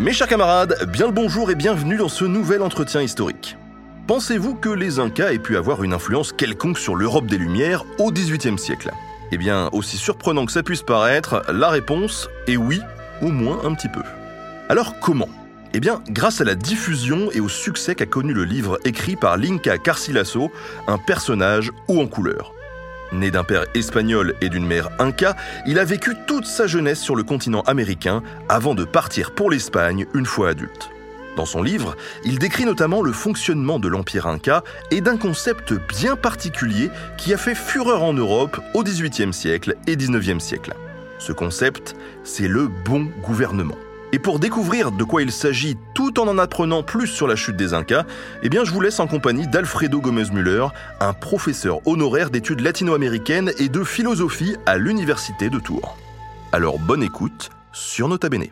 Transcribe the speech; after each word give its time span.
Mes 0.00 0.14
chers 0.14 0.28
camarades, 0.28 0.90
bien 0.90 1.08
le 1.08 1.12
bonjour 1.12 1.50
et 1.50 1.54
bienvenue 1.54 1.98
dans 1.98 2.08
ce 2.08 2.24
nouvel 2.24 2.62
entretien 2.62 3.02
historique. 3.02 3.58
Pensez-vous 4.06 4.54
que 4.54 4.70
les 4.70 4.98
Incas 4.98 5.34
aient 5.34 5.38
pu 5.38 5.58
avoir 5.58 5.84
une 5.84 5.92
influence 5.92 6.32
quelconque 6.32 6.78
sur 6.78 6.96
l'Europe 6.96 7.26
des 7.26 7.36
Lumières 7.36 7.84
au 7.98 8.10
XVIIIe 8.10 8.58
siècle? 8.58 8.90
Eh 9.30 9.36
bien, 9.36 9.68
aussi 9.72 9.98
surprenant 9.98 10.46
que 10.46 10.52
ça 10.52 10.62
puisse 10.62 10.80
paraître, 10.80 11.42
la 11.52 11.68
réponse 11.68 12.30
est 12.46 12.56
oui, 12.56 12.80
au 13.20 13.28
moins 13.28 13.60
un 13.62 13.74
petit 13.74 13.90
peu. 13.90 14.00
Alors 14.70 14.98
comment? 15.00 15.28
Eh 15.74 15.80
bien, 15.80 16.00
grâce 16.08 16.40
à 16.40 16.44
la 16.44 16.54
diffusion 16.54 17.30
et 17.32 17.40
au 17.40 17.50
succès 17.50 17.94
qu'a 17.94 18.06
connu 18.06 18.32
le 18.32 18.44
livre 18.44 18.78
écrit 18.86 19.16
par 19.16 19.36
l'Inca 19.36 19.76
Carcilasso, 19.76 20.50
un 20.86 20.96
personnage 20.96 21.72
haut 21.88 22.00
en 22.00 22.06
couleur. 22.06 22.54
Né 23.12 23.30
d'un 23.30 23.44
père 23.44 23.64
espagnol 23.74 24.34
et 24.40 24.48
d'une 24.48 24.66
mère 24.66 24.88
inca, 24.98 25.36
il 25.66 25.78
a 25.78 25.84
vécu 25.84 26.14
toute 26.26 26.46
sa 26.46 26.66
jeunesse 26.66 27.00
sur 27.00 27.16
le 27.16 27.24
continent 27.24 27.62
américain 27.62 28.22
avant 28.48 28.74
de 28.74 28.84
partir 28.84 29.32
pour 29.32 29.50
l'Espagne 29.50 30.06
une 30.14 30.26
fois 30.26 30.50
adulte. 30.50 30.90
Dans 31.36 31.46
son 31.46 31.62
livre, 31.62 31.96
il 32.24 32.38
décrit 32.38 32.64
notamment 32.64 33.02
le 33.02 33.12
fonctionnement 33.12 33.78
de 33.78 33.88
l'Empire 33.88 34.26
inca 34.26 34.62
et 34.90 35.00
d'un 35.00 35.16
concept 35.16 35.72
bien 35.72 36.16
particulier 36.16 36.90
qui 37.16 37.32
a 37.32 37.36
fait 37.36 37.54
fureur 37.54 38.02
en 38.02 38.12
Europe 38.12 38.60
au 38.74 38.82
XVIIIe 38.82 39.32
siècle 39.32 39.76
et 39.86 39.96
XIXe 39.96 40.42
siècle. 40.42 40.74
Ce 41.18 41.32
concept, 41.32 41.96
c'est 42.24 42.48
le 42.48 42.68
bon 42.68 43.08
gouvernement. 43.22 43.76
Et 44.12 44.18
pour 44.18 44.40
découvrir 44.40 44.90
de 44.90 45.04
quoi 45.04 45.22
il 45.22 45.30
s'agit 45.30 45.76
tout 45.94 46.18
en 46.18 46.26
en 46.26 46.38
apprenant 46.38 46.82
plus 46.82 47.06
sur 47.06 47.28
la 47.28 47.36
chute 47.36 47.56
des 47.56 47.74
Incas, 47.74 48.04
eh 48.42 48.48
bien 48.48 48.64
je 48.64 48.72
vous 48.72 48.80
laisse 48.80 48.98
en 48.98 49.06
compagnie 49.06 49.46
d'Alfredo 49.46 50.00
Gomez-Müller, 50.00 50.66
un 51.00 51.12
professeur 51.12 51.86
honoraire 51.86 52.30
d'études 52.30 52.60
latino-américaines 52.60 53.52
et 53.58 53.68
de 53.68 53.84
philosophie 53.84 54.56
à 54.66 54.78
l'Université 54.78 55.48
de 55.48 55.58
Tours. 55.58 55.96
Alors 56.52 56.78
bonne 56.78 57.02
écoute 57.02 57.50
sur 57.72 58.08
Nota 58.08 58.28
Bene. 58.28 58.46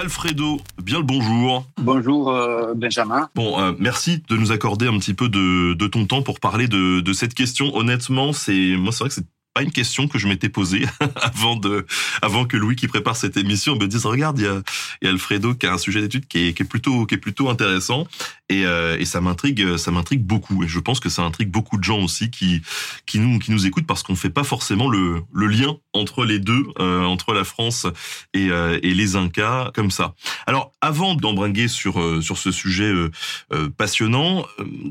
Alfredo, 0.00 0.58
bien 0.82 0.98
le 0.98 1.04
bonjour. 1.04 1.66
Bonjour 1.76 2.30
euh, 2.30 2.72
Benjamin. 2.74 3.28
Bon, 3.34 3.60
euh, 3.60 3.72
merci 3.78 4.22
de 4.30 4.36
nous 4.36 4.50
accorder 4.50 4.86
un 4.86 4.98
petit 4.98 5.12
peu 5.12 5.28
de, 5.28 5.74
de 5.74 5.86
ton 5.88 6.06
temps 6.06 6.22
pour 6.22 6.40
parler 6.40 6.68
de, 6.68 7.00
de 7.00 7.12
cette 7.12 7.34
question. 7.34 7.76
Honnêtement, 7.76 8.32
c'est 8.32 8.76
moi 8.78 8.92
c'est 8.92 9.00
vrai 9.00 9.08
que 9.10 9.14
c'est 9.16 9.26
pas 9.54 9.62
une 9.62 9.72
question 9.72 10.08
que 10.08 10.18
je 10.18 10.28
m'étais 10.28 10.48
posée 10.48 10.86
avant 11.16 11.56
de 11.56 11.86
avant 12.22 12.44
que 12.44 12.56
Louis 12.56 12.76
qui 12.76 12.88
prépare 12.88 13.16
cette 13.16 13.36
émission 13.36 13.76
me 13.76 13.86
dise 13.86 14.06
regarde 14.06 14.38
il 14.38 14.44
y 14.44 14.48
a, 14.48 14.62
il 15.02 15.06
y 15.06 15.08
a 15.08 15.10
Alfredo 15.10 15.54
qui 15.54 15.66
a 15.66 15.72
un 15.72 15.78
sujet 15.78 16.00
d'étude 16.00 16.26
qui 16.26 16.48
est, 16.48 16.52
qui 16.52 16.62
est 16.62 16.66
plutôt 16.66 17.06
qui 17.06 17.14
est 17.14 17.18
plutôt 17.18 17.48
intéressant 17.48 18.06
et, 18.48 18.64
euh, 18.64 18.96
et 18.98 19.04
ça 19.04 19.20
m'intrigue 19.20 19.76
ça 19.76 19.90
m'intrigue 19.90 20.22
beaucoup 20.22 20.62
et 20.64 20.68
je 20.68 20.78
pense 20.78 21.00
que 21.00 21.08
ça 21.08 21.22
intrigue 21.22 21.50
beaucoup 21.50 21.78
de 21.78 21.84
gens 21.84 22.00
aussi 22.00 22.30
qui 22.30 22.62
qui 23.06 23.18
nous 23.18 23.38
qui 23.38 23.50
nous 23.50 23.66
écoutent 23.66 23.86
parce 23.86 24.02
qu'on 24.02 24.16
fait 24.16 24.30
pas 24.30 24.44
forcément 24.44 24.88
le 24.88 25.22
le 25.32 25.46
lien 25.46 25.76
entre 25.92 26.24
les 26.24 26.38
deux 26.38 26.64
euh, 26.78 27.02
entre 27.04 27.32
la 27.34 27.44
France 27.44 27.86
et 28.34 28.50
euh, 28.50 28.78
et 28.82 28.94
les 28.94 29.16
Incas 29.16 29.70
comme 29.74 29.90
ça. 29.90 30.14
Alors 30.46 30.72
avant 30.80 31.14
d'embringuer 31.14 31.68
sur 31.68 32.00
euh, 32.00 32.20
sur 32.20 32.38
ce 32.38 32.50
sujet 32.50 32.90
euh, 32.90 33.10
euh, 33.52 33.68
passionnant, 33.70 34.46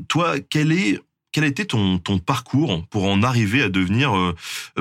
toi 0.08 0.34
quel 0.40 0.72
est 0.72 1.00
quel 1.32 1.44
a 1.44 1.46
été 1.46 1.64
ton, 1.64 1.98
parcours 2.24 2.84
pour 2.90 3.04
en 3.04 3.22
arriver 3.22 3.62
à 3.62 3.68
devenir 3.68 4.16
euh, 4.16 4.34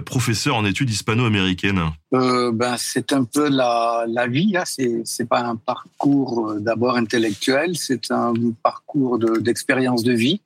professeur 0.05 0.55
en 0.55 0.65
études 0.65 0.89
hispano-américaines? 0.89 1.91
Euh, 2.13 2.51
ben, 2.51 2.75
c'est 2.77 3.13
un 3.13 3.23
peu 3.23 3.49
la, 3.49 4.05
vie. 4.27 4.51
Là. 4.51 4.63
C'est, 4.65 5.01
c'est 5.05 5.27
pas 5.27 5.41
un 5.41 5.55
parcours 5.55 6.49
euh, 6.49 6.59
d'abord 6.59 6.95
intellectuel, 6.95 7.77
c'est 7.77 8.11
un 8.11 8.33
parcours 8.63 9.19
de, 9.19 9.39
d'expérience 9.39 10.03
de 10.03 10.13
vie. 10.13 10.41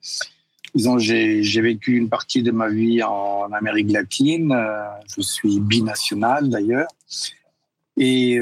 Disons, 0.74 0.98
j'ai, 0.98 1.40
vécu 1.60 1.96
une 1.96 2.08
partie 2.08 2.42
de 2.42 2.50
ma 2.50 2.68
vie 2.68 3.02
en 3.02 3.52
Amérique 3.52 3.92
latine. 3.92 4.52
Je 5.16 5.22
suis 5.22 5.60
binational 5.60 6.48
d'ailleurs. 6.48 6.88
Et 7.96 8.40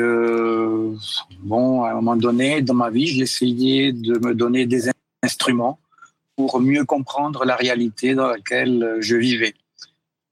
bon, 1.42 1.82
à 1.82 1.90
un 1.90 1.94
moment 1.94 2.16
donné, 2.16 2.62
dans 2.62 2.72
ma 2.72 2.88
vie, 2.88 3.06
j'ai 3.06 3.20
essayé 3.20 3.92
de 3.92 4.18
me 4.18 4.34
donner 4.34 4.64
des 4.64 4.90
instruments 5.22 5.78
pour 6.42 6.60
mieux 6.60 6.84
comprendre 6.84 7.44
la 7.44 7.54
réalité 7.54 8.16
dans 8.16 8.26
laquelle 8.26 8.82
euh, 8.82 8.96
je 9.00 9.16
vivais. 9.16 9.54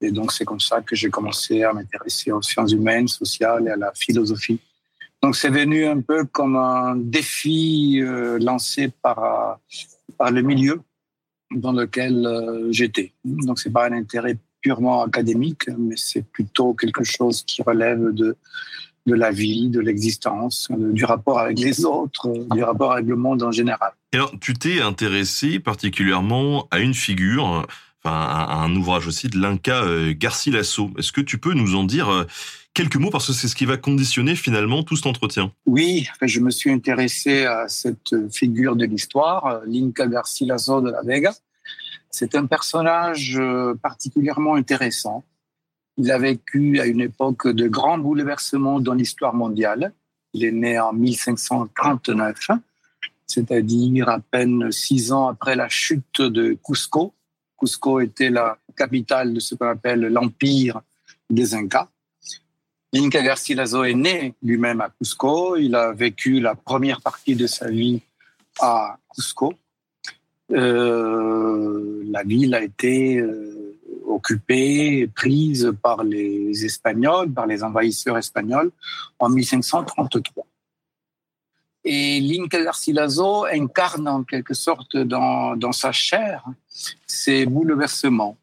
Et 0.01 0.11
donc, 0.11 0.33
c'est 0.33 0.45
comme 0.45 0.59
ça 0.59 0.81
que 0.81 0.97
j'ai 0.97 1.09
commencé 1.09 1.63
à 1.63 1.73
m'intéresser 1.73 2.33
aux 2.33 2.43
sciences 2.43 2.73
humaines, 2.73 3.07
sociales 3.07 3.69
et 3.69 3.71
à 3.71 3.77
la 3.77 3.93
philosophie. 3.95 4.59
Donc, 5.23 5.37
c'est 5.37 5.51
venu 5.51 5.87
un 5.87 6.01
peu 6.01 6.25
comme 6.25 6.57
un 6.57 6.97
défi 6.97 8.01
euh, 8.03 8.41
lancé 8.41 8.91
par, 9.03 9.19
euh, 9.23 9.55
par 10.19 10.33
le 10.33 10.43
milieu 10.43 10.81
dans 11.53 11.73
lequel 11.73 12.15
j'étais. 12.71 13.13
Donc, 13.25 13.61
c'est 13.61 13.73
pas 13.73 13.87
un 13.89 13.93
intérêt 13.93 14.37
purement 14.61 15.03
académique, 15.05 15.69
mais 15.79 15.97
c'est 15.97 16.23
plutôt 16.23 16.75
quelque 16.75 17.05
chose 17.05 17.43
qui 17.45 17.63
relève 17.63 18.13
de, 18.13 18.37
de 19.07 19.15
la 19.15 19.31
vie, 19.31 19.69
de 19.69 19.81
l'existence, 19.81 20.69
euh, 20.71 20.93
du 20.93 21.05
rapport 21.05 21.39
avec 21.39 21.59
les 21.59 21.85
autres, 21.85 22.29
euh, 22.29 22.55
du 22.55 22.63
rapport 22.63 22.93
avec 22.93 23.07
le 23.07 23.17
monde 23.17 23.43
en 23.43 23.53
général. 23.53 23.93
Et 24.13 24.17
alors, 24.17 24.33
tu 24.41 24.55
t'es 24.55 24.81
intéressé 24.81 25.59
particulièrement 25.59 26.69
à 26.71 26.81
une 26.81 26.95
figure, 26.95 27.47
euh, 27.47 27.63
enfin 28.05 28.17
à 28.17 28.63
un 28.63 28.75
ouvrage 28.77 29.07
aussi 29.07 29.29
de 29.29 29.39
l'Inca 29.39 29.83
euh, 29.83 30.15
Garcilaso. 30.17 30.91
Est-ce 30.99 31.13
que 31.13 31.21
tu 31.21 31.39
peux 31.39 31.55
nous 31.55 31.75
en 31.75 31.85
dire 31.85 32.27
quelques 32.75 32.97
mots 32.97 33.11
parce 33.11 33.27
que 33.27 33.33
c'est 33.33 33.49
ce 33.49 33.57
qui 33.57 33.65
va 33.65 33.77
conditionner 33.77 34.37
finalement 34.37 34.83
tout 34.83 34.97
cet 34.97 35.07
entretien? 35.07 35.53
Oui, 35.67 36.09
je 36.23 36.41
me 36.41 36.51
suis 36.51 36.71
intéressé 36.71 37.45
à 37.47 37.69
cette 37.69 38.15
figure 38.31 38.77
de 38.77 38.85
l'histoire, 38.85 39.61
l'Inca 39.67 40.07
Garcilaso 40.07 40.81
de 40.81 40.91
la 40.91 41.03
Vega. 41.03 41.33
C'est 42.11 42.35
un 42.35 42.47
personnage 42.47 43.41
particulièrement 43.83 44.57
intéressant. 44.57 45.25
Il 45.97 46.11
a 46.11 46.19
vécu 46.19 46.81
à 46.81 46.87
une 46.87 47.01
époque 47.01 47.49
de 47.49 47.69
grands 47.69 47.99
bouleversements 47.99 48.81
dans 48.81 48.95
l'histoire 48.95 49.35
mondiale. 49.35 49.93
Il 50.33 50.45
est 50.45 50.53
né 50.53 50.79
en 50.79 50.93
1539, 50.93 52.51
c'est-à-dire 53.27 54.09
à 54.09 54.21
peine 54.21 54.71
six 54.71 55.13
ans 55.13 55.29
après 55.29 55.57
la 55.57 55.69
chute 55.69 56.21
de 56.21 56.57
Cusco. 56.65 57.13
Cusco 57.59 58.01
était 58.01 58.31
la 58.31 58.59
capitale 58.77 59.35
de 59.35 59.41
ce 59.41 59.55
qu'on 59.55 59.69
appelle 59.69 60.01
l'empire 60.01 60.81
des 61.29 61.55
Incas. 61.55 61.89
L'Inca 62.93 63.23
Garcilaso 63.23 63.85
est 63.85 63.95
né 63.95 64.35
lui-même 64.43 64.81
à 64.81 64.91
Cusco. 64.91 65.57
Il 65.57 65.75
a 65.75 65.93
vécu 65.93 66.41
la 66.41 66.55
première 66.55 67.01
partie 67.01 67.37
de 67.37 67.47
sa 67.47 67.69
vie 67.69 68.01
à 68.61 68.99
Cusco. 69.15 69.55
Euh, 70.53 72.03
la 72.11 72.25
ville 72.25 72.55
a 72.55 72.63
été 72.63 73.19
euh, 73.19 73.70
occupée, 74.11 75.09
prise 75.15 75.73
par 75.83 76.05
les 76.05 76.65
Espagnols, 76.65 77.31
par 77.33 77.47
les 77.47 77.63
envahisseurs 77.63 78.19
espagnols 78.19 78.71
en 79.19 79.29
1533. 79.29 80.47
Et 81.85 82.21
l'Inca 82.21 82.63
Garcilaso 82.63 83.47
incarne 83.47 84.07
en 84.07 84.23
quelque 84.23 84.55
sorte 84.55 84.97
dans, 84.97 85.73
sa 85.73 85.93
chair 85.93 86.45
ces 87.07 87.47
bouleversements, 87.47 88.37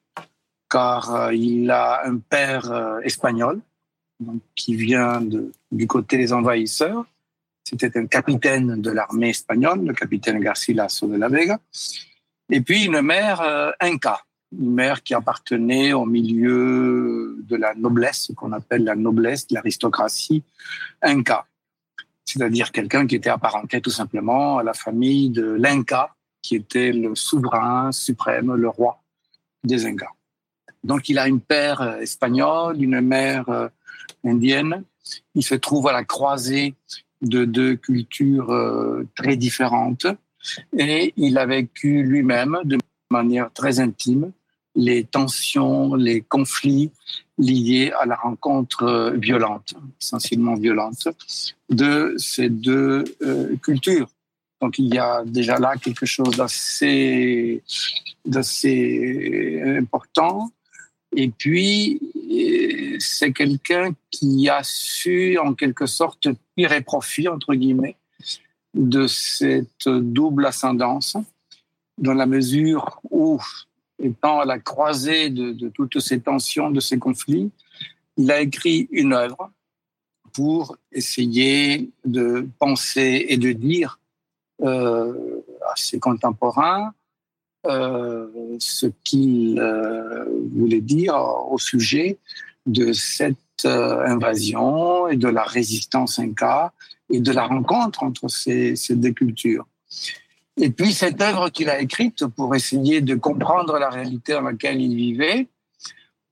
car 0.70 1.14
euh, 1.14 1.34
il 1.34 1.70
a 1.70 2.02
un 2.06 2.18
père 2.18 2.72
euh, 2.72 3.00
espagnol 3.02 3.62
qui 4.56 4.76
vient 4.76 5.22
du 5.72 5.88
côté 5.88 6.18
des 6.18 6.34
envahisseurs. 6.34 7.06
C'était 7.64 7.96
un 8.00 8.08
capitaine 8.08 8.82
de 8.82 8.90
l'armée 8.90 9.30
espagnole, 9.30 9.86
le 9.86 9.94
capitaine 9.94 10.40
Garcilaso 10.40 11.08
de 11.08 11.18
la 11.18 11.28
Vega. 11.28 11.60
Et 12.50 12.62
puis 12.62 12.86
une 12.86 13.02
mère 13.02 13.42
euh, 13.42 13.72
inca, 13.80 14.22
une 14.52 14.74
mère 14.74 15.04
qui 15.04 15.14
appartenait 15.14 15.94
au 15.94 16.06
milieu 16.06 17.38
de 17.44 17.56
la 17.56 17.74
noblesse, 17.76 18.32
qu'on 18.36 18.52
appelle 18.54 18.84
la 18.84 18.96
noblesse, 18.96 19.48
l'aristocratie 19.52 20.44
inca. 21.02 21.46
C'est-à-dire 22.26 22.72
quelqu'un 22.72 23.08
qui 23.08 23.16
était 23.16 23.30
apparenté 23.30 23.80
tout 23.82 23.90
simplement 23.90 24.58
à 24.58 24.64
la 24.64 24.74
famille 24.74 25.30
de 25.30 25.46
l'Inca, 25.46 26.14
qui 26.42 26.56
était 26.56 26.92
le 26.92 27.16
souverain 27.16 27.92
suprême, 27.94 28.54
le 28.54 28.68
roi 28.68 29.02
des 29.64 29.86
Incas. 29.86 30.12
Donc 30.84 31.08
il 31.10 31.20
a 31.20 31.28
une 31.28 31.40
père 31.40 31.82
euh, 31.82 32.00
espagnole, 32.00 32.82
une 32.84 33.00
mère 33.02 33.48
euh, 33.50 33.70
indienne. 34.26 34.84
Il 35.36 35.44
se 35.44 35.56
trouve 35.56 35.88
à 35.88 35.94
la 35.94 36.04
croisée 36.04 36.76
de 37.22 37.46
deux 37.46 37.76
cultures 37.76 38.54
très 39.16 39.38
différentes. 39.38 40.06
Et 40.78 41.14
il 41.16 41.38
a 41.38 41.46
vécu 41.46 42.04
lui-même 42.04 42.60
de 42.66 42.78
manière 43.10 43.52
très 43.54 43.80
intime 43.80 44.32
les 44.76 45.04
tensions, 45.04 45.96
les 45.96 46.22
conflits 46.22 46.92
liés 47.40 47.92
à 48.00 48.06
la 48.06 48.16
rencontre 48.16 49.14
violente, 49.16 49.74
essentiellement 50.00 50.56
violente, 50.56 51.08
de 51.70 52.14
ces 52.18 52.50
deux 52.50 53.04
cultures. 53.64 54.10
Donc 54.62 54.78
il 54.80 54.94
y 54.94 54.98
a 55.00 55.24
déjà 55.26 55.58
là 55.60 55.76
quelque 55.78 56.06
chose 56.06 56.38
d'assez, 56.38 57.64
d'assez 58.26 59.62
important. 59.80 60.52
Et 61.16 61.30
puis, 61.30 62.00
c'est 63.00 63.32
quelqu'un 63.32 63.96
qui 64.12 64.50
a 64.50 64.62
su, 64.64 65.40
en 65.40 65.54
quelque 65.54 65.88
sorte, 65.88 66.28
tirer 66.56 66.82
profit, 66.82 67.28
entre 67.30 67.56
guillemets, 67.56 67.96
de 68.76 69.08
cette 69.08 69.88
double 69.88 70.46
ascendance, 70.46 71.18
dans 71.98 72.14
la 72.14 72.26
mesure 72.26 73.00
où, 73.10 73.40
étant 74.00 74.40
à 74.40 74.46
la 74.46 74.60
croisée 74.60 75.30
de, 75.30 75.70
toutes 75.70 76.00
ces 76.00 76.20
tensions, 76.20 76.70
de 76.70 76.80
ces 76.80 77.00
conflits, 77.00 77.52
il 78.18 78.32
a 78.32 78.42
écrit 78.42 78.88
une 78.92 79.14
œuvre 79.14 79.52
pour 80.34 80.78
essayer 80.92 81.90
de 82.06 82.48
penser 82.60 83.26
et 83.30 83.38
de 83.38 83.52
dire 83.52 84.00
euh, 84.62 85.42
à 85.70 85.74
ses 85.76 86.00
contemporains 86.00 86.94
euh, 87.66 88.28
ce 88.60 88.88
qu'il 89.04 89.60
euh, 89.60 90.26
voulait 90.52 90.82
dire 90.82 91.16
au 91.50 91.58
sujet 91.58 92.18
de 92.66 92.94
cette 92.94 93.38
invasion 93.66 95.08
et 95.08 95.16
de 95.16 95.28
la 95.28 95.44
résistance 95.44 96.20
inca 96.20 96.74
et 97.10 97.20
de 97.20 97.32
la 97.32 97.48
rencontre 97.48 98.04
entre 98.04 98.28
ces 98.28 98.76
deux 98.92 99.12
cultures. 99.12 99.66
Et 100.58 100.72
puis 100.72 100.94
cette 100.94 101.22
œuvre 101.22 101.50
qu'il 101.50 101.70
a 101.70 101.80
écrite 101.80 102.26
pour 102.26 102.56
essayer 102.56 103.02
de 103.02 103.16
comprendre 103.16 103.78
la 103.78 103.90
réalité 103.90 104.34
dans 104.34 104.42
laquelle 104.42 104.82
il 104.82 104.96
vivait 104.96 105.48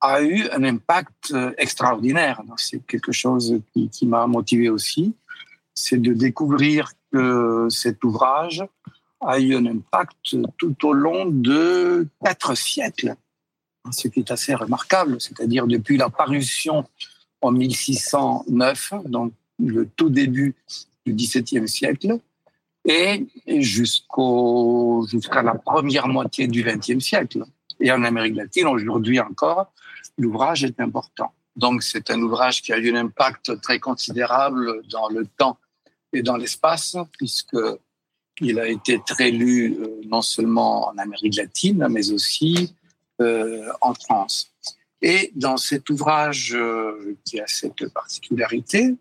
a 0.01 0.21
eu 0.21 0.49
un 0.51 0.63
impact 0.63 1.33
extraordinaire. 1.57 2.41
C'est 2.57 2.85
quelque 2.85 3.11
chose 3.11 3.59
qui, 3.73 4.05
m'a 4.05 4.27
motivé 4.27 4.69
aussi, 4.69 5.13
c'est 5.73 6.01
de 6.01 6.13
découvrir 6.13 6.91
cet 7.69 8.03
ouvrage 8.03 8.63
a 9.21 9.39
eu 9.39 9.55
un 9.55 9.65
impact 9.65 10.35
tout 10.57 10.85
au 10.85 10.93
long 10.93 11.25
de 11.25 12.07
quatre 12.23 12.55
siècles, 12.55 13.15
ce 13.91 14.07
qui 14.07 14.19
est 14.19 14.31
assez 14.31 14.53
remarquable, 14.53 15.19
c'est-à-dire 15.19 15.67
depuis 15.67 15.97
la 15.97 16.09
parution 16.09 16.85
en 17.41 17.51
1609, 17.51 18.93
donc 19.05 19.33
le 19.59 19.87
tout 19.95 20.09
début 20.09 20.55
du 21.05 21.13
XVIIe 21.13 21.67
siècle, 21.67 22.19
et 22.85 23.25
jusqu'au, 23.47 25.05
jusqu'à 25.09 25.41
la 25.41 25.55
première 25.55 26.07
moitié 26.07 26.47
du 26.47 26.63
XXe 26.63 27.03
siècle. 27.03 27.43
Et 27.79 27.91
en 27.91 28.03
Amérique 28.03 28.35
latine, 28.35 28.67
aujourd'hui 28.67 29.19
encore, 29.19 29.71
l'ouvrage 30.17 30.63
est 30.63 30.79
important. 30.79 31.33
Donc 31.55 31.83
c'est 31.83 32.09
un 32.11 32.21
ouvrage 32.21 32.61
qui 32.61 32.73
a 32.73 32.77
eu 32.77 32.95
un 32.95 33.05
impact 33.05 33.59
très 33.61 33.79
considérable 33.79 34.81
dans 34.89 35.09
le 35.09 35.25
temps 35.25 35.57
et 36.13 36.21
dans 36.21 36.37
l'espace, 36.37 36.95
puisque 37.17 37.57
il 38.41 38.59
a 38.59 38.67
été 38.67 38.99
très 39.05 39.31
lu 39.31 39.77
euh, 39.79 40.01
non 40.05 40.21
seulement 40.21 40.89
en 40.89 40.97
Amérique 40.97 41.35
latine, 41.35 41.87
mais 41.89 42.11
aussi 42.11 42.73
euh, 43.21 43.71
en 43.81 43.93
France. 43.93 44.51
Et 45.01 45.31
dans 45.35 45.57
cet 45.57 45.89
ouvrage 45.89 46.53
euh, 46.53 47.17
qui 47.23 47.39
a 47.39 47.47
cette 47.47 47.87
particularité, 47.93 48.95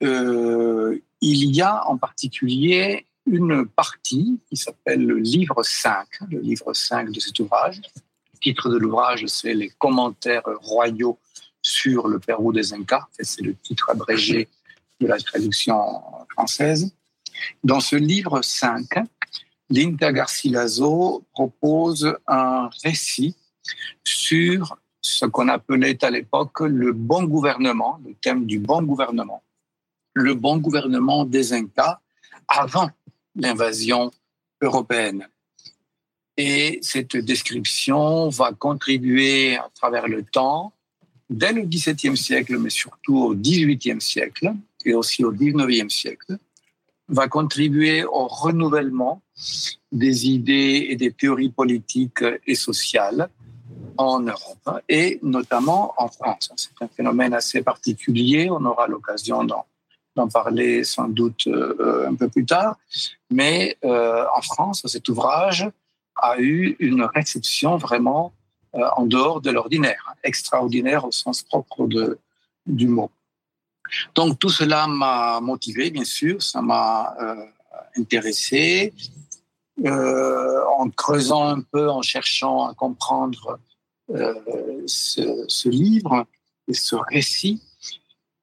il 0.00 1.00
y 1.54 1.62
a 1.62 1.86
en 1.86 1.96
particulier 1.96 3.06
une 3.26 3.66
partie 3.66 4.40
qui 4.48 4.56
s'appelle 4.56 5.04
le 5.04 5.16
livre 5.16 5.62
5, 5.62 6.06
le 6.30 6.40
livre 6.40 6.72
5 6.72 7.10
de 7.10 7.20
cet 7.20 7.38
ouvrage. 7.38 7.80
Le 8.34 8.38
titre 8.40 8.68
de 8.70 8.78
l'ouvrage, 8.78 9.26
c'est 9.26 9.54
Les 9.54 9.70
commentaires 9.70 10.48
royaux 10.62 11.18
sur 11.62 12.08
le 12.08 12.18
Pérou 12.18 12.52
des 12.52 12.72
Incas. 12.72 13.06
C'est 13.20 13.42
le 13.42 13.54
titre 13.54 13.90
abrégé 13.90 14.48
de 15.00 15.06
la 15.06 15.18
traduction 15.18 15.78
française. 16.30 16.92
Dans 17.62 17.80
ce 17.80 17.96
livre 17.96 18.42
5, 18.42 18.86
Linda 19.68 20.12
Garcilaso 20.12 21.24
propose 21.32 22.16
un 22.26 22.68
récit 22.82 23.36
sur 24.04 24.76
ce 25.00 25.26
qu'on 25.26 25.48
appelait 25.48 26.02
à 26.04 26.10
l'époque 26.10 26.60
le 26.60 26.92
bon 26.92 27.24
gouvernement, 27.24 28.00
le 28.04 28.14
thème 28.14 28.46
du 28.46 28.58
bon 28.58 28.82
gouvernement, 28.82 29.42
le 30.14 30.34
bon 30.34 30.58
gouvernement 30.58 31.24
des 31.24 31.52
Incas 31.52 32.00
avant 32.48 32.90
l'invasion 33.36 34.10
européenne. 34.60 35.28
Et 36.36 36.78
cette 36.82 37.16
description 37.16 38.28
va 38.28 38.52
contribuer 38.52 39.56
à 39.56 39.68
travers 39.74 40.08
le 40.08 40.22
temps, 40.22 40.72
dès 41.28 41.52
le 41.52 41.62
XVIIe 41.62 42.16
siècle, 42.16 42.58
mais 42.58 42.70
surtout 42.70 43.18
au 43.18 43.34
XVIIIe 43.34 44.00
siècle, 44.00 44.52
et 44.84 44.94
aussi 44.94 45.24
au 45.24 45.32
19e 45.32 45.90
siècle, 45.90 46.38
va 47.08 47.28
contribuer 47.28 48.04
au 48.04 48.26
renouvellement 48.26 49.20
des 49.92 50.28
idées 50.28 50.86
et 50.90 50.96
des 50.96 51.12
théories 51.12 51.50
politiques 51.50 52.24
et 52.46 52.54
sociales 52.54 53.28
en 53.96 54.20
Europe 54.20 54.80
et 54.88 55.18
notamment 55.22 55.92
en 55.98 56.08
France. 56.08 56.52
C'est 56.56 56.70
un 56.80 56.88
phénomène 56.88 57.34
assez 57.34 57.62
particulier, 57.62 58.48
on 58.50 58.64
aura 58.64 58.86
l'occasion 58.86 59.44
d'en 59.44 59.66
parler 60.28 60.84
sans 60.84 61.08
doute 61.08 61.46
euh, 61.46 62.08
un 62.08 62.14
peu 62.14 62.28
plus 62.28 62.44
tard, 62.44 62.76
mais 63.30 63.76
euh, 63.84 64.24
en 64.36 64.42
France, 64.42 64.82
cet 64.86 65.08
ouvrage 65.08 65.68
a 66.16 66.38
eu 66.38 66.76
une 66.78 67.02
réception 67.02 67.76
vraiment 67.76 68.32
euh, 68.74 68.86
en 68.96 69.06
dehors 69.06 69.40
de 69.40 69.50
l'ordinaire, 69.50 70.14
extraordinaire 70.22 71.04
au 71.04 71.12
sens 71.12 71.42
propre 71.42 71.86
de, 71.86 72.18
du 72.66 72.88
mot. 72.88 73.10
Donc 74.14 74.38
tout 74.38 74.50
cela 74.50 74.86
m'a 74.86 75.40
motivé, 75.40 75.90
bien 75.90 76.04
sûr, 76.04 76.42
ça 76.42 76.62
m'a 76.62 77.16
intéressé. 77.96 78.92
En 79.82 80.90
creusant 80.90 81.44
un 81.48 81.60
peu, 81.62 81.88
en 81.90 82.02
cherchant 82.02 82.68
à 82.68 82.74
comprendre 82.74 83.58
ce, 84.86 85.68
livre 85.68 86.26
et 86.68 86.74
ce 86.74 86.94
récit, 86.94 87.60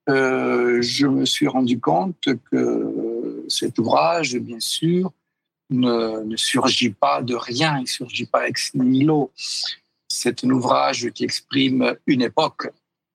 je 0.08 1.08
me 1.08 1.26
suis 1.26 1.48
rendu 1.48 1.80
compte 1.80 2.28
que 2.52 3.46
cet 3.48 3.78
ouvrage, 3.78 4.38
bien 4.38 4.60
sûr, 4.60 5.12
ne, 5.70 6.36
surgit 6.36 6.92
pas 6.92 7.22
de 7.22 7.36
rien, 7.36 7.78
il 7.78 7.82
ne 7.82 7.88
surgit 7.88 8.26
pas 8.26 8.48
ex 8.48 8.74
nihilo. 8.74 9.32
C'est 10.08 10.44
un 10.44 10.50
ouvrage 10.50 11.10
qui 11.12 11.24
exprime 11.24 11.96
une 12.06 12.22
époque, 12.22 12.70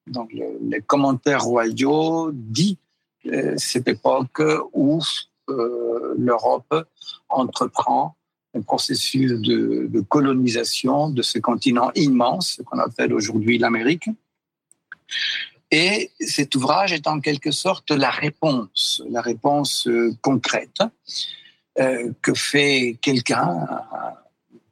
donc 0.07 0.31
les 0.33 0.81
commentaires 0.81 1.43
royaux 1.43 2.31
dit 2.33 2.77
euh, 3.25 3.53
cette 3.57 3.87
époque 3.87 4.41
où 4.73 4.99
euh, 5.49 6.13
l'Europe 6.17 6.87
entreprend 7.29 8.15
un 8.55 8.61
processus 8.61 9.31
de, 9.41 10.01
colonisation 10.01 11.09
de 11.09 11.21
ce 11.21 11.39
continent 11.39 11.91
immense 11.95 12.61
qu'on 12.65 12.77
appelle 12.79 13.13
aujourd'hui 13.13 13.57
l'Amérique. 13.57 14.09
Et 15.71 16.11
cet 16.19 16.55
ouvrage 16.55 16.93
est 16.93 17.07
en 17.07 17.19
quelque 17.19 17.51
sorte 17.51 17.91
la 17.91 18.11
réponse, 18.11 19.01
la 19.09 19.21
réponse 19.21 19.87
euh, 19.87 20.15
concrète 20.21 20.81
euh, 21.79 22.11
que 22.21 22.33
fait 22.33 22.97
quelqu'un, 23.01 23.67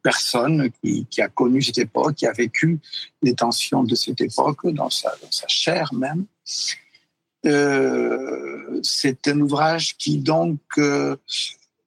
personne 0.03 0.69
qui, 0.83 1.21
a 1.21 1.27
connu 1.27 1.61
cette 1.61 1.79
époque, 1.79 2.15
qui 2.15 2.27
a 2.27 2.31
vécu 2.31 2.79
les 3.21 3.33
tensions 3.33 3.83
de 3.83 3.95
cette 3.95 4.21
époque 4.21 4.67
dans 4.67 4.89
sa, 4.89 5.11
chair 5.47 5.91
même. 5.93 6.25
Euh, 7.45 8.79
c'est 8.83 9.27
un 9.27 9.41
ouvrage 9.41 9.97
qui 9.97 10.19
donc 10.19 10.59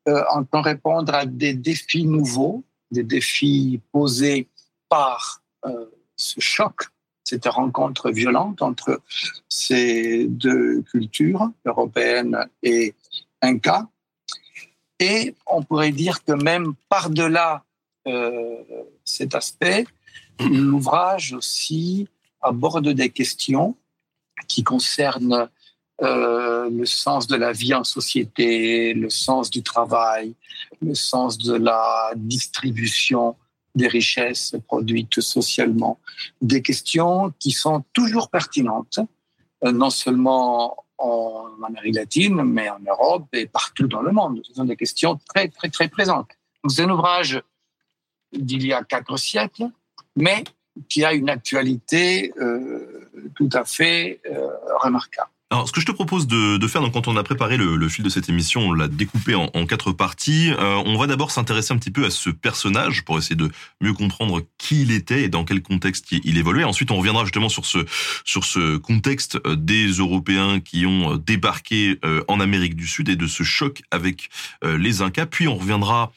entend 0.06 0.62
répondre 0.62 1.14
à 1.14 1.24
des 1.24 1.54
défis 1.54 2.04
nouveaux, 2.04 2.64
des 2.90 3.04
défis 3.04 3.80
posés 3.92 4.48
par 4.88 5.42
ce 6.16 6.40
choc, 6.40 6.88
cette 7.24 7.46
rencontre 7.46 8.10
violente 8.10 8.62
entre 8.62 9.00
ces 9.48 10.26
deux 10.26 10.82
cultures, 10.82 11.50
européennes 11.64 12.36
et 12.62 12.94
inca. 13.42 13.88
Et 15.00 15.34
on 15.46 15.62
pourrait 15.62 15.92
dire 15.92 16.22
que 16.24 16.32
même 16.32 16.74
par-delà 16.88 17.64
euh, 18.06 18.62
cet 19.04 19.34
aspect. 19.34 19.86
L'ouvrage 20.38 21.32
aussi 21.32 22.06
aborde 22.42 22.90
des 22.90 23.08
questions 23.08 23.76
qui 24.46 24.62
concernent 24.62 25.48
euh, 26.02 26.68
le 26.68 26.84
sens 26.84 27.26
de 27.26 27.36
la 27.36 27.52
vie 27.52 27.72
en 27.72 27.84
société, 27.84 28.92
le 28.92 29.08
sens 29.08 29.48
du 29.48 29.62
travail, 29.62 30.34
le 30.82 30.94
sens 30.94 31.38
de 31.38 31.54
la 31.54 32.10
distribution 32.16 33.36
des 33.74 33.88
richesses 33.88 34.54
produites 34.66 35.20
socialement. 35.20 35.98
Des 36.40 36.62
questions 36.62 37.32
qui 37.38 37.50
sont 37.50 37.84
toujours 37.92 38.30
pertinentes, 38.30 39.00
euh, 39.64 39.72
non 39.72 39.90
seulement 39.90 40.84
en 40.98 41.50
Amérique 41.66 41.96
latine, 41.96 42.42
mais 42.44 42.68
en 42.70 42.78
Europe 42.78 43.26
et 43.32 43.46
partout 43.46 43.88
dans 43.88 44.02
le 44.02 44.12
monde. 44.12 44.40
Ce 44.44 44.54
sont 44.54 44.64
des 44.64 44.76
questions 44.76 45.18
très, 45.28 45.48
très, 45.48 45.68
très 45.68 45.88
présentes. 45.88 46.30
C'est 46.68 46.82
un 46.82 46.90
ouvrage 46.90 47.42
d'il 48.32 48.66
y 48.66 48.72
a 48.72 48.82
quatre 48.84 49.16
siècles, 49.16 49.68
mais 50.16 50.44
qui 50.88 51.04
a 51.04 51.12
une 51.12 51.30
actualité 51.30 52.32
euh, 52.38 53.10
tout 53.34 53.48
à 53.52 53.64
fait 53.64 54.20
euh, 54.26 54.48
remarquable. 54.80 55.30
Alors, 55.54 55.68
ce 55.68 55.72
que 55.72 55.80
je 55.80 55.86
te 55.86 55.92
propose 55.92 56.26
de, 56.26 56.66
faire, 56.66 56.80
donc, 56.80 56.94
quand 56.94 57.06
on 57.06 57.16
a 57.16 57.22
préparé 57.22 57.56
le, 57.56 57.88
fil 57.88 58.02
de 58.02 58.08
cette 58.08 58.28
émission, 58.28 58.62
on 58.62 58.72
l'a 58.72 58.88
découpé 58.88 59.36
en, 59.36 59.66
quatre 59.66 59.92
parties. 59.92 60.50
Euh, 60.50 60.82
on 60.84 60.98
va 60.98 61.06
d'abord 61.06 61.30
s'intéresser 61.30 61.72
un 61.72 61.76
petit 61.76 61.92
peu 61.92 62.04
à 62.04 62.10
ce 62.10 62.28
personnage 62.28 63.04
pour 63.04 63.18
essayer 63.18 63.36
de 63.36 63.52
mieux 63.80 63.92
comprendre 63.92 64.42
qui 64.58 64.82
il 64.82 64.90
était 64.90 65.22
et 65.22 65.28
dans 65.28 65.44
quel 65.44 65.62
contexte 65.62 66.10
il 66.10 66.38
évoluait. 66.38 66.64
Ensuite, 66.64 66.90
on 66.90 66.96
reviendra 66.96 67.22
justement 67.22 67.48
sur 67.48 67.66
ce 67.66 67.78
sur 68.24 68.44
ce 68.44 68.78
contexte 68.78 69.38
euh, 69.46 69.54
des 69.54 69.86
Européens 69.90 70.58
qui 70.58 70.86
ont 70.86 71.12
euh, 71.12 71.18
débarqué 71.18 72.00
en 72.26 72.40
Amérique 72.40 72.74
du 72.74 72.88
Sud 72.88 73.08
et 73.08 73.14
de 73.14 73.28
ce 73.28 73.44
choc 73.44 73.82
avec 73.92 74.30
les 74.64 75.02
Incas. 75.02 75.26
Puis 75.26 75.46
on 75.46 75.54
reviendra 75.54 76.12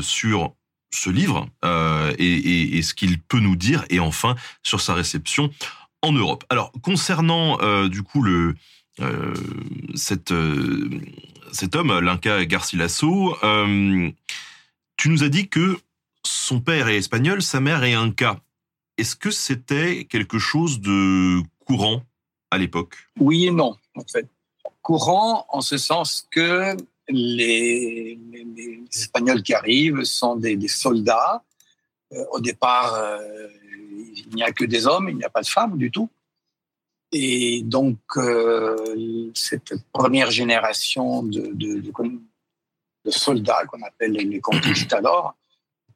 sur 0.00 0.54
ce 0.92 1.10
livre 1.10 1.48
et, 2.18 2.78
et 2.78 2.82
ce 2.82 2.94
qu'il 2.94 3.20
peut 3.20 3.38
nous 3.38 3.56
dire, 3.56 3.84
et 3.90 4.00
enfin 4.00 4.34
sur 4.62 4.80
sa 4.80 4.94
réception 4.94 5.50
en 6.02 6.12
Europe. 6.12 6.44
Alors 6.50 6.72
concernant 6.82 7.58
du 7.88 8.02
coup 8.02 8.22
le 8.22 8.54
euh, 9.00 9.34
euh, 10.30 11.00
cet 11.52 11.76
homme, 11.76 11.98
l'Inca 12.00 12.44
Garcilaso, 12.44 13.36
euh, 13.42 14.10
tu 14.96 15.08
nous 15.08 15.22
as 15.22 15.28
dit 15.28 15.48
que 15.48 15.78
son 16.24 16.60
père 16.60 16.88
est 16.88 16.96
espagnol, 16.96 17.42
sa 17.42 17.60
mère 17.60 17.84
est 17.84 17.94
Inca. 17.94 18.40
Est-ce 18.98 19.16
que 19.16 19.30
c'était 19.30 20.04
quelque 20.04 20.38
chose 20.38 20.80
de 20.80 21.40
courant 21.64 22.02
à 22.50 22.58
l'époque? 22.58 22.96
Oui 23.18 23.46
et 23.46 23.50
non, 23.50 23.76
en 23.96 24.04
fait. 24.04 24.28
Courant 24.82 25.46
en 25.48 25.60
ce 25.60 25.78
sens 25.78 26.26
que 26.30 26.76
les, 27.08 28.18
Espagnols 28.92 29.42
qui 29.42 29.54
arrivent 29.54 30.02
sont 30.04 30.36
des, 30.36 30.68
soldats. 30.68 31.42
au 32.32 32.40
départ, 32.40 32.98
il 34.16 34.34
n'y 34.34 34.42
a 34.42 34.52
que 34.52 34.64
des 34.64 34.86
hommes, 34.86 35.08
il 35.08 35.16
n'y 35.16 35.24
a 35.24 35.30
pas 35.30 35.42
de 35.42 35.46
femmes 35.46 35.78
du 35.78 35.90
tout. 35.90 36.10
Et 37.12 37.62
donc, 37.62 37.98
euh, 38.16 39.30
cette 39.34 39.74
première 39.92 40.30
génération 40.30 41.22
de, 41.22 41.92
soldats 43.06 43.64
qu'on 43.66 43.82
appelle 43.82 44.12
les 44.12 44.40
conquistadors, 44.40 45.34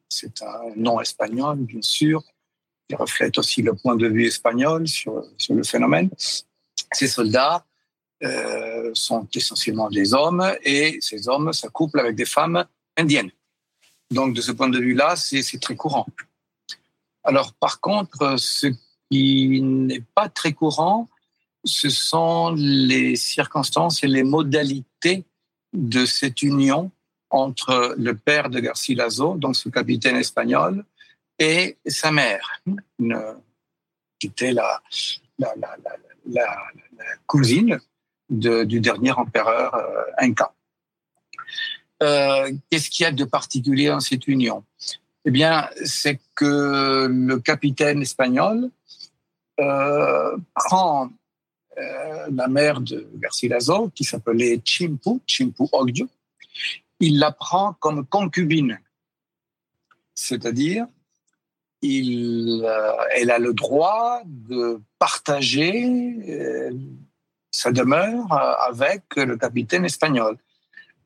c'est 0.08 0.42
un 0.42 0.74
nom 0.76 1.00
espagnol, 1.00 1.58
bien 1.58 1.82
sûr, 1.82 2.22
qui 2.88 2.96
reflète 2.96 3.38
aussi 3.38 3.62
le 3.62 3.74
point 3.74 3.96
de 3.96 4.08
vue 4.08 4.26
espagnol 4.26 4.88
sur, 4.88 5.24
sur 5.38 5.54
le 5.54 5.62
phénomène. 5.62 6.10
Ces 6.92 7.08
soldats 7.08 7.64
euh, 8.22 8.90
sont 8.94 9.28
essentiellement 9.34 9.90
des 9.90 10.14
hommes 10.14 10.44
et 10.62 10.98
ces 11.00 11.28
hommes 11.28 11.52
s'accouplent 11.52 12.00
avec 12.00 12.16
des 12.16 12.24
femmes 12.24 12.64
indiennes. 12.96 13.30
Donc, 14.10 14.34
de 14.34 14.40
ce 14.40 14.52
point 14.52 14.68
de 14.68 14.78
vue-là, 14.78 15.16
c'est 15.16 15.60
très 15.60 15.76
courant. 15.76 16.06
Alors, 17.22 17.54
par 17.54 17.80
contre, 17.80 18.36
ce 18.38 18.68
qui 19.10 19.60
n'est 19.62 20.02
pas 20.14 20.28
très 20.28 20.52
courant, 20.52 21.08
ce 21.64 21.88
sont 21.88 22.54
les 22.56 23.16
circonstances 23.16 24.04
et 24.04 24.08
les 24.08 24.22
modalités 24.22 25.24
de 25.72 26.04
cette 26.06 26.42
union 26.42 26.90
entre 27.30 27.94
le 27.98 28.14
père 28.14 28.48
de 28.48 28.60
Garcilaso, 28.60 29.34
donc 29.36 29.56
ce 29.56 29.68
capitaine 29.68 30.16
espagnol, 30.16 30.84
et 31.38 31.78
sa 31.84 32.12
mère, 32.12 32.62
qui 34.20 34.26
était 34.26 34.52
la, 34.52 34.82
cousine 37.26 37.80
du 38.30 38.80
dernier 38.80 39.12
empereur 39.12 39.74
euh, 39.74 40.04
inca. 40.18 40.54
Euh, 42.02 42.52
qu'est-ce 42.70 42.90
qu'il 42.90 43.04
y 43.04 43.06
a 43.06 43.12
de 43.12 43.24
particulier 43.24 43.88
dans 43.88 44.00
cette 44.00 44.26
union? 44.28 44.64
Eh 45.24 45.30
bien, 45.30 45.68
c'est 45.84 46.20
que 46.34 47.06
le 47.10 47.38
capitaine 47.38 48.02
espagnol 48.02 48.70
prend 49.56 51.10
euh, 51.78 52.26
la 52.32 52.46
mère 52.46 52.80
de 52.80 53.08
Garcilaso, 53.16 53.90
qui 53.94 54.04
s'appelait 54.04 54.60
Chimpu, 54.64 55.20
Chimpu 55.26 55.64
Ogdio, 55.72 56.08
il 57.00 57.18
la 57.18 57.32
prend 57.32 57.72
comme 57.80 58.06
concubine. 58.06 58.78
C'est-à-dire, 60.14 60.86
euh, 61.84 62.92
elle 63.16 63.30
a 63.30 63.38
le 63.38 63.52
droit 63.52 64.22
de 64.24 64.80
partager 64.98 65.84
euh, 66.28 66.70
sa 67.50 67.72
demeure 67.72 68.32
avec 68.68 69.02
le 69.16 69.36
capitaine 69.36 69.84
espagnol. 69.84 70.36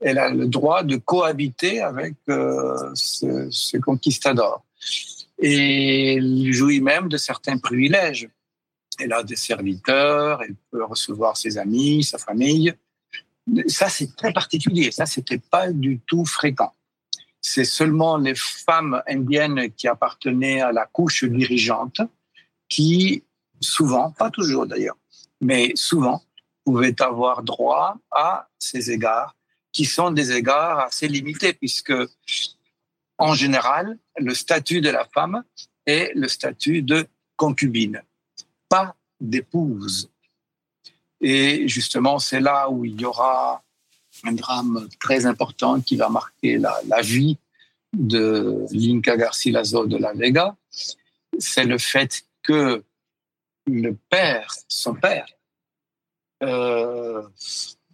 Elle 0.00 0.18
a 0.18 0.28
le 0.28 0.46
droit 0.46 0.82
de 0.82 0.96
cohabiter 0.96 1.80
avec 1.80 2.14
ce, 2.26 3.48
ce 3.50 3.76
conquistador. 3.78 4.62
Et 5.38 6.14
il 6.14 6.52
jouit 6.52 6.80
même 6.80 7.08
de 7.08 7.16
certains 7.16 7.58
privilèges 7.58 8.28
elle 8.98 9.12
a 9.12 9.22
des 9.22 9.36
serviteurs, 9.36 10.42
elle 10.42 10.54
peut 10.70 10.84
recevoir 10.84 11.36
ses 11.36 11.58
amis, 11.58 12.04
sa 12.04 12.18
famille. 12.18 12.74
Ça, 13.66 13.88
c'est 13.88 14.14
très 14.16 14.32
particulier. 14.32 14.90
Ça, 14.90 15.06
c'était 15.06 15.38
pas 15.38 15.72
du 15.72 16.00
tout 16.00 16.24
fréquent. 16.24 16.74
C'est 17.40 17.64
seulement 17.64 18.16
les 18.18 18.34
femmes 18.34 19.02
indiennes 19.08 19.70
qui 19.72 19.88
appartenaient 19.88 20.60
à 20.60 20.72
la 20.72 20.86
couche 20.86 21.24
dirigeante 21.24 22.00
qui, 22.68 23.24
souvent, 23.60 24.10
pas 24.10 24.30
toujours 24.30 24.66
d'ailleurs, 24.66 24.98
mais 25.40 25.72
souvent, 25.74 26.22
pouvaient 26.64 27.00
avoir 27.00 27.42
droit 27.42 27.96
à 28.10 28.48
ces 28.58 28.90
égards 28.90 29.34
qui 29.72 29.84
sont 29.84 30.10
des 30.10 30.32
égards 30.32 30.80
assez 30.80 31.08
limités 31.08 31.52
puisque, 31.52 31.94
en 33.16 33.34
général, 33.34 33.98
le 34.18 34.34
statut 34.34 34.80
de 34.80 34.90
la 34.90 35.06
femme 35.06 35.44
est 35.86 36.12
le 36.14 36.28
statut 36.28 36.82
de 36.82 37.06
concubine 37.36 38.02
pas 38.68 38.96
d'épouse. 39.20 40.10
Et 41.20 41.66
justement, 41.68 42.18
c'est 42.18 42.40
là 42.40 42.70
où 42.70 42.84
il 42.84 43.00
y 43.00 43.04
aura 43.04 43.62
un 44.24 44.32
drame 44.32 44.88
très 45.00 45.26
important 45.26 45.80
qui 45.80 45.96
va 45.96 46.08
marquer 46.08 46.58
la, 46.58 47.00
vie 47.00 47.38
de 47.92 48.64
l'Inca 48.70 49.16
Garcilaso 49.16 49.86
de 49.86 49.96
la 49.96 50.12
Vega. 50.12 50.56
C'est 51.38 51.64
le 51.64 51.78
fait 51.78 52.24
que 52.42 52.84
le 53.66 53.94
père, 54.08 54.52
son 54.68 54.94
père, 54.94 55.26
euh, 56.42 57.22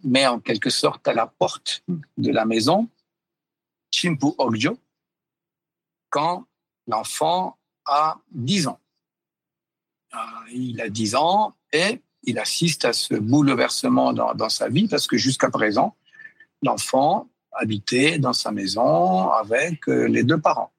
met 0.03 0.27
en 0.27 0.39
quelque 0.39 0.69
sorte 0.69 1.07
à 1.07 1.13
la 1.13 1.27
porte 1.27 1.83
de 2.17 2.31
la 2.31 2.45
maison 2.45 2.87
Chimpu 3.91 4.27
Ogjo 4.37 4.77
quand 6.09 6.45
l'enfant 6.87 7.57
a 7.85 8.19
10 8.31 8.67
ans. 8.67 8.79
Euh, 10.15 10.51
il 10.53 10.81
a 10.81 10.89
10 10.89 11.15
ans 11.15 11.53
et 11.71 12.01
il 12.23 12.39
assiste 12.39 12.85
à 12.85 12.93
ce 12.93 13.15
bouleversement 13.15 14.13
dans, 14.13 14.49
sa 14.49 14.69
vie 14.69 14.87
parce 14.87 15.07
que 15.07 15.17
jusqu'à 15.17 15.49
présent, 15.49 15.95
l'enfant 16.63 17.29
habitait 17.51 18.17
dans 18.17 18.33
sa 18.33 18.51
maison 18.51 19.29
avec 19.29 19.87
euh, 19.87 20.07
les 20.07 20.23
deux 20.23 20.39
parents. 20.39 20.71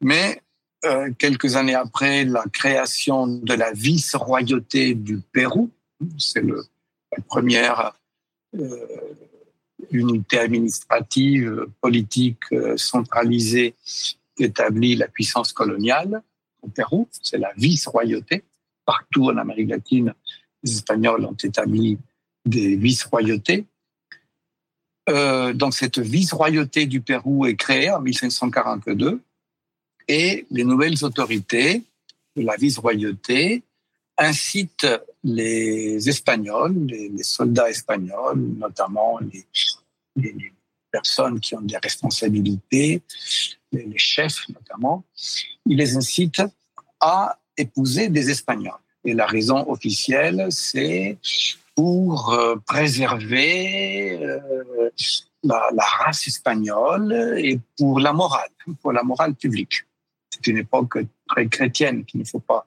Mais 0.00 0.42
euh, 0.84 1.10
quelques 1.18 1.56
années 1.56 1.74
après 1.74 2.24
la 2.24 2.44
création 2.52 3.26
de 3.26 3.54
la 3.54 3.72
vice-royauté 3.72 4.94
du 4.94 5.20
Pérou, 5.20 5.70
c'est 6.18 6.42
la 6.42 7.22
première 7.28 7.94
unité 9.90 10.38
administrative, 10.38 11.66
politique 11.80 12.42
centralisée 12.76 13.74
établit 14.38 14.96
la 14.96 15.08
puissance 15.08 15.52
coloniale, 15.52 16.22
au 16.62 16.68
Pérou, 16.68 17.08
c'est 17.22 17.38
la 17.38 17.52
vice-royauté. 17.56 18.44
Partout 18.84 19.26
en 19.26 19.36
Amérique 19.36 19.70
latine, 19.70 20.14
les 20.62 20.72
Espagnols 20.72 21.24
ont 21.24 21.36
établi 21.42 21.98
des 22.44 22.76
vice-royautés. 22.76 23.66
Euh, 25.08 25.52
donc 25.52 25.74
cette 25.74 25.98
vice-royauté 25.98 26.86
du 26.86 27.00
Pérou 27.00 27.46
est 27.46 27.56
créée 27.56 27.90
en 27.90 28.00
1542 28.00 29.20
et 30.08 30.46
les 30.50 30.64
nouvelles 30.64 31.04
autorités 31.04 31.82
de 32.36 32.42
la 32.42 32.56
vice-royauté 32.56 33.62
incitent 34.18 34.86
les 35.24 36.08
Espagnols, 36.08 36.86
les, 36.86 37.22
soldats 37.22 37.70
espagnols, 37.70 38.38
notamment 38.58 39.18
les, 39.18 39.46
les, 40.16 40.52
personnes 40.90 41.40
qui 41.40 41.54
ont 41.54 41.60
des 41.60 41.76
responsabilités, 41.76 43.02
les 43.72 43.98
chefs 43.98 44.48
notamment, 44.48 45.04
il 45.66 45.76
les 45.78 45.96
incite 45.96 46.42
à 47.00 47.38
épouser 47.56 48.08
des 48.08 48.30
Espagnols. 48.30 48.80
Et 49.04 49.14
la 49.14 49.26
raison 49.26 49.68
officielle, 49.70 50.48
c'est 50.50 51.18
pour 51.74 52.32
euh, 52.32 52.56
préserver 52.66 54.18
euh, 54.22 54.90
la, 55.42 55.84
race 56.00 56.26
espagnole 56.26 57.36
et 57.38 57.58
pour 57.78 58.00
la 58.00 58.12
morale, 58.12 58.50
pour 58.82 58.92
la 58.92 59.02
morale 59.02 59.34
publique. 59.34 59.86
C'est 60.28 60.46
une 60.48 60.58
époque 60.58 60.98
très 61.28 61.48
chrétienne 61.48 62.04
qu'il 62.04 62.20
ne 62.20 62.24
faut 62.24 62.40
pas, 62.40 62.66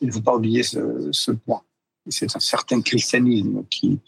il 0.00 0.08
ne 0.08 0.12
faut 0.12 0.20
pas 0.20 0.36
oublier 0.36 0.62
ce, 0.62 1.30
point. 1.30 1.62
C'est 2.08 2.34
un 2.36 2.40
certain 2.40 2.80
christianisme 2.82 3.64
qui, 3.70 3.98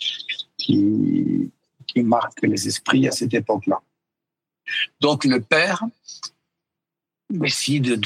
qui 1.92 2.02
marque 2.02 2.42
les 2.42 2.66
esprits 2.68 3.06
à 3.08 3.12
cette 3.12 3.34
époque-là. 3.34 3.80
Donc 5.00 5.24
le 5.24 5.40
père 5.40 5.84
décide 7.28 7.98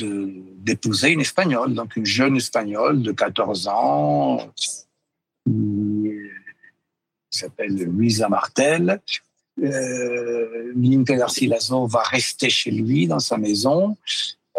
d'épouser 0.63 1.11
une 1.11 1.21
Espagnole, 1.21 1.75
donc 1.75 1.97
une 1.97 2.07
jeune 2.07 2.37
Espagnole 2.37 3.03
de 3.03 3.13
14 3.13 3.69
ans, 3.69 4.53
qui 5.45 6.21
s'appelle 7.31 7.75
Luisa 7.75 8.29
Martel. 8.29 9.01
Euh, 9.63 10.73
Linka 10.77 11.17
Garcilaso 11.17 11.87
va 11.87 12.03
rester 12.03 12.51
chez 12.51 12.71
lui 12.71 13.07
dans 13.07 13.19
sa 13.19 13.39
maison, 13.39 13.97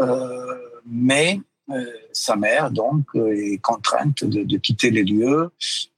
euh, 0.01 0.55
mais 0.85 1.39
euh, 1.69 1.85
sa 2.11 2.35
mère 2.35 2.71
donc 2.71 3.05
est 3.15 3.61
contrainte 3.61 4.23
de, 4.23 4.43
de, 4.43 4.57
quitter 4.57 4.89
les 4.89 5.03
lieux 5.03 5.51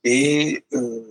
et 0.04 0.64
euh, 0.74 1.08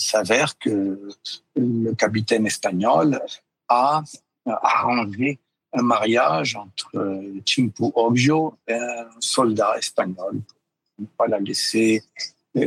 s'avère 0.00 0.58
que 0.58 1.08
le 1.56 1.92
capitaine 1.94 2.46
espagnol 2.46 3.20
a 3.68 4.02
arrangé 4.46 5.38
un 5.72 5.82
mariage 5.82 6.56
entre 6.56 7.22
Chimpu 7.46 7.84
Oggio 7.94 8.56
et 8.66 8.74
un 8.74 9.08
soldat 9.20 9.78
espagnol 9.78 10.40
pour 10.42 11.00
ne 11.00 11.06
pas 11.16 11.26
la 11.28 11.38
laisser 11.38 12.02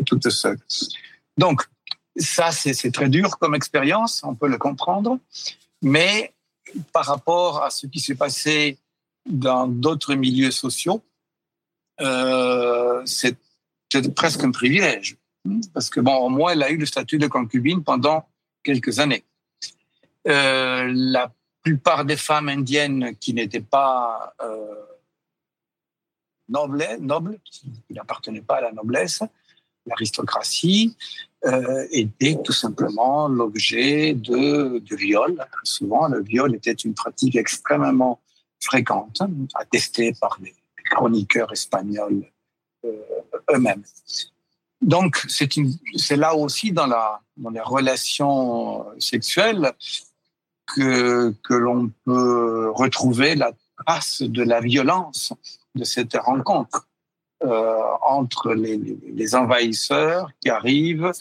toute 0.05 0.29
seule. 0.29 0.59
Donc, 1.37 1.63
ça, 2.15 2.51
c'est 2.51 2.91
très 2.91 3.09
dur 3.09 3.37
comme 3.39 3.55
expérience, 3.55 4.23
on 4.23 4.35
peut 4.35 4.47
le 4.47 4.57
comprendre, 4.57 5.17
mais 5.81 6.33
par 6.91 7.05
rapport 7.05 7.63
à 7.63 7.69
ce 7.69 7.87
qui 7.87 7.99
s'est 7.99 8.15
passé 8.15 8.77
dans 9.25 9.67
d'autres 9.67 10.15
milieux 10.15 10.51
sociaux, 10.51 11.01
euh, 12.01 13.01
c'est 13.05 13.37
presque 14.15 14.43
un 14.43 14.51
privilège. 14.51 15.17
Parce 15.73 15.89
que, 15.89 15.99
bon, 15.99 16.15
au 16.15 16.29
moins, 16.29 16.53
elle 16.53 16.63
a 16.63 16.69
eu 16.71 16.77
le 16.77 16.85
statut 16.85 17.17
de 17.17 17.27
concubine 17.27 17.83
pendant 17.83 18.27
quelques 18.63 18.99
années. 18.99 19.23
Euh, 20.27 20.91
la 20.93 21.31
plupart 21.61 22.05
des 22.05 22.17
femmes 22.17 22.49
indiennes 22.49 23.15
qui 23.19 23.33
n'étaient 23.33 23.61
pas 23.61 24.33
euh, 24.41 24.75
nobles, 26.49 26.85
nobles, 26.99 27.39
qui 27.43 27.71
n'appartenaient 27.89 28.41
pas 28.41 28.57
à 28.57 28.61
la 28.61 28.71
noblesse, 28.71 29.21
l'aristocratie, 29.85 30.95
euh, 31.45 31.87
était 31.91 32.37
tout 32.43 32.53
simplement 32.53 33.27
l'objet 33.27 34.13
de, 34.13 34.79
de 34.79 34.95
viol. 34.95 35.45
Souvent, 35.63 36.07
le 36.07 36.21
viol 36.21 36.55
était 36.55 36.71
une 36.71 36.93
pratique 36.93 37.35
extrêmement 37.35 38.21
fréquente, 38.61 39.21
attestée 39.55 40.13
par 40.13 40.37
les 40.41 40.53
chroniqueurs 40.89 41.51
espagnols 41.51 42.25
euh, 42.85 42.91
eux-mêmes. 43.53 43.83
Donc, 44.83 45.25
c'est 45.29 46.17
là 46.17 46.35
aussi 46.35 46.71
dans, 46.71 46.87
les 46.87 47.61
relations 47.61 48.85
sexuelles 48.99 49.71
que, 50.75 51.33
l'on 51.49 51.89
peut 52.05 52.69
retrouver 52.71 53.35
la 53.35 53.53
trace 53.77 54.21
de 54.21 54.43
la 54.43 54.59
violence 54.59 55.33
de 55.75 55.83
cette 55.85 56.15
rencontre 56.15 56.87
euh, 57.43 57.81
entre 58.01 58.53
les, 58.53 59.35
envahisseurs 59.35 60.29
qui 60.41 60.49
arrivent 60.49 61.11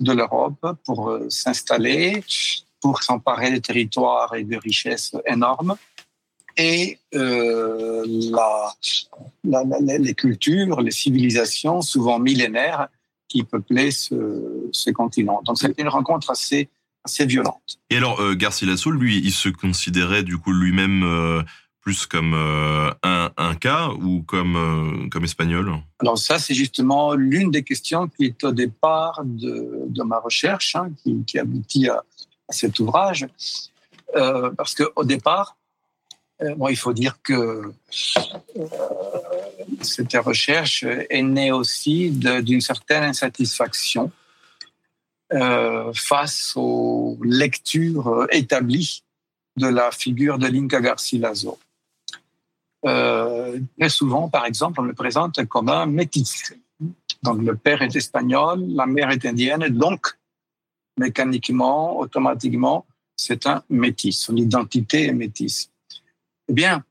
de 0.00 0.12
l'Europe 0.12 0.78
pour 0.84 1.10
euh, 1.10 1.28
s'installer, 1.28 2.24
pour 2.80 3.02
s'emparer 3.02 3.50
des 3.50 3.60
territoires 3.60 4.34
et 4.34 4.44
de 4.44 4.56
richesses 4.56 5.14
énormes, 5.26 5.76
et 6.56 6.98
euh, 7.14 8.04
les 9.44 10.14
cultures, 10.14 10.80
les 10.80 10.90
civilisations, 10.90 11.80
souvent 11.80 12.18
millénaires, 12.18 12.88
qui 13.30 13.44
peuplaient 13.44 13.92
ce, 13.92 14.68
ce 14.72 14.90
continent. 14.90 15.40
Donc 15.46 15.56
c'était 15.56 15.80
une 15.80 15.88
rencontre 15.88 16.30
assez 16.30 16.68
assez 17.02 17.24
violente. 17.24 17.78
Et 17.88 17.96
alors, 17.96 18.20
euh, 18.20 18.34
Garcilaso, 18.34 18.90
lui, 18.90 19.18
il 19.24 19.32
se 19.32 19.48
considérait 19.48 20.22
du 20.22 20.36
coup 20.36 20.52
lui-même 20.52 21.02
euh, 21.02 21.42
plus 21.80 22.04
comme 22.04 22.34
euh, 22.34 22.90
un, 23.02 23.30
un, 23.38 23.54
cas 23.54 23.88
ou 23.88 24.22
comme, 24.22 24.56
euh, 24.56 25.08
comme 25.08 25.24
espagnol? 25.24 25.76
Alors 26.00 26.18
ça, 26.18 26.38
c'est 26.38 26.52
justement 26.52 27.14
l'une 27.14 27.50
des 27.50 27.62
questions 27.62 28.06
qui 28.08 28.26
est 28.26 28.44
au 28.44 28.52
départ 28.52 29.22
de, 29.24 29.86
de 29.88 30.02
ma 30.02 30.18
recherche, 30.18 30.76
hein, 30.76 30.90
qui, 31.02 31.24
qui, 31.24 31.38
aboutit 31.38 31.88
à, 31.88 32.04
à 32.48 32.52
cet 32.52 32.78
ouvrage. 32.80 33.26
Parce 34.12 34.74
qu'au 34.74 35.04
départ, 35.04 35.56
euh, 36.42 36.54
bon, 36.54 36.68
il 36.68 36.76
faut 36.76 36.92
dire 36.92 37.18
que 37.22 37.72
cette 39.82 40.14
recherche 40.14 40.84
est 40.84 41.22
née 41.22 41.52
aussi 41.52 42.10
d'une 42.10 42.60
certaine 42.60 43.04
insatisfaction 43.04 44.10
euh, 45.32 45.92
face 45.94 46.54
aux 46.56 47.18
lectures 47.22 48.26
établies 48.30 49.02
de 49.56 49.68
la 49.68 49.90
figure 49.90 50.38
de 50.38 50.46
l'Inca 50.46 50.80
Garcilaso. 50.80 51.58
Euh, 52.86 53.60
très 53.78 53.88
souvent, 53.88 54.28
par 54.28 54.46
exemple, 54.46 54.80
on 54.80 54.84
le 54.84 54.94
présente 54.94 55.44
comme 55.46 55.68
un 55.68 55.86
métis. 55.86 56.54
Donc 57.22 57.42
le 57.42 57.54
père 57.54 57.82
est 57.82 57.94
espagnol, 57.94 58.64
la 58.68 58.86
mère 58.86 59.10
est 59.10 59.24
indienne, 59.26 59.68
donc 59.68 60.18
mécaniquement, 60.96 61.98
automatiquement, 61.98 62.86
c'est 63.16 63.46
un 63.46 63.62
métis. 63.68 64.18
Son 64.18 64.36
identité 64.36 65.06
est 65.06 65.12
métisse. 65.12 65.70
Eh 66.48 66.52
bien, 66.52 66.82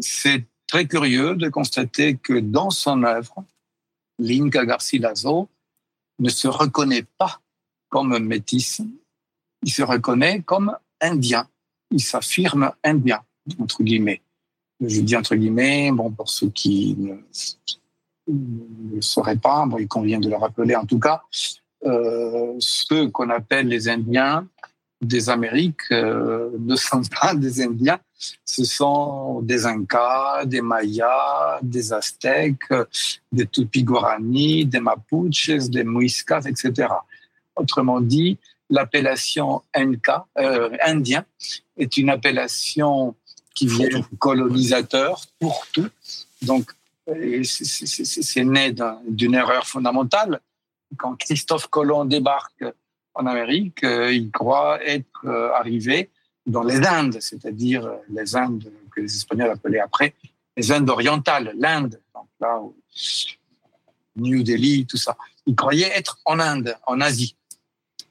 c'est 0.00 0.44
très 0.66 0.86
curieux 0.86 1.36
de 1.36 1.48
constater 1.48 2.16
que 2.16 2.38
dans 2.40 2.70
son 2.70 3.02
œuvre, 3.04 3.44
l'Inca 4.18 4.64
Garcilaso 4.64 5.48
ne 6.18 6.28
se 6.28 6.48
reconnaît 6.48 7.04
pas 7.18 7.40
comme 7.88 8.18
métis, 8.18 8.82
il 9.62 9.72
se 9.72 9.82
reconnaît 9.82 10.42
comme 10.42 10.76
indien. 11.00 11.48
Il 11.90 12.00
s'affirme 12.00 12.72
indien, 12.82 13.22
entre 13.58 13.82
guillemets. 13.82 14.22
Je 14.80 15.00
dis 15.00 15.16
entre 15.16 15.36
guillemets, 15.36 15.90
bon, 15.92 16.10
pour 16.10 16.28
ceux 16.28 16.50
qui 16.50 16.96
ne, 16.98 17.14
le 18.26 19.00
sauraient 19.00 19.36
pas, 19.36 19.64
bon, 19.66 19.78
il 19.78 19.88
convient 19.88 20.18
de 20.18 20.28
le 20.28 20.36
rappeler 20.36 20.74
en 20.76 20.84
tout 20.84 20.98
cas, 20.98 21.22
euh, 21.84 22.54
ceux 22.58 23.08
qu'on 23.10 23.30
appelle 23.30 23.68
les 23.68 23.88
Indiens 23.88 24.46
des 25.00 25.28
Amériques 25.28 25.92
euh, 25.92 26.50
ne 26.58 26.76
sont 26.76 27.02
pas 27.02 27.34
des 27.34 27.62
Indiens, 27.62 28.00
ce 28.44 28.64
sont 28.64 29.40
des 29.42 29.66
Incas, 29.66 30.44
des 30.46 30.62
Mayas, 30.62 31.58
des 31.62 31.92
Aztèques, 31.92 32.72
des 33.30 33.46
Tupi-Guarani, 33.46 34.64
des 34.64 34.80
Mapuches, 34.80 35.68
des 35.68 35.84
Muiscas, 35.84 36.42
etc. 36.46 36.88
Autrement 37.54 38.00
dit, 38.00 38.38
l'appellation 38.70 39.62
Inca, 39.74 40.26
euh, 40.38 40.70
indien, 40.84 41.24
est 41.76 41.96
une 41.96 42.10
appellation 42.10 43.14
qui 43.54 43.66
vient 43.66 43.88
du 43.88 44.16
colonisateur 44.18 45.22
pour 45.38 45.66
tout. 45.72 45.88
Donc, 46.42 46.70
c'est 47.44 48.44
né 48.44 48.74
d'une 49.08 49.34
erreur 49.34 49.66
fondamentale. 49.66 50.40
Quand 50.96 51.16
Christophe 51.16 51.68
Colomb 51.68 52.04
débarque 52.04 52.64
en 53.16 53.26
Amérique, 53.26 53.82
euh, 53.84 54.12
il 54.12 54.30
croit 54.30 54.82
être 54.84 55.24
euh, 55.24 55.52
arrivé 55.54 56.10
dans 56.46 56.62
les 56.62 56.86
Indes, 56.86 57.18
c'est-à-dire 57.20 57.90
les 58.08 58.36
Indes 58.36 58.70
que 58.94 59.00
les 59.00 59.16
Espagnols 59.16 59.50
appelaient 59.50 59.80
après 59.80 60.14
les 60.56 60.72
Indes 60.72 60.90
orientales, 60.90 61.54
l'Inde, 61.58 62.00
New 64.16 64.42
Delhi, 64.42 64.86
tout 64.86 64.96
ça. 64.96 65.16
Il 65.46 65.54
croyait 65.54 65.90
être 65.94 66.18
en 66.24 66.38
Inde, 66.38 66.76
en 66.86 67.00
Asie. 67.00 67.36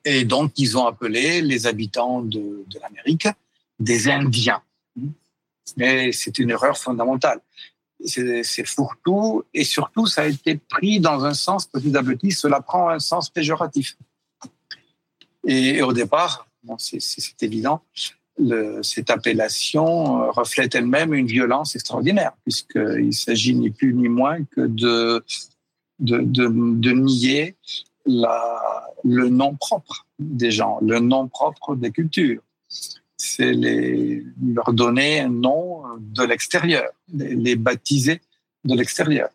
Et 0.03 0.23
donc, 0.23 0.53
ils 0.57 0.77
ont 0.77 0.85
appelé 0.85 1.41
les 1.41 1.65
habitants 1.65 2.21
de, 2.21 2.63
de 2.67 2.79
l'Amérique 2.79 3.27
des 3.79 4.07
Indiens. 4.07 4.61
Mais 5.77 6.11
c'est 6.11 6.37
une 6.37 6.51
erreur 6.51 6.77
fondamentale. 6.77 7.41
C'est 8.03 8.65
fourre-tout 8.65 9.43
et 9.53 9.63
surtout, 9.63 10.05
ça 10.05 10.23
a 10.23 10.25
été 10.25 10.57
pris 10.57 10.99
dans 10.99 11.25
un 11.25 11.33
sens, 11.33 11.65
petit 11.65 11.95
à 11.95 12.03
petit, 12.03 12.31
cela 12.31 12.61
prend 12.61 12.89
un 12.89 12.99
sens 12.99 13.29
péjoratif. 13.29 13.97
Et, 15.45 15.81
au 15.81 15.93
départ, 15.93 16.47
c'est 16.77 17.43
évident, 17.43 17.81
cette 18.81 19.10
appellation 19.10 20.31
reflète 20.31 20.75
elle-même 20.75 21.13
une 21.13 21.27
violence 21.27 21.75
extraordinaire, 21.75 22.34
puisqu'il 22.43 23.13
s'agit 23.13 23.55
ni 23.55 23.69
plus 23.69 23.93
ni 23.93 24.10
moins 24.10 24.43
que 24.43 24.62
de, 24.62 25.23
de, 25.99 26.91
nier 26.91 27.55
le 28.05 29.29
nom 29.29 29.55
propre 29.55 30.05
des 30.19 30.51
gens, 30.51 30.79
le 30.81 30.99
nom 30.99 31.27
propre 31.27 31.75
des 31.75 31.91
cultures. 31.91 32.41
C'est 33.17 33.53
leur 33.53 34.73
donner 34.73 35.21
un 35.21 35.29
nom 35.29 35.84
de 35.99 36.23
l'extérieur, 36.23 36.89
les, 37.13 37.36
les 37.36 37.55
baptiser 37.55 38.21
de 38.65 38.75
l'extérieur. 38.75 39.29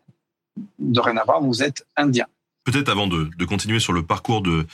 Dorénavant, 0.77 1.41
vous 1.41 1.63
êtes 1.63 1.85
indien. 1.97 2.27
Peut-être 2.63 2.89
avant 2.89 3.07
de, 3.07 3.29
de, 3.35 3.45
continuer 3.45 3.79
sur 3.79 3.91
le 3.91 4.03
parcours 4.03 4.41
de, 4.41 4.67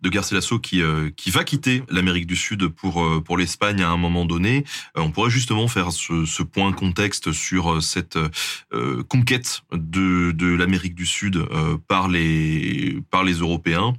de 0.00 0.08
Garcilaso 0.08 0.58
qui, 0.58 0.80
euh, 0.80 1.10
qui 1.14 1.30
va 1.30 1.44
quitter 1.44 1.82
l'Amérique 1.90 2.26
du 2.26 2.36
Sud 2.36 2.68
pour, 2.68 3.04
euh, 3.04 3.20
pour 3.20 3.36
l'Espagne 3.36 3.82
à 3.82 3.90
un 3.90 3.98
moment 3.98 4.24
donné, 4.24 4.64
euh, 4.96 5.02
on 5.02 5.10
pourrait 5.10 5.30
justement 5.30 5.68
faire 5.68 5.92
ce, 5.92 6.24
ce 6.24 6.42
point 6.42 6.72
contexte 6.72 7.32
sur 7.32 7.82
cette 7.82 8.18
conquête 9.08 9.62
de, 9.72 10.32
de 10.32 10.46
l'Amérique 10.46 10.94
du 10.94 11.06
Sud 11.06 11.44
par, 11.88 12.08
les, 12.08 12.98
par 13.10 13.24
les 13.24 13.34
Européens 13.34 13.92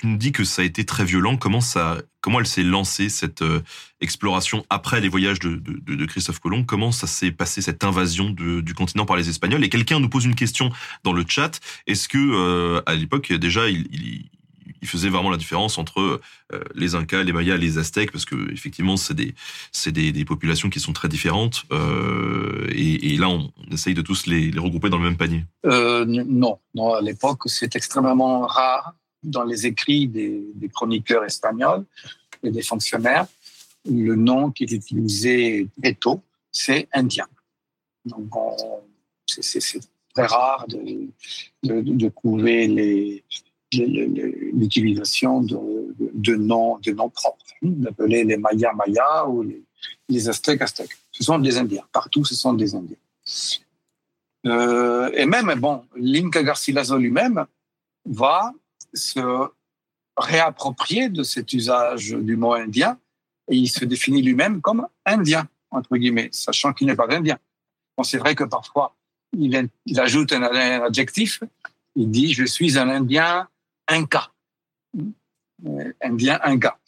tu 0.00 0.06
nous 0.06 0.16
dis 0.16 0.32
que 0.32 0.44
ça 0.44 0.62
a 0.62 0.64
été 0.64 0.84
très 0.86 1.04
violent. 1.04 1.36
Comment 1.36 1.60
ça, 1.60 1.98
comment 2.22 2.40
elle 2.40 2.46
s'est 2.46 2.62
lancée 2.62 3.10
cette 3.10 3.42
euh, 3.42 3.60
exploration 4.00 4.64
après 4.70 4.98
les 5.00 5.08
voyages 5.08 5.40
de, 5.40 6.06
Christophe 6.06 6.38
Colomb? 6.38 6.64
Comment 6.64 6.90
ça 6.90 7.06
s'est 7.06 7.32
passé 7.32 7.60
cette 7.60 7.84
invasion 7.84 8.30
du 8.30 8.74
continent 8.74 9.04
par 9.04 9.16
les 9.16 9.28
Espagnols? 9.28 9.62
Et 9.62 9.68
quelqu'un 9.68 10.00
nous 10.00 10.08
pose 10.08 10.24
une 10.24 10.34
question 10.34 10.70
dans 11.04 11.12
le 11.12 11.24
chat. 11.28 11.60
Est-ce 11.86 12.08
que 12.08 12.16
euh, 12.18 12.80
à 12.86 12.94
l'époque 12.94 13.30
déjà 13.30 13.68
il, 13.68 14.30
faisait 14.84 15.10
vraiment 15.10 15.28
la 15.28 15.36
différence 15.36 15.76
entre 15.76 16.00
euh, 16.54 16.64
les 16.74 16.94
Incas, 16.94 17.22
les 17.22 17.34
Mayas, 17.34 17.58
les 17.58 17.76
Aztèques? 17.76 18.10
Parce 18.10 18.24
que 18.24 18.50
effectivement 18.50 18.96
c'est 18.96 19.92
des 19.92 20.24
populations 20.24 20.70
qui 20.70 20.80
sont 20.80 20.94
très 20.94 21.08
différentes. 21.08 21.66
Et, 22.70 23.18
là 23.18 23.28
on, 23.28 23.52
essaye 23.70 23.92
de 23.92 24.00
tous 24.00 24.24
les, 24.24 24.50
les, 24.50 24.58
regrouper 24.58 24.88
dans 24.88 24.96
le 24.96 25.04
même 25.04 25.18
panier. 25.18 25.44
non, 25.64 26.58
non 26.74 26.94
à 26.94 27.02
l'époque 27.02 27.42
c'est 27.44 27.76
extrêmement 27.76 28.46
rare 28.46 28.94
dans 29.22 29.44
les 29.44 29.66
écrits 29.66 30.08
des, 30.08 30.68
chroniqueurs 30.72 31.24
espagnols 31.24 31.84
et 32.42 32.50
des 32.50 32.62
fonctionnaires, 32.62 33.26
le 33.84 34.14
nom 34.14 34.50
qui 34.50 34.64
est 34.64 34.72
utilisé 34.72 35.68
très 35.80 35.94
tôt, 35.94 36.20
c'est 36.50 36.88
indien. 36.92 37.26
Donc, 38.04 38.30
c'est 39.26 39.80
très 40.14 40.26
rare 40.26 40.66
de, 40.68 42.08
trouver 42.08 42.66
l'utilisation 44.52 45.40
de, 45.40 46.34
noms, 46.36 46.78
de 46.78 46.92
noms 46.92 47.10
propres, 47.10 47.44
d'appeler 47.62 48.24
les 48.24 48.36
Mayas 48.36 48.72
Mayas 48.72 49.26
ou 49.26 49.42
les, 49.42 49.62
les 50.08 50.28
Aztèques 50.28 50.62
Aztèques. 50.62 50.96
Ce 51.12 51.24
sont 51.24 51.38
des 51.38 51.56
Indiens. 51.58 51.84
Partout, 51.92 52.24
ce 52.24 52.34
sont 52.34 52.54
des 52.54 52.74
Indiens. 52.74 52.96
Euh, 54.46 55.10
et 55.14 55.26
même, 55.26 55.54
bon, 55.58 55.84
l'Inca 55.96 56.42
Garcilaso 56.42 56.96
lui-même 56.96 57.44
va 58.06 58.52
se 58.94 59.48
réapproprier 60.16 61.08
de 61.08 61.22
cet 61.22 61.52
usage 61.52 62.10
du 62.10 62.36
mot 62.36 62.52
indien 62.52 62.98
et 63.48 63.56
il 63.56 63.68
se 63.68 63.84
définit 63.84 64.22
lui-même 64.22 64.60
comme 64.60 64.86
indien, 65.04 65.48
entre 65.70 65.96
guillemets, 65.96 66.28
sachant 66.32 66.72
qu'il 66.72 66.86
n'est 66.86 66.96
pas 66.96 67.08
indien. 67.10 67.38
Bon, 67.96 68.04
c'est 68.04 68.18
vrai 68.18 68.34
que 68.34 68.44
parfois, 68.44 68.96
il, 69.36 69.70
ajoute 69.98 70.32
un, 70.32 70.42
adjectif, 70.42 71.42
il 71.96 72.10
dit 72.10 72.32
«je 72.34 72.44
suis 72.44 72.78
un 72.78 72.88
indien 72.88 73.48
inca 73.88 74.30
euh,». 74.96 75.92
Indien 76.02 76.40
inca. 76.42 76.78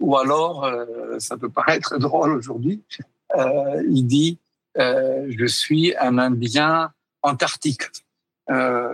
Ou 0.00 0.16
alors, 0.16 0.64
euh, 0.64 1.18
ça 1.18 1.36
peut 1.36 1.48
paraître 1.48 1.98
drôle 1.98 2.32
aujourd'hui, 2.32 2.82
euh, 3.36 3.82
il 3.90 4.06
dit 4.06 4.38
je 4.74 5.46
suis 5.46 5.94
un 5.98 6.16
indien 6.16 6.92
antarctique. 7.22 7.82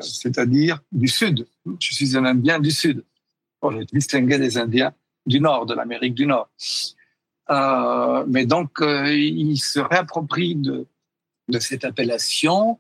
C'est-à-dire 0.00 0.80
du 0.90 1.06
Sud. 1.06 1.46
Je 1.80 1.94
suis 1.94 2.16
un 2.16 2.24
Indien 2.24 2.58
du 2.58 2.70
Sud, 2.70 3.04
pour 3.60 3.72
distinguer 3.92 4.38
des 4.38 4.58
Indiens 4.58 4.92
du 5.26 5.40
Nord, 5.40 5.66
de 5.66 5.74
l'Amérique 5.74 6.14
du 6.14 6.26
Nord. 6.26 6.48
Euh, 7.50 8.24
mais 8.28 8.46
donc, 8.46 8.80
euh, 8.80 9.12
il 9.14 9.56
se 9.58 9.80
réapproprie 9.80 10.54
de, 10.54 10.86
cette 11.60 11.84
appellation 11.84 12.78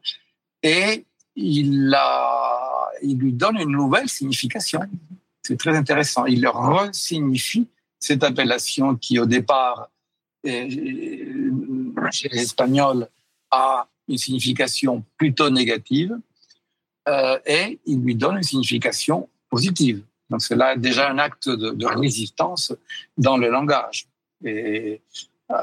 et 0.62 1.06
il, 1.36 1.94
lui 3.02 3.32
donne 3.32 3.56
une 3.56 3.70
nouvelle 3.70 4.08
signification. 4.08 4.80
C'est 5.42 5.58
très 5.58 5.74
intéressant. 5.74 6.26
Il 6.26 6.46
re-signifie 6.46 7.66
cette 7.98 8.22
appellation 8.22 8.94
qui, 8.96 9.18
au 9.18 9.26
départ, 9.26 9.90
chez 10.44 12.28
les 12.30 12.42
Espagnols, 12.42 13.08
a 13.50 13.88
une 14.08 14.18
signification 14.18 15.04
plutôt 15.16 15.50
négative 15.50 16.18
euh, 17.08 17.38
et 17.46 17.80
il 17.86 18.02
lui 18.02 18.14
donne 18.14 18.36
une 18.36 18.42
signification 18.42 19.28
positive. 19.48 20.02
Donc 20.28 20.42
c'est 20.42 20.56
là 20.56 20.76
déjà 20.76 21.10
un 21.10 21.18
acte 21.18 21.48
de, 21.48 21.86
résistance 21.86 22.74
dans 23.16 23.38
le 23.38 23.48
langage 23.48 24.06
et 24.44 25.00
euh, 25.50 25.54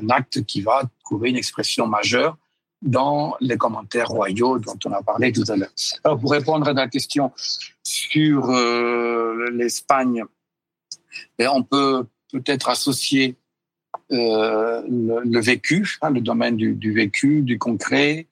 un 0.00 0.08
acte 0.10 0.44
qui 0.44 0.60
va 0.60 0.82
trouver 1.04 1.30
une 1.30 1.36
expression 1.36 1.88
majeure 1.88 2.36
dans 2.80 3.36
les 3.40 3.56
commentaires 3.56 4.06
royaux 4.06 4.60
dont 4.60 4.78
on 4.84 4.92
a 4.92 5.02
parlé 5.02 5.32
tout 5.32 5.42
à 5.48 5.56
l'heure. 5.56 5.72
Alors 6.04 6.20
pour 6.20 6.30
répondre 6.30 6.68
à 6.68 6.72
la 6.72 6.86
question 6.86 7.32
sur 7.82 8.50
euh, 8.50 9.50
l'Espagne, 9.50 10.22
on 11.40 11.64
peut 11.64 12.06
peut-être 12.30 12.68
associer 12.68 13.34
le, 14.10 15.40
vécu, 15.40 15.98
hein, 16.02 16.10
le 16.10 16.20
domaine 16.20 16.56
du, 16.56 16.92
vécu, 16.92 17.42
du 17.42 17.58
concret, 17.58 18.27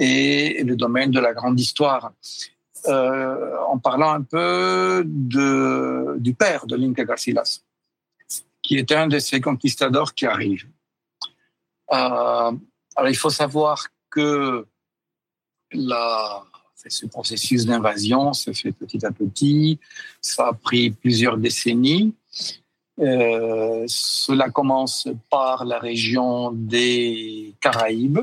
et 0.00 0.64
le 0.64 0.74
domaine 0.74 1.10
de 1.10 1.20
la 1.20 1.32
grande 1.32 1.60
histoire. 1.60 2.12
Euh, 2.86 3.58
en 3.68 3.78
parlant 3.78 4.10
un 4.10 4.22
peu 4.22 5.02
du 5.04 6.34
père 6.34 6.66
de 6.66 6.76
l'Inca 6.76 7.04
Garcilas, 7.04 7.60
qui 8.62 8.78
est 8.78 8.90
un 8.92 9.06
de 9.06 9.18
ces 9.18 9.40
conquistadors 9.42 10.14
qui 10.14 10.24
arrivent. 10.24 10.66
Euh, 11.92 12.52
alors 12.96 13.10
il 13.10 13.16
faut 13.16 13.30
savoir 13.30 13.88
que 14.08 14.66
ce 15.72 17.06
processus 17.06 17.66
d'invasion 17.66 18.32
se 18.32 18.52
fait 18.52 18.72
petit 18.72 19.04
à 19.04 19.12
petit, 19.12 19.78
ça 20.22 20.48
a 20.48 20.52
pris 20.54 20.90
plusieurs 20.90 21.36
décennies. 21.36 22.14
Euh, 22.98 23.84
cela 23.86 24.48
commence 24.48 25.06
par 25.28 25.66
la 25.66 25.78
région 25.78 26.52
des 26.52 27.54
Caraïbes, 27.60 28.20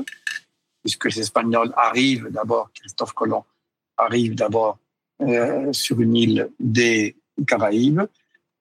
puisque 0.82 1.06
les 1.06 1.20
Espagnols 1.20 1.72
arrivent 1.76 2.28
d'abord, 2.30 2.70
Christophe 2.72 3.12
Colomb 3.12 3.44
arrive 3.96 4.34
d'abord 4.34 4.78
euh, 5.20 5.72
sur 5.72 6.00
une 6.00 6.16
île 6.16 6.50
des 6.58 7.16
Caraïbes, 7.46 8.02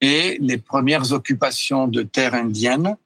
et 0.02 0.38
les 0.40 0.58
premières 0.58 1.12
occupations 1.12 1.88
de 1.88 2.04
terres 2.04 2.36
indiennes 2.36 2.98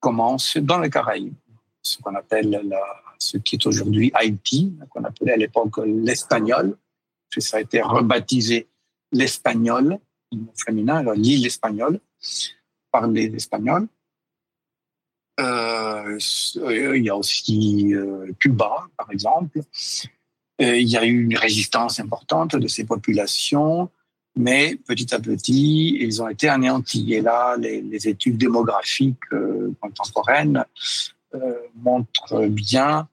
commencent 0.00 0.56
dans 0.58 0.78
les 0.78 0.90
Caraïbes, 0.90 1.34
ce 1.82 1.98
qu'on 1.98 2.14
appelle 2.14 2.50
la, 2.68 2.82
ce 3.18 3.38
qui 3.38 3.56
est 3.56 3.66
aujourd'hui 3.66 4.10
Haïti, 4.14 4.74
qu'on 4.90 5.04
appelait 5.04 5.32
à 5.32 5.36
l'époque 5.36 5.78
l'Espagnol, 5.84 6.76
ça 7.38 7.58
a 7.58 7.60
été 7.60 7.82
rebaptisé 7.82 8.66
l'Espagnol, 9.12 9.98
féminin, 10.64 11.04
l'île 11.14 11.46
espagnole, 11.46 12.00
par 12.90 13.06
les 13.06 13.34
Espagnols. 13.34 13.86
Euh, 15.38 16.18
il 16.94 17.04
y 17.04 17.10
a 17.10 17.16
aussi 17.16 17.94
euh, 17.94 18.32
Cuba, 18.38 18.86
par 18.96 19.10
exemple. 19.10 19.60
Euh, 20.60 20.76
il 20.78 20.88
y 20.88 20.96
a 20.96 21.04
eu 21.04 21.22
une 21.22 21.36
résistance 21.36 22.00
importante 22.00 22.56
de 22.56 22.66
ces 22.66 22.84
populations, 22.84 23.90
mais 24.36 24.76
petit 24.86 25.14
à 25.14 25.20
petit, 25.20 25.96
ils 26.00 26.22
ont 26.22 26.28
été 26.28 26.48
anéantis. 26.48 27.12
Et 27.12 27.20
là, 27.20 27.56
les, 27.58 28.08
études 28.08 28.38
démographiques 28.38 29.18
euh, 29.32 29.72
contemporaines 29.80 30.64
euh, 31.34 31.54
montrent 31.74 32.46
bien 32.46 33.08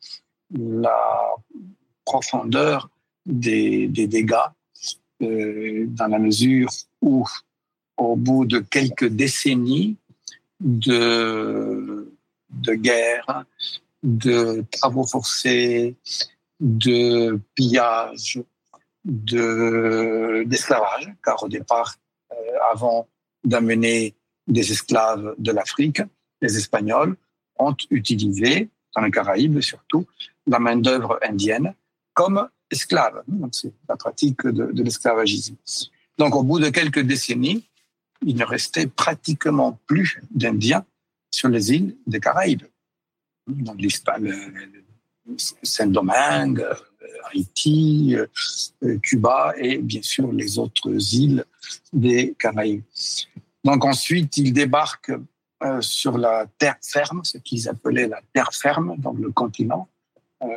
la 0.57 1.35
profondeur 2.05 2.89
des 3.25 3.87
dégâts, 3.87 4.35
dans 5.21 6.07
la 6.07 6.19
mesure 6.19 6.67
où, 7.01 7.25
au 7.95 8.17
bout 8.17 8.43
de 8.43 8.59
quelques 8.59 9.07
décennies 9.07 9.95
de 10.63 12.11
de 12.49 12.73
guerre, 12.73 13.45
de 14.03 14.63
travaux 14.71 15.07
forcés, 15.07 15.95
de 16.59 17.39
pillage, 17.55 18.41
de 19.05 20.43
d'esclavage, 20.45 21.13
car 21.23 21.41
au 21.43 21.49
départ, 21.49 21.95
euh, 22.31 22.35
avant 22.71 23.07
d'amener 23.43 24.15
des 24.47 24.71
esclaves 24.71 25.35
de 25.37 25.51
l'Afrique, 25.51 26.01
les 26.41 26.57
Espagnols 26.57 27.15
ont 27.57 27.75
utilisé, 27.89 28.69
dans 28.95 29.01
les 29.01 29.11
Caraïbes 29.11 29.59
surtout, 29.61 30.05
la 30.47 30.59
main-d'œuvre 30.59 31.19
indienne 31.21 31.73
comme 32.13 32.47
esclave. 32.69 33.23
C'est 33.51 33.73
la 33.89 33.95
pratique 33.95 34.45
de, 34.45 34.71
de 34.71 34.83
l'esclavagisme. 34.83 35.55
Donc, 36.17 36.35
au 36.35 36.43
bout 36.43 36.59
de 36.59 36.69
quelques 36.69 36.99
décennies, 36.99 37.67
il 38.25 38.35
ne 38.35 38.45
restait 38.45 38.87
pratiquement 38.87 39.79
plus 39.85 40.19
d'Indiens 40.31 40.85
sur 41.31 41.49
les 41.49 41.71
îles 41.71 41.95
des 42.05 42.19
Caraïbes, 42.19 42.63
dans 43.47 43.75
Saint-Domingue, 45.63 46.61
euh, 46.61 47.07
Haïti, 47.31 48.15
euh, 48.15 48.97
Cuba 48.99 49.53
et 49.57 49.77
bien 49.77 50.01
sûr 50.01 50.31
les 50.31 50.59
autres 50.59 50.91
îles 51.13 51.45
des 51.91 52.35
Caraïbes. 52.37 52.83
Donc 53.63 53.85
ensuite, 53.85 54.37
ils 54.37 54.53
débarquent 54.53 55.17
euh, 55.63 55.81
sur 55.81 56.17
la 56.17 56.45
terre 56.57 56.75
ferme, 56.81 57.23
ce 57.23 57.37
qu'ils 57.37 57.69
appelaient 57.69 58.07
la 58.07 58.21
terre 58.33 58.53
ferme, 58.53 58.97
donc 58.97 59.17
le 59.19 59.31
continent 59.31 59.87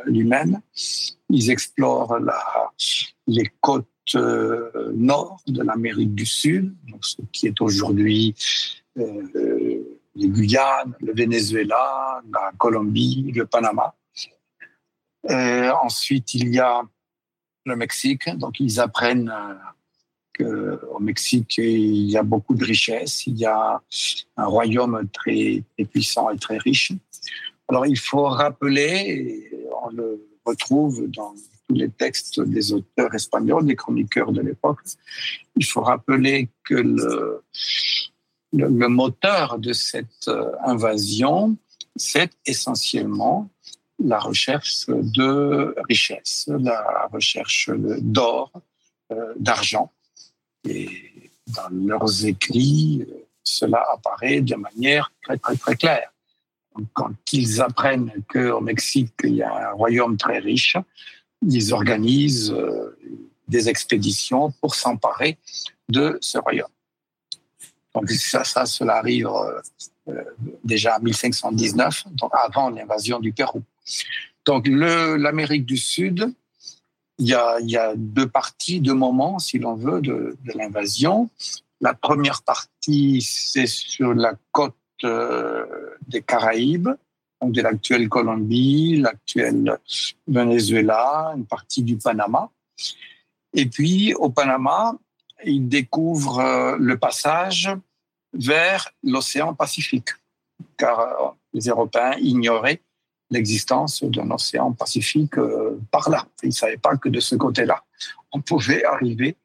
lui-même. 0.05 0.59
Ils 1.29 1.49
explorent 1.49 2.19
la, 2.19 2.71
les 3.25 3.49
côtes 3.61 3.87
nord 4.15 5.41
de 5.47 5.63
l'Amérique 5.63 6.15
du 6.15 6.25
Sud, 6.25 6.73
donc 6.89 7.05
ce 7.05 7.17
qui 7.31 7.47
est 7.47 7.61
aujourd'hui 7.61 8.35
les 8.95 10.29
Guyanes, 10.29 10.95
le 10.99 11.13
Venezuela, 11.13 12.21
la 12.33 12.51
Colombie, 12.57 13.31
le 13.35 13.45
Panama. 13.45 13.93
ensuite, 15.83 16.33
il 16.33 16.53
y 16.53 16.59
a 16.59 16.81
le 17.65 17.75
Mexique, 17.75 18.29
donc 18.37 18.59
ils 18.59 18.79
apprennent 18.79 19.31
au 20.39 20.99
Mexique, 20.99 21.57
il 21.57 22.09
y 22.09 22.17
a 22.17 22.23
beaucoup 22.23 22.55
de 22.55 22.63
richesses, 22.63 23.27
il 23.27 23.37
y 23.37 23.45
a 23.45 23.81
un 24.37 24.45
royaume 24.45 25.07
très, 25.11 25.63
puissant 25.91 26.29
et 26.29 26.37
très 26.37 26.57
riche. 26.57 26.91
Alors 27.67 27.85
il 27.85 27.97
faut 27.97 28.23
rappeler, 28.23 29.51
on 29.83 29.89
le 29.89 30.27
retrouve 30.45 31.07
dans 31.07 31.33
les 31.69 31.89
textes 31.89 32.39
des 32.39 32.73
auteurs 32.73 33.13
espagnols, 33.13 33.65
des 33.65 33.75
chroniqueurs 33.75 34.31
de 34.31 34.41
l'époque, 34.41 34.79
il 35.55 35.65
faut 35.65 35.81
rappeler 35.81 36.49
que 36.63 36.75
le, 36.75 37.43
moteur 38.89 39.59
de 39.59 39.73
cette 39.73 40.27
euh, 40.29 40.51
invasion, 40.63 41.57
c'est 41.95 42.31
essentiellement 42.45 43.49
la 43.99 44.19
recherche 44.19 44.85
de 44.87 45.75
richesses, 45.89 46.47
la 46.47 47.09
recherche 47.11 47.69
d'or, 47.69 48.51
euh, 49.11 49.33
d'argent. 49.37 49.91
Et 50.63 50.89
dans 51.47 51.69
leurs 51.71 52.25
écrits, 52.25 53.05
cela 53.43 53.83
apparaît 53.93 54.41
de 54.41 54.55
manière 54.55 55.11
très, 55.23 55.37
très, 55.37 55.55
très 55.55 55.75
claire. 55.75 56.11
Quand 56.93 57.13
ils 57.33 57.61
apprennent 57.61 58.11
qu'au 58.29 58.61
Mexique, 58.61 59.13
il 59.23 59.35
y 59.35 59.41
a 59.41 59.69
un 59.69 59.71
royaume 59.71 60.15
très 60.15 60.37
riche, 60.39 60.77
ils 61.41 61.73
organisent 61.73 62.51
euh, 62.51 62.97
des 63.47 63.69
expéditions 63.69 64.51
pour 64.61 64.75
s'emparer 64.75 65.37
de 65.89 66.17
ce 66.21 66.37
royaume. 66.37 66.67
Donc 67.95 68.09
ça, 68.11 68.43
ça 68.43 68.65
cela 68.65 68.97
arrive 68.97 69.27
euh, 69.27 69.61
euh, 70.09 70.23
déjà 70.63 70.97
en 70.97 71.01
1519, 71.01 72.05
donc 72.11 72.31
avant 72.33 72.69
l'invasion 72.69 73.19
du 73.19 73.31
Pérou. 73.31 73.63
Donc 74.45 74.67
l'Amérique 74.67 75.65
du 75.65 75.77
Sud 75.77 76.33
il 77.19 77.25
y 77.25 77.77
a, 77.77 77.95
deux 77.95 78.27
parties, 78.27 78.79
deux 78.79 78.93
moments, 78.93 79.39
si 79.39 79.57
l'on 79.57 79.73
veut, 79.73 80.01
de, 80.01 80.37
l'invasion. 80.53 81.31
La 81.81 81.95
première 81.95 82.43
partie, 82.43 83.23
c'est 83.23 83.65
sur 83.65 84.13
la 84.13 84.35
côte 84.51 84.75
des 85.01 86.21
Caraïbes, 86.21 86.89
donc 87.41 87.51
de 87.51 87.61
l'actuelle 87.61 88.09
Colombie, 88.09 88.97
l'actuel 88.97 89.77
Venezuela, 90.27 91.33
une 91.35 91.45
partie 91.45 91.83
du 91.83 91.97
Panama. 91.97 92.49
Et 93.53 93.65
puis, 93.65 94.13
au 94.15 94.29
Panama, 94.29 94.95
ils 95.45 95.67
découvrent 95.67 96.39
euh, 96.39 96.77
le 96.79 96.97
passage 96.97 97.69
vers 98.33 98.89
l'océan 99.03 99.53
Pacifique, 99.53 100.09
car 100.77 100.99
euh, 100.99 101.29
les 101.53 101.67
Européens 101.67 102.13
ignoraient 102.19 102.81
l'existence 103.29 104.03
d'un 104.03 104.31
océan 104.31 104.71
Pacifique 104.71 105.37
euh, 105.37 105.79
par 105.91 106.09
là. 106.09 106.25
Ils 106.43 106.49
ne 106.49 106.53
savaient 106.53 106.77
pas 106.77 106.97
que 106.97 107.09
de 107.09 107.19
ce 107.19 107.35
côté-là, 107.35 107.83
on 108.31 108.41
pouvait 108.41 108.83
arriver 108.83 109.35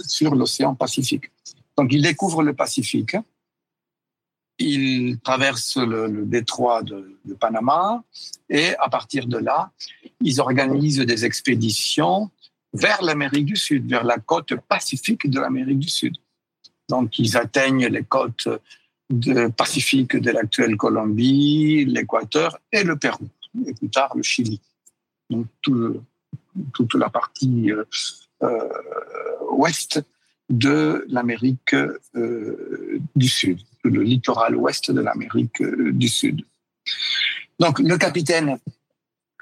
sur 0.00 0.34
l'océan 0.34 0.74
Pacifique. 0.74 1.30
Donc 1.76 1.92
ils 1.92 2.02
découvrent 2.02 2.42
le 2.42 2.52
Pacifique, 2.52 3.16
ils 4.58 5.18
traversent 5.20 5.76
le, 5.76 6.24
détroit 6.24 6.82
de, 6.82 7.18
Panama 7.40 8.02
et 8.48 8.76
à 8.76 8.88
partir 8.88 9.26
de 9.26 9.38
là, 9.38 9.72
ils 10.20 10.40
organisent 10.40 10.98
des 11.00 11.24
expéditions 11.24 12.30
vers 12.72 13.02
l'Amérique 13.02 13.46
du 13.46 13.56
Sud, 13.56 13.88
vers 13.88 14.04
la 14.04 14.18
côte 14.18 14.54
pacifique 14.68 15.28
de 15.28 15.40
l'Amérique 15.40 15.78
du 15.78 15.88
Sud. 15.88 16.14
Donc 16.88 17.18
ils 17.18 17.36
atteignent 17.36 17.86
les 17.86 18.04
côtes 18.04 18.48
de 19.10 19.48
Pacifique 19.48 20.16
de 20.16 20.30
l'actuelle 20.30 20.76
Colombie, 20.76 21.84
l'Équateur 21.84 22.58
et 22.72 22.84
le 22.84 22.96
Pérou, 22.96 23.28
et 23.66 23.74
plus 23.74 23.90
tard 23.90 24.12
le 24.16 24.22
Chili. 24.22 24.60
Donc 25.30 25.46
toute 26.72 26.94
la 26.94 27.10
partie 27.10 27.70
euh, 27.70 27.84
euh, 28.42 28.68
ouest 29.50 30.02
de 30.50 31.04
l'Amérique 31.08 31.74
euh, 31.74 33.00
du 33.14 33.28
Sud, 33.28 33.60
le 33.84 34.02
littoral 34.02 34.56
ouest 34.56 34.90
de 34.90 35.00
l'Amérique 35.00 35.62
du 35.62 36.08
Sud. 36.08 36.42
Donc 37.58 37.78
le 37.78 37.96
capitaine 37.96 38.58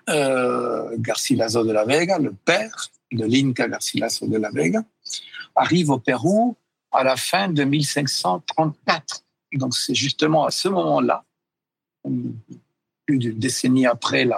Garcilaso 0.06 1.64
de 1.64 1.72
la 1.72 1.84
Vega, 1.84 2.18
le 2.18 2.32
père 2.32 2.90
de 3.12 3.24
l'Inca 3.24 3.68
Garcilaso 3.68 4.26
de 4.26 4.36
la 4.36 4.50
Vega, 4.50 4.82
arrive 5.54 5.90
au 5.90 5.98
Pérou 5.98 6.56
à 6.90 7.04
la 7.04 7.16
fin 7.16 7.48
de 7.48 7.64
1534 7.64 9.22
donc 9.54 9.74
c'est 9.74 9.94
justement 9.94 10.46
à 10.46 10.50
ce 10.50 10.68
moment-là, 10.68 11.24
plus 13.06 13.18
d'une 13.18 13.38
décennie 13.38 13.86
après 13.86 14.28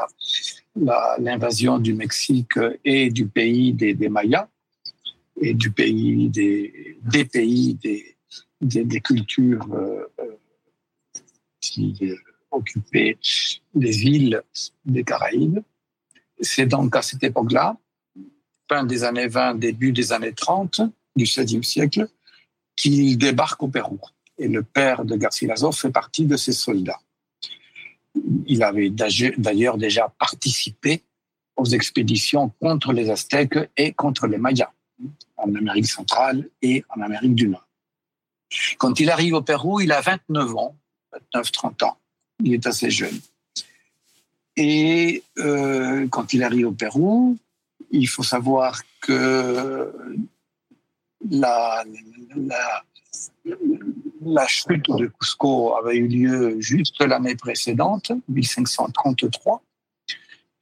l'invasion 0.76 1.78
du 1.78 1.94
Mexique 1.94 2.58
et 2.84 3.10
du 3.10 3.26
pays 3.26 3.72
des, 3.72 4.08
Mayas, 4.08 4.48
et 5.40 5.54
du 5.54 5.70
pays 5.70 6.28
des 6.28 7.24
pays 7.32 7.74
des, 7.74 8.13
des, 8.64 9.00
cultures 9.00 9.66
euh, 9.72 10.06
qui 11.60 12.12
occupaient 12.50 13.18
les 13.74 14.04
îles 14.04 14.42
des 14.84 15.04
Caraïbes. 15.04 15.60
C'est 16.40 16.66
donc 16.66 16.96
à 16.96 17.02
cette 17.02 17.22
époque-là, 17.22 17.76
fin 18.68 18.84
des 18.84 19.04
années 19.04 19.28
20, 19.28 19.56
début 19.56 19.92
des 19.92 20.12
années 20.12 20.32
30 20.32 20.82
du 21.16 21.24
XVIe 21.24 21.64
siècle, 21.64 22.08
qu'il 22.76 23.16
débarque 23.18 23.62
au 23.62 23.68
Pérou 23.68 24.00
et 24.38 24.48
le 24.48 24.62
père 24.62 25.04
de 25.04 25.16
Garcilaso 25.16 25.70
fait 25.72 25.90
partie 25.90 26.26
de 26.26 26.36
ces 26.36 26.52
soldats. 26.52 27.00
Il 28.46 28.62
avait 28.62 28.90
d'ailleurs 28.90 29.76
déjà 29.76 30.12
participé 30.18 31.02
aux 31.56 31.66
expéditions 31.66 32.50
contre 32.60 32.92
les 32.92 33.10
Aztèques 33.10 33.70
et 33.76 33.92
contre 33.92 34.26
les 34.26 34.38
Mayas 34.38 34.72
en 35.36 35.54
Amérique 35.54 35.86
centrale 35.86 36.48
et 36.62 36.84
en 36.88 37.00
Amérique 37.00 37.34
du 37.34 37.48
Nord. 37.48 37.63
Quand 38.78 39.00
il 39.00 39.10
arrive 39.10 39.34
au 39.34 39.42
Pérou, 39.42 39.80
il 39.80 39.92
a 39.92 40.00
29 40.00 40.56
ans, 40.56 40.76
29-30 41.34 41.84
ans. 41.84 41.98
Il 42.42 42.54
est 42.54 42.66
assez 42.66 42.90
jeune. 42.90 43.18
Et 44.56 45.22
euh, 45.38 46.06
quand 46.08 46.32
il 46.32 46.42
arrive 46.42 46.68
au 46.68 46.72
Pérou, 46.72 47.36
il 47.90 48.08
faut 48.08 48.22
savoir 48.22 48.82
que 49.00 49.92
la, 51.30 51.84
la, 52.36 52.84
la 54.22 54.46
chute 54.46 54.90
de 54.90 55.06
Cusco 55.06 55.76
avait 55.76 55.96
eu 55.96 56.08
lieu 56.08 56.60
juste 56.60 57.00
l'année 57.02 57.34
précédente, 57.34 58.12
1533, 58.28 59.62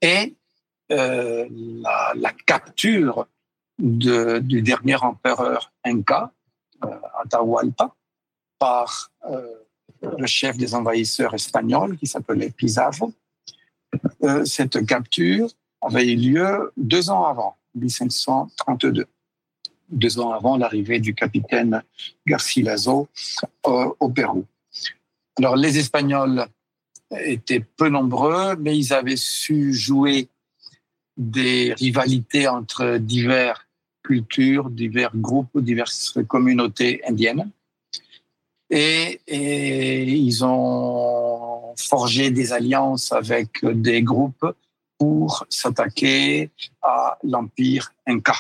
et 0.01 0.35
euh, 0.91 1.47
la, 1.51 2.33
capture 2.47 3.27
du 3.79 4.63
dernier 4.63 4.97
empereur 4.97 5.73
Inca, 5.85 6.33
euh, 6.85 6.97
Atahualpa, 7.23 7.95
par 8.59 9.11
euh, 9.29 9.47
le 10.19 10.27
chef 10.27 10.57
des 10.57 10.75
envahisseurs 10.75 11.35
espagnols 11.35 11.97
qui 11.97 12.07
s'appelait 12.07 12.51
Pizarro. 12.51 13.13
cette 14.45 14.85
capture 14.87 15.49
avait 15.81 16.11
eu 16.13 16.17
lieu 16.17 16.73
deux 16.77 17.11
ans 17.11 17.25
avant, 17.25 17.57
1532 17.75 19.07
deux 19.93 20.19
ans 20.19 20.33
avant 20.33 20.57
l'arrivée 20.57 20.99
du 20.99 21.15
capitaine 21.15 21.83
Garcilaso 22.27 23.09
euh, 23.67 23.91
au 24.01 24.09
Pérou. 24.09 24.47
Alors 25.39 25.57
les 25.57 25.79
Espagnols 25.79 26.47
étaient 27.11 27.61
peu 27.61 27.89
nombreux, 27.89 28.57
mais 28.57 28.77
ils 28.77 28.93
avaient 28.93 29.17
su 29.17 29.73
jouer 29.73 30.29
des 31.17 31.75
rivalités 31.75 32.49
entre 32.49 32.97
diverses 32.97 33.61
cultures, 34.03 34.71
divers 34.71 35.17
groupes, 35.17 35.59
diverses 35.59 36.19
communautés 36.29 37.03
indiennes. 37.07 37.51
Et, 38.71 39.21
ils 39.29 40.45
ont 40.45 41.75
forgé 41.79 42.31
des 42.31 42.53
alliances 42.53 43.13
avec 43.13 43.65
des 43.65 44.03
groupes 44.03 44.47
pour 44.99 45.45
s'attaquer 45.49 46.51
à 46.81 47.19
l'empire 47.23 47.93
inca. 48.07 48.35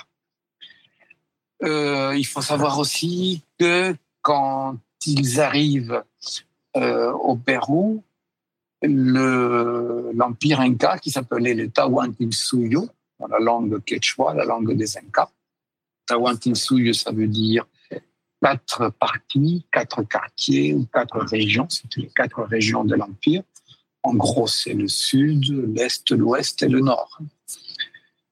Euh, 1.63 2.15
il 2.17 2.25
faut 2.25 2.43
savoir 2.43 2.79
aussi 2.79 3.43
que 3.59 3.95
quand 4.23 4.79
ils 5.07 5.41
arrivent 5.41 6.03
euh, 6.77 7.13
au 7.13 7.37
Pérou, 7.37 8.03
l'empire 8.83 10.61
inca 10.61 10.99
qui 10.99 11.11
s'appelait 11.11 11.55
le 11.55 11.69
Tahuantinsuyo, 11.69 12.89
dans 13.21 13.29
la 13.29 13.39
langue 13.39 13.83
quechua, 13.85 14.35
la 14.35 14.45
langue 14.45 14.73
des 14.73 14.99
Incas. 14.99 15.31
Tahuantinsuyo, 16.07 16.93
ça 16.93 17.13
veut 17.13 17.29
dire 17.29 17.67
quatre 18.43 18.91
parties, 18.99 19.65
quatre 19.71 20.03
quartiers 20.03 20.75
ou 20.75 20.87
quatre 20.87 21.21
régions, 21.21 21.69
c'était 21.69 22.03
les 22.03 22.11
quatre 22.15 22.43
régions 22.43 22.85
de 22.85 22.97
l'empire. 22.97 23.43
En 24.03 24.15
gros, 24.15 24.49
c'est 24.49 24.75
le 24.75 24.89
sud, 24.89 25.45
l'est, 25.75 26.11
l'ouest 26.11 26.63
et 26.63 26.69
le 26.69 26.81
nord. 26.81 27.21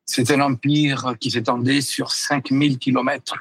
C'est 0.04 0.32
un 0.32 0.40
empire 0.40 1.14
qui 1.20 1.30
s'étendait 1.30 1.80
sur 1.80 2.10
5000 2.10 2.78
kilomètres, 2.78 3.36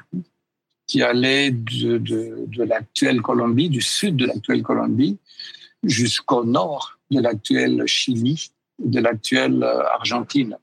qui 0.86 1.02
allait 1.02 1.50
de, 1.50 1.98
de, 1.98 2.44
de 2.46 2.62
l'actuelle 2.62 3.20
Colombie, 3.20 3.68
du 3.68 3.80
sud 3.80 4.14
de 4.14 4.26
l'actuelle 4.26 4.62
Colombie, 4.62 5.18
jusqu'au 5.82 6.44
nord 6.44 6.98
de 7.10 7.20
l'actuelle 7.20 7.82
Chili, 7.86 8.52
de 8.78 9.00
l'actuelle 9.00 9.64
Argentine. 9.64 10.56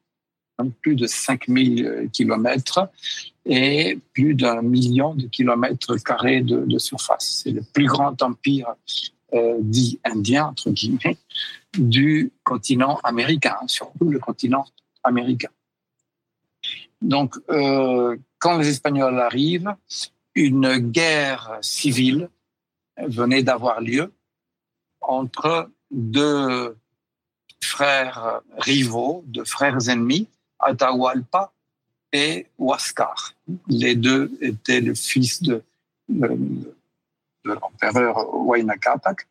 Plus 0.82 0.96
de 0.96 1.06
5000 1.06 2.10
kilomètres 2.12 2.90
et 3.46 4.00
plus 4.14 4.34
d'un 4.34 4.62
million 4.62 5.14
de 5.14 5.28
kilomètres 5.28 5.96
carrés 5.98 6.42
de, 6.42 6.78
surface. 6.80 7.42
C'est 7.44 7.52
le 7.52 7.62
plus 7.62 7.86
grand 7.86 8.22
empire 8.22 8.74
euh, 9.34 9.58
dit 9.60 10.00
indien, 10.04 10.48
entre 10.48 10.72
guillemets, 10.72 11.18
du 11.78 12.32
continent 12.44 13.00
américain, 13.04 13.58
surtout 13.68 14.10
le 14.10 14.20
continent 14.20 14.66
américain. 15.04 15.50
Donc, 17.02 17.36
euh, 17.50 18.18
quand 18.40 18.58
les 18.58 18.70
Espagnols 18.70 19.20
arrivent, 19.20 19.76
une 20.36 20.78
guerre 20.78 21.58
civile 21.62 22.30
venait 22.98 23.44
d'avoir 23.44 23.82
lieu 23.82 24.12
entre 25.02 25.70
deux 25.92 26.76
frères 27.62 28.42
rivaux, 28.58 29.24
deux 29.28 29.46
frères 29.46 29.90
ennemis, 29.90 30.28
Atahualpa 30.60 31.52
et 32.12 32.48
Huascar. 32.58 33.34
Les 33.68 33.96
deux 33.96 34.32
étaient 34.42 34.82
le 34.82 34.96
fils 34.96 35.42
de, 35.42 35.64
l'empereur 37.44 38.34
Huayna 38.34 38.78
Capac 38.78 39.28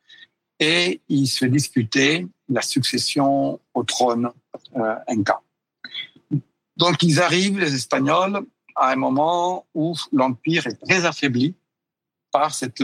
et 0.58 1.00
ils 1.08 1.26
se 1.26 1.44
disputaient 1.44 2.26
la 2.48 2.62
succession 2.62 3.60
au 3.74 3.82
trône 3.82 4.30
euh, 4.76 4.94
inca. 5.08 5.40
Donc 6.76 7.02
ils 7.02 7.20
arrivent, 7.20 7.58
les 7.58 7.74
Espagnols, 7.74 8.44
à 8.74 8.90
un 8.90 8.96
moment 8.96 9.66
où 9.74 9.94
l'Empire 10.12 10.66
est 10.66 10.76
très 10.76 11.04
affaibli 11.06 11.54
par 12.30 12.54
cette 12.54 12.82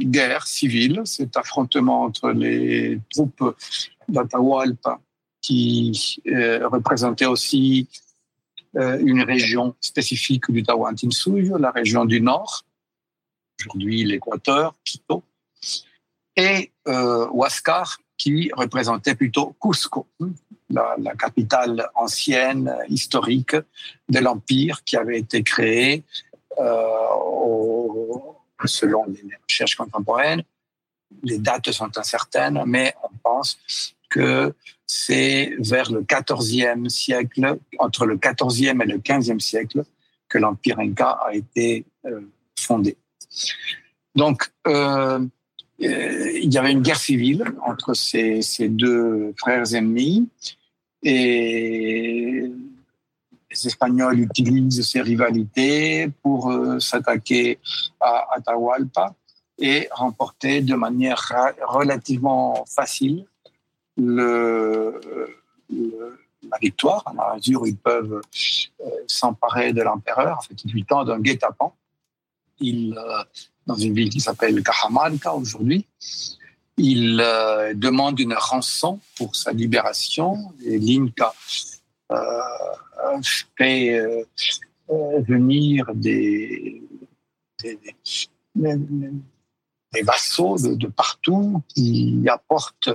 guerre 0.00 0.46
civile, 0.46 1.02
cet 1.04 1.36
affrontement 1.36 2.04
entre 2.04 2.30
les 2.30 3.00
troupes 3.10 3.56
d'Atahualpa 4.08 5.00
qui 5.42 6.22
euh, 6.28 6.66
représentait 6.68 7.26
aussi 7.26 7.88
euh, 8.76 8.98
une 9.00 9.22
région 9.22 9.74
spécifique 9.80 10.50
du 10.50 10.62
Tahuantinsuyo, 10.62 11.58
la 11.58 11.70
région 11.72 12.06
du 12.06 12.20
Nord, 12.20 12.64
aujourd'hui 13.60 14.04
l'Équateur, 14.04 14.74
Quito, 14.84 15.22
et 16.36 16.70
euh, 16.88 17.28
Huascar, 17.34 17.98
qui 18.16 18.50
représentait 18.54 19.14
plutôt 19.14 19.54
Cusco, 19.60 20.06
la, 20.70 20.94
la 20.98 21.14
capitale 21.14 21.86
ancienne, 21.94 22.74
historique 22.88 23.56
de 24.08 24.18
l'Empire 24.20 24.84
qui 24.84 24.96
avait 24.96 25.18
été 25.18 25.42
créée 25.42 26.04
euh, 26.58 26.86
selon 28.64 29.04
les 29.06 29.22
recherches 29.48 29.74
contemporaines. 29.74 30.44
Les 31.24 31.38
dates 31.38 31.72
sont 31.72 31.98
incertaines, 31.98 32.62
mais 32.64 32.94
on 33.02 33.16
pense 33.22 33.58
que 34.08 34.54
c'est 34.94 35.54
vers 35.58 35.90
le 35.90 36.04
XIVe 36.04 36.88
siècle, 36.88 37.58
entre 37.78 38.04
le 38.04 38.16
XIVe 38.16 38.80
et 38.82 38.86
le 38.86 38.98
XVe 38.98 39.38
siècle, 39.38 39.84
que 40.28 40.38
l'Empire 40.38 40.78
Inca 40.80 41.18
a 41.26 41.34
été 41.34 41.86
euh, 42.04 42.20
fondé. 42.58 42.96
Donc, 44.14 44.50
euh, 44.66 45.18
euh, 45.82 46.30
il 46.42 46.52
y 46.52 46.58
avait 46.58 46.72
une 46.72 46.82
guerre 46.82 46.98
civile 46.98 47.44
entre 47.64 47.94
ces, 47.94 48.42
deux 48.68 49.34
frères 49.38 49.74
ennemis 49.74 50.28
et 51.02 52.50
les 53.50 53.66
Espagnols 53.66 54.20
utilisent 54.20 54.86
ces 54.86 55.00
rivalités 55.00 56.08
pour 56.22 56.52
s'attaquer 56.78 57.58
à 58.00 58.26
Atahualpa 58.36 59.14
et 59.58 59.88
remporter 59.90 60.60
de 60.60 60.74
manière 60.74 61.54
relativement 61.66 62.64
facile 62.66 63.26
le, 63.96 65.00
la 65.70 66.58
victoire, 66.60 67.02
à 67.06 67.14
la 67.14 67.36
mesure 67.36 67.62
où 67.62 67.66
ils 67.66 67.76
peuvent 67.76 68.20
euh, 68.80 68.84
s'emparer 69.06 69.72
de 69.72 69.82
l'empereur, 69.82 70.38
en 70.38 70.42
fait, 70.42 70.54
il 70.64 70.84
temps 70.84 71.04
d'un 71.04 71.20
guet-apens. 71.20 71.74
Il, 72.60 72.96
euh, 72.96 73.22
dans 73.66 73.76
une 73.76 73.94
ville 73.94 74.10
qui 74.10 74.20
s'appelle 74.20 74.62
Cajamarca 74.62 75.34
aujourd'hui, 75.34 75.86
il 76.76 77.20
euh, 77.20 77.74
demande 77.74 78.18
une 78.18 78.34
rançon 78.34 78.98
pour 79.16 79.36
sa 79.36 79.52
libération 79.52 80.52
et 80.64 80.78
l'Inca 80.78 81.34
euh, 82.10 82.16
fait 83.56 83.98
euh, 83.98 84.24
venir 85.20 85.86
des, 85.94 86.82
des, 87.62 87.78
vassaux 90.02 90.56
de, 90.58 90.86
partout 90.88 91.62
qui 91.68 92.26
apportent 92.28 92.88
euh, 92.88 92.94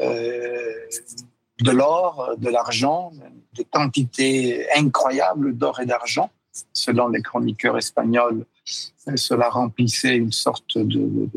de 0.00 1.70
l'or, 1.70 2.34
de 2.38 2.48
l'argent, 2.48 3.12
des 3.54 3.64
quantités 3.64 4.66
incroyables 4.76 5.56
d'or 5.56 5.80
et 5.80 5.86
d'argent. 5.86 6.30
Selon 6.72 7.08
les 7.08 7.22
chroniqueurs 7.22 7.78
espagnols, 7.78 8.44
cela 9.16 9.48
remplissait 9.48 10.16
une 10.16 10.32
sorte 10.32 10.78
de, 10.78 11.28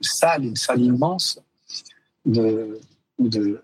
salle, 0.00 0.44
une 0.44 0.56
salle 0.56 0.82
immense 0.82 1.40
de, 2.26 2.80
de 3.18 3.62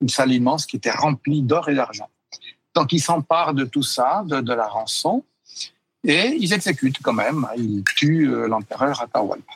une 0.00 0.08
salle 0.08 0.32
immense 0.32 0.64
qui 0.66 0.76
était 0.76 0.90
remplie 0.90 1.42
d'or 1.42 1.68
et 1.68 1.74
d'argent. 1.74 2.08
Donc 2.74 2.92
ils 2.92 3.00
s'emparent 3.00 3.54
de 3.54 3.64
tout 3.64 3.82
ça, 3.82 4.24
de, 4.26 4.52
la 4.54 4.66
rançon, 4.66 5.24
et 6.04 6.36
ils 6.38 6.52
exécutent 6.52 7.02
quand 7.02 7.12
même. 7.12 7.46
Ils 7.56 7.84
tuent 7.96 8.32
euh, 8.32 8.48
l'empereur 8.48 9.02
Atahualpa. 9.02 9.52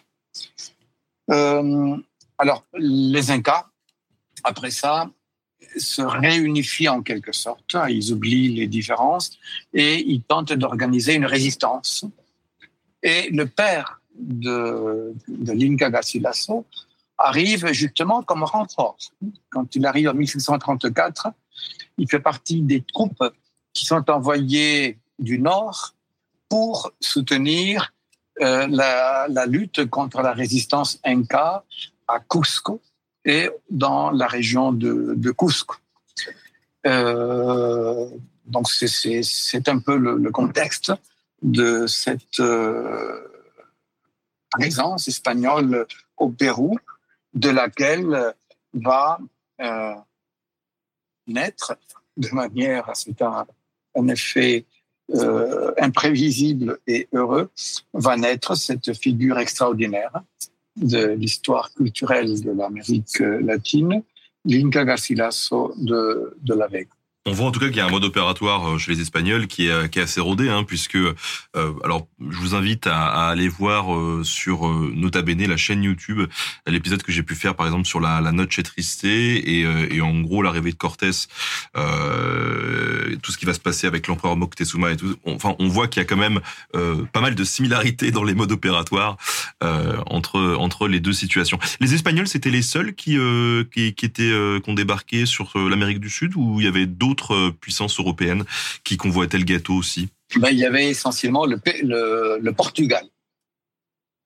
Euh, 1.30 1.96
alors, 2.38 2.64
les 2.74 3.30
Incas, 3.30 3.66
après 4.42 4.70
ça, 4.70 5.10
se 5.76 6.02
réunifient 6.02 6.88
en 6.88 7.02
quelque 7.02 7.32
sorte. 7.32 7.76
Ils 7.88 8.12
oublient 8.12 8.54
les 8.54 8.66
différences 8.66 9.38
et 9.72 10.00
ils 10.00 10.22
tentent 10.22 10.52
d'organiser 10.52 11.14
une 11.14 11.26
résistance. 11.26 12.04
Et 13.02 13.30
le 13.30 13.46
père 13.46 14.00
de, 14.18 15.14
de 15.28 15.52
l'Inca 15.52 15.90
Garcilaso 15.90 16.66
arrive 17.18 17.72
justement 17.72 18.22
comme 18.22 18.42
renfort. 18.42 18.98
Quand 19.50 19.74
il 19.74 19.86
arrive 19.86 20.08
en 20.08 20.14
1634, 20.14 21.28
il 21.98 22.08
fait 22.08 22.20
partie 22.20 22.62
des 22.62 22.82
troupes 22.82 23.24
qui 23.72 23.84
sont 23.84 24.10
envoyées 24.10 24.98
du 25.18 25.38
nord 25.38 25.94
pour 26.48 26.92
soutenir 27.00 27.92
euh, 28.40 28.66
la, 28.68 29.26
la, 29.28 29.46
lutte 29.46 29.86
contre 29.86 30.20
la 30.20 30.32
résistance 30.32 30.98
inca 31.04 31.64
à 32.08 32.20
Cusco 32.20 32.80
et 33.24 33.50
dans 33.70 34.10
la 34.10 34.26
région 34.26 34.72
de, 34.72 35.30
Cusco. 35.32 35.76
Euh, 36.86 38.08
donc 38.44 38.68
c'est 38.70 39.68
un 39.68 39.78
peu 39.78 39.96
le, 39.96 40.30
contexte 40.30 40.92
de 41.42 41.86
cette 41.86 42.40
euh, 42.40 43.20
présence 44.50 45.08
espagnole 45.08 45.86
au 46.16 46.28
Pérou, 46.28 46.78
de 47.32 47.48
laquelle 47.48 48.34
va 48.74 49.18
euh, 49.60 49.94
naître 51.26 51.76
de 52.16 52.28
manière, 52.30 52.90
c'est 52.94 53.20
un, 53.22 53.46
un, 53.96 54.08
effet 54.08 54.66
imprévisible 55.78 56.78
et 56.86 57.08
heureux, 57.12 57.50
va 57.92 58.16
naître 58.16 58.54
cette 58.54 58.94
figure 58.94 59.38
extraordinaire 59.38 60.22
de 60.76 61.06
l'histoire 61.06 61.72
culturelle 61.72 62.40
de 62.42 62.50
l'Amérique 62.50 63.18
latine, 63.20 64.02
l'Inca 64.44 64.84
Garcilaso 64.84 65.74
de, 65.76 66.36
de 66.42 66.54
la 66.54 66.66
Vega. 66.66 66.90
On 67.26 67.32
voit 67.32 67.46
en 67.46 67.50
tout 67.52 67.60
cas 67.60 67.68
qu'il 67.68 67.78
y 67.78 67.80
a 67.80 67.86
un 67.86 67.90
mode 67.90 68.04
opératoire 68.04 68.68
euh, 68.68 68.78
chez 68.78 68.92
les 68.92 69.00
Espagnols 69.00 69.46
qui 69.46 69.66
est, 69.66 69.70
euh, 69.70 69.88
qui 69.88 69.98
est 69.98 70.02
assez 70.02 70.20
rodé, 70.20 70.50
hein, 70.50 70.62
puisque 70.62 70.96
euh, 70.96 71.14
alors 71.82 72.06
je 72.20 72.36
vous 72.36 72.54
invite 72.54 72.86
à, 72.86 73.06
à 73.06 73.30
aller 73.30 73.48
voir 73.48 73.94
euh, 73.94 74.22
sur 74.24 74.66
euh, 74.66 74.92
Nota 74.94 75.22
Bene 75.22 75.46
la 75.46 75.56
chaîne 75.56 75.82
YouTube 75.82 76.20
l'épisode 76.66 77.02
que 77.02 77.12
j'ai 77.12 77.22
pu 77.22 77.34
faire 77.34 77.54
par 77.54 77.64
exemple 77.64 77.86
sur 77.86 77.98
la, 77.98 78.20
la 78.20 78.32
Triste 78.46 79.04
et, 79.04 79.60
et 79.62 80.00
en 80.02 80.20
gros 80.20 80.42
l'arrivée 80.42 80.70
de 80.70 80.76
Cortés, 80.76 81.10
tout 83.22 83.32
ce 83.32 83.38
qui 83.38 83.46
va 83.46 83.54
se 83.54 83.60
passer 83.60 83.86
avec 83.86 84.06
l'empereur 84.06 84.36
Moctezuma 84.36 84.92
et 84.92 84.96
tout. 84.96 85.16
Enfin, 85.24 85.54
on 85.58 85.68
voit 85.68 85.88
qu'il 85.88 86.00
y 86.00 86.04
a 86.04 86.06
quand 86.06 86.16
même 86.16 86.40
pas 87.12 87.20
mal 87.20 87.34
de 87.34 87.44
similarités 87.44 88.10
dans 88.10 88.24
les 88.24 88.34
modes 88.34 88.52
opératoires 88.52 89.16
entre 90.06 90.56
entre 90.58 90.88
les 90.88 91.00
deux 91.00 91.12
situations. 91.12 91.58
Les 91.80 91.94
Espagnols 91.94 92.28
c'était 92.28 92.50
les 92.50 92.62
seuls 92.62 92.94
qui 92.94 93.16
qui, 93.72 93.94
qui 93.94 94.04
étaient 94.04 94.32
qui 94.62 94.70
ont 94.70 94.74
débarqué 94.74 95.26
sur 95.26 95.56
l'Amérique 95.58 96.00
du 96.00 96.10
Sud 96.10 96.32
ou 96.36 96.60
il 96.60 96.64
y 96.64 96.68
avait 96.68 96.86
d'autres 96.86 97.13
d'autres 97.14 97.50
puissances 97.60 97.98
européennes 98.00 98.44
qui 98.82 98.96
convoitaient 98.96 99.38
le 99.38 99.44
gâteau 99.44 99.74
aussi 99.74 100.08
ben, 100.36 100.48
Il 100.50 100.58
y 100.58 100.64
avait 100.64 100.88
essentiellement 100.88 101.46
le, 101.46 102.50
Portugal. 102.52 103.06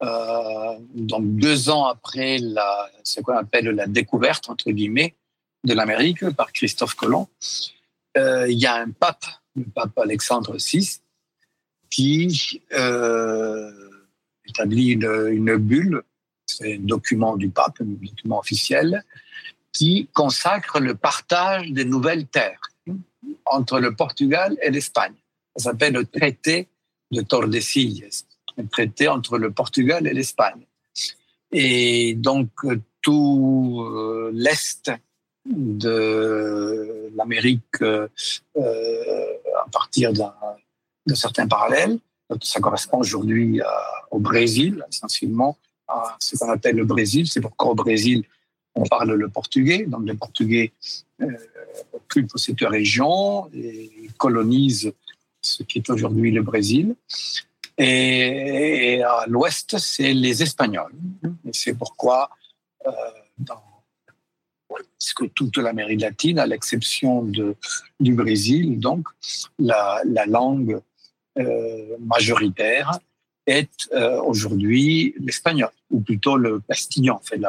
donc 0.01 1.37
deux 1.37 1.69
ans 1.69 1.85
après 1.87 2.39
la, 2.39 2.91
ce 3.03 3.21
qu'on 3.21 3.37
appelle 3.37 3.67
la 3.71 3.87
découverte, 3.87 4.49
entre 4.49 4.71
guillemets, 4.71 5.15
de 5.65 5.75
l'Amérique 5.75 6.29
par 6.31 6.53
Christophe 6.53 6.95
Colomb, 6.95 7.29
il 8.17 8.59
y 8.59 8.67
a 8.67 8.77
un 8.77 8.91
pape, 8.91 9.27
le 9.55 9.65
pape 9.65 9.99
Alexandre 9.99 10.57
VI, 10.57 11.01
qui 11.91 12.63
établit 14.47 14.93
une 14.93 15.57
bulle, 15.57 16.03
c'est 16.47 16.77
un 16.77 16.81
document 16.81 17.37
du 17.37 17.51
pape, 17.51 17.77
un 17.81 17.85
document 17.85 18.39
officiel, 18.39 19.05
qui 19.73 20.09
consacre 20.13 20.81
le 20.81 20.95
partage 20.95 21.71
des 21.71 21.85
nouvelles 21.85 22.27
terres 22.27 22.61
entre 23.47 23.79
le 23.81 23.95
Portugal 23.95 24.57
et 24.63 24.71
l'Espagne. 24.71 25.15
Ça 25.57 25.71
s'appelle 25.71 25.95
le 25.95 26.05
traité 26.05 26.69
de 27.11 27.23
Tordesillas, 27.23 28.25
un 28.57 28.67
traité 28.67 29.09
entre 29.09 29.39
le 29.39 29.51
Portugal 29.51 30.07
et 30.07 30.13
l'Espagne. 30.13 30.67
Et 31.53 32.15
donc 32.15 32.51
tout 33.01 33.83
euh, 33.83 34.31
l'Est 34.35 34.91
de 35.47 37.11
l'Amérique 37.17 37.83
euh, 37.83 38.09
à 38.55 39.71
partir 39.73 40.13
de 40.13 41.15
certains 41.15 41.49
parallèles, 41.49 41.99
ça 42.43 42.61
correspond 42.61 42.99
aujourd'hui 42.99 43.61
au 44.11 44.19
Brésil, 44.19 44.85
essentiellement 44.91 45.57
à 45.87 46.17
ce 46.21 46.37
qu'on 46.37 46.51
appelle 46.51 46.77
le 46.77 46.85
Brésil. 46.85 47.27
C'est 47.27 47.41
pourquoi 47.41 47.71
au 47.71 47.75
Brésil, 47.75 48.25
on 48.75 48.85
parle 48.85 49.15
le 49.15 49.29
portugais. 49.29 49.85
Donc 49.87 50.03
les 50.05 50.15
Portugais 50.15 50.73
euh, 51.23 51.27
occupent 51.93 52.37
cette 52.37 52.61
région 52.61 53.51
et 53.55 53.91
colonisent 54.17 54.93
ce 55.41 55.63
qui 55.63 55.79
est 55.79 55.91
aujourd'hui 55.91 56.31
le 56.31 56.43
Brésil. 56.43 56.95
Et, 57.77 59.03
à 59.03 59.25
l'ouest, 59.29 59.79
c'est 59.79 60.13
les 60.13 60.43
Espagnols. 60.43 60.93
Et 61.47 61.51
c'est 61.53 61.75
pourquoi 61.75 62.31
euh, 62.87 62.91
dans 63.39 63.63
toute 65.35 65.57
l'Amérique 65.59 66.01
latine, 66.01 66.39
à 66.39 66.47
l'exception 66.47 67.23
du 68.01 68.15
Brésil, 68.15 68.79
donc 68.79 69.09
la, 69.59 70.03
langue 70.27 70.81
euh, 71.39 71.97
majoritaire 72.01 72.99
est 73.47 73.89
euh, 73.93 74.21
aujourd'hui 74.21 75.15
l'espagnol, 75.19 75.71
ou 75.91 76.01
plutôt 76.01 76.37
le 76.37 76.61
castillan. 76.69 77.21
Fait, 77.25 77.41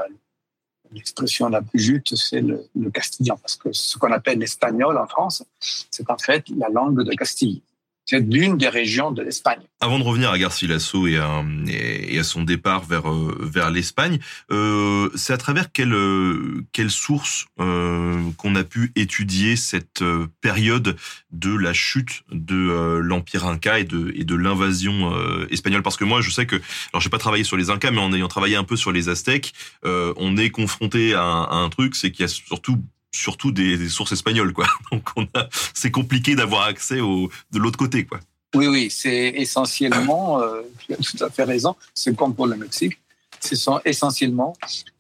l'expression 0.92 1.50
la 1.50 1.62
plus 1.62 1.80
juste, 1.80 2.16
c'est 2.16 2.42
le, 2.42 2.66
le, 2.76 2.90
castillan, 2.90 3.38
parce 3.38 3.56
que 3.56 3.72
ce 3.72 3.98
qu'on 3.98 4.12
appelle 4.12 4.40
l'espagnol 4.40 4.98
en 4.98 5.08
France, 5.08 5.44
c'est 5.60 6.10
en 6.10 6.18
fait 6.18 6.46
la 6.58 6.70
langue 6.70 7.04
de 7.04 7.14
Castille. 7.14 7.62
C'est 8.10 8.22
l'une 8.22 8.58
des 8.58 8.70
régions 8.70 9.12
de 9.12 9.22
l'Espagne. 9.22 9.60
Avant 9.80 10.00
de 10.00 10.04
revenir 10.04 10.32
à 10.32 10.40
Garcilaso 10.40 11.06
et 11.06 11.18
à, 11.18 11.46
et 11.68 12.18
à 12.18 12.24
son 12.24 12.42
départ 12.42 12.84
vers 12.84 13.08
euh, 13.08 13.70
l'Espagne, 13.72 14.18
euh, 14.50 15.12
c'est 15.14 15.32
à 15.32 15.38
travers 15.38 15.72
quelle 15.72 15.94
euh, 15.94 16.66
quelle 16.72 16.90
source 16.90 17.46
qu'on 17.58 18.56
a 18.56 18.64
pu 18.64 18.92
étudier 18.96 19.56
cette 19.56 20.04
période 20.42 20.98
de 21.30 21.56
la 21.56 21.74
chute 21.74 22.24
de 22.32 22.98
l'empire 22.98 23.46
inca 23.46 23.78
et 23.78 23.84
de 23.84 24.36
l'invasion 24.36 25.14
espagnole? 25.52 25.84
Parce 25.84 25.98
que 25.98 26.04
moi, 26.04 26.22
je 26.22 26.32
sais 26.32 26.48
que 26.48 26.56
alors 26.92 27.02
j'ai 27.02 27.10
pas 27.10 27.20
travaillé 27.20 27.44
sur 27.44 27.58
les 27.58 27.70
incas, 27.70 27.92
mais 27.92 28.02
en 28.02 28.12
ayant 28.12 28.28
travaillé 28.28 28.56
un 28.56 28.64
peu 28.64 28.76
sur 28.76 28.92
les 28.92 29.08
aztèques, 29.08 29.54
on 29.84 30.36
est 30.36 30.50
confronté 30.50 31.14
à 31.14 31.44
à 31.50 31.56
un 31.58 31.70
truc, 31.70 31.96
c'est 31.96 32.10
qu'il 32.10 32.22
y 32.22 32.26
a 32.26 32.28
surtout 32.28 32.82
surtout 33.12 33.52
des, 33.52 33.90
sources 33.90 34.12
espagnoles, 34.12 34.54
quoi. 34.54 34.68
Donc 34.92 35.10
on 35.16 35.24
a, 35.34 35.50
c'est 35.74 35.92
compliqué 35.92 36.36
d'avoir 36.36 36.64
accès 36.64 37.00
au, 37.00 37.30
de 37.52 37.60
l'autre 37.60 37.78
côté, 37.78 38.06
quoi. 38.06 38.20
Oui, 38.56 38.68
oui, 38.68 38.90
c'est 38.90 39.30
essentiellement, 39.36 40.42
euh, 40.42 40.62
tu 40.80 40.94
as 40.94 40.98
tout 40.98 41.24
à 41.24 41.30
fait 41.30 41.44
raison, 41.44 41.76
c'est 41.94 42.16
comme 42.16 42.34
pour 42.34 42.48
le 42.48 42.56
Mexique, 42.56 43.00
ce 43.40 43.56
sont 43.56 43.80
essentiellement 43.86 44.56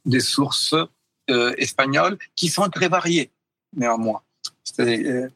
des 0.06 0.20
sources 0.20 0.76
euh, 1.30 1.54
espagnoles 1.58 2.18
qui 2.36 2.50
sont 2.50 2.70
très 2.70 2.88
variées, 2.88 3.32
néanmoins. 3.76 4.22
Euh, 4.80 5.28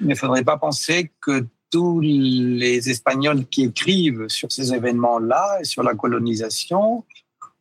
il 0.00 0.06
ne 0.06 0.14
faudrait 0.14 0.44
pas 0.44 0.56
penser 0.56 1.10
que 1.20 1.46
tous 1.70 2.00
les 2.00 2.88
Espagnols 2.88 3.44
qui 3.46 3.64
écrivent 3.64 4.28
sur 4.28 4.50
ces 4.50 4.72
événements-là 4.72 5.58
et 5.60 5.64
sur 5.64 5.82
la 5.82 5.94
colonisation 5.94 7.04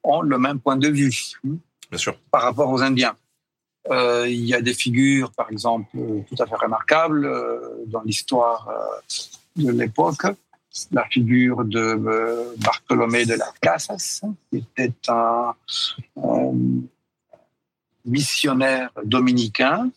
ont 0.03 0.21
le 0.21 0.37
même 0.37 0.59
point 0.59 0.77
de 0.77 0.87
vue 0.87 1.13
Bien 1.43 1.97
sûr. 1.97 2.17
par 2.31 2.43
rapport 2.43 2.69
aux 2.69 2.81
Indiens. 2.81 3.17
Euh, 3.91 4.27
il 4.27 4.45
y 4.45 4.53
a 4.53 4.61
des 4.61 4.73
figures, 4.73 5.31
par 5.31 5.49
exemple, 5.51 5.89
tout 5.93 6.35
à 6.39 6.45
fait 6.45 6.55
remarquables 6.55 7.25
euh, 7.25 7.83
dans 7.87 8.01
l'histoire 8.01 8.67
euh, 8.69 9.63
de 9.63 9.71
l'époque. 9.71 10.25
La 10.91 11.05
figure 11.05 11.65
de 11.65 12.53
Bartholomé 12.57 13.25
de 13.25 13.33
las 13.33 13.51
Casas, 13.59 14.21
qui 14.51 14.57
était 14.57 14.93
un, 15.07 15.55
missionnaire 18.05 18.91
dominicain 19.03 19.89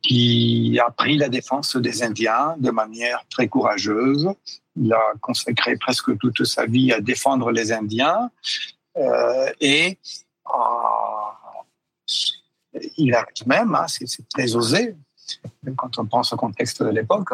qui 0.00 0.80
a 0.84 0.90
pris 0.90 1.16
la 1.16 1.28
défense 1.28 1.76
des 1.76 2.02
Indiens 2.02 2.54
de 2.58 2.70
manière 2.70 3.24
très 3.28 3.46
courageuse. 3.46 4.30
Il 4.74 4.92
a 4.92 5.12
consacré 5.20 5.76
presque 5.76 6.16
toute 6.18 6.44
sa 6.44 6.64
vie 6.64 6.92
à 6.92 7.00
défendre 7.00 7.50
les 7.50 7.70
Indiens 7.70 8.30
et 9.60 9.98
à 10.46 11.34
il 12.96 13.14
arrive 13.14 13.46
même, 13.46 13.74
hein, 13.74 13.86
c'est 13.88 14.28
très 14.28 14.56
osé, 14.56 14.94
quand 15.76 15.98
on 15.98 16.06
pense 16.06 16.32
au 16.32 16.36
contexte 16.36 16.82
de 16.82 16.90
l'époque, 16.90 17.30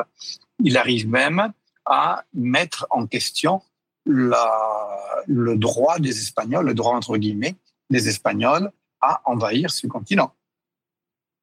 il 0.63 0.77
arrive 0.77 1.09
même 1.09 1.53
à 1.87 2.25
mettre 2.35 2.87
en 2.91 3.07
question 3.07 3.63
le 4.07 5.57
droit 5.57 5.99
des 5.99 6.19
Espagnols, 6.19 6.67
le 6.67 6.75
droit 6.75 6.95
entre 6.95 7.17
guillemets 7.17 7.57
des 7.91 8.09
Espagnols 8.09 8.71
à 9.01 9.21
envahir 9.25 9.71
ce 9.71 9.87
continent. 9.87 10.33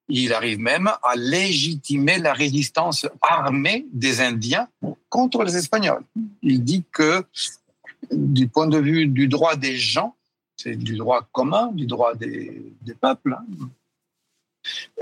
Il 0.09 0.31
arrive 0.31 0.59
même 0.59 0.89
à 1.03 1.15
légitimer 1.15 2.17
la 2.17 2.33
résistance 2.33 3.05
armée 3.21 3.85
des 3.91 4.21
Indiens 4.21 4.69
contre 5.09 5.43
les 5.43 5.57
Espagnols. 5.57 6.03
Il 6.41 6.63
dit 6.63 6.85
que 6.91 7.25
du 8.11 8.47
point 8.47 8.67
de 8.67 8.77
vue 8.77 9.07
du 9.07 9.27
droit 9.27 9.57
des 9.57 9.75
gens, 9.75 10.15
c'est 10.55 10.75
du 10.75 10.95
droit 10.95 11.27
commun, 11.33 11.71
du 11.73 11.85
droit 11.85 12.15
des, 12.15 12.73
peuples, 13.01 13.37
hein, 13.37 13.67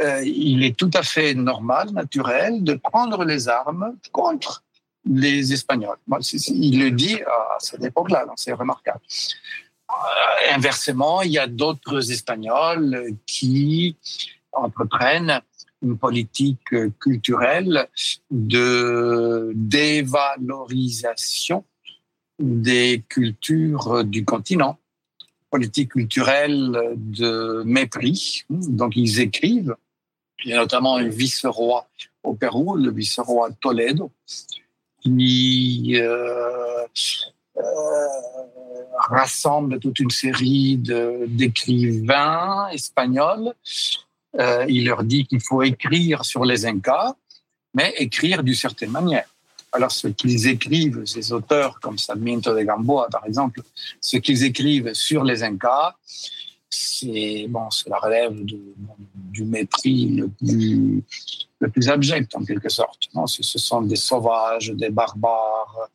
euh, 0.02 0.22
il 0.26 0.64
est 0.64 0.76
tout 0.76 0.92
à 0.94 1.04
fait 1.04 1.34
normal, 1.34 1.92
naturel, 1.92 2.64
de 2.64 2.74
prendre 2.74 3.24
les 3.24 3.48
armes 3.48 3.96
contre 4.12 4.64
les 5.06 5.54
Espagnols. 5.54 5.98
Il 6.50 6.80
le 6.80 6.92
dit 6.92 7.22
à 7.22 7.56
cette 7.60 7.84
époque-là, 7.84 8.26
c'est 8.36 8.52
remarquable. 8.54 9.00
Euh, 9.90 10.56
inversement, 10.56 11.22
il 11.22 11.32
y 11.32 11.40
a 11.40 11.48
d'autres 11.48 12.12
Espagnols 12.12 13.16
qui 13.26 13.96
entreprennent 14.52 15.40
une 15.82 15.98
politique 15.98 16.76
culturelle 17.00 17.88
de 18.32 19.54
dévalorisation 19.56 21.64
des 22.40 23.04
cultures 23.08 24.04
du 24.04 24.26
continent 24.26 24.78
politique 25.56 25.94
culturelle 25.94 26.78
de 26.96 27.64
mépris. 27.66 28.44
Donc, 28.50 28.98
ils 28.98 29.22
écrivent. 29.22 29.76
Il 30.44 30.52
y 30.52 30.54
a 30.54 30.58
notamment 30.58 30.98
un 30.98 31.08
vice-roi 31.08 31.88
au 32.24 32.34
Pérou, 32.34 32.76
le 32.76 32.92
vice-roi 32.92 33.50
Toledo, 33.62 34.12
qui 35.02 35.96
euh, 36.00 36.84
euh, 37.58 37.62
rassemble 38.98 39.80
toute 39.80 40.00
une 40.00 40.10
série 40.10 40.78
d'écrivains 40.78 42.68
espagnols. 42.70 43.54
Euh, 44.40 44.66
il 44.68 44.86
leur 44.86 45.04
dit 45.04 45.26
qu'il 45.26 45.42
faut 45.42 45.64
écrire 45.64 46.26
sur 46.26 46.44
les 46.44 46.66
Incas, 46.66 47.16
mais 47.74 47.94
écrire 47.98 48.44
d'une 48.44 48.56
certaine 48.56 48.92
manière. 48.92 49.28
Alors, 49.72 49.92
ce 49.92 50.08
qu'ils 50.08 50.48
écrivent, 50.48 51.04
ces 51.06 51.34
auteurs 51.34 51.80
comme 51.82 51.98
Sarmiento 51.98 52.56
de 52.56 52.64
Gamboa, 52.64 53.08
par 53.12 53.26
exemple, 53.26 53.62
ce 54.00 54.18
qu'ils 54.18 54.44
écrivent 54.44 54.94
sur 54.94 55.24
les 55.24 55.44
Incas, 55.44 55.96
c'est 56.76 57.48
cela 57.72 57.98
relève 57.98 58.44
du 58.44 59.44
mépris 59.44 60.22
le 61.60 61.70
plus, 61.70 61.90
abject, 61.90 62.36
en 62.36 62.44
quelque 62.44 62.70
sorte. 62.70 63.10
Non? 63.14 63.28
Ce, 63.28 63.60
sont 63.60 63.82
des 63.82 63.96
sauvages, 63.96 64.70
des 64.72 64.90
barbares, 64.90 65.90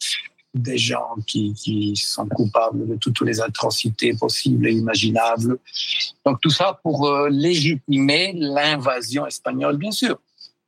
des 0.54 0.78
gens 0.78 1.14
qui, 1.26 1.52
qui, 1.54 1.94
sont 1.96 2.26
coupables 2.26 2.88
de 2.88 2.96
toutes 2.96 3.20
les 3.20 3.40
atrocités 3.40 4.14
possibles 4.14 4.66
et 4.68 4.72
imaginables. 4.72 5.58
Donc 6.24 6.40
tout 6.40 6.50
ça 6.50 6.80
pour 6.82 7.06
euh, 7.06 7.28
légitimer 7.28 8.32
l'invasion 8.34 9.26
espagnole, 9.26 9.76
bien 9.76 9.92
sûr. 9.92 10.18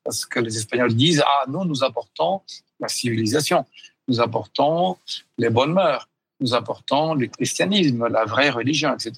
Parce 0.05 0.27
que 0.27 0.41
les 0.41 0.57
Espagnols 0.57 0.95
disent, 0.95 1.23
ah, 1.25 1.45
nous, 1.49 1.65
nous 1.65 1.83
apportons 1.85 2.43
la 2.81 2.89
civilisation. 2.89 3.65
Nous 4.09 4.21
apportons 4.21 4.97
les 5.39 5.49
bonnes 5.49 5.73
mœurs, 5.73 6.09
nous 6.41 6.55
apportons 6.55 7.15
le 7.15 7.29
christianisme, 7.29 8.09
la 8.09 8.25
vraie 8.25 8.51
religion, 8.51 8.93
etc. 8.93 9.13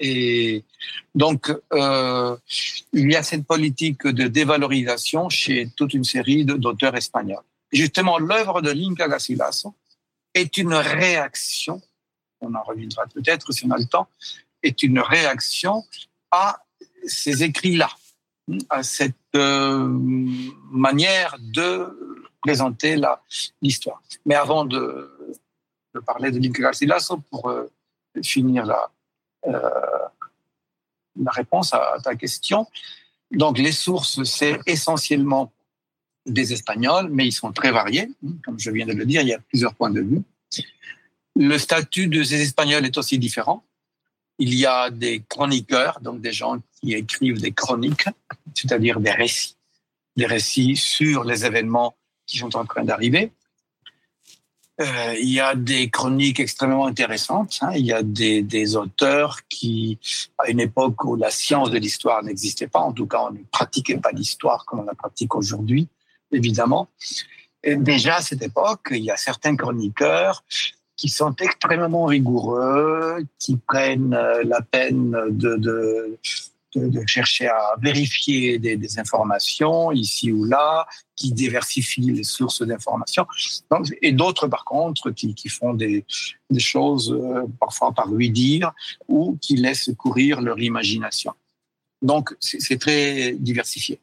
Et 0.00 0.64
donc, 1.14 1.52
euh, 1.72 2.36
il 2.92 3.10
y 3.10 3.16
a 3.16 3.22
cette 3.22 3.46
politique 3.46 4.06
de 4.06 4.26
dévalorisation 4.26 5.28
chez 5.28 5.70
toute 5.76 5.94
une 5.94 6.04
série 6.04 6.44
d'auteurs 6.44 6.96
espagnols. 6.96 7.44
justement, 7.72 8.18
l'œuvre 8.18 8.60
de 8.60 8.70
Linca 8.70 9.08
Garcilaso 9.08 9.74
est 10.34 10.58
une 10.58 10.74
réaction 10.74 11.80
on 12.44 12.54
en 12.54 12.62
reviendra 12.62 13.06
peut-être 13.06 13.52
si 13.52 13.64
on 13.66 13.70
a 13.70 13.78
le 13.78 13.86
temps, 13.86 14.08
est 14.62 14.82
une 14.82 15.00
réaction 15.00 15.84
à 16.30 16.62
ces 17.06 17.42
écrits-là, 17.42 17.90
à 18.70 18.82
cette 18.82 19.14
euh, 19.34 19.86
manière 20.70 21.36
de 21.40 22.22
présenter 22.40 22.96
l'histoire. 23.62 24.02
Mais 24.26 24.34
avant 24.34 24.64
de, 24.64 25.10
parler 26.06 26.30
de 26.30 26.38
Lincoln 26.38 26.62
Garcilaso, 26.62 27.18
pour 27.30 27.48
euh, 27.48 27.70
finir 28.22 28.66
la, 28.66 28.90
la 29.46 31.30
réponse 31.30 31.72
à 31.72 31.96
ta 32.02 32.14
question, 32.14 32.66
donc 33.30 33.58
les 33.58 33.72
sources, 33.72 34.22
c'est 34.24 34.58
essentiellement 34.66 35.52
des 36.26 36.52
Espagnols, 36.52 37.08
mais 37.10 37.26
ils 37.26 37.32
sont 37.32 37.52
très 37.52 37.70
variés. 37.70 38.08
Comme 38.44 38.58
je 38.58 38.70
viens 38.70 38.86
de 38.86 38.92
le 38.92 39.04
dire, 39.04 39.22
il 39.22 39.28
y 39.28 39.34
a 39.34 39.38
plusieurs 39.38 39.74
points 39.74 39.90
de 39.90 40.00
vue. 40.00 40.22
Le 41.36 41.58
statut 41.58 42.06
de 42.06 42.22
ces 42.22 42.40
Espagnols 42.40 42.84
est 42.86 42.96
aussi 42.96 43.18
différent. 43.18 43.64
Il 44.38 44.54
y 44.54 44.66
a 44.66 44.90
des 44.90 45.22
chroniqueurs, 45.28 46.00
donc 46.00 46.20
des 46.20 46.32
gens 46.32 46.58
qui 46.80 46.94
écrivent 46.94 47.40
des 47.40 47.52
chroniques, 47.52 48.06
c'est-à-dire 48.54 49.00
des 49.00 49.10
récits, 49.10 49.56
des 50.16 50.26
récits 50.26 50.76
sur 50.76 51.24
les 51.24 51.44
événements 51.44 51.94
qui 52.26 52.38
sont 52.38 52.56
en 52.56 52.64
train 52.64 52.84
d'arriver. 52.84 53.32
Euh, 54.80 55.14
il 55.20 55.30
y 55.30 55.38
a 55.38 55.54
des 55.54 55.88
chroniques 55.88 56.40
extrêmement 56.40 56.86
intéressantes. 56.86 57.58
Hein. 57.62 57.70
Il 57.76 57.86
y 57.86 57.92
a 57.92 58.02
des, 58.02 58.42
des, 58.42 58.74
auteurs 58.74 59.38
qui, 59.48 60.00
à 60.36 60.50
une 60.50 60.58
époque 60.58 61.04
où 61.04 61.14
la 61.14 61.30
science 61.30 61.70
de 61.70 61.78
l'histoire 61.78 62.24
n'existait 62.24 62.66
pas, 62.66 62.80
en 62.80 62.92
tout 62.92 63.06
cas 63.06 63.20
on 63.28 63.30
ne 63.30 63.38
pratiquait 63.52 63.98
pas 63.98 64.10
l'histoire 64.10 64.64
comme 64.64 64.80
on 64.80 64.84
la 64.84 64.94
pratique 64.94 65.34
aujourd'hui, 65.36 65.86
évidemment. 66.32 66.88
Et 67.62 67.76
déjà 67.76 68.16
à 68.16 68.20
cette 68.20 68.42
époque, 68.42 68.88
il 68.90 69.04
y 69.04 69.12
a 69.12 69.16
certains 69.16 69.54
chroniqueurs 69.54 70.42
qui 70.96 71.08
sont 71.08 71.34
extrêmement 71.36 72.06
rigoureux, 72.06 73.24
qui 73.38 73.56
prennent 73.56 74.14
euh, 74.14 74.42
la 74.44 74.60
peine 74.60 75.12
de, 75.30 75.56
de, 75.56 76.18
de, 76.74 77.02
chercher 77.06 77.48
à 77.48 77.74
vérifier 77.80 78.58
des, 78.58 78.98
informations 78.98 79.92
ici 79.92 80.32
ou 80.32 80.44
là, 80.44 80.86
qui 81.16 81.32
diversifient 81.32 82.12
les 82.12 82.24
sources 82.24 82.62
d'informations. 82.62 83.26
Et 84.02 84.12
d'autres, 84.12 84.48
par 84.48 84.64
contre, 84.64 85.10
qui, 85.10 85.48
font 85.48 85.74
des, 85.74 86.04
des 86.50 86.60
choses 86.60 87.12
euh, 87.12 87.44
parfois 87.58 87.92
par 87.92 88.08
lui 88.08 88.30
dire 88.30 88.72
ou 89.08 89.38
qui 89.40 89.56
laissent 89.56 89.90
courir 89.96 90.40
leur 90.40 90.58
imagination. 90.60 91.32
Donc, 92.02 92.34
c'est 92.40 92.78
très 92.78 93.32
diversifié. 93.32 93.98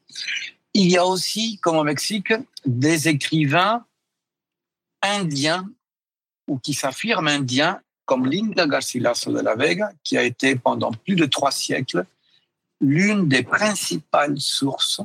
Il 0.74 0.90
y 0.90 0.96
a 0.96 1.06
aussi, 1.06 1.58
comme 1.58 1.76
au 1.76 1.84
Mexique, 1.84 2.32
des 2.66 3.08
écrivains 3.08 3.84
indiens 5.02 5.68
ou 6.48 6.58
qui 6.58 6.74
s'affirment 6.74 7.28
indiens, 7.28 7.80
comme 8.04 8.26
Linda 8.26 8.66
Garcilaso 8.66 9.32
de 9.32 9.40
la 9.40 9.54
Vega, 9.54 9.92
qui 10.02 10.16
a 10.16 10.22
été 10.22 10.56
pendant 10.56 10.90
plus 10.92 11.14
de 11.14 11.26
trois 11.26 11.52
siècles 11.52 12.04
l'une 12.82 13.28
des 13.28 13.42
principales 13.42 14.38
sources 14.40 15.00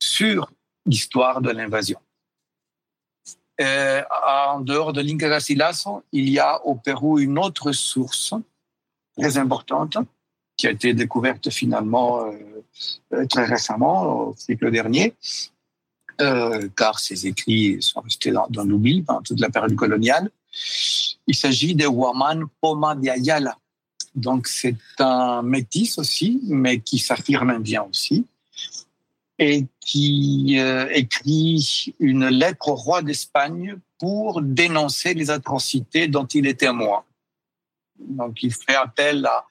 sur 0.00 0.50
l'histoire 0.86 1.40
de 1.42 1.50
l'invasion. 1.50 2.00
Euh, 3.60 4.02
en 4.26 4.60
dehors 4.60 4.92
de 4.94 5.02
Linda 5.02 5.28
Garcilaso, 5.28 6.02
il 6.12 6.30
y 6.30 6.38
a 6.38 6.64
au 6.64 6.76
Pérou 6.76 7.18
une 7.18 7.38
autre 7.38 7.72
source 7.72 8.32
très 9.18 9.36
importante 9.36 9.98
qui 10.56 10.66
a 10.66 10.70
été 10.70 10.94
découverte 10.94 11.50
finalement 11.50 12.24
euh, 12.24 12.32
euh, 13.12 13.26
très 13.26 13.44
récemment, 13.44 14.28
au 14.28 14.34
siècle 14.36 14.70
dernier, 14.70 15.14
car 16.76 16.98
ces 16.98 17.26
écrits 17.26 17.78
sont 17.80 18.00
restés 18.00 18.30
dans, 18.30 18.64
l'oubli 18.64 19.00
pendant 19.02 19.22
toute 19.22 19.40
la 19.40 19.48
période 19.48 19.74
coloniale. 19.74 20.30
Il 21.26 21.34
s'agit 21.34 21.74
de 21.74 21.86
Waman 21.86 22.44
Poma 22.60 22.94
de 22.94 23.08
Ayala. 23.08 23.56
Donc 24.14 24.48
c'est 24.48 24.76
un 24.98 25.42
métis 25.42 25.98
aussi, 25.98 26.40
mais 26.44 26.80
qui 26.80 26.98
s'affirme 26.98 27.50
indien 27.50 27.86
aussi, 27.88 28.26
et 29.38 29.66
qui 29.80 30.56
euh, 30.58 30.88
écrit 30.90 31.94
une 31.98 32.28
lettre 32.28 32.68
au 32.68 32.74
roi 32.74 33.02
d'Espagne 33.02 33.78
pour 33.98 34.42
dénoncer 34.42 35.14
les 35.14 35.30
atrocités 35.30 36.08
dont 36.08 36.26
il 36.26 36.46
est 36.46 36.60
témoin. 36.60 37.04
Donc 37.98 38.42
il 38.42 38.52
fait 38.52 38.74
appel 38.74 39.26
à, 39.26 39.46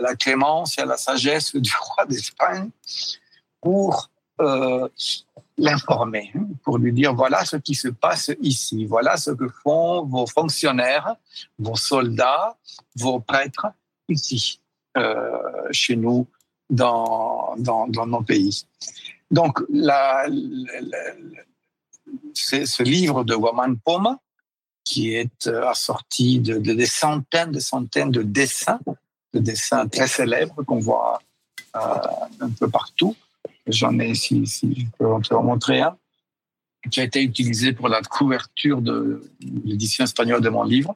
la 0.00 0.14
clémence 0.14 0.78
et 0.78 0.82
à 0.82 0.86
la 0.86 0.96
sagesse 0.96 1.54
du 1.56 1.72
roi 1.80 2.06
d'Espagne 2.06 2.70
pour 3.60 4.10
euh, 4.40 4.88
l'informer, 5.56 6.32
hein, 6.34 6.46
pour 6.64 6.78
lui 6.78 6.92
dire 6.92 7.14
voilà 7.14 7.44
ce 7.44 7.56
qui 7.56 7.74
se 7.74 7.88
passe 7.88 8.30
ici, 8.40 8.84
voilà 8.84 9.16
ce 9.16 9.30
que 9.30 9.48
font 9.62 10.04
vos 10.04 10.26
fonctionnaires, 10.26 11.14
vos 11.58 11.76
soldats, 11.76 12.56
vos 12.96 13.20
prêtres 13.20 13.66
ici, 14.08 14.60
euh, 14.96 15.68
chez 15.70 15.96
nous, 15.96 16.26
dans, 16.70 17.54
dans, 17.58 17.86
dans, 17.86 18.06
nos 18.06 18.22
pays. 18.22 18.66
Donc, 19.30 19.60
la, 19.70 20.26
ce 22.34 22.82
livre 22.82 23.24
de 23.24 23.34
Waman 23.34 23.78
Poma, 23.78 24.18
qui 24.84 25.14
est 25.14 25.46
euh, 25.46 25.68
assorti 25.68 26.40
de, 26.40 26.58
de, 26.58 26.72
des 26.72 26.86
centaines, 26.86 27.52
de 27.52 27.60
centaines 27.60 28.10
de 28.10 28.22
dessins, 28.22 28.80
de 29.32 29.38
dessins 29.38 29.86
très 29.86 30.08
célèbres 30.08 30.62
qu'on 30.64 30.80
voit 30.80 31.20
euh, 31.76 31.80
un 32.40 32.50
peu 32.50 32.68
partout. 32.68 33.14
J'en 33.66 33.98
ai 34.00 34.10
ici, 34.10 34.46
si 34.46 34.74
je 34.74 34.86
peux 34.98 35.06
en 35.06 35.42
montrer 35.42 35.80
un, 35.80 35.96
qui 36.90 37.00
a 37.00 37.04
été 37.04 37.22
utilisé 37.22 37.72
pour 37.72 37.88
la 37.88 38.02
couverture 38.02 38.80
de 38.80 39.22
l'édition 39.64 40.04
espagnole 40.04 40.40
de 40.40 40.48
mon 40.48 40.64
livre. 40.64 40.94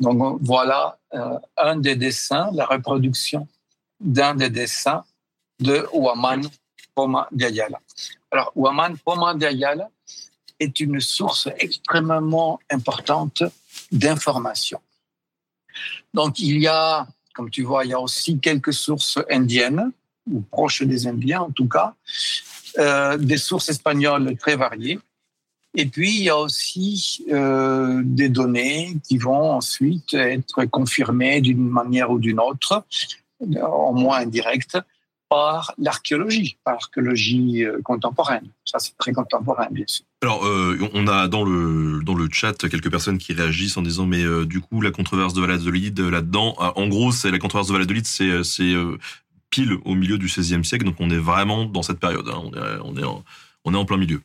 Donc 0.00 0.38
voilà 0.42 0.98
euh, 1.14 1.38
un 1.56 1.76
des 1.76 1.96
dessins, 1.96 2.50
la 2.52 2.66
reproduction 2.66 3.48
d'un 4.00 4.34
des 4.34 4.50
dessins 4.50 5.04
de 5.60 5.86
Huaman 5.94 6.42
Poma 6.94 7.28
de 7.32 7.44
Ayala. 7.46 7.80
Alors 8.30 8.52
Huaman 8.54 8.96
Poma 8.98 9.34
de 9.34 9.46
Ayala 9.46 9.88
est 10.60 10.80
une 10.80 11.00
source 11.00 11.48
extrêmement 11.58 12.58
importante 12.70 13.42
d'informations. 13.92 14.80
Donc 16.12 16.38
il 16.38 16.60
y 16.60 16.66
a, 16.66 17.06
comme 17.34 17.50
tu 17.50 17.62
vois, 17.62 17.84
il 17.84 17.90
y 17.90 17.94
a 17.94 18.00
aussi 18.00 18.38
quelques 18.38 18.72
sources 18.72 19.18
indiennes 19.30 19.92
ou 20.30 20.40
proches 20.40 20.82
des 20.82 21.06
Indiens 21.06 21.42
en 21.42 21.50
tout 21.50 21.68
cas, 21.68 21.94
euh, 22.78 23.16
des 23.16 23.38
sources 23.38 23.68
espagnoles 23.68 24.36
très 24.36 24.56
variées. 24.56 24.98
Et 25.78 25.84
puis, 25.84 26.10
il 26.10 26.22
y 26.22 26.30
a 26.30 26.38
aussi 26.38 27.22
euh, 27.30 28.00
des 28.02 28.30
données 28.30 28.96
qui 29.06 29.18
vont 29.18 29.52
ensuite 29.52 30.14
être 30.14 30.64
confirmées 30.64 31.42
d'une 31.42 31.68
manière 31.68 32.10
ou 32.10 32.18
d'une 32.18 32.40
autre, 32.40 32.86
au 33.40 33.92
moins 33.92 34.20
indirecte, 34.20 34.78
par 35.28 35.74
l'archéologie, 35.76 36.56
par 36.64 36.74
l'archéologie 36.74 37.64
euh, 37.64 37.82
contemporaine. 37.82 38.48
Ça, 38.64 38.78
c'est 38.78 38.96
très 38.96 39.12
contemporain, 39.12 39.66
bien 39.70 39.84
sûr. 39.86 40.06
Alors, 40.22 40.46
euh, 40.46 40.78
on 40.94 41.08
a 41.08 41.28
dans 41.28 41.44
le 41.44 42.00
dans 42.02 42.14
le 42.14 42.26
chat 42.32 42.56
quelques 42.56 42.90
personnes 42.90 43.18
qui 43.18 43.34
réagissent 43.34 43.76
en 43.76 43.82
disant 43.82 44.06
mais 44.06 44.24
du 44.46 44.60
coup 44.60 44.80
la 44.80 44.90
controverse 44.90 45.34
de 45.34 45.42
Valladolid 45.42 46.00
là-dedans, 46.00 46.54
en 46.58 46.88
gros 46.88 47.10
la 47.24 47.38
controverse 47.38 47.68
de 47.68 47.72
Valladolid, 47.74 48.06
c'est 48.06 48.42
c'est 48.44 48.74
pile 49.50 49.76
au 49.84 49.94
milieu 49.94 50.16
du 50.16 50.26
XVIe 50.26 50.64
siècle, 50.64 50.86
donc 50.86 50.96
on 51.00 51.10
est 51.10 51.18
vraiment 51.18 51.66
dans 51.66 51.82
cette 51.82 52.00
période. 52.00 52.28
Hein. 52.28 52.40
on 52.44 52.52
est 52.54 52.78
on 52.82 52.96
est 52.96 53.04
en, 53.04 53.24
on 53.64 53.74
est 53.74 53.76
en 53.76 53.84
plein 53.84 53.98
milieu. 53.98 54.22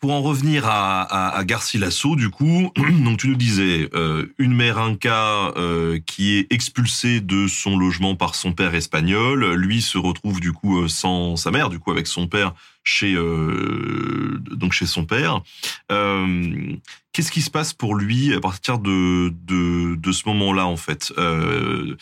Pour 0.00 0.12
en 0.12 0.20
revenir 0.20 0.66
à, 0.66 1.02
à, 1.02 1.38
à 1.38 1.44
Garcilaso, 1.44 2.16
du 2.16 2.28
coup, 2.28 2.72
donc 3.04 3.18
tu 3.18 3.28
nous 3.28 3.36
disais 3.36 3.88
euh, 3.94 4.26
une 4.38 4.52
mère 4.54 4.78
inca 4.78 5.52
euh, 5.56 6.00
qui 6.04 6.36
est 6.36 6.52
expulsée 6.52 7.20
de 7.20 7.46
son 7.46 7.78
logement 7.78 8.16
par 8.16 8.34
son 8.34 8.52
père 8.52 8.74
espagnol, 8.74 9.54
lui 9.54 9.80
se 9.80 9.96
retrouve 9.96 10.40
du 10.40 10.52
coup 10.52 10.82
euh, 10.82 10.88
sans 10.88 11.36
sa 11.36 11.52
mère, 11.52 11.70
du 11.70 11.78
coup 11.78 11.92
avec 11.92 12.08
son 12.08 12.26
père 12.26 12.52
chez 12.82 13.14
euh, 13.14 14.40
donc 14.50 14.72
chez 14.72 14.86
son 14.86 15.06
père. 15.06 15.40
Euh, 15.90 16.74
Qu'est-ce 17.12 17.30
qui 17.30 17.42
se 17.42 17.50
passe 17.50 17.72
pour 17.72 17.94
lui 17.94 18.34
à 18.34 18.40
partir 18.40 18.80
de 18.80 19.32
de, 19.46 19.94
de 19.94 20.12
ce 20.12 20.28
moment-là 20.28 20.66
en 20.66 20.76
fait? 20.76 21.12
Euh, 21.16 21.96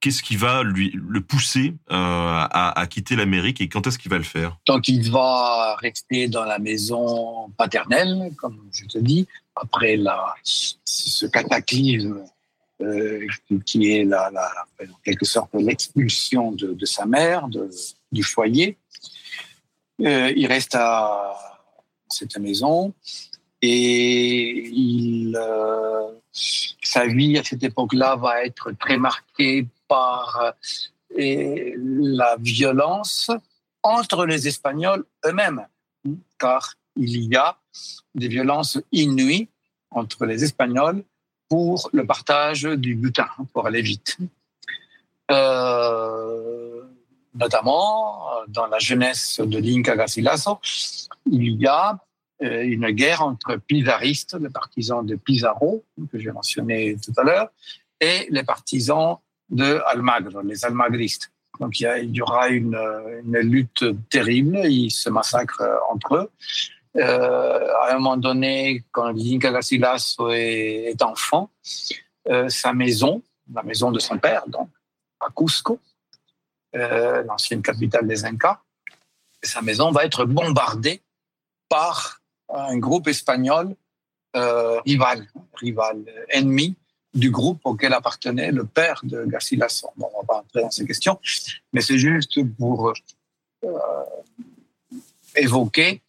qu'est-ce 0.00 0.22
qui 0.22 0.36
va 0.36 0.62
lui 0.62 0.92
le 1.08 1.20
pousser 1.20 1.74
euh, 1.90 1.94
à, 1.94 2.78
à, 2.78 2.86
quitter 2.86 3.16
l'Amérique 3.16 3.60
et 3.60 3.68
quand 3.68 3.86
est-ce 3.86 3.98
qu'il 3.98 4.10
va 4.10 4.18
le 4.18 4.24
faire? 4.24 4.58
Donc 4.66 4.88
il 4.88 5.10
va 5.10 5.76
rester 5.76 6.28
dans 6.28 6.44
la 6.44 6.58
maison 6.58 7.50
paternelle, 7.56 8.32
comme 8.36 8.58
je 8.72 8.86
te 8.86 8.98
dis, 8.98 9.28
après 9.54 9.96
la, 9.96 10.34
ce 10.42 11.26
cataclysme 11.26 12.24
euh, 12.80 13.26
qui 13.66 13.92
est 13.92 14.04
la, 14.04 14.30
la, 14.30 14.50
en 14.80 14.98
quelque 15.04 15.26
sorte 15.26 15.50
l'expulsion 15.54 16.52
de, 16.52 16.84
sa 16.86 17.04
mère 17.04 17.48
de, 17.48 17.68
du 18.10 18.22
foyer. 18.22 18.78
Euh, 20.00 20.32
il 20.34 20.46
reste 20.46 20.74
à 20.74 21.36
cette 22.08 22.38
maison 22.38 22.94
et 23.60 24.72
sa 26.32 27.06
vie 27.06 27.36
à 27.36 27.44
cette 27.44 27.62
époque-là 27.62 28.16
va 28.16 28.42
être 28.46 28.72
très 28.72 28.96
marquée 28.96 29.66
par 29.90 30.54
euh, 31.18 31.74
la 31.76 32.36
violence 32.38 33.30
entre 33.82 34.24
les 34.24 34.46
Espagnols 34.46 35.04
eux-mêmes, 35.26 35.66
car 36.38 36.74
il 36.94 37.24
y 37.24 37.36
a 37.36 37.58
des 38.14 38.28
violences 38.28 38.78
inouïes 38.92 39.48
entre 39.90 40.26
les 40.26 40.44
Espagnols 40.44 41.02
pour 41.48 41.90
le 41.92 42.06
partage 42.06 42.62
du 42.62 42.94
butin, 42.94 43.28
pour 43.52 43.66
aller 43.66 43.82
vite. 43.82 44.18
Euh, 45.32 46.82
notamment, 47.34 48.22
dans 48.46 48.68
la 48.68 48.78
jeunesse 48.78 49.40
de 49.40 49.58
l'Inca 49.58 49.96
Garcilaso, 49.96 50.60
il 51.26 51.60
y 51.60 51.66
a 51.66 51.98
euh, 52.42 52.62
une 52.62 52.90
guerre 52.90 53.22
entre 53.22 53.56
pizaristes, 53.56 54.36
les 54.40 54.50
partisans 54.50 55.04
de 55.04 55.16
Pizarro, 55.16 55.84
que 56.12 56.18
j'ai 56.20 56.30
mentionné 56.30 56.96
tout 57.04 57.12
à 57.16 57.24
l'heure, 57.24 57.48
et 58.00 58.28
les 58.30 58.44
partisans 58.44 59.18
de 59.50 59.80
Almagro, 59.86 60.40
les 60.42 60.64
almagristes. 60.64 61.30
Donc 61.58 61.78
il 61.80 62.16
y, 62.16 62.22
aura 62.22 62.48
une, 62.48 62.78
lutte 63.24 63.84
terrible, 64.08 64.60
ils 64.64 64.90
se 64.90 65.10
massacrent 65.10 65.62
entre 65.90 66.14
eux. 66.16 66.30
Euh, 66.96 67.68
à 67.82 67.92
un 67.92 67.94
moment 67.94 68.16
donné, 68.16 68.84
quand 68.92 69.10
l'Inca 69.10 69.52
Garcilaso 69.52 70.30
est, 70.30 71.02
enfant, 71.02 71.50
euh, 72.28 72.48
sa 72.48 72.72
maison, 72.72 73.22
la 73.52 73.62
maison 73.62 73.90
de 73.90 73.98
son 73.98 74.18
père, 74.18 74.46
donc 74.48 74.70
à 75.20 75.28
Cusco, 75.36 75.78
l'ancienne 76.72 77.62
capitale 77.62 78.06
des 78.06 78.24
Incas, 78.24 78.60
sa 79.42 79.60
maison 79.60 79.90
va 79.90 80.04
être 80.04 80.24
bombardée 80.24 81.02
par 81.68 82.20
un 82.48 82.78
groupe 82.78 83.08
espagnol 83.08 83.74
euh, 84.36 84.80
rival, 84.82 85.26
rival, 85.54 86.04
ennemi 86.28 86.76
du 87.14 87.30
groupe 87.30 87.60
auquel 87.64 87.92
appartenait 87.92 88.52
le 88.52 88.64
père 88.64 89.00
de 89.02 89.24
Garcilaso. 89.24 89.88
Bon, 89.96 90.08
on 90.14 90.20
va 90.20 90.26
pas 90.26 90.36
entrer 90.38 90.62
dans 90.62 90.70
ces 90.70 90.86
questions, 90.86 91.18
mais 91.72 91.80
c'est 91.80 91.98
juste 91.98 92.38
pour 92.56 92.92
euh, 93.64 93.72
évoquer 95.36 96.02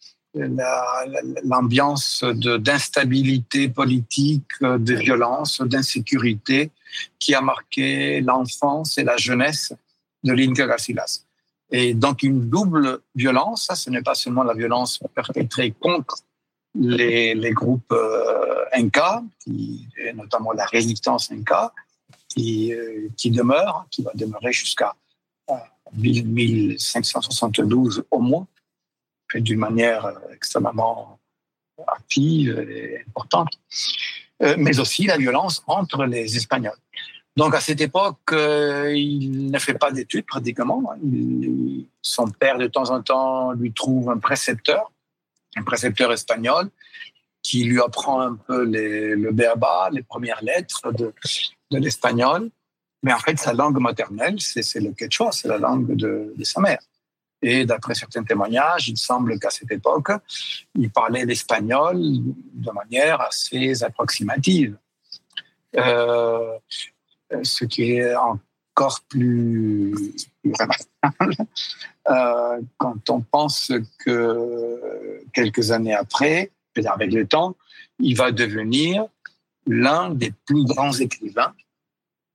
l'ambiance 1.44 2.24
d'instabilité 2.24 3.68
politique, 3.68 4.62
de 4.62 4.94
violence, 4.94 5.60
d'insécurité 5.60 6.70
qui 7.18 7.34
a 7.34 7.42
marqué 7.42 8.22
l'enfance 8.22 8.96
et 8.96 9.04
la 9.04 9.18
jeunesse 9.18 9.74
de 10.24 10.32
l'Inca 10.32 10.66
Garcilas. 10.66 11.24
Et 11.70 11.94
donc 11.94 12.22
une 12.22 12.48
double 12.48 13.00
violence, 13.14 13.70
ce 13.74 13.90
n'est 13.90 14.02
pas 14.02 14.14
seulement 14.14 14.42
la 14.42 14.54
violence 14.54 15.00
perpétrée 15.14 15.72
contre 15.78 16.16
les, 16.74 17.34
les 17.34 17.52
groupes 17.52 17.92
euh, 17.92 18.51
Inca, 18.72 19.22
qui, 19.40 19.88
notamment 20.14 20.52
la 20.52 20.66
résistance 20.66 21.30
Inca, 21.30 21.72
qui, 22.28 22.72
euh, 22.72 23.08
qui 23.16 23.30
demeure, 23.30 23.86
qui 23.90 24.02
va 24.02 24.12
demeurer 24.14 24.52
jusqu'à 24.52 24.94
1572 25.94 27.98
euh, 27.98 28.06
au 28.10 28.20
moins, 28.20 28.46
d'une 29.34 29.58
manière 29.58 30.12
extrêmement 30.34 31.18
active 31.86 32.58
et 32.70 33.02
importante, 33.08 33.48
mais 34.58 34.78
aussi 34.78 35.06
la 35.06 35.16
violence 35.16 35.62
entre 35.66 36.04
les 36.04 36.36
Espagnols. 36.36 36.76
Donc 37.34 37.54
à 37.54 37.60
cette 37.60 37.80
époque, 37.80 38.30
il 38.30 39.50
ne 39.50 39.58
fait 39.58 39.74
pas 39.74 39.90
d'études 39.90 40.26
pratiquement. 40.26 40.94
son 42.02 42.30
père, 42.30 42.58
de 42.58 42.66
temps 42.66 42.90
en 42.90 43.02
temps, 43.02 43.52
lui 43.52 43.72
trouve 43.72 44.10
un 44.10 44.18
précepteur 44.18 44.92
un 45.56 45.62
précepteur 45.62 46.12
espagnol 46.12 46.70
qui 47.42 47.64
lui 47.64 47.80
apprend 47.80 48.20
un 48.20 48.34
peu 48.36 48.64
les, 48.64 49.16
le 49.16 49.32
béaba, 49.32 49.90
les 49.90 50.02
premières 50.02 50.42
lettres 50.42 50.92
de, 50.92 51.12
l'espagnol. 51.70 52.50
Mais 53.02 53.12
en 53.12 53.18
fait, 53.18 53.38
sa 53.38 53.52
langue 53.52 53.78
maternelle, 53.80 54.36
c'est 54.40 54.80
le 54.80 54.92
quechua, 54.92 55.32
c'est 55.32 55.48
la 55.48 55.58
langue 55.58 55.96
de, 55.96 56.34
sa 56.44 56.60
mère. 56.60 56.78
Et 57.44 57.64
d'après 57.66 57.94
certains 57.94 58.22
témoignages, 58.22 58.88
il 58.88 58.96
semble 58.96 59.38
qu'à 59.40 59.50
cette 59.50 59.72
époque, 59.72 60.12
il 60.76 60.90
parlait 60.90 61.24
l'espagnol 61.24 61.96
de 61.98 62.70
manière 62.70 63.20
assez 63.20 63.82
approximative. 63.82 64.76
Euh, 65.76 66.58
ce 67.42 67.64
qui 67.64 67.92
est 67.94 68.14
encore 68.14 69.00
plus, 69.08 70.14
plus 70.42 70.52
remarquable 70.58 71.34
euh, 72.10 72.60
quand 72.76 73.10
on 73.10 73.20
pense 73.20 73.72
que 73.98 75.22
quelques 75.32 75.70
années 75.70 75.94
après, 75.94 76.50
avec 76.86 77.12
le 77.12 77.26
temps, 77.26 77.56
il 77.98 78.16
va 78.16 78.32
devenir 78.32 79.06
l'un 79.66 80.10
des 80.10 80.32
plus 80.46 80.64
grands 80.64 80.92
écrivains 80.92 81.54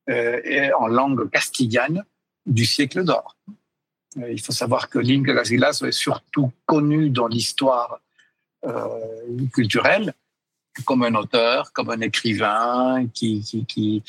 euh, 0.09 0.69
en 0.79 0.87
langue 0.87 1.29
castillane 1.29 2.03
du 2.45 2.65
siècle 2.65 3.03
d'or. 3.03 3.35
Euh, 4.17 4.31
il 4.31 4.39
faut 4.41 4.53
savoir 4.53 4.89
que 4.89 4.99
Link 4.99 5.25
Garcilaso 5.25 5.85
est 5.85 5.91
surtout 5.91 6.51
connu 6.65 7.09
dans 7.09 7.27
l'histoire 7.27 7.99
culturelle 9.53 10.13
comme 10.85 11.03
un 11.03 11.15
auteur, 11.15 11.71
comme 11.73 11.89
un 11.89 12.01
écrivain 12.01 13.07
qui, 13.13 13.41
qui, 13.67 14.03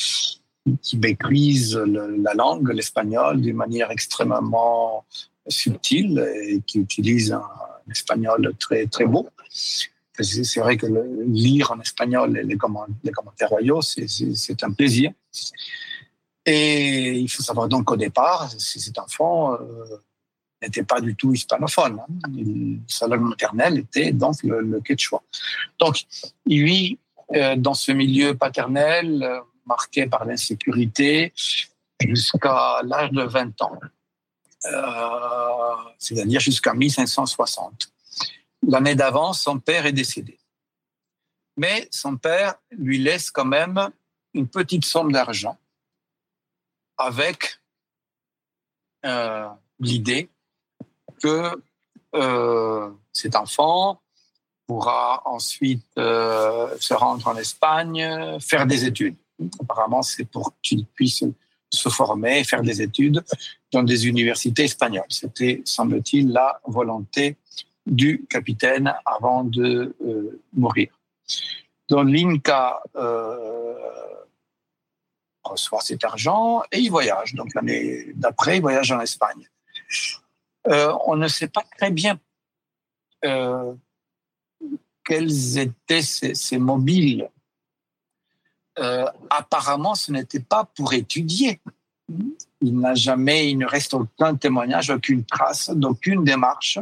maîtrise 0.96 1.76
la 1.76 2.34
langue, 2.34 2.70
l'espagnol, 2.72 3.40
d'une 3.40 3.56
manière 3.56 3.90
extrêmement 3.90 5.04
subtil 5.46 6.18
et 6.18 6.60
qui 6.66 6.78
utilise 6.78 7.32
un, 7.32 7.42
espagnol 7.90 8.52
très, 8.58 8.86
très 8.86 9.06
beau. 9.06 9.28
C'est 10.22 10.60
vrai 10.60 10.76
que 10.76 10.86
lire 11.26 11.70
en 11.72 11.80
espagnol 11.80 12.32
les, 12.32 12.56
commentaires 12.56 13.48
royaux, 13.48 13.80
c'est 13.82 14.62
un 14.62 14.72
plaisir. 14.72 15.12
Et 16.46 17.18
il 17.18 17.28
faut 17.28 17.42
savoir 17.42 17.68
donc 17.68 17.84
qu'au 17.84 17.96
départ, 17.96 18.50
cet 18.50 18.98
enfant 18.98 19.54
euh, 19.54 19.58
n'était 20.62 20.82
pas 20.82 21.00
du 21.00 21.14
tout 21.14 21.32
hispanophone. 21.34 22.00
Hein. 22.00 22.78
sa 22.86 23.06
langue 23.06 23.28
maternelle 23.28 23.78
était 23.78 24.12
donc 24.12 24.42
le, 24.42 24.80
quechua. 24.80 25.22
Donc, 25.78 26.04
vit 26.46 26.98
euh, 27.34 27.56
dans 27.56 27.74
ce 27.74 27.92
milieu 27.92 28.34
paternel 28.34 29.22
euh, 29.22 29.40
marqué 29.66 30.06
par 30.06 30.24
l'insécurité 30.24 31.32
jusqu'à 32.00 32.80
l'âge 32.84 33.10
de 33.10 33.22
20 33.22 33.62
ans. 33.62 33.78
Euh, 34.64 34.70
c'est-à-dire 35.98 36.40
jusqu'à 36.40 36.72
1560. 36.72 37.92
L'année 38.66 38.94
d'avant, 38.94 39.32
son 39.32 39.58
père 39.58 39.86
est 39.86 39.92
décédé. 39.92 40.38
Mais 41.56 41.88
son 41.90 42.16
père 42.16 42.54
lui 42.70 42.98
laisse 42.98 43.30
quand 43.30 43.44
même 43.44 43.90
une 44.34 44.48
petite 44.48 44.84
somme 44.84 45.12
d'argent 45.12 45.58
avec 46.96 47.58
euh, 49.04 49.48
l'idée 49.80 50.28
que 51.22 51.62
euh, 52.14 52.90
cet 53.12 53.36
enfant 53.36 54.00
pourra 54.66 55.22
ensuite 55.24 55.86
se 55.96 56.94
rendre 56.94 57.26
en 57.26 57.36
Espagne, 57.36 58.38
faire 58.38 58.66
des 58.66 58.84
études. 58.84 59.16
Apparemment, 59.60 60.02
c'est 60.02 60.24
pour 60.24 60.52
qu'il 60.60 60.84
puisse 60.84 61.24
se 61.70 61.88
former, 61.88 62.44
faire 62.44 62.62
des 62.62 62.82
études 62.82 63.24
dans 63.72 63.82
des 63.82 64.06
universités 64.06 64.64
espagnoles. 64.64 65.06
C'était, 65.08 65.62
semble-t-il, 65.64 66.32
la 66.32 66.60
volonté 66.66 67.36
du 67.88 68.26
capitaine 68.28 68.94
avant 69.04 69.44
de 69.44 69.96
euh, 70.04 70.40
mourir. 70.52 70.88
Donc 71.88 72.08
l'Inca 72.08 72.82
euh, 72.96 73.74
reçoit 75.42 75.80
cet 75.80 76.04
argent 76.04 76.62
et 76.70 76.78
il 76.78 76.90
voyage. 76.90 77.34
Donc 77.34 77.54
l'année 77.54 78.12
d'après, 78.14 78.58
il 78.58 78.60
voyage 78.60 78.92
en 78.92 79.00
Espagne. 79.00 79.48
Euh, 80.68 80.92
on 81.06 81.16
ne 81.16 81.28
sait 81.28 81.48
pas 81.48 81.64
très 81.76 81.90
bien 81.90 82.18
quels 85.04 85.58
étaient 85.58 86.02
ces 86.02 86.58
mobiles 86.58 87.28
apparemment, 89.30 89.96
ce 89.96 90.12
n'était 90.12 90.38
pas 90.38 90.64
pour 90.76 90.92
étudier. 90.92 91.60
Il 92.60 92.78
n'a 92.78 92.94
jamais, 92.94 93.50
il 93.50 93.58
ne 93.58 93.66
reste 93.66 93.92
aucun 93.94 94.36
témoignage, 94.36 94.90
aucune 94.90 95.24
trace 95.24 95.70
d'aucune 95.70 96.22
démarche 96.22 96.78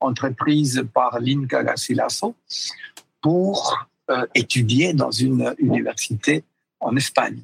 entreprise 0.00 0.84
par 0.92 1.18
l'Inca 1.20 1.62
Garcilaso 1.62 2.34
pour 3.20 3.86
euh, 4.10 4.26
étudier 4.34 4.92
dans 4.92 5.10
une 5.10 5.54
université 5.58 6.44
en 6.80 6.94
Espagne. 6.96 7.40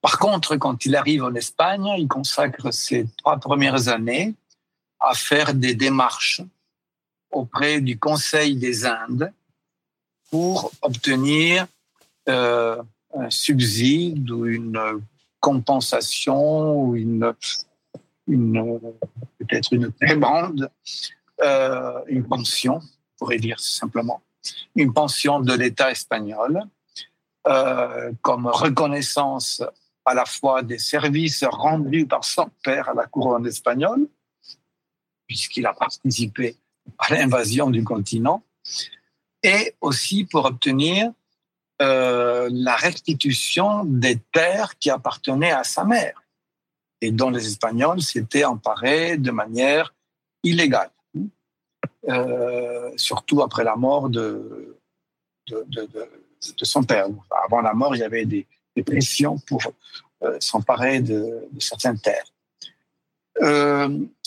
Par 0.00 0.18
contre, 0.18 0.56
quand 0.56 0.86
il 0.86 0.96
arrive 0.96 1.24
en 1.24 1.34
Espagne, 1.34 1.86
il 1.98 2.08
consacre 2.08 2.72
ses 2.72 3.06
trois 3.18 3.38
premières 3.38 3.88
années 3.88 4.34
à 4.98 5.14
faire 5.14 5.54
des 5.54 5.74
démarches 5.74 6.42
auprès 7.30 7.80
du 7.80 7.98
Conseil 7.98 8.56
des 8.56 8.86
Indes 8.86 9.32
pour 10.30 10.72
obtenir 10.82 11.66
euh, 12.28 12.80
un 13.14 13.30
subside 13.30 14.30
ou 14.30 14.46
une 14.46 15.02
compensation 15.40 16.82
ou 16.82 16.96
une, 16.96 17.34
peut-être 18.26 19.72
une 19.72 19.90
prébande, 19.90 20.70
euh, 21.42 22.00
une 22.06 22.26
pension, 22.26 22.76
on 22.76 23.18
pourrait 23.18 23.38
dire 23.38 23.60
simplement, 23.60 24.22
une 24.74 24.92
pension 24.92 25.40
de 25.40 25.52
l'État 25.52 25.90
espagnol 25.90 26.62
euh, 27.46 28.12
comme 28.22 28.46
reconnaissance 28.46 29.62
à 30.04 30.14
la 30.14 30.24
fois 30.24 30.62
des 30.62 30.78
services 30.78 31.44
rendus 31.44 32.06
par 32.06 32.24
son 32.24 32.50
père 32.62 32.88
à 32.88 32.94
la 32.94 33.06
couronne 33.06 33.46
espagnole, 33.46 34.06
puisqu'il 35.26 35.66
a 35.66 35.72
participé 35.72 36.56
à 36.98 37.14
l'invasion 37.14 37.70
du 37.70 37.84
continent, 37.84 38.42
et 39.42 39.74
aussi 39.80 40.24
pour 40.24 40.44
obtenir 40.44 41.12
euh, 41.80 42.48
la 42.52 42.76
restitution 42.76 43.84
des 43.84 44.18
terres 44.32 44.78
qui 44.78 44.90
appartenaient 44.90 45.52
à 45.52 45.64
sa 45.64 45.84
mère 45.84 46.22
et 47.00 47.10
dont 47.10 47.30
les 47.30 47.46
Espagnols 47.46 48.02
s'étaient 48.02 48.44
emparés 48.44 49.16
de 49.16 49.30
manière 49.30 49.94
illégale, 50.42 50.90
euh, 52.08 52.90
surtout 52.96 53.42
après 53.42 53.64
la 53.64 53.76
mort 53.76 54.08
de, 54.08 54.76
de, 55.48 55.88
son 56.62 56.82
père. 56.82 57.06
Avant 57.44 57.60
la 57.60 57.74
mort, 57.74 57.94
il 57.94 58.00
y 58.00 58.04
avait 58.04 58.24
des, 58.24 58.46
pressions 58.86 59.38
pour 59.46 59.60
euh, 60.22 60.38
s'emparer 60.40 61.00
de, 61.00 61.46
certaines 61.58 61.98
terres. 61.98 62.24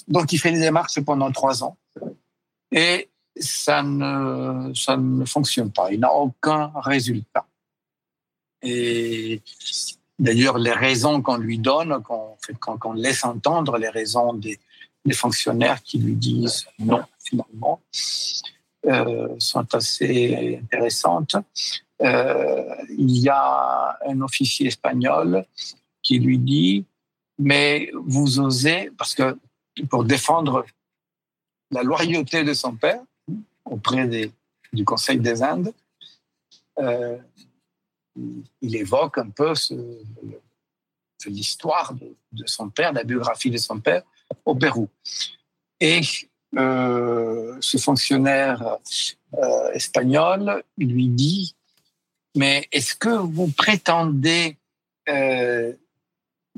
donc, 0.07 0.31
il 0.31 0.37
fait 0.37 0.51
des 0.51 0.59
démarches 0.59 0.99
pendant 1.01 1.31
trois 1.31 1.63
ans 1.63 1.75
et 2.71 3.09
ça 3.35 3.81
ne, 3.81 4.73
ça 4.73 4.97
ne 4.97 5.25
fonctionne 5.25 5.71
pas. 5.71 5.91
Il 5.91 5.99
n'a 5.99 6.13
aucun 6.13 6.71
résultat. 6.75 7.45
Et 8.61 9.41
d'ailleurs, 10.17 10.57
les 10.57 10.71
raisons 10.71 11.21
qu'on 11.21 11.37
lui 11.37 11.59
donne, 11.59 12.01
qu'on 12.01 12.93
laisse 12.93 13.23
entendre, 13.25 13.77
les 13.77 13.89
raisons 13.89 14.33
des, 14.33 14.59
fonctionnaires 15.13 15.83
qui 15.83 15.97
lui 15.97 16.15
disent 16.15 16.65
non, 16.79 17.03
finalement, 17.23 17.81
euh, 18.85 19.35
sont 19.39 19.73
assez 19.73 20.59
intéressantes. 20.61 21.35
Euh, 22.01 22.75
il 22.89 23.17
y 23.17 23.29
a 23.29 23.97
un 24.05 24.21
officier 24.21 24.67
espagnol 24.67 25.45
qui 26.01 26.19
lui 26.19 26.37
dit, 26.37 26.85
mais 27.39 27.91
vous 28.05 28.39
osez, 28.39 28.91
parce 28.97 29.15
que 29.15 29.37
pour 29.89 30.03
défendre 30.03 30.65
la 31.71 31.81
loyauté 31.83 32.43
de 32.43 32.53
son 32.53 32.75
père, 32.75 33.01
auprès 33.65 34.07
du 34.73 34.85
Conseil 34.85 35.19
des 35.19 35.41
Indes, 35.41 35.73
euh, 36.79 37.17
il 38.61 38.75
évoque 38.75 39.17
un 39.17 39.29
peu 39.29 39.53
l'histoire 41.25 41.93
de, 41.93 42.45
son 42.45 42.69
père, 42.69 42.93
la 42.93 43.03
biographie 43.03 43.49
de 43.49 43.57
son 43.57 43.79
père 43.79 44.03
au 44.45 44.55
Pérou. 44.55 44.89
Et 45.79 46.01
euh, 46.55 47.57
ce 47.61 47.77
fonctionnaire 47.77 48.77
euh, 49.35 49.71
espagnol 49.71 50.63
lui 50.77 51.07
dit, 51.07 51.55
mais 52.35 52.67
est-ce 52.71 52.95
que 52.95 53.09
vous 53.09 53.47
prétendez 53.47 54.57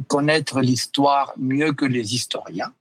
connaître 0.08 0.62
l'histoire 0.62 1.34
mieux 1.38 1.74
que 1.74 1.86
les 1.86 2.14
historiens? 2.14 2.74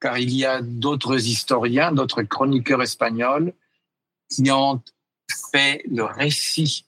Car 0.00 0.18
il 0.18 0.34
y 0.34 0.44
a 0.44 0.60
d'autres 0.60 1.26
historiens, 1.26 1.92
d'autres 1.92 2.22
chroniqueurs 2.22 2.82
espagnols 2.82 3.52
qui 4.28 4.50
ont 4.50 4.82
fait 5.52 5.82
le 5.88 6.04
récit 6.04 6.84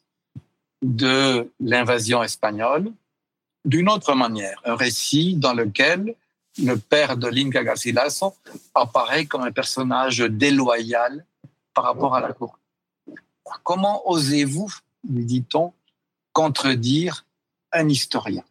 de 0.83 1.51
l'invasion 1.61 2.23
espagnole 2.23 2.93
d'une 3.65 3.89
autre 3.89 4.15
manière, 4.15 4.61
un 4.65 4.77
récit 4.77 5.35
dans 5.35 5.53
lequel 5.53 6.15
le 6.59 6.77
père 6.77 7.17
de 7.17 7.29
l'Inca 7.29 7.63
Garcilaso 7.63 8.35
apparaît 8.75 9.27
comme 9.27 9.43
un 9.43 9.53
personnage 9.53 10.19
déloyal 10.19 11.25
par 11.75 11.85
rapport 11.85 12.15
à 12.15 12.21
la 12.21 12.33
cour. 12.33 12.59
Comment 13.63 14.09
osez-vous, 14.09 14.73
lui 15.09 15.25
dit-on, 15.25 15.73
contredire 16.33 17.25
un 17.73 17.89
historien? 17.89 18.45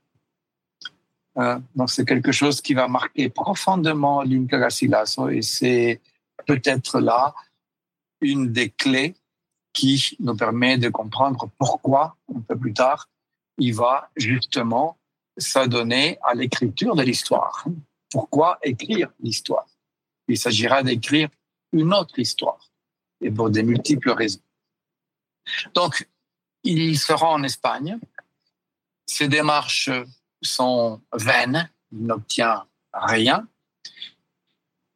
Euh, 1.37 1.59
donc 1.75 1.89
c'est 1.89 2.05
quelque 2.05 2.31
chose 2.31 2.61
qui 2.61 2.73
va 2.73 2.87
marquer 2.87 3.29
profondément 3.29 4.21
l'Inca 4.21 4.57
Garcilaso 4.57 5.29
et 5.29 5.41
c'est 5.41 5.99
peut-être 6.45 6.99
là 6.99 7.33
une 8.21 8.53
des 8.53 8.69
clés 8.69 9.15
qui 9.73 10.15
nous 10.19 10.35
permet 10.35 10.77
de 10.77 10.87
comprendre 10.87 11.49
pourquoi, 11.57 12.15
un 12.33 12.39
peu 12.39 12.57
plus 12.57 12.73
tard, 12.73 13.09
il 13.57 13.75
va 13.75 14.09
justement 14.15 14.97
s'adonner 15.37 16.17
à 16.23 16.33
l'écriture 16.33 16.95
de 16.95 17.03
l'histoire. 17.03 17.65
Pourquoi 18.11 18.59
écrire 18.63 19.11
l'histoire 19.21 19.67
Il 20.27 20.37
s'agira 20.37 20.83
d'écrire 20.83 21.29
une 21.71 21.93
autre 21.93 22.19
histoire, 22.19 22.71
et 23.21 23.31
pour 23.31 23.49
des 23.49 23.63
multiples 23.63 24.11
raisons. 24.11 24.39
Donc, 25.73 26.07
il 26.63 26.97
sera 26.97 27.29
en 27.29 27.43
Espagne. 27.43 27.99
Ces 29.05 29.27
démarches 29.27 29.91
sont 30.41 31.01
vaines, 31.13 31.69
il 31.91 32.05
n'obtient 32.05 32.65
rien. 32.93 33.47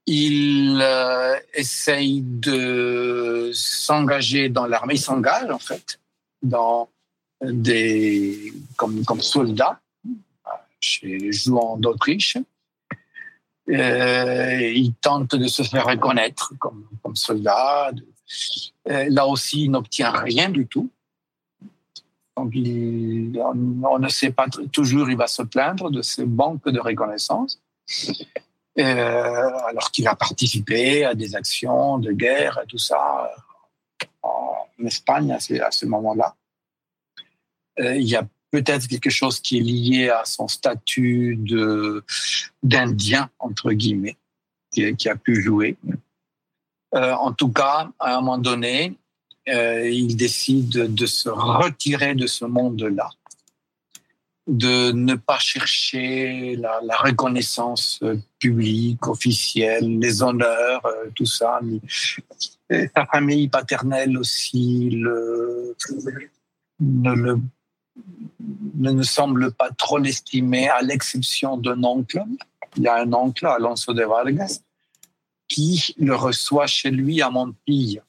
Il 0.06 0.80
euh, 0.82 1.40
essaye 1.54 2.22
de 2.22 3.52
s'engager 3.54 4.50
dans 4.50 4.66
l'armée, 4.66 4.96
il 4.96 5.00
s'engage 5.00 5.52
en 5.52 5.60
fait 5.60 6.00
dans 6.42 6.90
des, 7.42 8.52
comme, 8.76 9.06
comme 9.06 9.22
soldat 9.22 9.80
chez 10.80 11.32
Jouan 11.32 11.78
d'Autriche. 11.78 12.38
Euh, 13.70 14.72
il 14.74 14.96
tente 14.96 15.36
de 15.36 15.48
se 15.48 15.62
faire 15.62 15.86
reconnaître 15.86 16.54
comme, 16.58 16.86
soldat. 17.14 17.92
Euh, 18.90 19.06
là 19.10 19.28
aussi, 19.28 19.66
il 19.66 19.72
n'obtient 19.72 20.12
rien 20.12 20.50
du 20.50 20.66
tout. 20.66 20.90
Donc, 22.36 22.54
on, 22.56 24.00
ne 24.00 24.08
sait 24.08 24.32
pas 24.32 24.48
toujours, 24.72 25.10
il 25.10 25.18
va 25.18 25.28
se 25.28 25.44
plaindre 25.44 25.92
de 25.92 26.02
ces 26.02 26.26
banques 26.26 26.68
de 26.70 26.80
reconnaissance, 26.80 27.62
euh, 28.80 29.50
alors 29.68 29.92
qu'il 29.92 30.08
a 30.08 30.16
participé 30.16 31.04
à 31.04 31.14
des 31.14 31.36
actions 31.36 31.98
de 31.98 32.12
guerre 32.12 32.60
et 32.64 32.68
tout 32.68 32.78
ça 32.78 33.30
en 34.24 34.68
Espagne 34.86 35.34
à 35.34 35.72
ce, 35.72 35.86
moment-là. 35.86 36.36
Il 37.78 38.08
y 38.08 38.16
a 38.16 38.24
peut-être 38.52 38.88
quelque 38.88 39.10
chose 39.10 39.40
qui 39.40 39.58
est 39.58 39.62
lié 39.62 40.10
à 40.10 40.26
son 40.26 40.48
statut 40.48 41.38
d'Indien, 42.64 43.30
entre 43.40 43.72
guillemets, 43.72 44.18
qui, 44.72 45.10
a 45.10 45.16
pu 45.16 45.42
jouer. 45.42 45.78
Euh, 46.96 47.14
en 47.14 47.32
tout 47.34 47.50
cas, 47.50 47.90
à 48.00 48.16
un 48.16 48.22
moment 48.22 48.38
donné, 48.38 48.98
euh, 49.48 49.90
il 49.90 50.16
décide 50.16 50.94
de 50.94 51.06
se 51.06 51.30
retirer 51.30 52.16
de 52.16 52.28
ce 52.28 52.46
monde-là, 52.46 53.10
de 54.48 54.92
ne 54.92 55.16
pas 55.16 55.38
chercher 55.40 56.56
la, 56.56 56.80
reconnaissance 56.98 58.04
publique, 58.40 59.08
officielle, 59.08 60.00
les 60.00 60.24
honneurs, 60.24 60.86
euh, 60.86 61.10
tout 61.16 61.26
ça. 61.26 61.60
Sa 62.70 63.06
famille 63.06 63.48
paternelle 63.48 64.18
aussi 64.18 64.90
le, 64.92 65.76
ne, 66.80 67.36
ne 68.76 69.04
semble 69.04 69.52
pas 69.52 69.70
trop 69.72 69.98
l'estimer, 69.98 70.70
à 70.70 70.82
l'exception 70.82 71.58
d'un 71.58 71.84
oncle. 71.84 72.22
Il 72.78 72.84
y 72.84 72.88
a 72.88 72.96
un 72.96 73.12
oncle, 73.14 73.46
Alonso 73.46 73.94
de 73.94 74.04
Vargas, 74.04 74.62
qui 75.48 75.96
le 75.98 76.16
reçoit 76.16 76.68
chez 76.68 76.92
lui 76.92 77.22
à 77.22 77.30
Montpille 77.30 78.02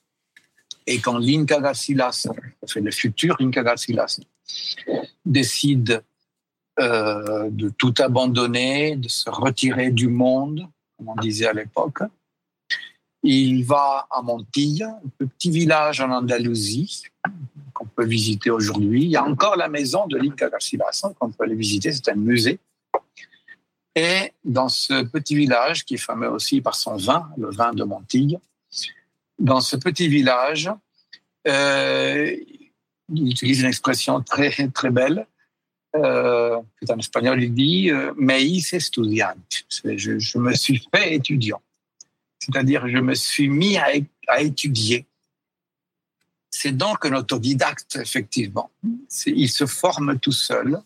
et 0.90 0.98
quand 0.98 1.18
l'Inca 1.18 1.60
Garcilaso, 1.60 2.34
enfin 2.64 2.80
le 2.80 2.90
futur 2.90 3.36
Inca 3.40 3.62
Garcilaso, 3.62 4.22
décide 5.24 6.02
euh, 6.80 7.48
de 7.50 7.68
tout 7.68 7.94
abandonner, 7.98 8.96
de 8.96 9.08
se 9.08 9.30
retirer 9.30 9.92
du 9.92 10.08
monde, 10.08 10.66
comme 10.96 11.10
on 11.10 11.16
disait 11.16 11.46
à 11.46 11.52
l'époque, 11.52 12.00
il 13.22 13.64
va 13.64 14.06
à 14.10 14.22
Montilla, 14.22 14.98
un 15.20 15.26
petit 15.26 15.50
village 15.50 16.00
en 16.00 16.10
Andalousie 16.10 17.02
qu'on 17.74 17.86
peut 17.86 18.06
visiter 18.06 18.50
aujourd'hui. 18.50 19.04
Il 19.04 19.10
y 19.10 19.16
a 19.16 19.24
encore 19.24 19.56
la 19.56 19.68
maison 19.68 20.06
de 20.06 20.16
l'Inca 20.16 20.48
Garcilaso 20.48 21.14
qu'on 21.18 21.30
peut 21.30 21.44
aller 21.44 21.54
visiter, 21.54 21.92
c'est 21.92 22.08
un 22.08 22.14
musée. 22.14 22.58
Et 23.94 24.32
dans 24.44 24.68
ce 24.68 25.02
petit 25.02 25.34
village, 25.34 25.84
qui 25.84 25.94
est 25.94 25.98
fameux 25.98 26.30
aussi 26.30 26.60
par 26.60 26.74
son 26.74 26.96
vin, 26.96 27.28
le 27.36 27.50
vin 27.50 27.72
de 27.72 27.84
Montilla, 27.84 28.38
dans 29.38 29.60
ce 29.60 29.76
petit 29.76 30.08
village, 30.08 30.70
euh, 31.48 32.36
il 33.12 33.30
utilise 33.30 33.60
une 33.60 33.66
expression 33.66 34.20
très, 34.22 34.68
très 34.68 34.90
belle. 34.90 35.26
Euh, 35.96 36.60
en 36.88 36.98
espagnol, 36.98 37.42
il 37.42 37.52
dit 37.52 37.90
euh, 37.90 38.12
Me 38.16 38.38
hice 38.38 38.74
estudiante. 38.74 39.64
Je, 39.84 40.38
me 40.38 40.54
suis 40.54 40.86
fait 40.94 41.14
étudiant. 41.14 41.60
C'est-à-dire, 42.40 42.88
je 42.88 42.98
me 42.98 43.14
suis 43.14 43.48
mis 43.48 43.76
à, 43.78 44.40
étudier. 44.40 45.06
C'est 46.50 46.76
donc 46.76 47.04
un 47.06 47.14
autodidacte, 47.14 47.96
effectivement. 47.96 48.70
Il 49.26 49.48
se 49.48 49.66
forme 49.66 50.18
tout 50.18 50.32
seul. 50.32 50.80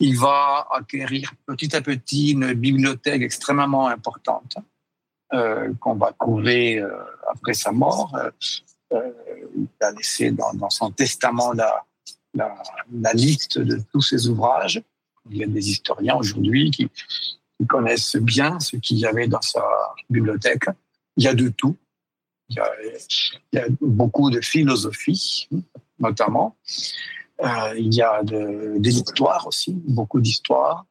Il 0.00 0.18
va 0.18 0.68
acquérir 0.72 1.32
petit 1.46 1.74
à 1.74 1.80
petit 1.80 2.32
une 2.32 2.52
bibliothèque 2.52 3.22
extrêmement 3.22 3.88
importante. 3.88 4.56
Euh, 5.34 5.72
qu'on 5.80 5.94
va 5.94 6.12
trouver 6.12 6.78
euh, 6.78 6.90
après 7.26 7.54
sa 7.54 7.72
mort. 7.72 8.14
Euh, 8.92 9.10
il 9.56 9.66
a 9.80 9.90
laissé 9.92 10.30
dans, 10.30 10.68
son 10.68 10.90
testament 10.90 11.54
la, 11.54 13.12
liste 13.14 13.58
de 13.58 13.80
tous 13.90 14.02
ses 14.02 14.28
ouvrages. 14.28 14.82
Il 15.30 15.38
y 15.38 15.44
a 15.44 15.46
des 15.46 15.70
historiens 15.70 16.16
aujourd'hui 16.16 16.70
qui, 16.70 16.90
connaissent 17.66 18.16
bien 18.16 18.58
ce 18.60 18.76
qu'il 18.76 18.98
y 18.98 19.06
avait 19.06 19.28
dans 19.28 19.42
sa 19.42 19.62
bibliothèque. 20.10 20.64
Il 21.16 21.24
y 21.24 21.28
a 21.28 21.34
de 21.34 21.48
tout. 21.48 21.76
Il 22.48 22.56
y 23.52 23.58
a, 23.58 23.66
beaucoup 23.80 24.30
de 24.30 24.40
philosophie, 24.40 25.48
notamment. 25.98 26.56
Euh, 27.42 27.74
il 27.76 27.94
y 27.94 28.02
a 28.02 28.22
de, 28.22 28.74
des 28.78 28.96
histoires 28.98 29.46
aussi, 29.46 29.72
beaucoup 29.86 30.20
d'histoires. 30.20 30.84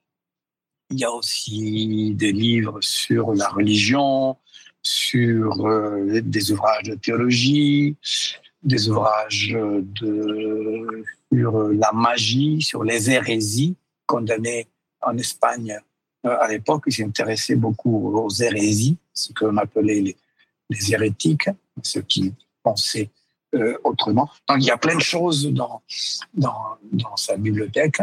Il 0.89 0.99
y 0.99 1.05
a 1.05 1.11
aussi 1.11 2.13
des 2.15 2.32
livres 2.32 2.80
sur 2.82 3.34
la 3.34 3.47
religion, 3.49 4.38
sur 4.82 5.65
euh, 5.65 6.22
des 6.22 6.51
ouvrages 6.51 6.84
de 6.84 6.95
théologie, 6.95 7.95
des 8.63 8.89
ouvrages 8.89 9.55
sur 11.32 11.57
la 11.69 11.91
magie, 11.93 12.61
sur 12.61 12.84
les 12.84 13.09
hérésies 13.09 13.76
condamnées 14.05 14.67
en 15.01 15.17
Espagne 15.17 15.80
à 16.24 16.47
l'époque. 16.47 16.84
Il 16.88 16.93
s'intéressait 16.93 17.55
beaucoup 17.55 18.17
aux 18.17 18.30
hérésies, 18.30 18.97
ce 19.13 19.34
qu'on 19.34 19.57
appelait 19.57 20.01
les, 20.69 20.93
hérétiques, 20.93 21.49
ceux 21.84 22.01
qui 22.01 22.34
pensaient 22.63 23.09
euh, 23.55 23.78
autrement. 23.84 24.30
Donc 24.47 24.59
il 24.59 24.65
y 24.65 24.72
a 24.72 24.78
plein 24.78 24.95
de 24.95 25.01
choses 25.01 25.47
dans, 25.51 25.82
dans, 26.34 27.17
sa 27.17 27.36
bibliothèque. 27.38 28.01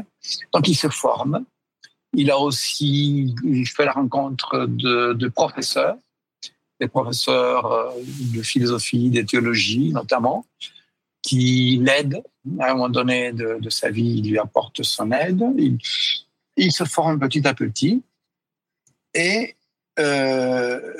Donc 0.53 0.69
il 0.69 0.75
se 0.75 0.89
forme. 0.89 1.45
Il 2.15 2.31
a 2.31 2.39
aussi 2.39 3.35
fait 3.75 3.85
la 3.85 3.93
rencontre 3.93 4.67
de, 4.67 5.13
de 5.13 5.29
professeurs 5.29 5.97
des 6.81 6.89
professeurs 6.89 7.67
euh, 7.67 7.91
de 8.35 8.43
philosophie, 8.43 9.11
de 9.11 9.23
théologie 9.23 9.93
notamment, 9.93 10.47
qui 11.23 11.81
l'aident 11.83 12.23
à 12.61 12.71
un 12.71 12.75
moment 12.75 12.89
donné 12.89 13.33
de, 13.33 13.69
sa 13.69 13.91
vie, 13.91 14.19
il 14.19 14.31
lui 14.31 14.39
apporte 14.39 14.83
son 14.83 15.11
aide. 15.13 15.43
Il, 16.57 16.73
se 16.73 16.85
forme 16.85 17.19
petit 17.19 17.47
à 17.47 17.55
petit 17.55 18.03
et 19.15 19.57
euh, 19.99 20.95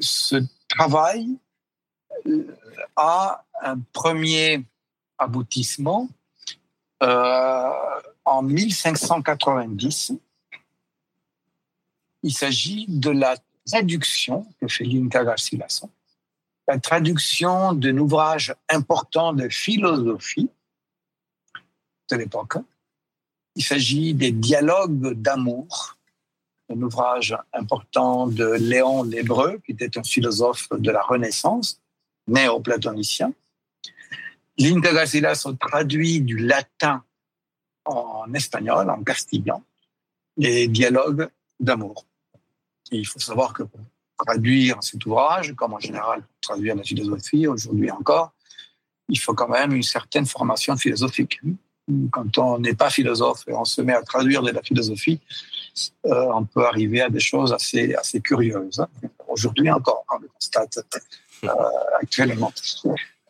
ce 0.00 0.36
travail 0.68 1.38
euh, 2.26 2.56
a 2.96 3.44
un 3.62 3.78
premier 3.92 4.64
aboutissement 5.18 6.08
en 7.00 8.42
1590. 8.42 10.12
Il 12.22 12.32
s'agit 12.32 12.86
de 12.88 13.10
la 13.10 13.36
traduction 13.66 14.46
que 14.60 14.68
fait 14.68 14.84
Linka 14.84 15.24
Garcilaso, 15.24 15.90
la 16.68 16.78
traduction 16.78 17.72
d'un 17.72 17.98
ouvrage 17.98 18.54
important 18.68 19.32
de 19.32 19.48
philosophie 19.48 20.50
de 22.10 22.16
l'époque. 22.16 22.58
Il 23.54 23.64
s'agit 23.64 24.14
des 24.14 24.32
dialogues 24.32 25.14
d'amour, 25.14 25.96
un 26.72 26.82
ouvrage 26.82 27.36
important 27.52 28.26
de 28.26 28.46
Léon 28.46 29.02
l'Hébreu, 29.04 29.60
qui 29.64 29.72
était 29.72 29.98
un 29.98 30.02
philosophe 30.02 30.68
de 30.70 30.90
la 30.90 31.02
Renaissance, 31.02 31.80
néo-platonicien. 32.26 33.32
Linka 34.58 34.92
Garcilaso 34.92 35.52
traduit 35.54 36.20
du 36.20 36.36
latin 36.38 37.04
en 37.84 38.32
espagnol, 38.34 38.90
en 38.90 39.02
castillan, 39.02 39.62
les 40.36 40.68
dialogues 40.68 41.28
d'amour 41.58 42.06
il 42.98 43.06
faut 43.06 43.18
savoir 43.18 43.52
que 43.52 43.62
pour 43.62 43.80
traduire 44.18 44.82
cet 44.82 45.04
ouvrage, 45.06 45.54
comme 45.54 45.74
en 45.74 45.80
général 45.80 46.22
traduire 46.40 46.76
la 46.76 46.82
philosophie 46.82 47.46
aujourd'hui 47.46 47.90
encore, 47.90 48.32
il 49.08 49.18
faut 49.18 49.34
quand 49.34 49.48
même 49.48 49.72
une 49.72 49.82
certaine 49.82 50.26
formation 50.26 50.76
philosophique. 50.76 51.40
Quand 52.10 52.38
on 52.38 52.58
n'est 52.58 52.74
pas 52.74 52.90
philosophe 52.90 53.42
et 53.48 53.52
on 53.52 53.64
se 53.64 53.80
met 53.82 53.92
à 53.92 54.02
traduire 54.02 54.42
de 54.42 54.50
la 54.50 54.62
philosophie, 54.62 55.20
euh, 56.06 56.26
on 56.32 56.44
peut 56.44 56.64
arriver 56.64 57.00
à 57.00 57.10
des 57.10 57.20
choses 57.20 57.52
assez, 57.52 57.94
assez 57.94 58.20
curieuses. 58.20 58.80
Hein. 58.80 58.88
Aujourd'hui 59.26 59.70
encore, 59.70 60.04
on 60.14 60.18
le 60.18 60.28
constate 60.28 60.78
euh, 61.44 61.48
actuellement. 62.00 62.52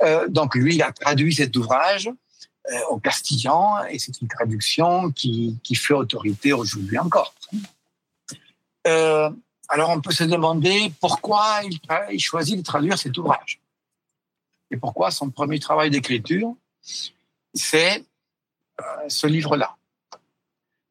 Euh, 0.03 0.29
donc 0.29 0.55
lui, 0.55 0.75
il 0.75 0.83
a 0.83 0.93
traduit 0.93 1.35
cet 1.35 1.57
ouvrage 1.57 2.11
au 2.91 2.99
castillan 2.99 3.85
et 3.91 3.99
c'est 3.99 4.21
une 4.21 4.29
traduction 4.29 5.11
qui, 5.11 5.59
qui 5.65 5.75
fait 5.75 5.95
autorité 5.95 6.53
aujourd'hui 6.53 6.97
encore. 6.97 7.35
Alors 9.73 9.89
on 9.89 10.03
peut 10.03 10.13
se 10.13 10.25
demander 10.25 10.93
pourquoi 11.01 11.63
il, 12.11 12.21
choisit 12.21 12.59
de 12.59 12.63
traduire 12.63 12.99
cet 12.99 13.17
ouvrage. 13.17 13.59
Et 14.71 14.77
pourquoi 14.77 15.11
son 15.11 15.31
premier 15.31 15.59
travail 15.59 15.89
d'écriture, 15.89 16.55
c'est 17.55 18.05
ce 19.09 19.27
livre-là. 19.27 19.77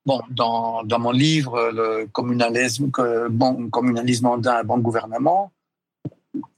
Bon, 0.05 0.21
dans, 0.29 0.83
mon 0.99 1.11
livre, 1.11 1.71
le 1.71 2.07
communalisme, 2.07 2.91
bon, 3.29 3.69
communalisme 3.69 4.41
d'un 4.41 4.63
bon 4.63 4.79
gouvernement, 4.79 5.51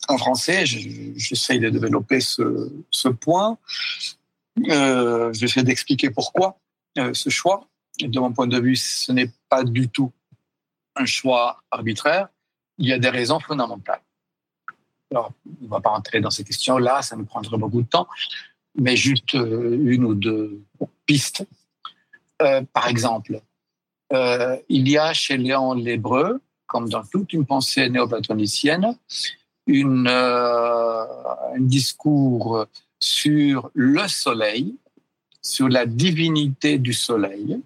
en 0.07 0.17
français, 0.17 0.65
j'essaye 0.65 1.59
de 1.59 1.69
développer 1.69 2.19
ce, 2.19 3.07
point. 3.09 3.57
Euh, 4.69 5.33
j'essaie 5.33 5.63
d'expliquer 5.63 6.09
pourquoi 6.09 6.57
euh, 6.97 7.13
ce 7.13 7.29
choix. 7.29 7.67
de 7.99 8.19
mon 8.19 8.31
point 8.31 8.47
de 8.47 8.59
vue, 8.59 8.75
ce 8.75 9.11
n'est 9.11 9.31
pas 9.49 9.63
du 9.63 9.89
tout 9.89 10.11
un 10.95 11.05
choix 11.05 11.63
arbitraire, 11.71 12.29
il 12.77 12.87
y 12.87 12.93
a 12.93 12.99
des 12.99 13.09
raisons 13.09 13.39
fondamentales. 13.39 14.01
Alors, 15.11 15.31
on 15.45 15.65
ne 15.65 15.69
va 15.69 15.79
pas 15.79 15.91
entrer 15.91 16.21
dans 16.21 16.29
ces 16.29 16.43
questions-là, 16.43 17.01
ça 17.01 17.15
nous 17.15 17.25
prendrait 17.25 17.57
beaucoup 17.57 17.81
de 17.81 17.87
temps, 17.87 18.07
mais 18.75 18.95
juste 18.95 19.35
euh, 19.35 19.77
une 19.83 20.05
ou 20.05 20.13
deux 20.13 20.61
pistes. 21.05 21.45
Euh, 22.41 22.61
par 22.73 22.87
exemple, 22.87 23.41
euh, 24.11 24.57
il 24.69 24.89
y 24.89 24.97
a 24.97 25.13
chez 25.13 25.37
Léon 25.37 25.73
l'Hébreu, 25.73 26.41
comme 26.65 26.89
dans 26.89 27.03
toute 27.03 27.33
une 27.33 27.45
pensée 27.45 27.89
néoplatonicienne, 27.89 28.97
une, 29.67 30.07
un 30.07 31.59
discours 31.59 32.65
sur 32.99 33.69
le 33.73 34.07
soleil, 34.07 34.75
sur 35.41 35.69
la 35.69 35.85
divinité 35.85 36.79
du 36.79 36.93
soleil, 36.93 37.61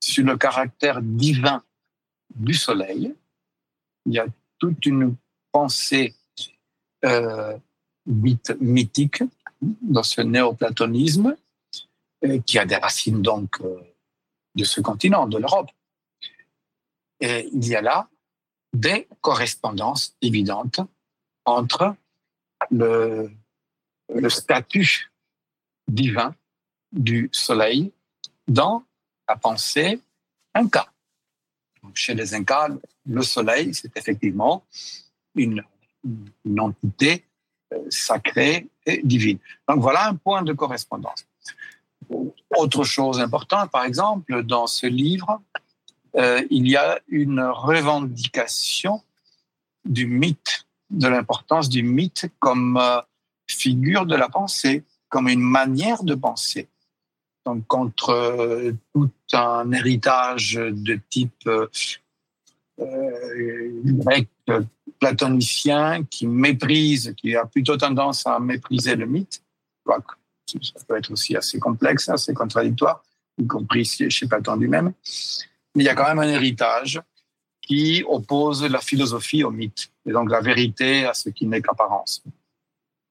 sur 0.00 0.24
le 0.24 0.36
caractère 0.36 1.00
divin 1.02 1.62
du 2.34 2.54
soleil. 2.54 3.14
Il 4.06 4.14
y 4.14 4.18
a 4.18 4.26
toute 4.58 4.84
une 4.86 5.14
pensée 5.52 6.14
euh, 7.04 7.56
mythique 8.60 9.22
dans 9.60 10.02
ce 10.02 10.20
néoplatonisme 10.20 11.36
euh, 12.24 12.40
qui 12.40 12.58
a 12.58 12.66
des 12.66 12.76
racines 12.76 13.22
donc 13.22 13.60
euh, 13.60 13.80
de 14.54 14.64
ce 14.64 14.80
continent, 14.80 15.26
de 15.26 15.38
l'Europe. 15.38 15.70
Et 17.20 17.48
il 17.52 17.66
y 17.66 17.74
a 17.74 17.82
là 17.82 18.08
des 18.72 19.08
correspondances 19.20 20.16
évidentes 20.22 20.80
entre 21.44 21.96
le, 22.70 23.30
statut 24.28 25.10
divin 25.88 26.34
du 26.92 27.28
soleil 27.32 27.92
dans 28.46 28.84
la 29.28 29.36
pensée 29.36 30.00
inca 30.54 30.92
chez 31.94 32.14
les 32.14 32.34
Incas, 32.34 32.70
le 33.06 33.22
soleil, 33.22 33.74
c'est 33.74 33.96
effectivement 33.96 34.64
une, 35.34 35.62
entité 36.58 37.24
sacrée 37.88 38.68
et 38.86 39.00
divine. 39.02 39.38
Donc 39.68 39.80
voilà 39.80 40.08
un 40.08 40.14
point 40.14 40.42
de 40.42 40.52
correspondance. 40.52 41.26
Autre 42.56 42.84
chose 42.84 43.20
importante, 43.20 43.70
par 43.70 43.84
exemple, 43.84 44.42
dans 44.42 44.66
ce 44.66 44.86
livre, 44.86 45.42
euh, 46.16 46.42
il 46.50 46.68
y 46.68 46.76
a 46.76 46.98
une 47.08 47.40
revendication 47.40 49.02
du 49.84 50.06
mythe, 50.06 50.66
de 50.90 51.06
l'importance 51.06 51.68
du 51.68 51.82
mythe 51.82 52.30
comme 52.38 52.78
euh, 52.78 53.00
figure 53.46 54.06
de 54.06 54.16
la 54.16 54.28
pensée, 54.28 54.84
comme 55.08 55.28
une 55.28 55.40
manière 55.40 56.02
de 56.02 56.14
penser 56.14 56.68
donc 57.46 57.66
contre 57.66 58.10
euh, 58.10 58.72
tout 58.92 59.10
un 59.32 59.72
héritage 59.72 60.54
de 60.54 61.00
type 61.08 61.48
grec 62.78 64.28
platonicien 64.98 66.04
qui 66.04 66.26
méprise, 66.26 67.14
qui 67.16 67.36
a 67.36 67.44
plutôt 67.46 67.76
tendance 67.76 68.26
à 68.26 68.38
mépriser 68.38 68.96
le 68.96 69.06
mythe. 69.06 69.42
Ça 69.86 70.80
peut 70.86 70.96
être 70.96 71.10
aussi 71.12 71.36
assez 71.36 71.58
complexe, 71.58 72.08
assez 72.08 72.34
contradictoire, 72.34 73.02
y 73.38 73.46
compris 73.46 73.84
chez 73.84 74.26
Platon 74.26 74.56
lui-même. 74.56 74.92
Mais 75.74 75.84
il 75.84 75.86
y 75.86 75.90
a 75.90 75.94
quand 75.94 76.08
même 76.08 76.18
un 76.18 76.28
héritage 76.28 77.00
qui 77.62 78.02
oppose 78.08 78.64
la 78.64 78.80
philosophie 78.80 79.44
au 79.44 79.50
mythe, 79.50 79.90
et 80.06 80.12
donc 80.12 80.30
la 80.30 80.40
vérité 80.40 81.04
à 81.04 81.12
ce 81.12 81.28
qui 81.28 81.46
n'est 81.46 81.60
qu'apparence. 81.60 82.22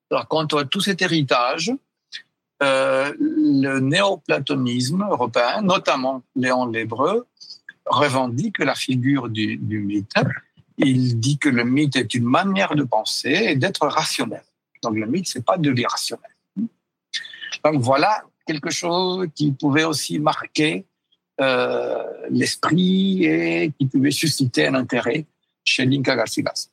Alors, 0.09 0.27
contre 0.27 0.63
tout 0.63 0.81
cet 0.81 1.01
héritage, 1.01 1.71
euh, 2.63 3.13
le 3.19 3.79
néoplatonisme 3.79 5.03
européen, 5.03 5.61
notamment 5.61 6.23
Léon 6.35 6.65
l'Hébreu, 6.65 7.27
revendique 7.85 8.59
la 8.59 8.73
figure 8.73 9.29
du, 9.29 9.57
mythe. 9.57 10.13
Il 10.77 11.19
dit 11.19 11.37
que 11.37 11.49
le 11.49 11.63
mythe 11.63 11.95
est 11.95 12.13
une 12.13 12.25
manière 12.25 12.75
de 12.75 12.83
penser 12.83 13.29
et 13.29 13.55
d'être 13.55 13.87
rationnel. 13.87 14.43
Donc 14.83 14.95
le 14.95 15.05
mythe, 15.07 15.27
c'est 15.27 15.43
pas 15.43 15.57
de 15.57 15.71
l'irrationnel. 15.71 16.31
Donc 17.63 17.81
voilà 17.81 18.23
quelque 18.45 18.69
chose 18.69 19.27
qui 19.35 19.51
pouvait 19.51 19.83
aussi 19.83 20.19
marquer 20.19 20.85
euh, 21.41 22.03
l'esprit 22.29 23.25
et 23.25 23.71
qui 23.77 23.87
pouvait 23.87 24.11
susciter 24.11 24.67
un 24.67 24.75
intérêt 24.75 25.25
chez 25.63 25.85
Linka 25.85 26.15
Garcilas. 26.15 26.69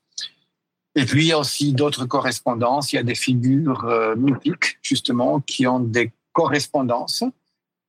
Et 0.96 1.04
puis, 1.04 1.24
il 1.24 1.28
y 1.28 1.32
a 1.32 1.38
aussi 1.38 1.72
d'autres 1.72 2.06
correspondances. 2.06 2.92
Il 2.92 2.96
y 2.96 2.98
a 3.00 3.02
des 3.02 3.16
figures 3.16 3.84
euh, 3.84 4.14
mythiques, 4.14 4.78
justement, 4.80 5.40
qui 5.40 5.66
ont 5.66 5.80
des 5.80 6.12
correspondance 6.34 7.24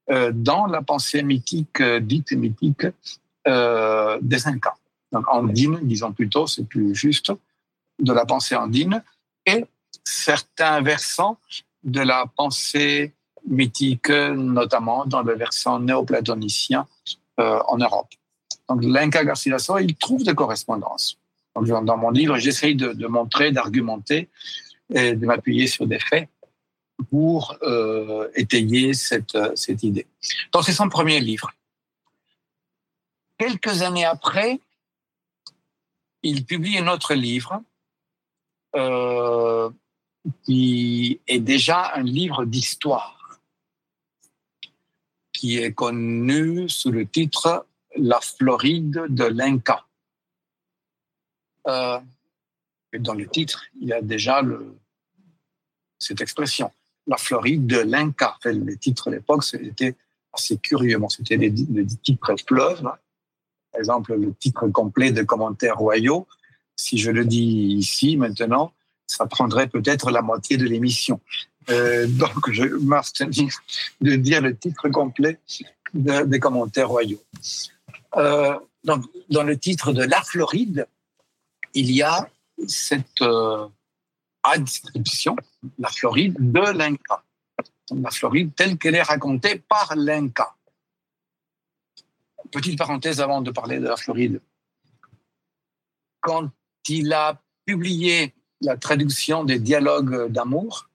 euh, 0.10 0.32
dans 0.34 0.68
la 0.68 0.82
pensée 0.82 1.24
mythique, 1.24 1.82
euh, 1.82 2.00
dite 2.00 2.32
mythique, 2.32 2.88
euh, 3.48 4.18
des 4.22 4.48
Incas. 4.48 4.78
Donc 5.16 5.30
andine, 5.30 5.80
disons 5.84 6.12
plutôt, 6.12 6.46
c'est 6.46 6.66
plus 6.68 6.94
juste, 6.94 7.32
de 8.00 8.12
la 8.12 8.26
pensée 8.26 8.54
andine, 8.54 9.02
et 9.46 9.64
certains 10.04 10.82
versants 10.82 11.38
de 11.86 12.02
la 12.02 12.26
pensée 12.36 13.14
mythique, 13.48 14.10
notamment 14.10 15.06
dans 15.06 15.22
le 15.22 15.34
versant 15.36 15.80
néoplatonicien 15.80 16.86
euh, 17.40 17.60
en 17.70 17.78
Europe. 17.78 18.10
Donc 18.68 18.84
l'Inca 18.84 19.24
Garcilaso, 19.24 19.78
il 19.78 19.96
trouve 19.96 20.24
des 20.24 20.36
correspondances. 20.36 21.18
Donc, 21.56 21.68
dans 21.86 21.96
mon 21.96 22.10
livre, 22.10 22.38
j'essaye 22.38 22.76
de, 22.76 23.08
montrer, 23.08 23.54
d'argumenter 23.54 24.28
et 24.94 25.16
de 25.16 25.26
m'appuyer 25.26 25.68
sur 25.68 25.88
des 25.88 26.00
faits 26.00 26.28
pour 27.10 27.56
euh, 27.62 28.28
étayer 28.36 28.94
cette 28.94 29.84
idée. 29.84 30.08
Donc 30.52 30.66
c'est 30.66 30.74
son 30.74 30.90
premier 30.90 31.22
livre. 31.22 31.54
Quelques 33.38 33.82
années 33.82 34.04
après, 34.04 34.60
il 36.26 36.44
publie 36.44 36.78
un 36.80 36.88
autre 36.88 37.14
livre 37.14 37.62
euh, 38.76 39.70
qui 40.44 41.22
est 41.28 41.40
déjà 41.40 41.94
un 41.94 42.02
livre 42.02 42.46
d'histoire, 42.46 43.40
qui 45.32 45.58
est 45.58 45.72
connu 45.72 46.68
sous 46.68 46.92
le 46.92 47.06
titre 47.06 47.68
La 47.96 48.20
Floride 48.22 49.06
de 49.08 49.26
l'Inca. 49.26 49.86
Euh, 51.68 52.00
dans 52.98 53.14
le 53.14 53.28
titre, 53.28 53.64
il 53.80 53.90
y 53.90 53.94
a 53.94 54.02
déjà 54.02 54.42
le, 54.42 54.76
cette 56.00 56.22
expression, 56.22 56.72
la 57.06 57.18
Floride 57.18 57.68
de 57.68 57.80
l'Inca. 57.80 58.36
Enfin, 58.38 58.52
les 58.52 58.78
titres 58.78 59.10
à 59.10 59.12
l'époque, 59.12 59.44
c'était 59.44 59.96
assez 60.34 60.58
curieux. 60.58 61.00
C'était 61.10 61.38
des, 61.38 61.86
titres. 62.02 62.36
Par 63.76 63.80
exemple, 63.82 64.16
le 64.16 64.34
titre 64.34 64.70
complet 64.70 65.12
de 65.12 65.22
commentaires 65.22 65.76
royaux. 65.76 66.28
Si 66.78 66.98
je 66.98 67.12
le 67.12 67.26
dis 67.26 67.76
ici, 67.78 68.16
maintenant, 68.16 68.72
ça 69.06 69.26
prendrait 69.26 69.68
peut-être 69.68 70.12
la 70.12 70.22
moitié 70.22 70.56
de 70.56 70.64
l'émission. 70.64 71.20
Euh, 71.70 72.08
donc, 72.08 72.52
je 72.52 72.64
m'abstenir 72.64 73.54
de 74.02 74.16
dire 74.16 74.42
le 74.42 74.56
titre 74.56 74.88
complet 74.88 75.40
de, 75.94 76.24
des 76.24 76.40
commentaires 76.40 76.88
royaux. 76.88 77.22
Euh, 78.16 78.58
donc, 78.86 79.04
dans 79.30 79.44
le 79.44 79.58
titre 79.58 79.92
de 79.92 80.04
La 80.04 80.22
Floride, 80.22 80.88
il 81.74 81.92
y 81.92 82.02
a 82.02 82.30
cette 82.66 83.22
euh, 83.24 83.68
description, 84.58 85.36
la 85.80 85.90
Floride 85.90 86.38
de 86.40 86.78
l'Inca. 86.78 87.24
La 87.92 88.10
Floride 88.10 88.56
telle 88.56 88.78
qu'elle 88.78 88.96
est 88.96 89.02
racontée 89.02 89.62
par 89.68 89.98
l'Inca. 89.98 90.56
Petite 92.52 92.78
parenthèse 92.78 93.22
avant 93.22 93.42
de 93.42 93.52
parler 93.52 93.80
de 93.80 93.88
la 93.88 93.98
Floride. 93.98 94.42
Quand 96.22 96.50
il 96.90 97.12
a 97.14 97.42
publié 97.66 98.34
la 98.62 98.78
traduction 98.78 99.44
des 99.44 99.60
dialogues 99.60 100.32
d'amour, 100.32 100.90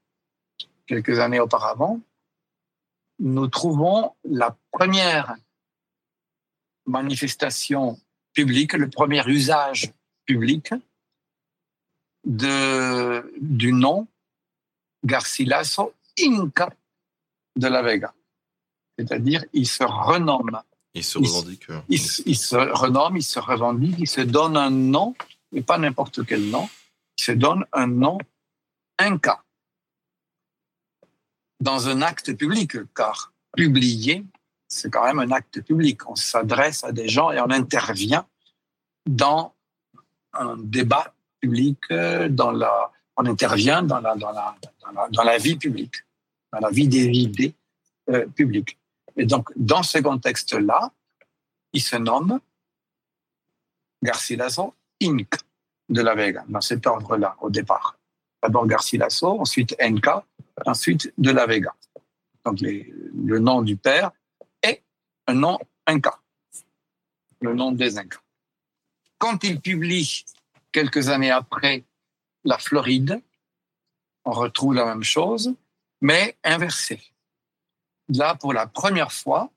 quelques 0.86 1.18
années 1.18 1.40
auparavant, 1.40 2.00
nous 3.18 3.46
trouvons 3.48 4.14
la 4.24 4.56
première 4.72 5.36
manifestation 6.86 8.00
publique, 8.32 8.72
le 8.72 8.88
premier 8.88 9.22
usage 9.26 9.92
public 10.24 10.72
du 12.24 13.72
nom 13.72 14.06
Garcilaso 15.04 15.94
Inca 16.18 16.70
de 17.56 17.68
la 17.68 17.82
Vega. 17.82 18.14
C'est-à-dire, 18.98 19.44
il 19.52 19.66
se 19.66 19.84
renomme. 19.84 20.60
Il 20.94 21.04
se 21.04 21.18
revendique. 21.18 21.66
Il, 21.88 22.00
il, 22.26 22.36
se 22.36 22.56
renomme, 22.56 23.16
il 23.16 23.22
se 23.22 23.38
revendique, 23.38 23.96
il 23.98 24.08
se 24.08 24.20
donne 24.22 24.56
un 24.56 24.70
nom, 24.70 25.14
et 25.52 25.62
pas 25.62 25.78
n'importe 25.78 26.26
quel 26.26 26.50
nom, 26.50 26.68
il 27.18 27.24
se 27.24 27.32
donne 27.32 27.64
un 27.72 27.86
nom 27.86 28.18
Inca 28.98 29.42
dans 31.60 31.88
un 31.88 32.02
acte 32.02 32.34
public, 32.34 32.76
car 32.94 33.32
publier, 33.52 34.24
c'est 34.68 34.90
quand 34.90 35.04
même 35.04 35.18
un 35.18 35.30
acte 35.30 35.60
public. 35.62 36.08
On 36.08 36.16
s'adresse 36.16 36.84
à 36.84 36.92
des 36.92 37.08
gens 37.08 37.30
et 37.30 37.40
on 37.40 37.50
intervient 37.50 38.26
dans 39.06 39.54
un 40.32 40.56
débat 40.56 41.14
public, 41.40 41.78
dans 42.30 42.50
la, 42.50 42.90
on 43.16 43.26
intervient 43.26 43.82
dans 43.82 44.00
la, 44.00 44.14
dans 44.16 44.32
la, 44.32 44.56
dans 44.82 44.92
la, 44.92 45.08
dans 45.10 45.22
la 45.22 45.38
vie 45.38 45.56
publique, 45.56 45.96
dans 46.52 46.60
la 46.60 46.70
vie 46.70 46.88
des 46.88 47.06
idées 47.06 47.54
euh, 48.08 48.26
publiques. 48.26 48.78
Et 49.16 49.26
donc, 49.26 49.50
dans 49.56 49.82
ce 49.82 49.98
contexte-là, 49.98 50.92
il 51.72 51.82
se 51.82 51.96
nomme 51.96 52.40
Garcilaso 54.02 54.74
Inc. 55.02 55.28
de 55.88 56.02
la 56.02 56.14
Vega, 56.14 56.44
dans 56.48 56.60
cet 56.60 56.86
ordre-là, 56.86 57.36
au 57.40 57.50
départ. 57.50 57.98
D'abord 58.42 58.66
Garcilaso, 58.66 59.40
ensuite 59.40 59.76
Inca, 59.80 60.24
ensuite 60.64 61.12
de 61.18 61.30
la 61.30 61.46
Vega. 61.46 61.74
Donc, 62.44 62.60
le 62.60 63.38
nom 63.38 63.62
du 63.62 63.76
père 63.76 64.10
est 64.62 64.82
un 65.26 65.34
nom 65.34 65.58
Inca, 65.86 66.18
le 67.40 67.54
nom 67.54 67.72
des 67.72 67.98
Incas. 67.98 68.20
Quand 69.18 69.44
il 69.44 69.60
publie 69.60 70.24
quelques 70.72 71.08
années 71.08 71.30
après 71.30 71.84
la 72.44 72.56
Floride, 72.58 73.20
on 74.24 74.32
retrouve 74.32 74.74
la 74.74 74.86
même 74.86 75.02
chose, 75.02 75.54
mais 76.00 76.36
inversée. 76.44 77.00
Là, 78.14 78.34
pour 78.34 78.52
la 78.52 78.66
première 78.66 79.12
fois, 79.12 79.50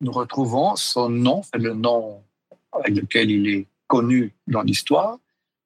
nous 0.00 0.12
retrouvons 0.12 0.76
son 0.76 1.08
nom, 1.08 1.42
le 1.54 1.74
nom 1.74 2.22
avec 2.72 2.96
lequel 2.96 3.30
il 3.30 3.48
est 3.48 3.66
connu 3.86 4.32
dans 4.46 4.62
l'histoire, 4.62 5.18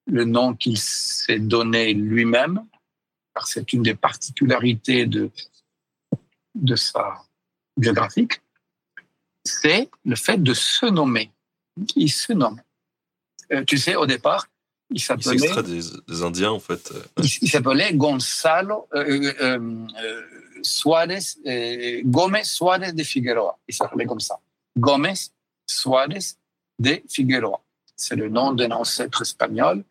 le 0.06 0.24
nom 0.24 0.54
qu'il 0.54 0.78
s'est 0.78 1.38
donné 1.38 1.92
lui-même, 1.92 2.64
car 3.34 3.46
c'est 3.46 3.72
une 3.72 3.82
des 3.82 3.94
particularités 3.94 5.06
de, 5.06 5.30
de 6.54 6.76
sa 6.76 7.22
biographique, 7.76 8.40
c'est 9.44 9.90
le 10.04 10.16
fait 10.16 10.42
de 10.42 10.54
se 10.54 10.86
nommer. 10.86 11.30
Il 11.96 12.10
se 12.10 12.32
nomme. 12.32 12.60
Euh, 13.52 13.64
tu 13.64 13.76
sais, 13.76 13.96
au 13.96 14.06
départ, 14.06 14.46
il 14.90 15.00
s'appelait. 15.00 15.36
des, 15.62 15.82
des, 16.08 16.22
Indiens, 16.22 16.52
en 16.52 16.60
fait. 16.60 16.92
Il, 17.18 17.24
il 17.42 17.50
s'appelait 17.50 17.92
Gonzalo 17.94 18.88
euh, 18.94 19.32
euh, 19.40 19.86
euh 20.02 20.22
Suarez, 20.64 21.18
euh, 21.46 22.02
Gomez 22.04 22.42
de 22.92 23.02
Figueroa. 23.02 23.58
Il 23.68 23.74
s'appelait 23.74 24.06
comme 24.06 24.20
ça. 24.20 24.38
Gomez 24.76 25.14
Suarez 25.66 26.36
de 26.78 27.02
Figueroa. 27.08 27.60
C'est 27.96 28.16
le 28.16 28.28
nom 28.28 28.52
d'un 28.52 28.70
ancêtre 28.72 29.22
espagnol. 29.22 29.84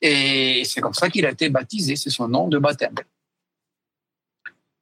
Et 0.00 0.62
c'est 0.64 0.80
comme 0.80 0.94
ça 0.94 1.08
qu'il 1.08 1.24
a 1.26 1.30
été 1.30 1.48
baptisé. 1.48 1.96
C'est 1.96 2.10
son 2.10 2.28
nom 2.28 2.48
de 2.48 2.58
baptême. 2.58 2.94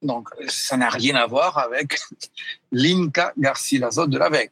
Donc, 0.01 0.29
ça 0.47 0.77
n'a 0.77 0.89
rien 0.89 1.15
à 1.15 1.25
voir 1.25 1.57
avec 1.57 1.97
l'Inca 2.71 3.33
Garcilaso 3.37 4.07
de 4.07 4.17
la 4.17 4.29
Vega. 4.29 4.51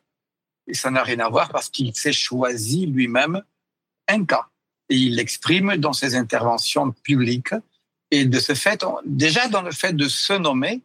Et 0.67 0.73
ça 0.73 0.91
n'a 0.91 1.03
rien 1.03 1.19
à 1.19 1.29
voir 1.29 1.49
parce 1.49 1.69
qu'il 1.69 1.95
s'est 1.95 2.11
choisi 2.11 2.85
lui-même 2.85 3.41
Inca 4.09 4.49
et 4.89 4.95
il 4.95 5.15
l'exprime 5.15 5.77
dans 5.77 5.93
ses 5.93 6.15
interventions 6.15 6.91
publiques. 6.91 7.53
Et 8.11 8.25
de 8.25 8.39
ce 8.39 8.53
fait, 8.53 8.83
déjà 9.05 9.47
dans 9.47 9.61
le 9.61 9.71
fait 9.71 9.93
de 9.93 10.07
se 10.07 10.33
nommer, 10.33 10.81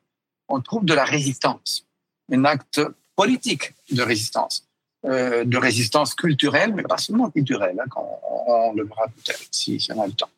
on 0.48 0.60
trouve 0.60 0.84
de 0.84 0.94
la 0.94 1.04
résistance, 1.04 1.86
un 2.30 2.44
acte 2.44 2.80
politique 3.14 3.74
de 3.90 4.02
résistance, 4.02 4.66
euh, 5.04 5.44
de 5.44 5.56
résistance 5.56 6.14
culturelle, 6.14 6.74
mais 6.74 6.82
pas 6.82 6.98
seulement 6.98 7.30
culturelle, 7.30 7.78
hein, 7.80 7.88
quand 7.88 8.20
on, 8.46 8.72
le 8.72 8.84
verra 8.84 9.06
peut-être 9.08 9.46
si, 9.50 9.78
si, 9.78 9.92
on 9.92 10.02
a 10.02 10.06
le 10.06 10.12
temps. 10.12 10.30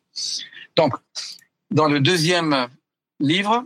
Donc, 0.75 0.93
dans 1.71 1.87
le 1.87 1.99
deuxième 1.99 2.67
livre, 3.19 3.65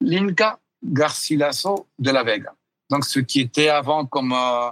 l'Inca 0.00 0.58
Garcilaso 0.82 1.86
de 1.98 2.10
la 2.10 2.22
Vega. 2.22 2.54
Donc, 2.90 3.04
ce 3.04 3.20
qui 3.20 3.40
était 3.40 3.68
avant 3.68 4.06
comme, 4.06 4.32
euh, 4.32 4.70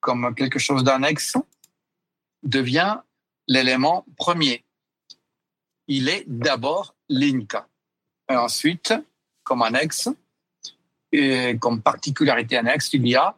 comme 0.00 0.34
quelque 0.34 0.58
chose 0.58 0.84
d'annexe 0.84 1.36
devient 2.42 2.98
l'élément 3.46 4.04
premier. 4.16 4.64
Il 5.94 6.08
est 6.08 6.24
d'abord 6.26 6.94
l'Inca. 7.10 7.68
Ensuite, 8.26 8.94
comme 9.44 9.60
annexe, 9.60 10.08
et 11.12 11.58
comme 11.60 11.82
particularité 11.82 12.56
annexe, 12.56 12.94
il 12.94 13.06
y 13.06 13.14
a 13.14 13.36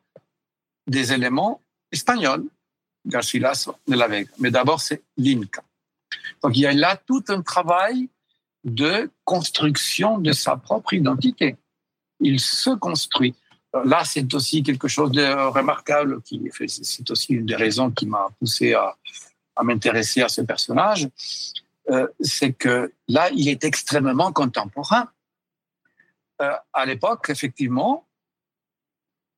des 0.87 1.13
éléments 1.13 1.61
espagnols, 1.91 2.45
Garcilas 3.05 3.69
de 3.89 3.97
la 3.97 4.07
Vega. 4.07 4.31
Mais 4.39 4.53
d'abord, 4.53 4.81
c'est 4.81 5.03
l'Inca. 5.17 5.65
Donc 6.45 6.57
il 6.57 6.61
y 6.61 6.67
a 6.67 6.73
là 6.73 6.97
tout 6.97 7.25
un 7.27 7.43
travail 7.43 8.09
de 8.63 9.11
construction 9.25 10.19
de 10.19 10.31
sa 10.31 10.57
propre 10.57 10.95
identité. 10.95 11.57
Il 12.21 12.39
se 12.39 12.71
construit. 12.71 13.35
Là, 13.85 14.05
c'est 14.05 14.33
aussi 14.33 14.63
quelque 14.63 14.87
chose 14.87 15.11
de 15.11 15.27
remarquable. 15.49 16.23
Qui, 16.23 16.41
c'est 16.69 17.11
aussi 17.11 17.33
une 17.33 17.47
des 17.47 17.57
raisons 17.57 17.91
qui 17.91 18.07
m'a 18.07 18.29
poussé 18.39 18.75
à 18.75 19.63
m'intéresser 19.65 20.23
à 20.23 20.29
ce 20.29 20.43
personnage, 20.43 21.09
euh, 21.91 22.09
c'est 22.21 22.53
que 22.53 22.93
là, 23.09 23.31
il 23.31 23.49
est 23.49 23.65
extrêmement 23.65 24.33
contemporain. 24.33 25.11
euh, 26.41 26.57
à 26.73 26.87
l'époque, 26.87 27.31
effectivement, 27.31 28.07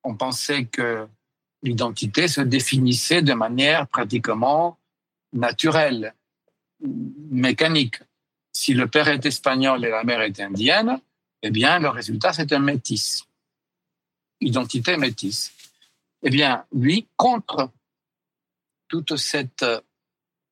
on 0.04 0.16
pensait 0.16 0.66
que 0.66 1.08
l'identité 1.62 2.28
se 2.28 2.40
définissait 2.40 3.22
de 3.22 3.34
manière 3.34 3.88
pratiquement 3.88 4.78
naturelle, 5.32 6.14
mécanique. 6.80 7.96
Si 8.52 8.72
le 8.72 8.86
père 8.86 9.08
est 9.08 9.26
espagnol 9.26 9.84
et 9.84 9.90
la 9.90 10.04
mère 10.04 10.22
est 10.22 10.38
indienne, 10.40 11.00
eh 11.42 11.50
bien, 11.50 11.78
le 11.78 11.88
résultat, 11.88 12.32
c'est 12.32 12.52
un 12.52 12.58
métis. 12.60 13.26
Identité 14.40 14.96
métisse. 14.96 15.52
Eh 16.22 16.30
bien, 16.30 16.64
lui, 16.72 17.06
contre 17.16 17.70
toute 18.88 19.16
cette 19.16 19.64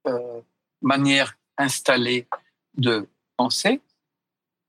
euh, 0.06 0.40
manière 0.82 1.38
installée 1.58 2.26
de 2.76 3.08
penser, 3.36 3.80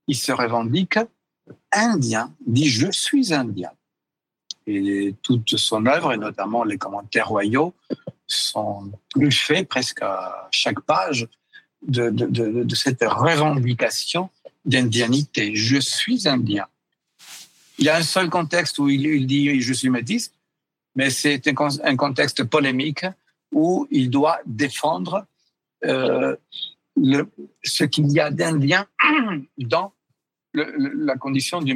il 0.07 0.15
se 0.15 0.31
revendique 0.31 0.99
indien, 1.71 2.33
dit 2.45 2.67
je 2.67 2.91
suis 2.91 3.33
indien. 3.33 3.71
Et 4.67 5.13
toute 5.21 5.57
son 5.57 5.85
œuvre, 5.85 6.13
et 6.13 6.17
notamment 6.17 6.63
les 6.63 6.77
commentaires 6.77 7.27
royaux, 7.27 7.73
sont 8.27 8.91
faits 9.31 9.67
presque 9.67 10.01
à 10.01 10.47
chaque 10.51 10.79
page 10.81 11.27
de, 11.87 12.09
de, 12.09 12.75
cette 12.75 13.03
revendication 13.03 14.29
d'indianité. 14.65 15.55
Je 15.55 15.79
suis 15.79 16.27
indien. 16.27 16.65
Il 17.77 17.85
y 17.85 17.89
a 17.89 17.97
un 17.97 18.03
seul 18.03 18.29
contexte 18.29 18.79
où 18.79 18.89
il, 18.89 19.27
dit 19.27 19.61
je 19.61 19.73
suis 19.73 19.89
métis, 19.89 20.31
mais 20.95 21.11
c'est 21.11 21.47
un, 21.47 21.95
contexte 21.95 22.43
polémique 22.45 23.05
où 23.51 23.87
il 23.91 24.09
doit 24.09 24.39
défendre 24.45 25.27
euh, 25.85 26.35
le, 26.95 27.29
ce 27.63 27.83
qu'il 27.83 28.11
y 28.11 28.19
a 28.19 28.31
d'indien 28.31 28.87
dans 29.57 29.93
le, 30.53 30.73
la 31.05 31.15
condition 31.15 31.61
du 31.61 31.75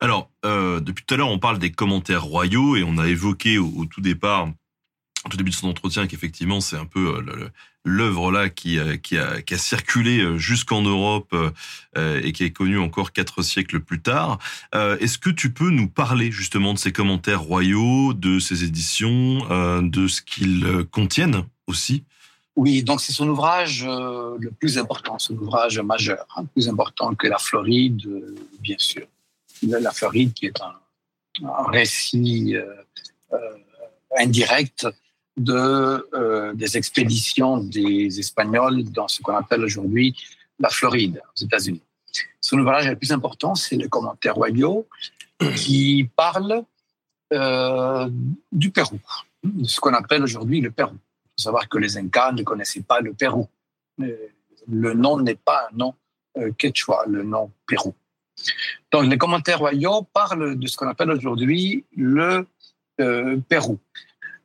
Alors, 0.00 0.30
euh, 0.44 0.80
depuis 0.80 1.04
tout 1.04 1.14
à 1.14 1.16
l'heure, 1.16 1.30
on 1.30 1.38
parle 1.38 1.58
des 1.58 1.72
commentaires 1.72 2.24
royaux 2.24 2.76
et 2.76 2.84
on 2.84 2.98
a 2.98 3.08
évoqué 3.08 3.58
au, 3.58 3.86
tout 3.86 4.00
départ, 4.00 4.48
au 5.24 5.28
tout 5.28 5.36
début 5.36 5.50
de 5.50 5.54
son 5.54 5.68
entretien, 5.68 6.06
qu'effectivement, 6.06 6.60
c'est 6.60 6.76
un 6.76 6.84
peu 6.84 7.16
euh, 7.16 7.48
l'œuvre 7.84 8.30
là 8.30 8.50
qui, 8.50 8.78
qui, 9.02 9.16
a, 9.16 9.40
qui 9.40 9.54
a 9.54 9.58
circulé 9.58 10.20
euh, 10.20 10.36
jusqu'en 10.36 10.82
Europe 10.82 11.34
et 11.96 12.32
qui 12.32 12.44
est 12.44 12.50
connue 12.50 12.78
encore 12.78 13.12
quatre 13.12 13.40
siècles 13.40 13.80
plus 13.80 14.02
tard. 14.02 14.38
Est-ce 14.74 15.16
que 15.16 15.30
tu 15.30 15.50
peux 15.50 15.70
nous 15.70 15.88
parler 15.88 16.30
justement 16.30 16.74
de 16.74 16.78
ces 16.78 16.92
commentaires 16.92 17.40
royaux, 17.40 18.12
de 18.12 18.38
ces 18.38 18.64
éditions, 18.64 19.80
de 19.80 20.06
ce 20.06 20.20
qu'ils 20.20 20.84
contiennent 20.90 21.44
aussi? 21.66 22.04
Oui, 22.56 22.82
donc 22.82 23.02
c'est 23.02 23.12
son 23.12 23.28
ouvrage 23.28 23.84
euh, 23.86 24.36
le 24.40 24.50
plus 24.50 24.78
important, 24.78 25.18
son 25.18 25.34
ouvrage 25.34 25.78
majeur, 25.80 26.26
hein, 26.36 26.46
plus 26.46 26.70
important 26.70 27.14
que 27.14 27.26
la 27.26 27.36
Floride, 27.36 28.00
euh, 28.06 28.34
bien 28.60 28.76
sûr. 28.78 29.06
La 29.62 29.90
Floride 29.92 30.32
qui 30.32 30.46
est 30.46 30.60
un, 30.60 30.74
récit 31.70 32.56
euh, 32.56 33.38
indirect 34.18 34.86
de, 35.36 36.54
des 36.54 36.78
expéditions 36.78 37.58
des 37.58 38.18
Espagnols 38.18 38.84
dans 38.84 39.06
ce 39.06 39.20
qu'on 39.20 39.36
appelle 39.36 39.62
aujourd'hui 39.62 40.16
la 40.58 40.70
Floride, 40.70 41.20
aux 41.36 41.44
États-Unis. 41.44 41.82
Son 42.40 42.58
ouvrage 42.58 42.88
le 42.88 42.96
plus 42.96 43.12
important, 43.12 43.54
c'est 43.54 43.76
le 43.76 43.88
commentaire 43.88 44.34
royaux 44.34 44.86
qui 45.56 46.08
parle 46.16 46.62
du 47.30 48.70
Pérou, 48.70 48.98
de 49.44 49.66
ce 49.66 49.78
qu'on 49.78 49.92
appelle 49.92 50.22
aujourd'hui 50.22 50.62
le 50.62 50.70
Pérou 50.70 50.96
faut 51.36 51.42
savoir 51.42 51.68
que 51.68 51.78
les 51.78 51.98
Incas 51.98 52.32
ne 52.32 52.42
connaissaient 52.42 52.82
pas 52.82 53.00
le 53.00 53.12
Pérou. 53.12 53.46
Le 53.98 54.94
nom 54.94 55.20
n'est 55.20 55.36
pas 55.36 55.68
un 55.70 55.76
nom 55.76 55.94
euh, 56.38 56.50
quechua, 56.52 57.04
le 57.06 57.22
nom 57.22 57.50
Pérou. 57.66 57.94
Donc, 58.92 59.10
les 59.10 59.18
commentaires 59.18 59.58
royaux 59.58 60.02
parlent 60.02 60.58
de 60.58 60.66
ce 60.66 60.76
qu'on 60.76 60.88
appelle 60.88 61.10
aujourd'hui 61.10 61.84
le 61.96 62.46
euh, 63.00 63.38
Pérou. 63.48 63.78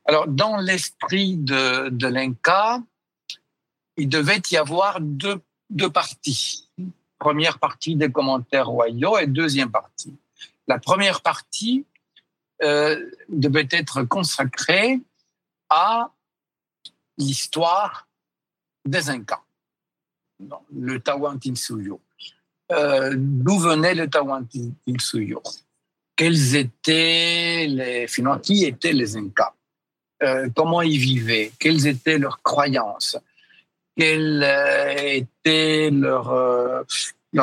Alors, 0.04 0.26
dans 0.26 0.56
l'esprit 0.56 1.36
de, 1.36 2.06
l'Inca, 2.06 2.82
il 3.96 4.08
devait 4.08 4.42
y 4.50 4.56
avoir 4.56 5.00
deux, 5.00 5.40
parties. 5.92 6.68
Première 7.18 7.58
partie 7.58 7.94
des 7.94 8.10
commentaires 8.10 8.66
royaux 8.66 9.18
et 9.18 9.26
deuxième 9.26 9.70
partie. 9.70 10.16
La 10.66 10.78
première 10.78 11.22
partie 11.22 11.86
euh, 12.62 13.10
devait 13.28 13.68
être 13.70 14.02
consacrée 14.02 15.00
à 15.70 16.10
l'histoire 17.16 18.08
des 18.84 19.08
Incas, 19.08 19.42
le 20.74 20.98
Tawantinsuyo. 20.98 22.00
Euh, 22.72 23.12
D'où 23.16 23.58
venait 23.58 23.94
le 23.94 24.08
Tawantinsuyo? 24.08 25.42
Quels 26.16 26.56
étaient 26.56 27.66
les, 27.68 28.06
finalement, 28.06 28.38
qui 28.38 28.64
étaient 28.64 28.92
les 28.92 29.16
Incas? 29.16 29.54
Euh, 30.22 30.48
Comment 30.54 30.82
ils 30.82 30.98
vivaient? 30.98 31.52
Quelles 31.58 31.86
étaient 31.86 32.18
leurs 32.18 32.40
croyances? 32.42 33.16
Quelle 33.96 34.42
euh, 34.42 34.94
était 35.12 35.90
leur, 35.90 36.84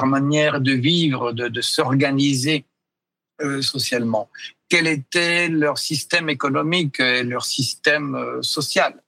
manière 0.06 0.62
de 0.62 0.72
vivre, 0.72 1.32
de, 1.32 1.48
de 1.48 1.62
s'organiser 1.62 2.66
socialement? 3.62 4.30
Quel 4.68 4.88
était 4.88 5.48
leur 5.48 5.78
système 5.78 6.30
économique 6.30 7.00
et 7.00 7.24
leur 7.24 7.46
système 7.46 8.42
social? 8.42 9.02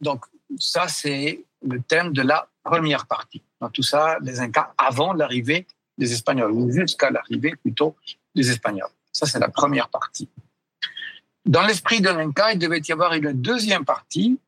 Donc, 0.00 0.24
ça, 0.58 0.88
c'est 0.88 1.40
le 1.62 1.80
thème 1.80 2.12
de 2.12 2.22
la 2.22 2.48
première 2.62 3.06
partie. 3.06 3.42
Dans 3.60 3.70
tout 3.70 3.82
ça, 3.82 4.18
les 4.20 4.40
Incas 4.40 4.74
avant 4.76 5.12
l'arrivée 5.12 5.66
des 5.98 6.12
Espagnols, 6.12 6.52
ou 6.52 6.70
jusqu'à 6.70 7.10
l'arrivée 7.10 7.54
plutôt 7.56 7.96
des 8.34 8.50
Espagnols. 8.50 8.90
Ça, 9.12 9.26
c'est 9.26 9.38
la 9.38 9.48
première 9.48 9.88
partie. 9.88 10.28
Dans 11.46 11.62
l'esprit 11.62 12.00
de 12.00 12.10
l'Inca, 12.10 12.52
il 12.52 12.58
devait 12.58 12.82
y 12.86 12.92
avoir 12.92 13.14
une 13.14 13.32
deuxième 13.32 13.84
partie 13.84 14.38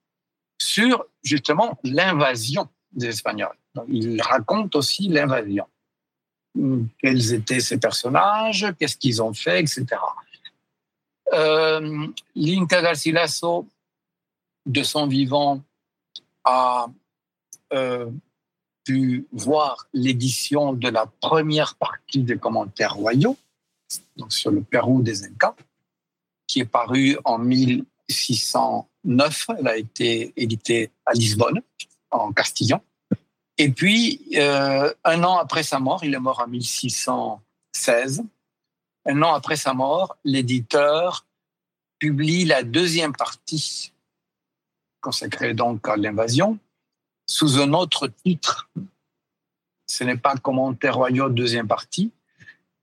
sur 0.60 1.06
justement 1.22 1.78
l'invasion 1.84 2.68
des 2.92 3.06
Espagnols. 3.06 3.56
Il 3.88 4.20
raconte 4.20 4.74
aussi 4.74 5.08
l'invasion. 5.08 5.66
Quels 6.98 7.32
étaient 7.32 7.60
ces 7.60 7.78
personnages, 7.78 8.66
qu'est-ce 8.78 8.96
qu'ils 8.96 9.22
ont 9.22 9.32
fait, 9.32 9.60
etc. 9.60 9.86
Euh, 11.32 12.08
L'Inca 12.34 12.82
Garcilaso 12.82 13.68
de 14.66 14.82
son 14.82 15.06
vivant 15.06 15.62
a 16.44 16.88
voir 19.32 19.86
l'édition 19.92 20.72
de 20.72 20.88
la 20.88 21.06
première 21.06 21.76
partie 21.76 22.22
des 22.22 22.38
commentaires 22.38 22.94
royaux, 22.94 23.36
sur 24.28 24.50
le 24.50 24.62
Pérou 24.62 25.02
des 25.02 25.24
Incas, 25.24 25.54
qui 26.46 26.60
est 26.60 26.64
parue 26.64 27.18
en 27.24 27.38
1609. 27.38 29.46
Elle 29.58 29.68
a 29.68 29.76
été 29.76 30.32
éditée 30.36 30.90
à 31.06 31.12
Lisbonne, 31.12 31.60
en 32.10 32.32
Castillon. 32.32 32.80
Et 33.56 33.70
puis, 33.70 34.20
euh, 34.36 34.92
un 35.04 35.24
an 35.24 35.38
après 35.38 35.62
sa 35.62 35.80
mort, 35.80 36.04
il 36.04 36.14
est 36.14 36.20
mort 36.20 36.40
en 36.40 36.48
1616, 36.48 38.22
un 39.06 39.22
an 39.22 39.34
après 39.34 39.56
sa 39.56 39.74
mort, 39.74 40.16
l'éditeur 40.24 41.26
publie 41.98 42.44
la 42.44 42.62
deuxième 42.62 43.14
partie 43.14 43.92
consacré 45.00 45.54
donc 45.54 45.88
à 45.88 45.96
l'invasion, 45.96 46.58
sous 47.28 47.60
un 47.60 47.72
autre 47.74 48.08
titre. 48.08 48.68
Ce 49.86 50.02
n'est 50.02 50.16
pas 50.16 50.34
Commentaire 50.36 50.96
royaux 50.96 51.28
deuxième 51.28 51.68
partie. 51.68 52.10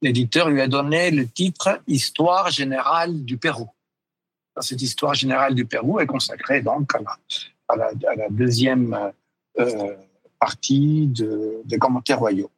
L'éditeur 0.02 0.50
lui 0.50 0.62
a 0.62 0.68
donné 0.68 1.12
le 1.12 1.28
titre 1.28 1.82
Histoire 1.88 2.50
générale 2.52 3.26
du 3.26 3.38
Pérou. 3.38 3.70
Cette 4.62 4.82
histoire 4.82 5.16
générale 5.16 5.56
du 5.56 5.66
Pérou 5.66 6.00
est 6.00 6.06
consacrée 6.06 6.62
donc 6.62 6.94
à 7.68 7.76
la, 7.76 7.92
deuxième 8.30 9.12
euh, 9.60 9.96
partie 10.40 11.08
de, 11.08 11.62
des 11.66 11.78
commentaires 11.78 12.20
royaux. 12.20 12.52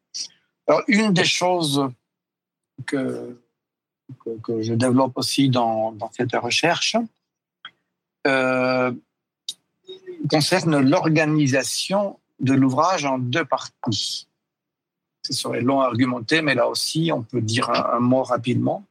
Alors, 0.68 0.84
une 0.88 1.14
des 1.14 1.24
choses 1.24 1.90
que, 2.86 3.40
que, 4.44 4.62
je 4.62 4.74
développe 4.74 5.18
aussi 5.18 5.50
dans, 5.50 5.94
dans 5.94 6.12
cette 6.12 6.36
recherche, 6.36 6.98
euh, 8.28 8.92
concerne 10.30 10.80
l'organisation 10.80 12.20
de 12.40 12.54
l'ouvrage 12.54 13.06
en 13.06 13.18
deux 13.18 13.46
parties. 13.46 14.28
Ce 15.24 15.34
serait 15.34 15.62
long 15.62 15.82
à 15.82 15.86
argumenter, 15.86 16.42
mais 16.42 16.56
là 16.56 16.68
aussi, 16.68 17.12
on 17.14 17.24
peut 17.24 17.42
dire 17.42 17.70
un, 17.70 18.00
mot 18.00 18.24
rapidement. 18.24 18.86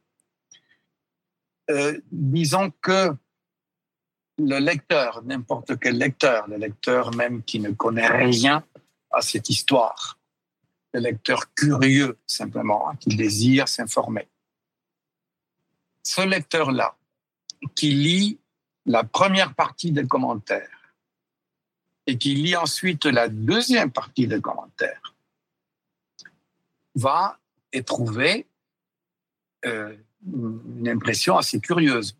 Euh, 1.69 1.99
disons 2.11 2.71
que 2.81 3.15
le 4.37 4.59
lecteur, 4.59 5.23
n'importe 5.23 5.79
quel 5.79 5.97
lecteur, 5.97 6.47
le 6.47 6.57
lecteur 6.57 7.13
même 7.15 7.41
qui 7.43 7.59
ne 7.59 7.71
connaît 7.71 8.07
rien 8.07 8.63
à 9.11 9.21
cette 9.21 9.49
histoire, 9.49 10.19
le 10.93 10.99
lecteur 10.99 11.53
curieux 11.53 12.17
simplement, 12.27 12.89
hein, 12.89 12.95
qui 12.99 13.15
désire 13.15 13.67
s'informer, 13.67 14.27
ce 16.03 16.21
lecteur-là, 16.21 16.95
qui 17.75 17.91
lit 17.91 18.39
la 18.85 19.03
première 19.03 19.55
partie 19.55 19.91
des 19.91 20.07
commentaires 20.07 20.76
et 22.07 22.17
qui 22.17 22.33
lit 22.33 22.55
ensuite 22.55 23.05
la 23.05 23.27
deuxième 23.27 23.91
partie 23.91 24.27
des 24.27 24.41
commentaires, 24.41 25.13
va 26.95 27.37
éprouver 27.71 28.47
euh, 29.65 29.95
une 30.25 30.87
impression 30.87 31.37
assez 31.37 31.59
curieuse. 31.59 32.17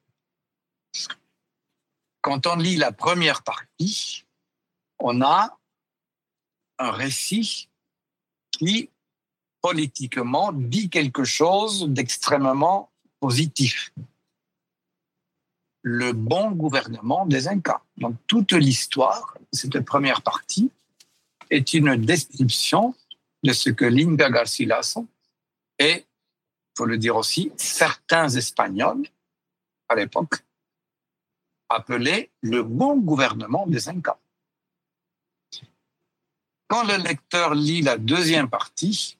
Quand 2.21 2.45
on 2.45 2.57
lit 2.57 2.75
la 2.75 2.91
première 2.91 3.41
partie, 3.43 4.25
on 4.99 5.21
a 5.21 5.57
un 6.79 6.91
récit 6.91 7.69
qui, 8.51 8.89
politiquement, 9.61 10.51
dit 10.51 10.89
quelque 10.89 11.23
chose 11.23 11.87
d'extrêmement 11.87 12.91
positif. 13.19 13.93
Le 15.83 16.11
bon 16.11 16.51
gouvernement 16.51 17.25
des 17.25 17.47
Incas. 17.47 17.81
Donc 17.97 18.15
toute 18.27 18.53
l'histoire, 18.53 19.37
cette 19.51 19.79
première 19.81 20.21
partie, 20.21 20.71
est 21.49 21.73
une 21.73 21.95
description 21.95 22.93
de 23.43 23.53
ce 23.53 23.69
que 23.69 23.85
Linga 23.85 24.29
Garcilaso 24.29 25.07
et, 25.79 26.05
faut 26.77 26.85
le 26.85 26.97
dire 26.97 27.15
aussi, 27.15 27.51
certains 27.55 28.29
Espagnols 28.29 29.07
à 29.87 29.95
l'époque 29.95 30.43
appelaient 31.69 32.29
le 32.41 32.63
bon 32.63 32.97
gouvernement 32.97 33.65
des 33.67 33.89
Incas. 33.89 34.17
Quand 36.67 36.83
le 36.83 36.97
lecteur 36.97 37.55
lit 37.55 37.81
la 37.81 37.97
deuxième 37.97 38.49
partie, 38.49 39.17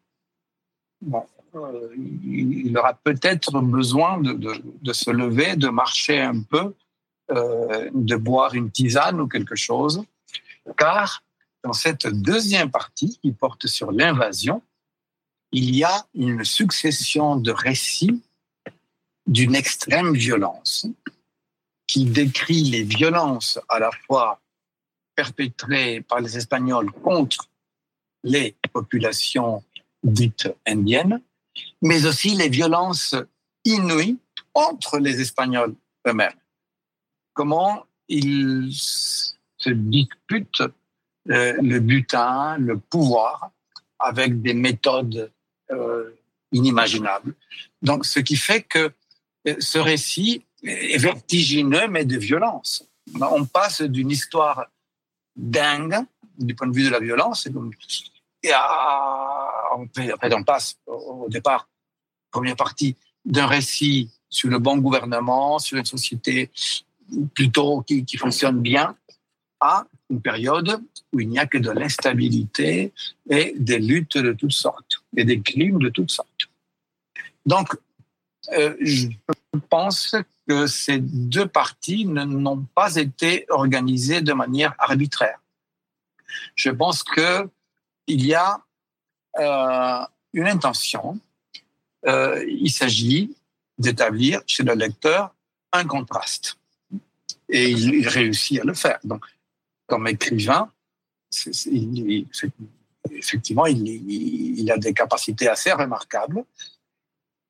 bon, 1.02 1.26
il 1.54 2.78
aura 2.78 2.94
peut-être 2.94 3.60
besoin 3.62 4.20
de, 4.20 4.94
se 4.94 5.12
lever, 5.12 5.56
de 5.56 5.70
marcher 5.70 6.20
un 6.20 6.42
peu, 6.42 6.74
euh, 7.32 7.90
de 7.94 8.16
boire 8.16 8.54
une 8.54 8.72
tisane 8.72 9.20
ou 9.20 9.28
quelque 9.28 9.56
chose, 9.56 10.04
car 10.78 11.24
dans 11.64 11.74
cette 11.74 12.08
deuxième 12.08 12.72
partie 12.72 13.20
qui 13.22 13.32
porte 13.32 13.68
sur 13.68 13.92
l'invasion, 13.92 14.62
il 15.52 15.76
y 15.76 15.84
a 15.84 16.06
une 16.14 16.44
succession 16.44 17.36
de 17.36 17.52
récits 17.52 18.22
d'une 19.26 19.56
extrême 19.56 20.14
violence 20.14 20.88
qui 21.88 22.06
décrit 22.06 22.64
les 22.64 22.84
violences 22.84 23.60
à 23.70 23.80
la 23.80 23.92
fois 24.06 24.42
perpétrées 25.16 26.02
par 26.02 26.20
les 26.20 26.38
Espagnols 26.38 26.92
contre 26.92 27.50
les 28.24 28.56
populations 28.72 29.64
dites 30.04 30.50
indiennes, 30.66 31.22
mais 31.82 32.06
aussi 32.06 32.30
les 32.30 32.50
violences 32.50 33.16
inouïes 33.66 34.18
entre 34.54 35.00
les 35.00 35.22
Espagnols 35.22 35.76
eux-mêmes. 36.08 36.40
Comment 37.34 37.86
ils 38.08 38.72
se 38.72 39.70
disputent 39.70 40.64
euh, 41.30 41.54
le 41.62 41.80
butin, 41.80 42.58
le 42.58 42.78
pouvoir, 42.78 43.52
avec 44.00 44.42
des 44.42 44.54
méthodes 44.54 45.32
euh, 45.72 46.16
inimaginables. 46.54 47.36
Donc, 47.82 48.06
ce 48.06 48.20
qui 48.22 48.38
fait 48.38 48.62
que 48.62 48.92
euh, 49.48 49.56
ce 49.60 49.78
récit 49.78 50.46
est 50.64 50.98
vertigineux, 50.98 51.88
mais 51.90 52.06
de 52.06 52.18
violence. 52.18 52.88
On 53.20 53.46
passe 53.46 53.82
d'une 53.82 54.10
histoire 54.10 54.68
dingue, 55.36 55.98
du 56.38 56.56
point 56.56 56.68
de 56.68 56.76
vue 56.76 56.86
de 56.86 56.90
la 56.90 57.00
violence, 57.00 57.48
après, 58.46 60.34
on 60.34 60.44
passe 60.44 60.78
au 60.86 61.28
départ, 61.30 61.68
première 62.32 62.56
partie, 62.56 62.96
d'un 63.26 63.48
récit 63.48 64.10
sur 64.30 64.50
le 64.50 64.60
bon 64.60 64.78
gouvernement, 64.78 65.60
sur 65.60 65.78
une 65.78 65.86
société 65.86 66.52
plutôt 67.34 67.82
qui, 67.82 68.06
qui 68.06 68.18
fonctionne 68.18 68.62
bien, 68.62 68.96
à 69.60 69.86
une 70.10 70.22
période 70.22 70.82
où 71.12 71.20
il 71.20 71.30
n'y 71.30 71.40
a 71.40 71.46
que 71.46 71.58
de 71.58 71.72
l'instabilité 71.72 72.94
et 73.30 73.54
des 73.58 73.80
luttes 73.80 74.18
de 74.18 74.34
toutes 74.34 74.54
sortes 74.54 75.04
et 75.16 75.26
des 75.26 75.42
crimes 75.42 75.80
de 75.80 75.90
toutes 75.90 76.12
sortes. 76.12 76.50
Donc, 77.46 77.76
euh, 78.54 78.76
je 78.80 79.08
pense 79.70 80.16
que 80.48 80.68
ces 80.68 81.00
deux 81.00 81.48
parties 81.48 82.06
n'ont 82.06 82.66
pas 82.76 82.96
été 82.96 83.46
organisées 83.50 84.22
de 84.22 84.34
manière 84.34 84.74
arbitraire. 84.78 85.40
Je 86.56 86.70
pense 86.70 87.04
que 87.04 87.50
il 88.08 88.26
y 88.26 88.34
a 88.34 88.60
euh, 89.38 90.06
une 90.34 90.48
intention. 90.48 91.20
Euh, 92.06 92.44
il 92.48 92.72
s'agit 92.72 93.36
d'établir 93.78 94.42
chez 94.48 94.64
le 94.64 94.74
lecteur 94.74 95.34
un 95.74 95.86
contraste. 95.86 96.58
Et 97.50 97.70
il, 97.70 98.08
réussit 98.08 98.60
à 98.60 98.64
le 98.64 98.74
faire. 98.74 99.00
Donc, 99.04 99.24
comme 99.86 100.08
écrivain, 100.08 100.72
effectivement, 103.12 103.66
il, 103.66 104.72
a 104.72 104.78
des 104.78 104.94
capacités 104.94 105.48
assez 105.48 105.72
remarquables. 105.72 106.44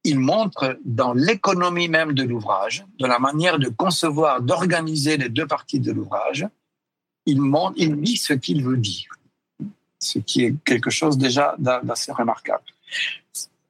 Il 0.03 0.19
montre 0.19 0.79
dans 0.85 1.13
l'économie 1.13 1.89
même 1.89 2.13
de 2.13 2.23
l'ouvrage, 2.23 2.85
de 2.99 3.05
la 3.05 3.19
manière 3.19 3.57
de 3.59 3.69
concevoir, 3.69 4.41
d'organiser 4.41 5.17
les 5.17 5.29
deux 5.29 5.47
parties 5.47 5.79
de 5.79 5.91
l'ouvrage, 5.91 6.47
il, 7.25 7.41
montre, 7.41 7.73
il 7.77 7.99
dit 7.99 8.17
ce 8.17 8.34
qu'il 8.34 8.63
veut 8.63 8.77
dire, 8.77 9.16
ce 9.99 10.19
qui 10.19 10.44
est 10.44 10.56
quelque 10.64 10.90
chose 10.90 11.18
déjà 11.18 11.56
d'assez 11.57 12.11
remarquable. 12.11 12.64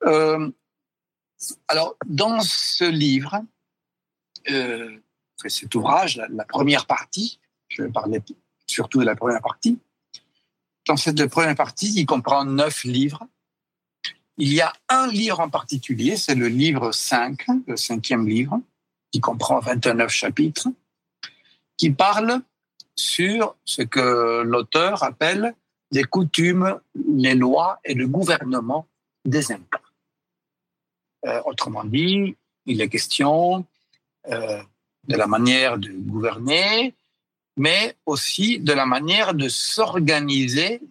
Euh, 0.04 0.50
alors, 1.68 1.96
dans 2.06 2.40
ce 2.42 2.84
livre, 2.84 3.42
euh, 4.50 4.98
cet 5.46 5.74
ouvrage, 5.76 6.18
la, 6.18 6.28
la, 6.30 6.46
première 6.46 6.86
partie, 6.86 7.40
je 7.70 7.84
vais 7.84 7.90
parler 7.90 8.22
surtout 8.68 9.00
de 9.00 9.06
la 9.06 9.16
première 9.16 9.42
partie, 9.42 9.80
dans 10.88 10.96
cette 10.96 11.28
première 11.28 11.56
partie, 11.56 11.94
il 11.96 12.06
comprend 12.06 12.46
neuf 12.46 12.84
livres. 12.86 13.28
Il 14.38 14.54
y 14.54 14.62
a 14.62 14.72
un 14.88 15.08
livre 15.08 15.40
en 15.40 15.50
particulier, 15.50 16.16
c'est 16.16 16.36
le 16.36 16.48
livre 16.48 16.92
5, 16.92 17.46
le 17.68 17.76
cinquième 17.76 18.28
livre, 18.28 18.62
qui 19.12 19.20
comprend 19.20 19.60
29 19.60 20.10
chapitres, 20.10 20.68
qui 21.76 21.92
parle 21.92 22.42
sur 22.96 23.56
ce 23.66 23.82
que 23.82 24.42
l'auteur 24.44 25.04
appelle 25.04 25.56
les 25.92 26.04
coutumes, 26.04 26.80
les 27.08 27.36
lois 27.36 27.80
et 27.84 27.94
le 27.94 28.08
gouvernement 28.08 28.88
des 29.26 29.52
Incas. 29.52 29.82
Euh, 31.26 31.42
autrement 31.46 31.84
dit, 31.84 32.36
il 32.66 32.82
est 32.82 32.90
question 32.90 33.66
euh, 34.30 34.62
de 35.08 35.16
la 35.16 35.28
manière 35.28 35.78
de 35.78 35.90
gouverner, 35.90 36.94
mais 37.56 37.96
aussi 38.06 38.60
de 38.60 38.74
la 38.74 38.86
manière 38.86 39.34
de 39.34 39.48
s'organiser 39.48 40.82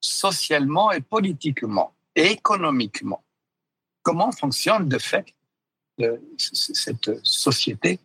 socialement 0.00 0.92
et 0.92 1.00
politiquement 1.00 1.94
et 2.14 2.32
économiquement. 2.32 3.22
Comment 4.02 4.32
fonctionne 4.32 4.88
de 4.88 4.98
fait 4.98 5.34
euh, 6.00 6.18
cette 6.36 7.24
société 7.24 8.00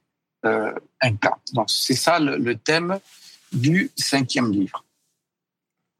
euh, 0.45 0.73
inca? 1.01 1.37
Donc 1.53 1.69
c'est 1.69 1.95
ça 1.95 2.19
le, 2.19 2.55
thème 2.55 2.99
du 3.51 3.91
cinquième 3.97 4.51
livre. 4.51 4.83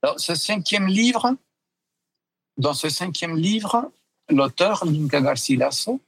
Alors 0.01 0.19
ce 0.19 0.35
cinquième 0.35 0.87
livre, 0.87 1.35
dans 2.57 2.73
ce 2.73 2.89
cinquième 2.89 3.35
livre, 3.35 3.91
l'auteur 4.29 4.85
Linka 4.85 5.21
Garcilaso 5.21 5.99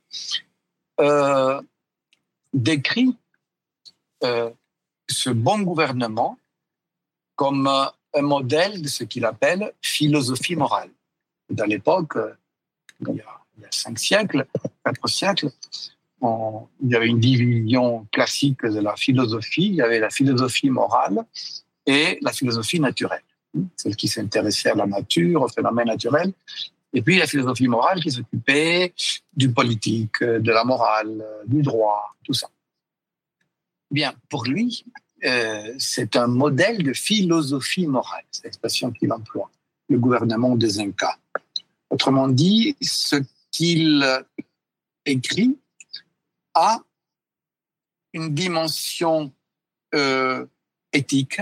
euh, 0.99 1.61
décrit 2.53 3.15
euh, 4.23 4.49
ce 5.07 5.29
bon 5.29 5.61
gouvernement 5.61 6.37
comme 7.35 7.67
euh, 7.67 7.85
un 8.13 8.21
modèle 8.21 8.81
de 8.81 8.87
ce 8.87 9.03
qu'il 9.03 9.25
appelle 9.25 9.73
philosophie 9.81 10.55
morale. 10.55 10.89
Dans 11.49 11.65
l'époque, 11.65 12.17
il, 13.01 13.15
y 13.15 13.21
a 13.21 13.71
cinq 13.71 13.97
siècles, 13.97 14.45
quatre 14.83 15.07
siècles, 15.07 15.51
il 16.21 16.89
y 16.89 16.95
avait 16.95 17.07
une 17.07 17.19
division 17.19 18.05
classique 18.11 18.65
de 18.65 18.79
la 18.79 18.95
philosophie. 18.95 19.67
Il 19.67 19.75
y 19.75 19.81
avait 19.81 19.99
la 19.99 20.09
philosophie 20.09 20.69
morale 20.69 21.25
et 21.85 22.19
la 22.21 22.33
philosophie 22.33 22.79
naturelle, 22.79 23.23
celle 23.75 23.95
qui 23.95 24.07
s'intéressait 24.07 24.71
à 24.71 24.75
la 24.75 24.85
nature, 24.85 25.41
aux 25.43 25.47
phénomènes 25.47 25.87
naturels. 25.87 26.33
Et 26.93 27.01
puis 27.01 27.17
la 27.17 27.27
philosophie 27.27 27.67
morale 27.67 28.01
qui 28.01 28.11
s'occupait 28.11 28.93
du 29.35 29.51
politique, 29.51 30.23
de 30.23 30.51
la 30.51 30.63
morale, 30.63 31.23
du 31.45 31.61
droit, 31.61 32.15
tout 32.23 32.33
ça. 32.33 32.47
Bien, 33.91 34.13
pour 34.29 34.45
lui, 34.45 34.85
euh, 35.23 35.73
c'est 35.77 36.15
un 36.15 36.27
modèle 36.27 36.83
de 36.83 36.93
philosophie 36.93 37.87
morale, 37.87 38.23
c'est 38.31 38.45
l'expression 38.45 38.91
qu'il 38.91 39.11
emploie, 39.11 39.51
le 39.89 39.99
gouvernement 39.99 40.55
des 40.55 40.79
Incas. 40.79 41.17
Autrement 41.89 42.27
dit, 42.27 42.75
ce 42.81 43.17
qu'il 43.51 44.05
écrit 45.05 45.57
a 46.53 46.79
une 48.13 48.33
dimension 48.33 49.31
euh, 49.95 50.45
éthique 50.93 51.41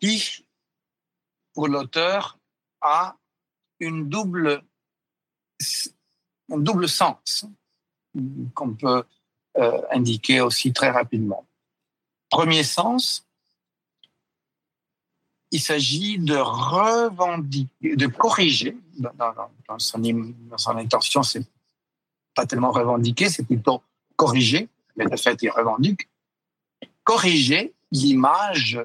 qui, 0.00 0.44
pour 1.58 1.66
l'auteur, 1.66 2.38
a 2.80 3.16
une 3.80 4.08
double, 4.08 4.62
un 6.52 6.58
double 6.58 6.88
sens 6.88 7.46
qu'on 8.54 8.74
peut 8.74 9.02
euh, 9.56 9.82
indiquer 9.90 10.40
aussi 10.40 10.72
très 10.72 10.90
rapidement. 10.90 11.48
Premier 12.30 12.62
sens, 12.62 13.26
il 15.50 15.60
s'agit 15.60 16.20
de 16.20 16.36
revendiquer, 16.36 17.96
de 17.96 18.06
corriger, 18.06 18.76
dans, 19.00 19.78
son, 19.78 19.98
dans 19.98 20.58
son 20.58 20.76
intention, 20.76 21.24
c'est 21.24 21.44
pas 22.36 22.46
tellement 22.46 22.70
revendiquer, 22.70 23.30
c'est 23.30 23.42
plutôt 23.42 23.82
corriger, 24.14 24.68
mais 24.94 25.06
de 25.06 25.16
fait, 25.16 25.42
il 25.42 25.50
revendique, 25.50 26.08
corriger 27.02 27.74
l'image 27.90 28.78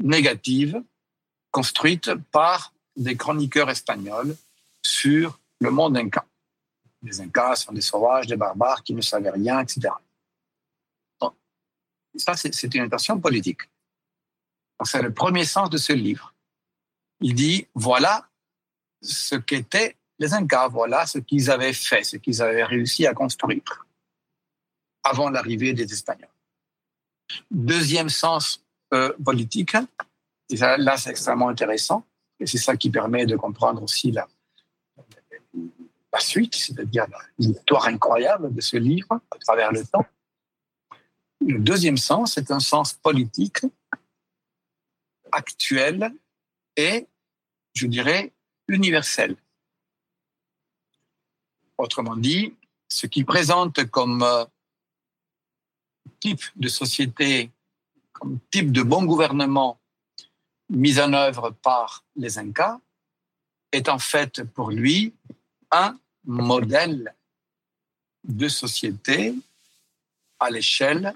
négative 0.00 0.82
construite 1.52 2.12
par 2.32 2.72
des 2.96 3.16
chroniqueurs 3.16 3.70
espagnols 3.70 4.36
sur 4.82 5.38
le 5.60 5.70
monde 5.70 5.96
inca. 5.96 6.26
Les 7.02 7.20
Incas 7.20 7.56
sont 7.56 7.72
des 7.72 7.80
sauvages, 7.80 8.26
des 8.26 8.36
barbares 8.36 8.82
qui 8.82 8.94
ne 8.94 9.00
savaient 9.00 9.30
rien, 9.30 9.60
etc. 9.60 9.90
ça, 12.16 12.34
c'est 12.36 12.74
une 12.74 12.82
intention 12.82 13.20
politique. 13.20 13.62
C'est 14.84 15.02
le 15.02 15.12
premier 15.12 15.44
sens 15.44 15.70
de 15.70 15.78
ce 15.78 15.92
livre. 15.92 16.34
Il 17.20 17.34
dit, 17.34 17.66
voilà 17.74 18.28
ce 19.00 19.36
qu'étaient 19.36 19.96
les 20.18 20.34
Incas, 20.34 20.68
voilà 20.68 21.06
ce 21.06 21.18
qu'ils 21.18 21.50
avaient 21.50 21.72
fait, 21.72 22.04
ce 22.04 22.16
qu'ils 22.16 22.42
avaient 22.42 22.64
réussi 22.64 23.06
à 23.06 23.14
construire 23.14 23.86
avant 25.02 25.30
l'arrivée 25.30 25.72
des 25.72 25.92
Espagnols. 25.92 26.28
Deuxième 27.50 28.08
sens 28.08 28.64
euh, 28.94 29.12
politique, 29.24 29.76
là 30.56 30.96
c'est 30.96 31.10
extrêmement 31.10 31.48
intéressant, 31.48 32.06
et 32.40 32.46
c'est 32.46 32.58
ça 32.58 32.76
qui 32.76 32.90
permet 32.90 33.26
de 33.26 33.36
comprendre 33.36 33.82
aussi 33.82 34.10
la, 34.10 34.26
la 36.12 36.20
suite, 36.20 36.54
c'est-à-dire 36.54 37.06
l'histoire 37.38 37.86
incroyable 37.86 38.54
de 38.54 38.60
ce 38.60 38.76
livre 38.76 39.20
à 39.30 39.38
travers 39.38 39.72
le 39.72 39.84
temps. 39.84 40.06
Le 41.40 41.58
deuxième 41.58 41.96
sens 41.96 42.38
est 42.38 42.50
un 42.50 42.60
sens 42.60 42.92
politique, 42.92 43.62
actuel 45.32 46.12
et, 46.76 47.08
je 47.74 47.86
dirais, 47.86 48.32
universel. 48.68 49.36
Autrement 51.78 52.16
dit, 52.16 52.54
ce 52.88 53.06
qui 53.06 53.24
présente 53.24 53.84
comme 53.90 54.22
euh, 54.22 54.44
type 56.20 56.42
de 56.54 56.68
société, 56.68 57.50
comme 58.12 58.38
type 58.50 58.70
de 58.70 58.82
bon 58.82 59.04
gouvernement 59.04 59.80
mis 60.72 60.98
en 60.98 61.12
œuvre 61.12 61.50
par 61.50 62.04
les 62.16 62.38
Incas, 62.38 62.80
est 63.70 63.88
en 63.88 63.98
fait 63.98 64.42
pour 64.42 64.70
lui 64.70 65.14
un 65.70 65.98
modèle 66.24 67.14
de 68.24 68.48
société 68.48 69.34
à 70.40 70.50
l'échelle 70.50 71.14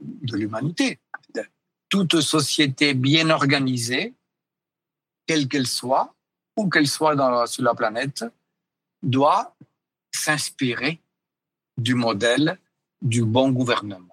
de 0.00 0.36
l'humanité. 0.36 0.98
Toute 1.88 2.20
société 2.20 2.94
bien 2.94 3.30
organisée, 3.30 4.14
quelle 5.26 5.48
qu'elle 5.48 5.66
soit, 5.66 6.14
où 6.56 6.68
qu'elle 6.68 6.88
soit 6.88 7.46
sur 7.46 7.62
la 7.62 7.74
planète, 7.74 8.24
doit 9.02 9.54
s'inspirer 10.10 11.00
du 11.76 11.94
modèle 11.94 12.58
du 13.00 13.24
bon 13.24 13.50
gouvernement. 13.50 14.11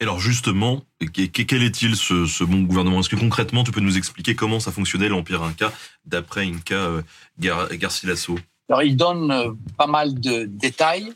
Alors 0.00 0.20
justement, 0.20 0.82
quel 1.12 1.62
est-il 1.62 1.96
ce, 1.96 2.44
bon 2.44 2.62
gouvernement? 2.62 3.00
Est-ce 3.00 3.08
que 3.08 3.16
concrètement, 3.16 3.64
tu 3.64 3.72
peux 3.72 3.80
nous 3.80 3.98
expliquer 3.98 4.36
comment 4.36 4.60
ça 4.60 4.70
fonctionnait 4.70 5.08
l'Empire 5.08 5.42
Inca 5.42 5.72
d'après 6.06 6.46
Inca 6.46 6.74
euh, 6.74 7.02
Garcilaso 7.40 8.38
Alors 8.68 8.84
il 8.84 8.96
donne 8.96 9.32
euh, 9.32 9.52
pas 9.76 9.88
mal 9.88 10.14
de 10.20 10.44
détails 10.44 11.12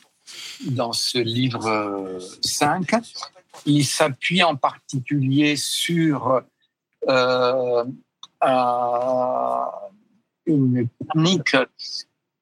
dans 0.67 0.93
ce 0.93 1.19
livre 1.19 2.19
5. 2.41 2.93
Euh, 2.93 2.99
il 3.67 3.85
s'appuie 3.85 4.43
en 4.43 4.57
particulier 4.57 5.55
sur 5.57 6.43
une 10.47 10.89
technique 10.99 11.57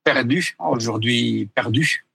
perdue, 0.04 0.56
aujourd'hui 0.58 1.50
perdue, 1.54 2.06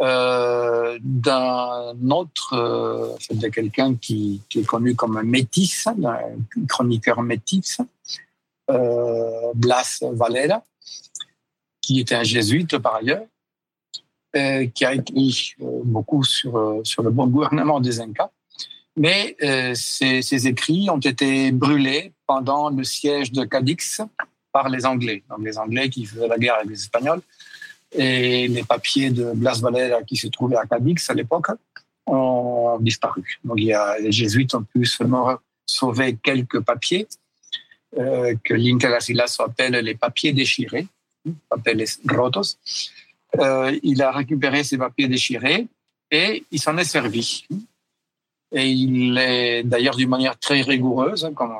euh, 0.00 0.98
d'un 1.02 1.94
autre, 2.10 2.54
euh, 2.54 3.14
de 3.30 3.48
quelqu'un 3.48 3.94
qui, 3.94 4.40
est 4.54 4.66
connu 4.66 4.94
comme 4.94 5.16
un 5.16 5.22
métis, 5.22 5.86
un 5.86 6.66
chroniqueur 6.66 7.22
métis, 7.22 7.78
euh, 8.70 9.52
Blas 9.54 10.02
Valera, 10.12 10.64
qui 11.80 12.00
était 12.00 12.14
un 12.14 12.22
jésuite 12.22 12.78
par 12.78 12.96
ailleurs, 12.96 13.26
euh, 14.34 14.66
qui 14.66 14.84
a 14.84 14.94
écrit 14.94 15.54
beaucoup 15.58 16.24
sur, 16.24 16.80
sur 16.84 17.02
le 17.02 17.10
bon 17.10 17.26
gouvernement 17.26 17.80
des 17.80 18.00
Incas. 18.00 18.30
Mais 18.96 19.36
ces, 19.74 20.20
ces, 20.20 20.46
écrits 20.46 20.90
ont 20.90 20.98
été 20.98 21.50
brûlés 21.50 22.12
pendant 22.26 22.68
le 22.68 22.84
siège 22.84 23.32
de 23.32 23.44
Cadix 23.44 24.02
par 24.52 24.68
les 24.68 24.84
Anglais. 24.84 25.22
Donc 25.30 25.40
les 25.42 25.56
Anglais 25.56 25.88
qui 25.88 26.04
faisaient 26.04 26.28
la 26.28 26.38
guerre 26.38 26.56
avec 26.56 26.68
les 26.68 26.80
Espagnols 26.80 27.22
et 27.92 28.48
les 28.48 28.62
papiers 28.62 29.10
de 29.10 29.32
Blas 29.34 29.60
Valera 29.60 30.02
qui 30.02 30.16
se 30.16 30.28
trouvaient 30.28 30.56
à 30.56 30.66
Cadix 30.66 31.08
à 31.10 31.14
l'époque 31.14 31.48
ont 32.06 32.78
disparu. 32.80 33.38
Donc 33.44 33.56
il 33.58 33.66
y 33.66 33.72
a, 33.72 33.98
les 33.98 34.12
jésuites 34.12 34.54
ont 34.54 34.64
pu 34.64 34.84
seulement 34.84 35.36
sauver 35.66 36.16
quelques 36.16 36.60
papiers 36.60 37.06
euh, 37.98 38.34
que 38.42 38.54
l'Inca 38.54 38.90
Garcilaso 38.90 39.42
appelle 39.42 39.74
les 39.74 39.94
papiers 39.94 40.32
déchirés, 40.32 40.86
appelle 41.50 41.78
les 41.78 42.14
rotos. 42.14 42.56
Euh, 43.38 43.78
il 43.82 44.02
a 44.02 44.10
récupéré 44.10 44.64
ces 44.64 44.78
papiers 44.78 45.08
déchirés 45.08 45.66
et 46.10 46.44
il 46.50 46.60
s'en 46.60 46.76
est 46.78 46.84
servi. 46.84 47.46
Et 48.54 48.68
il 48.68 49.16
est 49.18 49.62
d'ailleurs 49.62 49.96
d'une 49.96 50.10
manière 50.10 50.38
très 50.38 50.60
rigoureuse, 50.60 51.30
comme, 51.34 51.54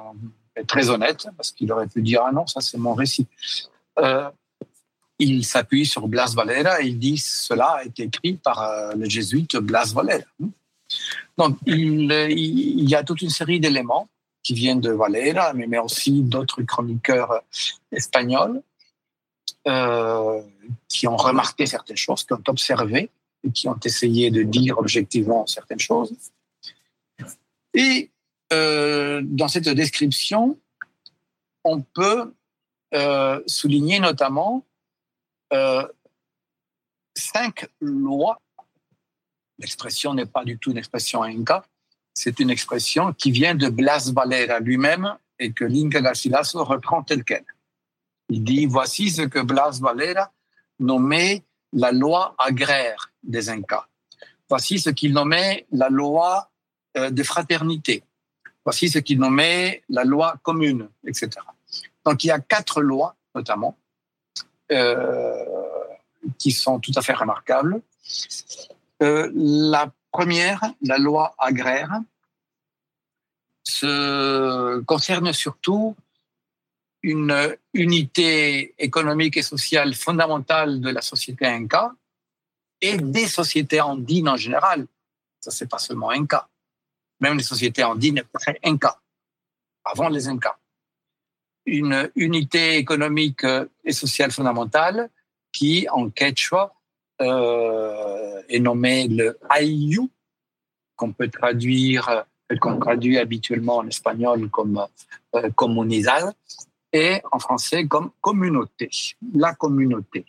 très 0.66 0.90
honnête, 0.90 1.26
parce 1.36 1.52
qu'il 1.52 1.72
aurait 1.72 1.86
pu 1.86 2.02
dire 2.02 2.22
ah 2.26 2.32
non, 2.32 2.46
ça 2.46 2.60
c'est 2.60 2.78
mon 2.78 2.94
récit. 2.94 3.26
Euh, 3.98 4.28
il 5.18 5.44
s'appuie 5.44 5.86
sur 5.86 6.08
Blas 6.08 6.32
Valera 6.34 6.82
et 6.82 6.86
il 6.86 6.98
dit 6.98 7.18
cela 7.18 7.76
a 7.78 7.84
été 7.84 8.04
écrit 8.04 8.34
par 8.34 8.62
euh, 8.62 8.94
le 8.94 9.08
jésuite 9.08 9.56
Blas 9.56 9.92
Valera. 9.94 10.24
Donc, 11.38 11.56
il, 11.66 12.88
y 12.88 12.94
a 12.94 13.02
toute 13.02 13.22
une 13.22 13.30
série 13.30 13.60
d'éléments 13.60 14.08
qui 14.42 14.54
viennent 14.54 14.80
de 14.80 14.90
Valera, 14.90 15.52
mais, 15.54 15.78
aussi 15.78 16.22
d'autres 16.22 16.62
chroniqueurs 16.62 17.42
espagnols 17.92 18.60
euh, 19.66 20.42
qui 20.88 21.06
ont 21.06 21.16
remarqué 21.16 21.66
certaines 21.66 21.96
choses, 21.96 22.24
qui 22.24 22.32
ont 22.32 22.42
observé 22.48 23.10
et 23.44 23.50
qui 23.50 23.68
ont 23.68 23.78
essayé 23.84 24.30
de 24.30 24.42
dire 24.42 24.78
objectivement 24.78 25.46
certaines 25.46 25.80
choses. 25.80 26.14
Et 27.74 28.10
euh, 28.52 29.22
dans 29.24 29.48
cette 29.48 29.68
description, 29.68 30.58
on 31.64 31.80
peut 31.80 32.32
souligner 33.46 33.98
notamment 34.00 34.66
euh, 35.52 35.86
cinq 37.16 37.68
lois. 37.80 38.40
L'expression 39.58 40.14
n'est 40.14 40.26
pas 40.26 40.44
du 40.44 40.58
tout 40.58 40.70
une 40.70 40.78
expression 40.78 41.22
inca, 41.22 41.64
c'est 42.14 42.40
une 42.40 42.50
expression 42.50 43.12
qui 43.12 43.30
vient 43.30 43.54
de 43.54 43.68
Blas 43.68 44.10
Valera 44.14 44.60
lui-même 44.60 45.16
et 45.38 45.52
que 45.52 45.64
l'Inca 45.64 46.00
Garcilaso 46.00 46.62
reprend 46.64 47.02
tel 47.02 47.24
quel. 47.24 47.44
Il 48.28 48.44
dit 48.44 48.66
voici 48.66 49.10
ce 49.10 49.22
que 49.22 49.40
Blas 49.40 49.78
Valera 49.80 50.32
nommait 50.78 51.44
la 51.72 51.92
loi 51.92 52.34
agraire 52.38 53.12
des 53.22 53.48
Incas. 53.48 53.86
Voici 54.48 54.78
ce 54.78 54.90
qu'il 54.90 55.12
nommait 55.12 55.66
la 55.72 55.88
loi 55.88 56.50
euh, 56.96 57.10
de 57.10 57.22
fraternité. 57.22 58.04
Voici 58.64 58.88
ce 58.88 58.98
qu'il 58.98 59.18
nommait 59.18 59.82
la 59.88 60.04
loi 60.04 60.36
commune, 60.42 60.88
etc. 61.06 61.30
Donc 62.04 62.24
il 62.24 62.28
y 62.28 62.30
a 62.30 62.38
quatre 62.38 62.82
lois, 62.82 63.16
notamment, 63.34 63.78
qui 66.38 66.52
sont 66.52 66.80
tout 66.80 66.92
à 66.96 67.02
fait 67.02 67.12
remarquables. 67.12 67.80
Euh, 69.02 69.30
la 69.34 69.92
première, 70.10 70.62
la 70.82 70.98
loi 70.98 71.34
agraire, 71.38 72.00
se 73.64 74.80
concerne 74.80 75.32
surtout 75.32 75.96
une 77.02 77.56
unité 77.74 78.74
économique 78.78 79.36
et 79.36 79.42
sociale 79.42 79.94
fondamentale 79.94 80.80
de 80.80 80.90
la 80.90 81.00
société 81.00 81.46
inca 81.46 81.92
et 82.80 82.96
des 82.96 83.26
sociétés 83.26 83.80
andines 83.80 84.28
en 84.28 84.36
général. 84.36 84.86
Ça, 85.40 85.50
c'est 85.50 85.68
pas 85.68 85.78
seulement 85.78 86.10
inca. 86.10 86.48
même 87.20 87.36
les 87.36 87.44
sociétés 87.44 87.84
andines 87.84 88.22
pré-Inca, 88.32 89.00
avant 89.84 90.08
les 90.08 90.28
Incas. 90.28 90.58
Une 91.64 92.10
unité 92.16 92.76
économique 92.76 93.46
et 93.84 93.92
sociale 93.92 94.32
fondamentale 94.32 95.08
qui, 95.52 95.86
en 95.90 96.10
quechua, 96.10 96.74
euh, 97.20 98.42
est 98.48 98.58
nommée 98.58 99.06
le 99.06 99.38
ayu, 99.48 100.08
qu'on 100.96 101.12
peut 101.12 101.28
traduire, 101.28 102.24
qu'on 102.60 102.78
traduit 102.78 103.18
habituellement 103.18 103.76
en 103.78 103.86
espagnol 103.86 104.48
comme 104.50 104.84
euh, 105.34 105.50
comunidad, 105.50 106.34
et 106.92 107.20
en 107.30 107.38
français 107.38 107.86
comme 107.86 108.10
communauté, 108.20 108.90
la 109.34 109.54
communauté. 109.54 110.26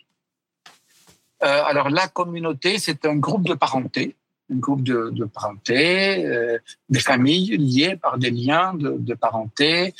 Euh, 1.42 1.62
alors 1.64 1.90
la 1.90 2.08
communauté, 2.08 2.78
c'est 2.78 3.04
un 3.04 3.16
groupe 3.16 3.46
de 3.46 3.54
parenté, 3.54 4.16
un 4.50 4.56
groupe 4.56 4.82
de, 4.82 5.24
parenté, 5.24 6.24
euh, 6.24 6.58
des 6.88 7.00
familles 7.00 7.56
liées 7.58 7.96
par 7.96 8.18
des 8.18 8.30
liens 8.30 8.72
de 8.74 9.14
parenté 9.14 9.94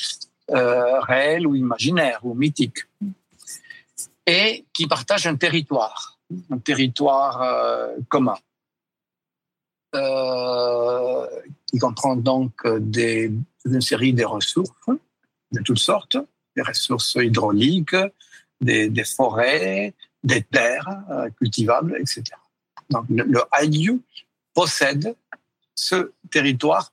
euh, 0.51 1.01
réels 1.01 1.47
ou 1.47 1.55
imaginaires 1.55 2.21
ou 2.23 2.35
mythiques, 2.35 2.85
et 4.27 4.65
qui 4.73 4.87
partagent 4.87 5.27
un 5.27 5.37
territoire, 5.37 6.19
un 6.51 6.59
territoire 6.59 7.43
euh, 7.43 7.97
commun, 8.09 8.37
euh, 9.95 11.27
qui 11.66 11.79
comprend 11.79 12.16
donc 12.16 12.62
une 12.65 13.81
série 13.81 14.12
de 14.12 14.25
ressources 14.25 14.71
de 15.53 15.62
toutes 15.62 15.79
sortes, 15.79 16.19
des 16.57 16.62
ressources 16.62 17.15
hydrauliques, 17.15 17.97
des, 18.61 19.05
forêts, 19.05 19.95
des 20.23 20.43
terres 20.43 21.05
cultivables, 21.39 21.97
etc. 22.01 22.25
Donc 22.91 23.07
le, 23.09 23.25
le 23.25 23.41
possède 24.53 25.15
ce 25.75 26.12
territoire 26.31 26.93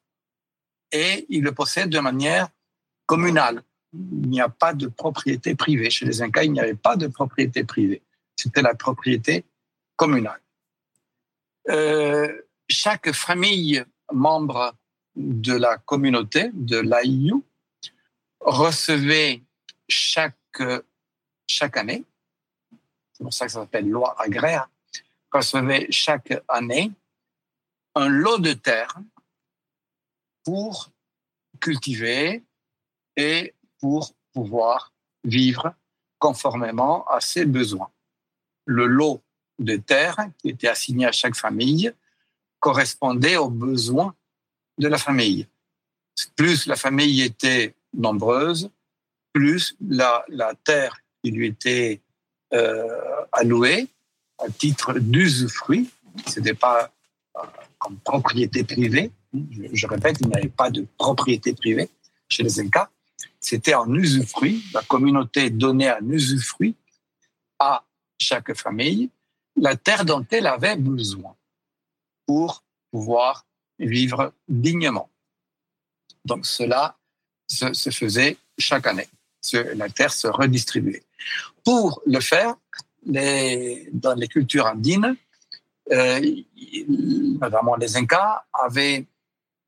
et 0.92 1.26
il 1.30 1.44
le 1.44 1.54
possède 1.54 1.90
de 1.90 2.00
manière 2.00 2.50
communale. 3.12 3.62
Il 3.92 4.30
n'y 4.30 4.40
a 4.40 4.48
pas 4.48 4.74
de 4.74 4.88
propriété 4.88 5.54
privée. 5.54 5.90
Chez 5.90 6.06
les 6.06 6.22
Incas, 6.22 6.46
il 6.46 6.54
n'y 6.54 6.62
avait 6.62 6.82
pas 6.88 6.96
de 6.96 7.08
propriété 7.08 7.66
privée. 7.66 8.02
C'était 8.38 8.62
la 8.62 8.74
propriété 8.74 9.44
communale. 9.98 10.40
Euh, 11.68 12.42
chaque 12.70 13.12
famille 13.12 13.84
membre 14.14 14.74
de 15.18 15.52
la 15.52 15.78
communauté, 15.78 16.52
de 16.54 16.78
l'Aïu, 16.78 17.34
recevait 18.40 19.44
chaque, 19.90 20.64
chaque 21.46 21.76
année, 21.76 22.06
c'est 23.12 23.24
pour 23.26 23.34
ça 23.34 23.46
que 23.46 23.52
ça 23.52 23.60
s'appelle 23.60 23.90
loi 23.90 24.16
agraire, 24.20 24.70
recevait 25.34 25.88
chaque 25.90 26.34
année 26.48 26.94
un 27.94 28.08
lot 28.08 28.38
de 28.38 28.54
terre 28.54 28.96
pour 30.46 30.92
cultiver 31.60 32.42
et 33.16 33.54
pour 33.80 34.14
pouvoir 34.34 34.94
vivre 35.24 35.74
conformément 36.20 37.06
à 37.08 37.20
ses 37.20 37.46
besoins. 37.46 37.90
Le 38.66 38.86
lot 38.86 39.22
de 39.60 39.76
terre 39.76 40.18
qui 40.40 40.50
était 40.50 40.68
assigné 40.68 41.06
à 41.06 41.12
chaque 41.12 41.36
famille 41.36 41.92
correspondait 42.60 43.38
aux 43.38 43.50
besoins 43.50 44.16
de 44.78 44.88
la 44.88 44.98
famille. 44.98 45.48
Plus 46.36 46.68
la 46.68 46.76
famille 46.76 47.22
était 47.22 47.76
nombreuse, 47.94 48.70
plus 49.34 49.76
la, 49.88 50.24
la 50.28 50.54
terre 50.56 50.98
qui 51.24 51.32
lui 51.32 51.48
était 51.48 52.02
euh, 52.54 53.26
allouée 53.32 53.88
à 54.40 54.50
titre 54.50 54.94
d'usufruit, 54.94 55.90
ce 56.28 56.40
n'était 56.40 56.54
pas 56.54 56.92
euh, 57.38 57.42
comme 57.78 57.98
propriété 57.98 58.64
privée, 58.64 59.12
je, 59.34 59.64
je 59.72 59.88
répète, 59.88 60.18
il 60.22 60.28
n'y 60.28 60.36
avait 60.36 60.50
pas 60.50 60.70
de 60.70 60.86
propriété 60.98 61.54
privée 61.54 61.90
chez 62.28 62.44
les 62.44 62.60
Incas, 62.60 62.90
c'était 63.42 63.74
en 63.74 63.92
usufruit, 63.94 64.64
la 64.74 64.84
communauté 64.84 65.50
donnait 65.50 65.90
un 65.90 66.08
usufruit 66.10 66.76
à 67.60 67.84
chaque 68.20 68.56
famille 68.56 69.10
la 69.56 69.76
terre 69.76 70.06
dont 70.06 70.26
elle 70.32 70.48
avait 70.48 70.76
besoin 70.76 71.36
pour 72.26 72.64
pouvoir 72.92 73.46
vivre 73.80 74.34
dignement. 74.48 75.10
Donc 76.26 76.46
cela 76.46 76.98
se, 77.48 77.90
faisait 77.90 78.38
chaque 78.58 78.88
année. 78.88 79.10
La 79.76 79.90
terre 79.90 80.14
se 80.14 80.28
redistribuait. 80.28 81.04
Pour 81.64 82.02
le 82.06 82.20
faire, 82.20 82.56
dans 83.04 84.16
les 84.16 84.28
cultures 84.28 84.68
andines, 84.68 85.16
euh, 85.92 86.22
notamment 86.88 87.76
les 87.76 87.98
Incas, 87.98 88.46
avaient 88.54 89.06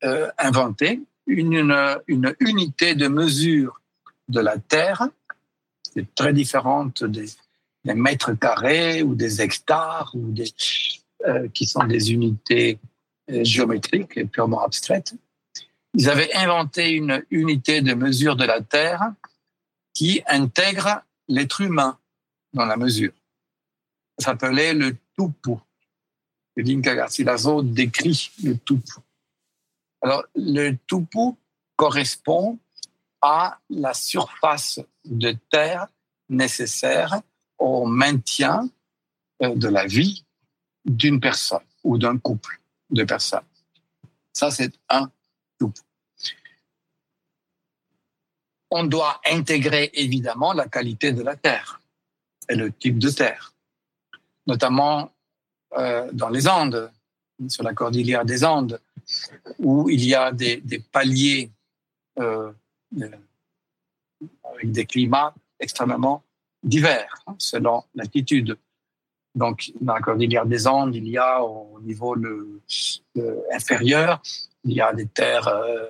euh, 0.03 0.29
inventé 0.37 1.01
une, 1.27 2.01
une, 2.07 2.35
unité 2.39 2.95
de 2.95 3.07
mesure 3.07 3.81
de 4.27 4.39
la 4.39 4.57
terre, 4.57 5.07
qui 5.83 5.99
est 5.99 6.15
très 6.15 6.33
différente 6.33 7.03
des, 7.03 7.27
mètres 7.85 8.33
carrés 8.33 9.03
ou 9.03 9.15
des 9.15 9.41
hectares, 9.41 10.11
ou 10.13 10.31
des, 10.31 10.47
euh, 11.25 11.47
qui 11.53 11.65
sont 11.65 11.83
des 11.83 12.11
unités 12.11 12.79
euh, 13.31 13.43
géométriques 13.43 14.17
et 14.17 14.25
purement 14.25 14.63
abstraites. 14.63 15.13
Ils 15.93 16.09
avaient 16.09 16.33
inventé 16.33 16.91
une 16.91 17.23
unité 17.29 17.81
de 17.81 17.93
mesure 17.93 18.35
de 18.35 18.45
la 18.45 18.61
Terre 18.61 19.13
qui 19.93 20.23
intègre 20.27 21.03
l'être 21.27 21.61
humain 21.61 21.99
dans 22.53 22.65
la 22.65 22.77
mesure. 22.77 23.11
Ça 24.17 24.31
s'appelait 24.31 24.73
le 24.73 24.95
tupu. 25.17 25.57
Dinka 26.57 26.95
Garcilaso 26.95 27.61
décrit 27.63 28.31
le 28.43 28.57
tupu. 28.57 28.93
Alors, 30.03 30.23
le 30.35 30.73
tupu 30.85 31.37
correspond 31.75 32.59
à 33.21 33.57
la 33.69 33.93
surface 33.93 34.79
de 35.05 35.35
terre 35.49 35.87
nécessaire 36.29 37.21
au 37.57 37.85
maintien 37.85 38.69
euh, 39.41 39.55
de 39.55 39.67
la 39.69 39.85
vie 39.85 40.25
d'une 40.85 41.19
personne 41.19 41.65
ou 41.83 41.97
d'un 41.97 42.17
couple 42.17 42.59
de 42.89 43.03
personnes. 43.03 43.47
Ça, 44.33 44.51
c'est 44.51 44.73
un 44.89 45.09
tupu 45.59 45.81
on 48.75 48.85
doit 48.85 49.21
intégrer 49.29 49.91
évidemment 49.93 50.51
la 50.51 50.67
qualité 50.67 51.11
de 51.11 51.21
la 51.21 51.35
terre 51.35 51.79
et 52.49 52.55
le 52.55 52.71
type 52.71 52.97
de 52.97 53.11
terre, 53.11 53.53
notamment 54.47 55.13
euh, 55.77 56.09
dans 56.11 56.29
les 56.29 56.47
Andes, 56.47 56.91
sur 57.49 57.63
la 57.63 57.73
cordillère 57.73 58.25
des 58.25 58.43
Andes, 58.43 58.79
où 59.59 59.89
il 59.89 60.05
y 60.05 60.15
a 60.15 60.31
des, 60.31 60.61
paliers 60.91 61.51
euh, 62.19 62.51
euh 62.99 63.09
avec 64.43 64.71
des 64.71 64.85
climats 64.85 65.33
extrêmement 65.59 66.23
divers 66.61 67.13
hein, 67.27 67.35
selon 67.37 67.83
l'altitude. 67.93 68.57
Donc, 69.35 69.71
dans 69.81 69.95
la 69.95 69.99
cordillère 69.99 70.45
des 70.45 70.67
Andes, 70.67 70.95
il 70.95 71.07
y 71.09 71.17
a 71.17 71.43
au 71.43 71.81
niveau 71.81 72.15
le, 72.15 72.61
inférieur, 73.51 74.21
il 74.63 74.73
y 74.73 74.81
a 74.81 74.93
des 74.93 75.07
terres 75.07 75.47
euh, 75.47 75.85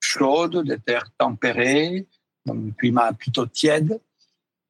chaudes, 0.00 0.66
des 0.66 0.78
terres 0.78 1.10
tempérées, 1.16 2.06
un 2.48 2.70
climat 2.76 3.12
plutôt 3.12 3.46
tiède, 3.46 4.00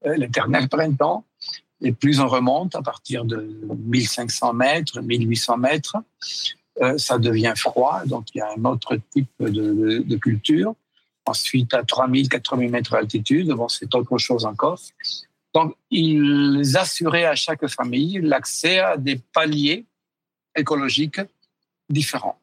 l'éternel 0.04 0.68
printemps. 0.68 1.24
Et 1.80 1.92
plus 1.92 2.20
on 2.20 2.28
remonte, 2.28 2.74
à 2.74 2.82
partir 2.82 3.24
de 3.24 3.60
1500 3.84 4.52
mètres, 4.52 5.00
1800 5.00 5.58
mètres, 5.58 5.96
euh, 6.80 6.98
ça 6.98 7.18
devient 7.18 7.54
froid, 7.56 8.02
donc 8.06 8.26
il 8.34 8.38
y 8.38 8.40
a 8.40 8.48
un 8.56 8.64
autre 8.64 8.98
type 9.10 9.30
de, 9.40 10.02
de, 10.04 10.16
culture. 10.16 10.74
Ensuite, 11.26 11.74
à 11.74 11.82
3000, 11.82 12.28
4000 12.28 12.70
mètres 12.70 12.92
d'altitude, 12.92 13.48
bon, 13.48 13.68
c'est 13.68 13.94
autre 13.94 14.16
chose 14.18 14.44
encore. 14.44 14.80
Donc, 15.54 15.74
ils 15.90 16.76
assuraient 16.76 17.24
à 17.24 17.34
chaque 17.34 17.66
famille 17.68 18.20
l'accès 18.22 18.78
à 18.78 18.96
des 18.96 19.16
paliers 19.16 19.86
écologiques 20.56 21.20
différents 21.88 22.38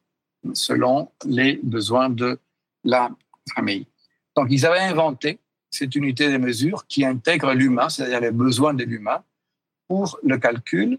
selon 0.53 1.09
les 1.25 1.59
besoins 1.63 2.09
de 2.09 2.39
la 2.83 3.09
famille. 3.55 3.87
Donc, 4.35 4.47
ils 4.49 4.65
avaient 4.65 4.79
inventé 4.79 5.39
cette 5.75 5.95
unité 5.95 6.31
de 6.31 6.37
mesure 6.37 6.85
qui 6.87 7.05
intègre 7.05 7.53
l'humain, 7.53 7.89
c'est-à-dire 7.89 8.21
les 8.21 8.31
besoins 8.31 8.73
de 8.73 8.83
l'humain, 8.83 9.23
pour 9.87 10.19
le 10.23 10.37
calcul 10.37 10.97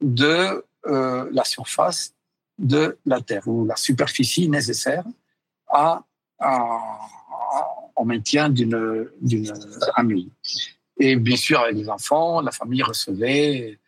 de 0.00 0.64
euh, 0.86 1.28
la 1.32 1.44
surface 1.44 2.14
de 2.58 2.98
la 3.04 3.20
Terre 3.20 3.46
ou 3.46 3.66
la 3.66 3.76
superficie 3.76 4.48
nécessaire 4.48 5.04
à, 5.68 6.04
à, 6.38 6.80
au 7.96 8.04
maintien 8.04 8.48
d'une 8.48 9.10
famille. 9.94 10.30
Et 10.98 11.16
bien 11.16 11.36
sûr, 11.36 11.60
avec 11.60 11.76
les 11.76 11.88
enfants, 11.88 12.40
la 12.40 12.52
famille 12.52 12.82
recevait 12.82 13.78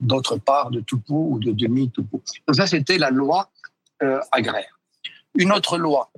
d'autre 0.00 0.36
part 0.36 0.70
de 0.70 0.80
Toupou 0.80 1.34
ou 1.34 1.38
de 1.38 1.52
demi-Toupou. 1.52 2.22
Donc 2.46 2.56
ça, 2.56 2.66
c'était 2.66 2.98
la 2.98 3.10
loi 3.10 3.50
euh, 4.02 4.20
agraire. 4.30 4.78
Une 5.34 5.52
autre 5.52 5.78
loi 5.78 6.10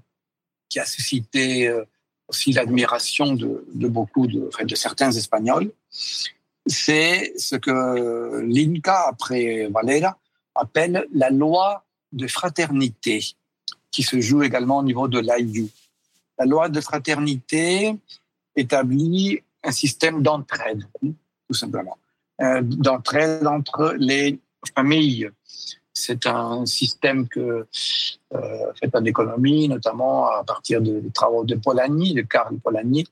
qui 0.69 0.79
a 0.79 0.85
suscité 0.85 1.69
euh, 1.69 1.85
aussi 2.29 2.53
l'admiration 2.53 3.35
de, 3.35 3.65
beaucoup 3.89 4.27
de 4.27 4.75
certains 4.75 5.13
Espagnols, 5.13 5.71
c'est 6.67 7.33
ce 7.39 7.57
que 7.57 8.41
l'Inca, 8.41 9.05
après 9.09 9.69
Valera, 9.69 10.19
appelle 10.55 11.07
la 11.13 11.31
loi 11.31 11.85
de 12.13 12.27
fraternité, 12.27 13.25
qui 13.91 14.03
se 14.03 14.21
joue 14.21 14.43
également 14.43 14.79
au 14.79 14.83
niveau 14.83 15.09
de 15.09 15.21
l'AIU. 15.21 15.69
La 16.39 16.45
loi 16.45 16.69
de 16.69 16.81
fraternité 16.81 17.95
établit 18.57 19.41
un 19.63 19.73
système 19.73 20.23
d'entraide, 20.23 20.87
tout 21.01 21.55
simplement. 21.55 21.99
Euh, 22.43 22.61
d'entraide 22.63 23.47
entre 23.47 23.95
les 23.99 24.39
familles. 24.75 25.31
C'est 25.99 26.27
un 26.27 26.67
système 26.67 27.27
que 27.27 27.67
euh, 28.35 28.73
fait 28.79 28.95
en 28.95 29.05
économie, 29.05 29.69
notamment 29.69 30.27
à 30.27 30.45
partir 30.45 30.81
des 30.83 31.03
travaux 31.15 31.45
de 31.45 31.55
Polanyi, 31.55 32.15
de 32.15 32.23
Karl 32.23 32.59
Polanyi. 32.59 33.07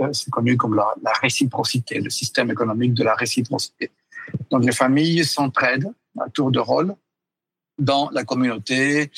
Euh, 0.00 0.12
c'est 0.12 0.30
connu 0.30 0.56
comme 0.56 0.74
la, 0.74 1.12
réciprocité, 1.22 2.00
le 2.00 2.10
système 2.10 2.50
économique 2.50 2.94
de 2.94 3.04
la 3.04 3.14
réciprocité. 3.14 3.90
Donc 4.50 4.64
les 4.64 4.72
familles 4.72 5.24
s'entraident 5.24 5.92
à 6.18 6.30
tour 6.30 6.50
de 6.50 6.60
rôle 6.60 6.94
dans 7.78 8.08
la 8.10 8.24
communauté 8.24 9.10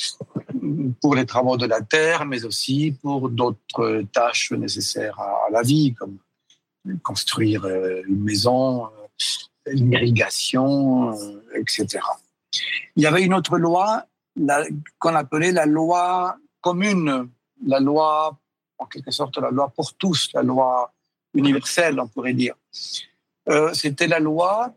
pour 1.01 1.15
les 1.15 1.27
travaux 1.27 1.57
de 1.57 1.67
la 1.67 1.83
terre, 1.83 2.25
mais 2.25 2.45
aussi 2.45 2.97
pour 3.03 3.29
d'autres 3.29 4.03
tâches 4.13 4.51
nécessaires 4.53 5.21
à 5.21 5.51
la 5.51 5.63
vie, 5.63 5.95
comme 5.95 6.19
construire 7.03 7.65
euh, 7.65 8.03
une 8.09 8.23
maison, 8.23 8.87
euh, 8.87 9.73
une 9.73 9.93
irrigation, 9.93 11.13
euh, 11.13 11.43
etc. 11.55 11.99
Il 12.97 13.03
y 13.03 13.07
avait 13.07 13.23
une 13.23 13.35
autre 13.35 13.59
loi 13.59 14.07
qu'on 14.99 15.15
appelait 15.15 15.53
la 15.53 15.67
loi 15.67 16.37
commune, 16.61 17.29
la 17.65 17.81
loi, 17.81 18.37
en 18.79 18.87
quelque 18.87 19.11
sorte, 19.11 19.39
la 19.39 19.51
loi 19.51 19.69
pour 19.71 19.95
tous, 19.95 20.31
la 20.35 20.43
loi 20.43 20.93
universelle, 21.35 21.99
on 22.01 22.09
pourrait 22.09 22.35
dire. 22.35 22.55
C'était 23.73 24.09
la 24.09 24.19
loi 24.19 24.75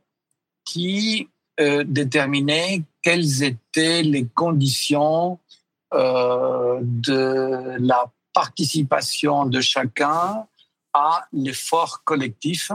qui 0.63 1.29
déterminait 1.57 2.83
quelles 3.01 3.43
étaient 3.43 4.03
les 4.03 4.25
conditions 4.27 5.39
de 5.91 7.77
la 7.79 8.11
participation 8.33 9.45
de 9.45 9.59
chacun 9.59 10.45
à 10.93 11.27
l'effort 11.33 12.03
collectif 12.03 12.71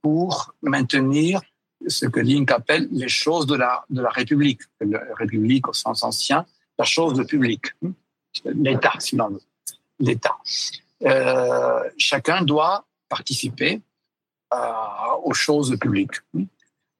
pour 0.00 0.54
maintenir 0.62 1.40
ce 1.88 2.06
que 2.06 2.20
Link 2.20 2.50
appelle 2.50 2.88
les 2.90 3.08
choses 3.08 3.46
de 3.46 3.56
la, 3.56 3.84
de 3.90 4.00
la 4.00 4.10
République. 4.10 4.60
La 4.80 5.00
République 5.16 5.68
au 5.68 5.72
sens 5.72 6.02
ancien, 6.02 6.46
la 6.78 6.84
chose 6.84 7.14
de 7.14 7.24
public, 7.24 7.66
l'État, 8.44 8.94
sinon 8.98 9.38
l'État. 9.98 10.36
Euh, 11.02 11.82
chacun 11.98 12.42
doit 12.42 12.84
participer 13.08 13.80
euh, 14.52 14.56
aux 15.22 15.34
choses 15.34 15.76
publiques. 15.78 16.20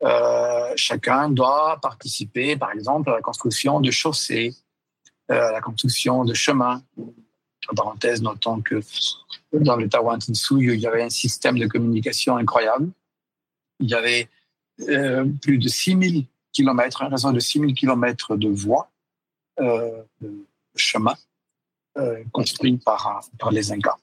Euh, 0.02 0.72
chacun 0.76 1.30
doit 1.30 1.78
participer, 1.80 2.56
par 2.56 2.72
exemple, 2.72 3.10
à 3.10 3.14
la 3.14 3.22
construction 3.22 3.80
de 3.80 3.90
chaussées, 3.90 4.54
à 5.28 5.52
la 5.52 5.60
construction 5.60 6.24
de 6.24 6.34
chemins, 6.34 6.82
en 7.68 7.74
parenthèse, 7.74 8.20
notons 8.20 8.60
que 8.60 8.80
dans 9.52 9.76
le 9.76 9.88
Tawantinsuyu, 9.88 10.74
il 10.74 10.80
y 10.80 10.86
avait 10.86 11.02
un 11.02 11.10
système 11.10 11.58
de 11.58 11.66
communication 11.66 12.36
incroyable. 12.36 12.90
Il 13.80 13.88
y 13.88 13.94
avait 13.94 14.28
euh, 14.82 15.24
plus 15.42 15.58
de 15.58 15.68
6000 15.68 16.24
km, 16.52 17.02
un 17.02 17.08
réseau 17.08 17.32
de 17.32 17.40
6000 17.40 17.74
km 17.74 18.36
de 18.36 18.48
voies, 18.48 18.90
euh, 19.60 20.02
de 20.20 20.32
chemins 20.76 21.16
euh, 21.96 22.22
construits 22.32 22.78
par, 22.78 23.22
par 23.38 23.50
les 23.50 23.72
Incas. 23.72 23.96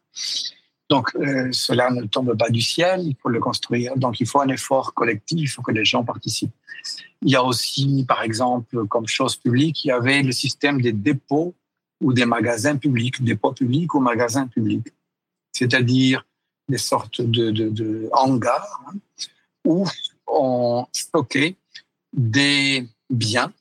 Donc, 0.89 1.11
cela 1.53 1.89
ne 1.89 2.03
tombe 2.03 2.37
pas 2.37 2.49
du 2.49 2.59
ciel, 2.59 3.03
il 3.03 3.15
faut 3.15 3.29
le 3.29 3.39
construire. 3.39 3.95
Donc, 3.95 4.19
il 4.19 4.27
faut 4.27 4.41
un 4.41 4.49
effort 4.49 4.93
collectif, 4.93 5.39
il 5.39 5.47
faut 5.47 5.61
que 5.61 5.71
les 5.71 5.85
gens 5.85 6.03
participent. 6.03 6.51
Il 7.21 7.31
y 7.31 7.35
a 7.37 7.43
aussi, 7.43 8.03
par 8.05 8.23
exemple, 8.23 8.85
comme 8.87 9.07
chose 9.07 9.37
publique, 9.37 9.85
il 9.85 9.87
y 9.87 9.91
avait 9.91 10.21
le 10.21 10.33
système 10.33 10.81
des 10.81 10.91
dépôts 10.91 11.55
ou 12.01 12.11
des 12.11 12.25
magasins 12.25 12.75
publics, 12.75 13.23
des 13.23 13.35
pots 13.35 13.53
publics 13.53 13.93
ou 13.93 13.99
magasins 13.99 14.47
publics, 14.47 14.87
c'est-à-dire 15.53 16.25
des 16.67 16.77
sortes 16.77 17.21
de, 17.21 18.09
hangars 18.11 18.81
hein, 18.87 18.97
où 19.65 19.87
on 20.31 20.85
stockait 20.91 21.55
des 22.13 22.87
biens. 23.09 23.51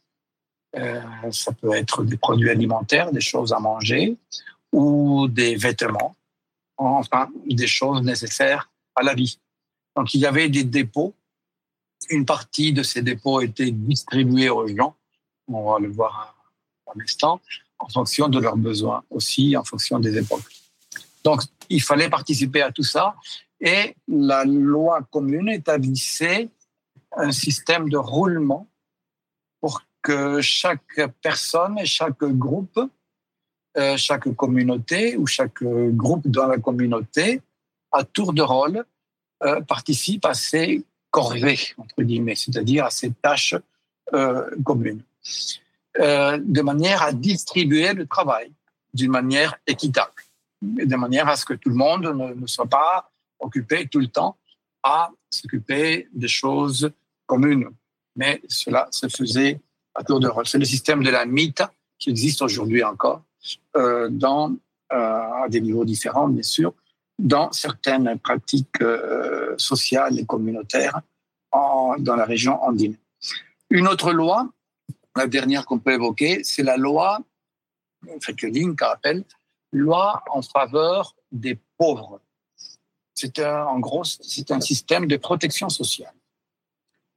Euh, 0.77 1.03
ça 1.33 1.53
peut 1.53 1.75
être 1.75 2.05
des 2.05 2.17
produits 2.17 2.51
alimentaires, 2.51 3.11
des 3.11 3.21
choses 3.21 3.53
à 3.53 3.59
manger 3.59 4.17
ou 4.73 5.27
des 5.27 5.57
vêtements, 5.57 6.15
enfin 6.77 7.29
des 7.47 7.67
choses 7.67 8.03
nécessaires 8.03 8.71
à 8.95 9.03
la 9.03 9.15
vie. 9.15 9.41
Donc 9.97 10.15
il 10.15 10.21
y 10.21 10.27
avait 10.27 10.49
des 10.49 10.65
dépôts. 10.65 11.15
Une 12.09 12.25
partie 12.25 12.73
de 12.73 12.83
ces 12.83 13.03
dépôts 13.03 13.41
était 13.41 13.71
distribuée 13.71 14.49
aux 14.49 14.67
gens. 14.69 14.97
On 15.49 15.73
va 15.73 15.79
le 15.81 15.89
voir 15.89 16.37
un 16.95 17.01
instant 17.01 17.41
en 17.79 17.89
fonction 17.89 18.29
de 18.29 18.39
leurs 18.39 18.57
besoins 18.57 19.03
aussi, 19.11 19.57
en 19.57 19.65
fonction 19.65 19.99
des 19.99 20.17
époques. 20.17 20.45
Donc, 21.25 21.43
il 21.69 21.83
fallait 21.83 22.09
participer 22.09 22.63
à 22.63 22.73
tout 22.73 22.83
ça 22.83 23.15
et 23.61 23.95
la 24.09 24.45
loi 24.45 25.01
commune 25.11 25.49
établissait 25.49 26.49
un 27.17 27.33
système 27.33 27.89
de 27.89 27.97
roulement 27.97 28.69
pour 29.61 29.83
que 30.03 30.41
chaque 30.41 31.01
personne 31.23 31.79
et 31.79 31.87
chaque 31.87 32.25
groupe, 32.25 32.81
euh, 33.77 33.97
chaque 33.97 34.29
communauté 34.35 35.17
ou 35.17 35.27
chaque 35.27 35.63
groupe 35.63 36.27
dans 36.27 36.47
la 36.47 36.59
communauté, 36.59 37.43
à 37.93 38.05
tour 38.05 38.33
de 38.33 38.43
rôle, 38.43 38.85
euh, 39.43 39.61
participe 39.63 40.25
à 40.25 40.35
ces 40.35 40.85
corvées, 41.11 41.61
entre 41.77 42.03
guillemets, 42.03 42.37
c'est-à-dire 42.37 42.87
à 42.87 42.91
ces 42.91 43.11
tâches 43.11 43.55
euh, 44.13 44.49
communes. 44.65 45.03
De 45.99 46.63
manière 46.63 47.03
à 47.03 47.13
distribuer 47.13 47.93
le 47.93 48.07
travail 48.07 48.53
d'une 48.95 49.11
manière 49.11 49.59
équitable, 49.67 50.13
de 50.63 50.97
manière 50.97 51.29
à 51.29 51.37
ce 51.37 51.45
que 51.45 51.55
tout 51.55 51.69
le 51.69 51.75
monde 51.75 52.05
ne, 52.05 52.47
soit 52.47 52.67
pas 52.67 53.11
occupé 53.41 53.89
tout 53.89 53.99
le 53.99 54.07
temps 54.07 54.37
à 54.83 55.11
s'occuper 55.31 56.09
des 56.13 56.29
choses 56.29 56.91
communes. 57.33 57.69
Mais 58.17 58.43
cela 58.49 58.89
se 58.91 59.09
faisait 59.09 59.61
à 59.95 60.03
tour 60.03 60.21
de 60.21 60.29
rôle. 60.29 60.47
C'est 60.47 60.59
le 60.59 60.65
système 60.65 61.03
de 61.03 61.11
la 61.11 61.25
mythe 61.27 61.63
qui 61.99 62.11
existe 62.11 62.43
aujourd'hui 62.43 62.83
encore, 62.83 63.23
euh, 63.77 64.09
dans, 64.11 64.57
euh, 64.93 65.45
à 65.45 65.47
des 65.49 65.61
niveaux 65.61 65.85
différents, 65.85 66.29
bien 66.29 66.43
sûr, 66.43 66.73
dans 67.19 67.53
certaines 67.53 68.19
pratiques 68.19 68.83
sociales 69.59 70.19
et 70.19 70.25
communautaires 70.25 71.01
dans 71.53 72.17
la 72.17 72.25
région 72.25 72.55
andine. 72.63 72.97
Une 73.69 73.87
autre 73.89 74.13
loi 74.13 74.49
la 75.17 75.27
dernière 75.27 75.67
qu'on 75.67 75.79
peut 75.79 75.93
évoquer, 75.93 76.45
c'est 76.45 76.63
la 76.63 76.77
loi, 76.77 77.21
Link 78.43 78.81
rappelle, 78.81 79.25
loi 79.73 80.23
en 80.31 80.43
faveur 80.43 81.15
des 81.33 81.59
pauvres. 81.77 82.21
C'est 83.15 83.39
en 83.45 83.79
gros, 83.81 84.05
c'est 84.05 84.51
un 84.51 84.61
système 84.61 85.07
de 85.07 85.17
protection 85.17 85.69
sociale. 85.69 86.15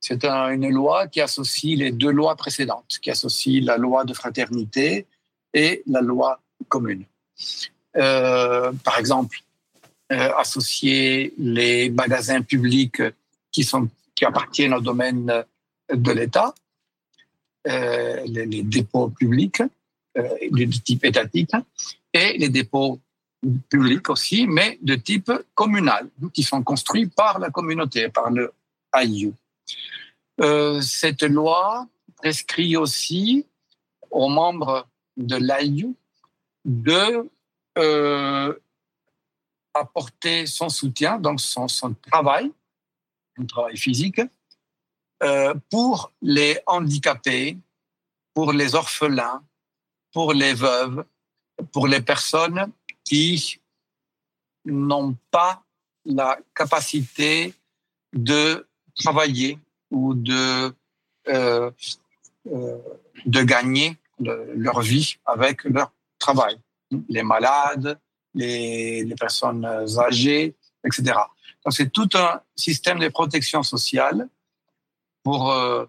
C'est 0.04 0.26
une 0.26 0.70
loi 0.70 1.08
qui 1.08 1.22
associe 1.22 1.78
les 1.78 1.94
deux 1.94 2.12
lois 2.12 2.36
précédentes, 2.36 3.00
qui 3.02 3.10
associe 3.10 3.64
la 3.64 3.78
loi 3.78 4.04
de 4.04 4.14
fraternité 4.14 5.08
et 5.54 5.82
la 5.88 6.02
loi 6.02 6.42
commune. 6.68 7.06
Euh, 7.96 8.74
par 8.84 9.00
exemple, 9.00 9.38
euh, 10.12 10.30
associer 10.36 11.34
les 11.38 11.90
magasins 11.90 12.42
publics 12.42 13.02
qui, 13.50 13.66
appartiennent 14.26 14.74
au 14.74 14.82
domaine 14.82 15.46
de 15.94 16.12
l'État 16.12 16.54
euh, 17.68 18.22
les, 18.26 18.64
dépôts 18.64 19.08
publics 19.08 19.64
de 20.16 20.66
type 20.84 21.06
étatique 21.06 21.52
et 22.12 22.38
les 22.38 22.50
dépôts 22.50 23.00
publics 23.70 24.10
aussi, 24.10 24.48
mais 24.48 24.78
de 24.82 24.96
type 24.96 25.32
communal, 25.56 26.10
qui 26.34 26.44
sont 26.44 26.62
construits 26.62 27.08
par 27.08 27.40
la 27.40 27.50
communauté, 27.52 28.10
par 28.10 28.30
le 28.30 28.52
AIU. 28.94 29.34
Euh, 30.42 30.82
cette 30.82 31.24
loi 31.24 31.88
prescrit 32.18 32.76
aussi 32.76 33.46
aux 34.10 34.30
membres 34.30 34.88
de 35.18 35.36
l'AIU 35.36 35.96
de 36.66 37.30
euh, 37.78 38.58
apporter 39.74 40.46
son 40.46 40.70
soutien, 40.70 41.20
donc 41.20 41.40
son, 41.40 41.68
travail, 42.10 42.52
un 43.38 43.46
travail 43.46 43.78
physique, 43.78 44.22
euh, 45.22 45.54
pour 45.70 46.12
les 46.22 46.60
handicapés, 46.68 47.58
pour 48.34 48.54
les 48.54 48.76
orphelins, 48.76 49.44
pour 50.12 50.34
les 50.34 50.54
veuves, 50.54 51.06
pour 51.72 51.88
les 51.88 52.02
personnes 52.02 52.72
qui 53.04 53.60
n'ont 54.66 55.16
pas 55.32 55.64
la 56.06 56.38
capacité 56.54 57.54
de 58.14 58.68
travailler 58.96 59.60
ou 59.92 60.14
de, 60.14 60.74
euh, 61.28 61.72
euh, 62.52 62.78
de 63.26 63.44
gagner 63.44 63.98
leur 64.20 64.82
vie 64.82 65.16
avec 65.26 65.64
leur 65.64 65.92
travail. 66.20 66.58
Les 67.10 67.24
malades, 67.24 68.00
les, 68.34 69.14
personnes 69.20 69.66
âgées, 69.66 70.56
etc. 70.86 71.04
Donc 71.64 71.74
c'est 71.74 71.92
tout 71.92 72.10
un 72.16 72.42
système 72.56 73.00
de 73.00 73.08
protection 73.08 73.64
sociale 73.64 74.28
pour 75.24 75.52
euh, 75.52 75.86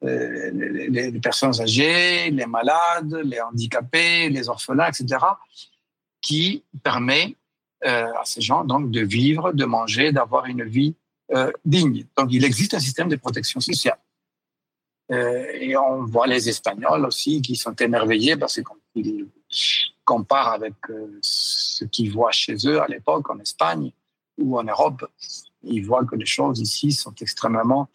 les, 0.00 0.88
les, 0.88 1.20
personnes 1.20 1.60
âgées, 1.60 2.30
les 2.30 2.46
malades, 2.46 3.20
les 3.24 3.40
handicapés, 3.40 4.30
les 4.30 4.48
orphelins, 4.48 4.88
etc., 4.88 5.18
qui 6.20 6.64
permet 6.82 7.36
à 7.84 8.22
ces 8.24 8.40
gens 8.40 8.64
donc 8.64 8.92
de 8.92 9.00
vivre, 9.00 9.52
de 9.52 9.64
manger, 9.64 10.12
d'avoir 10.12 10.46
une 10.46 10.62
vie 10.62 10.94
digne. 11.64 12.06
Donc 12.16 12.28
il 12.30 12.44
existe 12.44 12.74
un 12.74 12.80
système 12.80 13.08
de 13.08 13.16
protection 13.16 13.60
sociale. 13.60 13.98
et 15.10 15.76
on 15.76 16.04
voit 16.04 16.26
les 16.26 16.48
Espagnols 16.48 17.04
aussi 17.06 17.40
qui 17.42 17.56
sont 17.56 17.74
émerveillés 17.74 18.36
parce 18.36 18.60
qu'ils 18.94 19.28
comparent 20.04 20.52
avec 20.52 20.74
ce 21.20 21.84
qu'ils 21.84 22.12
voient 22.12 22.32
chez 22.32 22.56
eux 22.66 22.80
à 22.82 22.86
l'époque 22.86 23.30
en 23.30 23.38
Espagne 23.38 23.92
ou 24.38 24.58
en 24.58 24.64
Europe 24.64 25.04
ils 25.64 25.84
voient 25.84 26.04
que 26.04 26.16
les 26.16 26.26
choses 26.26 26.60
ici 26.60 26.92
sont 26.92 27.14
extrêmement 27.20 27.88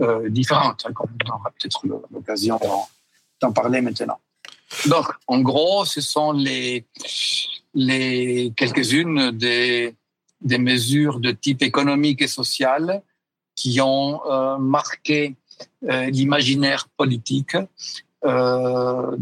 euh, 0.00 0.28
différentes. 0.28 0.86
Hein, 0.86 0.92
on 0.98 1.30
aura 1.34 1.50
peut-être 1.50 1.86
l'occasion 2.10 2.58
d'en 3.40 3.52
parler 3.52 3.80
maintenant. 3.80 4.20
Donc, 4.86 5.06
en 5.26 5.40
gros, 5.40 5.84
ce 5.84 6.00
sont 6.00 6.32
les 6.32 6.86
quelques-unes 8.56 9.30
des, 9.32 9.94
des 10.40 10.58
mesures 10.58 11.20
de 11.20 11.30
type 11.30 11.62
économique 11.62 12.22
et 12.22 12.28
social 12.28 13.02
qui 13.54 13.80
ont 13.80 14.24
euh, 14.26 14.56
marqué 14.58 15.36
euh, 15.88 16.06
l'imaginaire 16.10 16.88
politique 16.96 17.56
euh, 18.24 19.16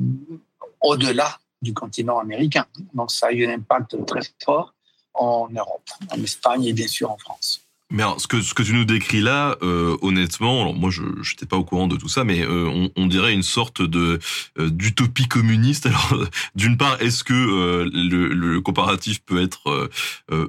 au-delà 0.81 1.39
du 1.63 1.73
continent 1.73 2.19
américain. 2.19 2.67
Donc, 2.93 3.11
ça 3.11 3.29
a 3.29 3.33
eu 3.33 3.47
un 3.47 3.55
impact 3.55 4.05
très 4.05 4.21
fort 4.45 4.75
en 5.15 5.49
Europe, 5.51 5.89
en 6.11 6.23
Espagne 6.23 6.67
et 6.67 6.73
bien 6.75 6.87
sûr 6.87 7.11
en 7.11 7.17
France. 7.17 7.66
Mais 7.93 8.03
alors, 8.03 8.21
ce 8.21 8.27
que 8.27 8.41
ce 8.41 8.53
que 8.53 8.65
tu 8.65 8.73
nous 8.73 8.85
décris 8.85 9.21
là, 9.21 9.57
euh, 9.63 9.97
honnêtement, 10.03 10.63
alors 10.63 10.75
moi 10.75 10.91
je 10.91 11.03
n'étais 11.03 11.47
pas 11.47 11.57
au 11.57 11.63
courant 11.63 11.87
de 11.87 11.97
tout 11.97 12.09
ça, 12.09 12.25
mais 12.25 12.41
euh, 12.41 12.67
on, 12.67 12.91
on, 12.97 13.07
dirait 13.07 13.33
une 13.33 13.45
sorte 13.45 13.81
de 13.81 14.19
euh, 14.59 14.71
d'utopie 14.71 15.29
communiste. 15.29 15.87
Alors, 15.87 16.27
d'une 16.57 16.77
part, 16.77 17.01
est-ce 17.01 17.23
que 17.23 17.33
euh, 17.33 17.89
le, 17.93 18.29
le, 18.29 18.61
comparatif 18.61 19.23
peut 19.25 19.41
être 19.41 19.89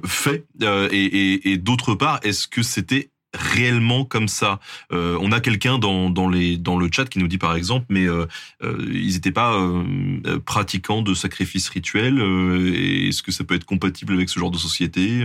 fait, 0.04 0.46
et, 0.60 0.96
et, 0.96 1.52
et 1.52 1.56
d'autre 1.58 1.94
part, 1.94 2.18
est-ce 2.24 2.48
que 2.48 2.62
c'était 2.62 3.10
réellement 3.34 4.04
comme 4.04 4.26
ça? 4.26 4.58
On 4.90 5.30
a 5.30 5.40
quelqu'un 5.40 5.78
dans 5.78 6.10
dans 6.10 6.28
dans 6.28 6.78
le 6.78 6.88
chat 6.90 7.04
qui 7.04 7.20
nous 7.20 7.28
dit 7.28 7.38
par 7.38 7.54
exemple, 7.54 7.86
mais 7.88 8.06
ils 8.62 9.12
n'étaient 9.12 9.30
pas 9.30 9.56
pratiquants 10.44 11.02
de 11.02 11.14
sacrifices 11.14 11.68
rituels. 11.68 12.18
est-ce 12.18 13.22
que 13.22 13.30
ça 13.30 13.44
peut 13.44 13.54
être 13.54 13.64
compatible 13.64 14.14
avec 14.14 14.28
ce 14.28 14.40
genre 14.40 14.50
de 14.50 14.58
société 14.58 15.22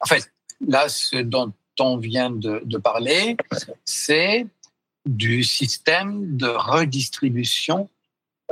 En 0.00 0.06
fait 0.06 0.35
Là, 0.60 0.88
ce 0.88 1.16
dont 1.16 1.52
on 1.80 1.98
vient 1.98 2.30
de, 2.30 2.78
parler, 2.78 3.36
c'est 3.84 4.46
du 5.04 5.44
système 5.44 6.36
de 6.36 6.48
redistribution 6.48 7.88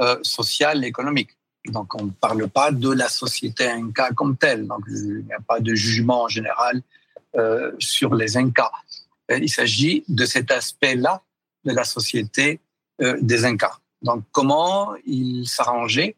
euh, 0.01 0.19
sociale 0.23 0.85
et 0.85 0.89
économique. 0.89 1.31
Donc, 1.67 1.95
on 1.95 2.05
ne 2.05 2.11
parle 2.11 2.49
pas 2.49 2.71
de 2.71 2.91
la 2.91 3.09
société 3.09 3.67
Inca 3.67 4.11
comme 4.11 4.37
telle. 4.37 4.67
Donc, 4.67 4.83
il 4.89 5.25
n'y 5.25 5.33
a 5.33 5.41
pas 5.41 5.61
de 5.61 5.75
jugement 5.75 6.25
en 6.25 6.29
général 6.29 6.83
euh, 7.37 7.73
sur 7.79 8.15
les 8.15 8.37
Incas. 8.37 8.71
Euh, 9.31 9.39
il 9.39 9.49
s'agit 9.49 10.05
de 10.09 10.27
cet 10.27 10.51
aspect-là 10.51 11.23
de 11.65 11.73
la 11.73 11.85
société 11.85 12.61
des 13.01 13.45
Incas. 13.45 13.81
Donc, 14.03 14.23
comment 14.31 14.95
ils 15.05 15.49
s'arrangeaient 15.49 16.15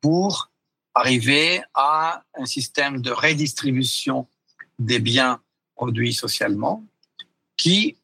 pour 0.00 0.50
arriver 0.94 1.60
à 1.74 2.22
un 2.34 2.46
système 2.46 3.02
de 3.02 3.10
redistribution 3.10 4.26
des 4.78 4.98
biens 4.98 5.40
produits 5.74 6.14
socialement 6.14 6.84
qui 7.56 7.96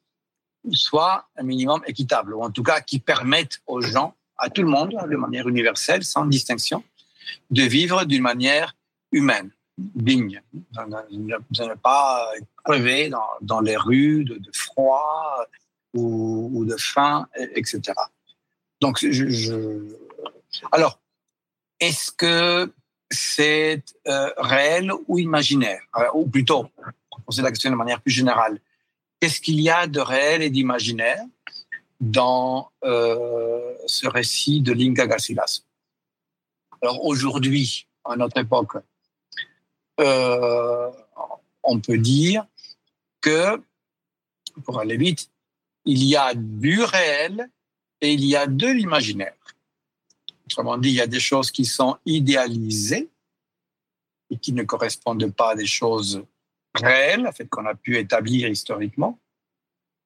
soient 0.70 1.28
un 1.36 1.42
minimum 1.42 1.82
équitable, 1.86 2.34
ou 2.34 2.42
en 2.42 2.50
tout 2.50 2.62
cas 2.62 2.80
qui 2.80 2.98
permettent 2.98 3.60
aux 3.66 3.80
gens, 3.80 4.14
à 4.36 4.48
tout 4.48 4.62
le 4.62 4.68
monde, 4.68 4.96
de 5.10 5.16
manière 5.16 5.48
universelle, 5.48 6.04
sans 6.04 6.24
distinction, 6.26 6.82
de 7.50 7.62
vivre 7.62 8.04
d'une 8.04 8.22
manière 8.22 8.74
humaine, 9.10 9.50
digne, 9.78 10.40
de 10.52 11.64
ne 11.64 11.74
pas 11.74 12.30
crever 12.64 13.10
dans, 13.40 13.60
les 13.60 13.76
rues 13.76 14.24
de, 14.24 14.40
froid 14.52 15.46
ou, 15.94 16.64
de 16.64 16.76
faim, 16.76 17.28
etc. 17.36 17.80
Donc, 18.80 18.98
je... 19.00 19.94
alors, 20.72 21.00
est-ce 21.80 22.12
que 22.12 22.72
c'est 23.12 23.82
euh, 24.08 24.30
réel 24.38 24.92
ou 25.06 25.18
imaginaire? 25.18 25.82
Euh, 25.96 26.08
Ou 26.14 26.26
plutôt, 26.26 26.68
poser 27.26 27.42
la 27.42 27.50
question 27.50 27.70
de 27.70 27.76
manière 27.76 28.00
plus 28.00 28.12
générale. 28.12 28.58
Qu'est-ce 29.20 29.40
qu'il 29.40 29.60
y 29.60 29.70
a 29.70 29.86
de 29.86 30.00
réel 30.00 30.42
et 30.42 30.50
d'imaginaire 30.50 31.22
dans 32.00 32.70
euh, 32.82 33.74
ce 33.86 34.08
récit 34.08 34.60
de 34.60 34.72
Linga 34.72 35.06
Garcilas 35.06 35.62
Alors 36.80 37.04
aujourd'hui, 37.04 37.86
à 38.04 38.16
notre 38.16 38.38
époque, 38.38 38.78
on 39.98 41.78
peut 41.78 41.98
dire 41.98 42.44
que, 43.20 43.62
pour 44.64 44.80
aller 44.80 44.96
vite, 44.96 45.30
il 45.84 46.02
y 46.02 46.16
a 46.16 46.34
du 46.34 46.82
réel 46.82 47.48
et 48.00 48.12
il 48.12 48.24
y 48.24 48.34
a 48.34 48.48
de 48.48 48.66
l'imaginaire. 48.66 49.34
Autrement 50.46 50.78
dit, 50.78 50.90
il 50.90 50.94
y 50.94 51.00
a 51.00 51.06
des 51.06 51.20
choses 51.20 51.50
qui 51.50 51.64
sont 51.64 51.96
idéalisées 52.04 53.10
et 54.30 54.38
qui 54.38 54.52
ne 54.52 54.62
correspondent 54.62 55.32
pas 55.32 55.52
à 55.52 55.54
des 55.54 55.66
choses 55.66 56.24
réelles, 56.74 57.26
en 57.26 57.32
fait, 57.32 57.48
qu'on 57.48 57.66
a 57.66 57.74
pu 57.74 57.98
établir 57.98 58.48
historiquement. 58.48 59.18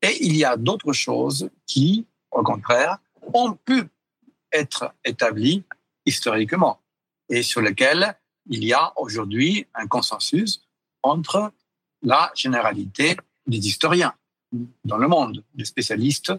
Et 0.02 0.24
il 0.24 0.36
y 0.36 0.44
a 0.44 0.56
d'autres 0.56 0.92
choses 0.92 1.50
qui, 1.66 2.06
au 2.30 2.42
contraire, 2.42 2.98
ont 3.34 3.54
pu 3.54 3.84
être 4.52 4.94
établies 5.04 5.64
historiquement 6.04 6.80
et 7.28 7.42
sur 7.42 7.60
lesquelles 7.60 8.16
il 8.48 8.64
y 8.64 8.72
a 8.72 8.92
aujourd'hui 8.96 9.66
un 9.74 9.86
consensus 9.86 10.62
entre 11.02 11.52
la 12.02 12.30
généralité 12.34 13.16
des 13.46 13.66
historiens 13.66 14.14
dans 14.84 14.98
le 14.98 15.08
monde, 15.08 15.44
des 15.54 15.64
spécialistes 15.64 16.32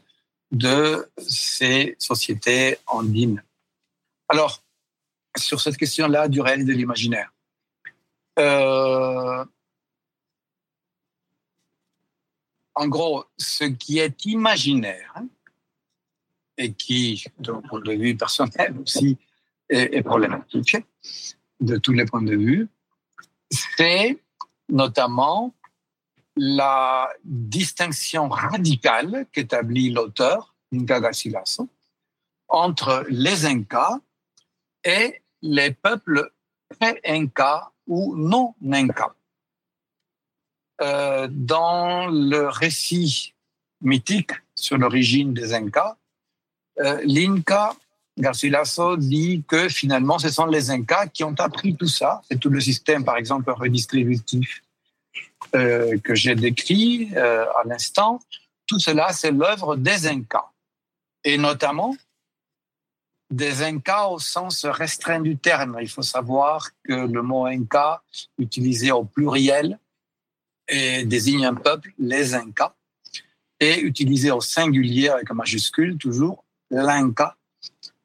de 0.51 1.09
ces 1.17 1.95
sociétés 1.99 2.77
andines. 2.87 3.43
Alors, 4.29 4.63
sur 5.37 5.61
cette 5.61 5.77
question-là 5.77 6.27
du 6.27 6.41
réel 6.41 6.61
et 6.61 6.65
de 6.65 6.73
l'imaginaire, 6.73 7.31
euh, 8.39 9.45
en 12.75 12.87
gros, 12.87 13.25
ce 13.37 13.63
qui 13.63 13.99
est 13.99 14.25
imaginaire 14.25 15.15
et 16.57 16.73
qui, 16.73 17.25
d'un 17.39 17.61
point 17.61 17.81
de 17.81 17.93
vue 17.93 18.15
personnel 18.17 18.75
aussi, 18.79 19.17
est, 19.69 20.01
problématique 20.01 20.77
de 21.59 21.77
tous 21.77 21.93
les 21.93 22.05
points 22.05 22.21
de 22.21 22.35
vue, 22.35 22.67
c'est 23.49 24.19
notamment 24.69 25.53
la 26.35 27.09
distinction 27.23 28.29
radicale 28.29 29.25
qu'établit 29.31 29.89
l'auteur, 29.89 30.55
Inca 30.73 30.99
Garcilaso, 30.99 31.67
entre 32.47 33.05
les 33.09 33.45
Incas 33.45 33.99
et 34.87 35.21
les 35.41 35.71
peuples 35.71 36.31
pré-Inca 36.79 37.71
ou 37.85 38.15
non-Inca. 38.15 39.13
Euh, 40.81 41.27
dans 41.29 42.07
le 42.07 42.47
récit 42.47 43.33
mythique 43.81 44.31
sur 44.55 44.77
l'origine 44.77 45.33
des 45.33 45.53
Incas, 45.53 45.97
euh, 46.79 47.01
l'Inca 47.03 47.75
Garcilaso 48.17 48.97
dit 48.97 49.43
que 49.47 49.69
finalement 49.69 50.19
ce 50.19 50.29
sont 50.29 50.45
les 50.45 50.71
Incas 50.71 51.07
qui 51.07 51.23
ont 51.23 51.35
appris 51.39 51.75
tout 51.75 51.87
ça, 51.87 52.21
c'est 52.29 52.39
tout 52.39 52.49
le 52.49 52.59
système 52.59 53.03
par 53.03 53.17
exemple 53.17 53.51
redistributif 53.51 54.61
euh, 55.55 55.97
que 55.99 56.15
j'ai 56.15 56.35
décrit 56.35 57.11
euh, 57.15 57.45
à 57.59 57.63
l'instant, 57.65 58.19
tout 58.65 58.79
cela 58.79 59.13
c'est 59.13 59.31
l'œuvre 59.31 59.75
des 59.75 60.07
Incas 60.07 60.49
et 61.23 61.37
notamment 61.37 61.95
des 63.29 63.61
Incas 63.61 64.07
au 64.07 64.19
sens 64.19 64.65
restreint 64.65 65.19
du 65.19 65.37
terme. 65.37 65.77
Il 65.81 65.89
faut 65.89 66.01
savoir 66.01 66.69
que 66.83 66.93
le 66.93 67.21
mot 67.21 67.45
Inca, 67.45 68.01
utilisé 68.37 68.91
au 68.91 69.03
pluriel, 69.03 69.79
désigne 70.69 71.45
un 71.45 71.55
peuple, 71.55 71.93
les 71.97 72.33
Incas, 72.33 72.73
et 73.59 73.79
utilisé 73.81 74.31
au 74.31 74.41
singulier 74.41 75.09
avec 75.09 75.31
un 75.31 75.33
majuscule, 75.33 75.97
toujours, 75.97 76.43
l'Inca 76.69 77.35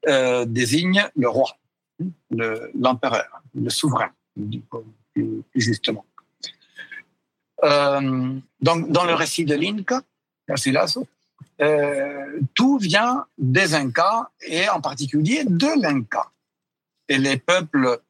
euh, 0.09 0.44
désigne 0.44 1.09
le 1.16 1.28
roi, 1.28 1.57
l'empereur, 2.31 3.43
le, 3.55 3.70
souverain, 3.70 4.11
plus, 5.15 5.44
justement. 5.55 6.05
Euh, 7.62 8.39
donc, 8.61 8.90
dans 8.90 9.05
le 9.05 9.15
récit 9.15 9.44
de 9.44 9.55
l'Inca, 9.55 10.03
Garcilaso, 10.49 11.07
euh, 11.62 12.40
tout 12.55 12.78
vient 12.78 13.26
des 13.39 13.74
Incas 13.74 14.28
et 14.40 14.68
en 14.68 14.80
particulier 14.80 15.44
de 15.44 15.80
l'Inca. 15.80 16.30
Et 17.09 17.18
les 17.18 17.36
peuples 17.36 18.01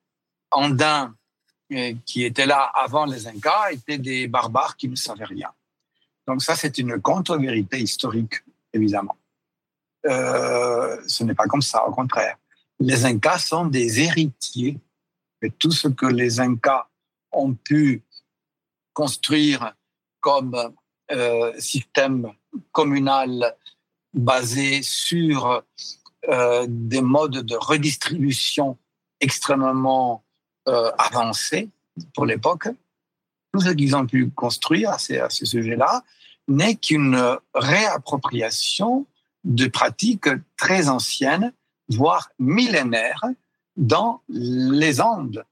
andins 0.50 1.14
euh, 1.72 1.92
qui 2.06 2.24
étaient 2.24 2.46
là 2.46 2.70
avant 2.74 3.04
les 3.04 3.26
Incas 3.26 3.72
étaient 3.72 3.98
des 3.98 4.26
barbares 4.26 4.76
qui 4.76 4.88
ne 4.88 4.96
savaient 4.96 5.24
rien. 5.24 5.52
Donc 6.26 6.42
ça, 6.42 6.56
c'est 6.56 6.78
une 6.78 7.00
contre-vérité 7.00 7.80
historique, 7.80 8.42
évidemment. 8.72 9.16
euh, 10.06 11.00
ce 11.06 11.24
n'est 11.24 11.34
pas 11.34 11.46
comme 11.46 11.62
ça, 11.62 11.86
au 11.86 11.92
contraire. 11.92 12.36
Les 12.80 13.04
Incas 13.04 13.38
sont 13.38 13.66
des 13.66 14.00
héritiers 14.00 14.78
de 15.42 15.48
tout 15.48 15.70
ce 15.70 15.88
que 15.88 16.06
les 16.06 16.40
Incas 16.40 16.88
ont 17.30 17.54
pu 17.54 18.02
construire 18.92 19.74
comme 20.20 20.74
euh, 21.10 21.52
système 21.60 22.32
communal 22.72 23.54
basé 24.14 24.82
sur 24.82 25.62
euh, 26.28 26.66
des 26.68 27.00
modes 27.00 27.38
de 27.38 27.56
redistribution 27.56 28.78
extrêmement 29.20 30.24
euh, 30.68 30.90
avancés 30.98 31.70
pour 32.14 32.26
l'époque. 32.26 32.68
Tout 33.52 33.60
ce 33.60 33.70
qu'ils 33.70 33.96
ont 33.96 34.06
pu 34.06 34.30
construire 34.30 34.90
à 34.90 34.98
ce, 34.98 35.14
à 35.14 35.30
ce 35.30 35.44
sujet-là 35.44 36.02
n'est 36.48 36.76
qu'une 36.76 37.38
réappropriation 37.54 39.06
de 39.44 39.66
pratiques 39.66 40.28
très 40.56 40.88
anciennes, 40.88 41.52
voire 41.88 42.30
millénaires, 42.38 43.24
dans 43.76 44.22
les 44.28 45.00
Andes. 45.00 45.44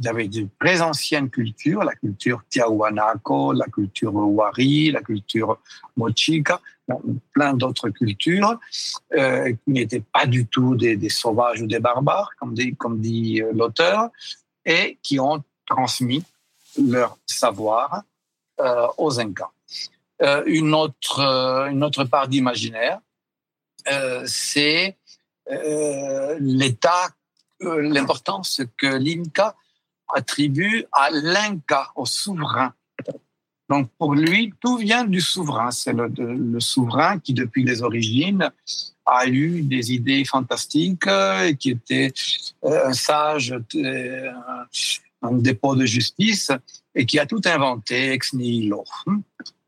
Y 0.00 0.08
avait 0.08 0.28
de 0.28 0.48
très 0.58 0.80
anciennes 0.80 1.30
cultures, 1.30 1.84
la 1.84 1.94
culture 1.94 2.42
Tiahuanaco, 2.48 3.52
la 3.52 3.66
culture 3.66 4.14
Wari, 4.14 4.90
la 4.90 5.02
culture 5.02 5.58
Mochica, 5.96 6.60
plein 7.32 7.54
d'autres 7.54 7.90
cultures 7.90 8.58
euh, 9.14 9.52
qui 9.52 9.70
n'étaient 9.70 10.02
pas 10.12 10.26
du 10.26 10.46
tout 10.46 10.74
des, 10.74 11.08
sauvages 11.08 11.62
ou 11.62 11.66
des 11.66 11.78
barbares, 11.78 12.30
comme 12.38 12.54
dit, 12.54 12.74
comme 12.76 13.00
dit 13.00 13.40
euh, 13.40 13.52
l'auteur, 13.54 14.10
et 14.64 14.98
qui 15.02 15.18
ont 15.20 15.42
transmis 15.66 16.22
leur 16.76 17.16
savoir 17.26 18.02
euh, 18.60 18.86
aux 18.98 19.20
Incas. 19.20 19.50
Une, 20.46 20.74
autre, 20.74 21.20
une 21.70 21.82
autre 21.84 22.04
part 22.04 22.28
d'imaginaire, 22.28 23.00
c'est 24.26 24.96
l'état, 26.38 27.08
l'importance 27.60 28.62
que 28.78 28.86
l'Inca 28.86 29.54
attribue 30.12 30.84
à 30.92 31.10
l'Inca, 31.10 31.90
au 31.96 32.06
souverain. 32.06 32.72
Donc 33.68 33.90
pour 33.98 34.14
lui, 34.14 34.52
tout 34.60 34.76
vient 34.76 35.04
du 35.04 35.20
souverain. 35.20 35.70
C'est 35.70 35.92
le, 35.94 36.60
souverain 36.60 37.18
qui, 37.18 37.32
depuis 37.32 37.64
les 37.64 37.82
origines, 37.82 38.50
a 39.06 39.26
eu 39.26 39.62
des 39.62 39.92
idées 39.92 40.24
fantastiques, 40.24 41.06
et 41.06 41.56
qui 41.56 41.70
était 41.70 42.12
un 42.62 42.92
sage, 42.92 43.54
un 45.22 45.32
dépôt 45.32 45.74
de 45.76 45.86
justice, 45.86 46.50
et 46.94 47.06
qui 47.06 47.18
a 47.18 47.26
tout 47.26 47.40
inventé 47.46 48.12
ex 48.12 48.32
nihilo 48.34 48.84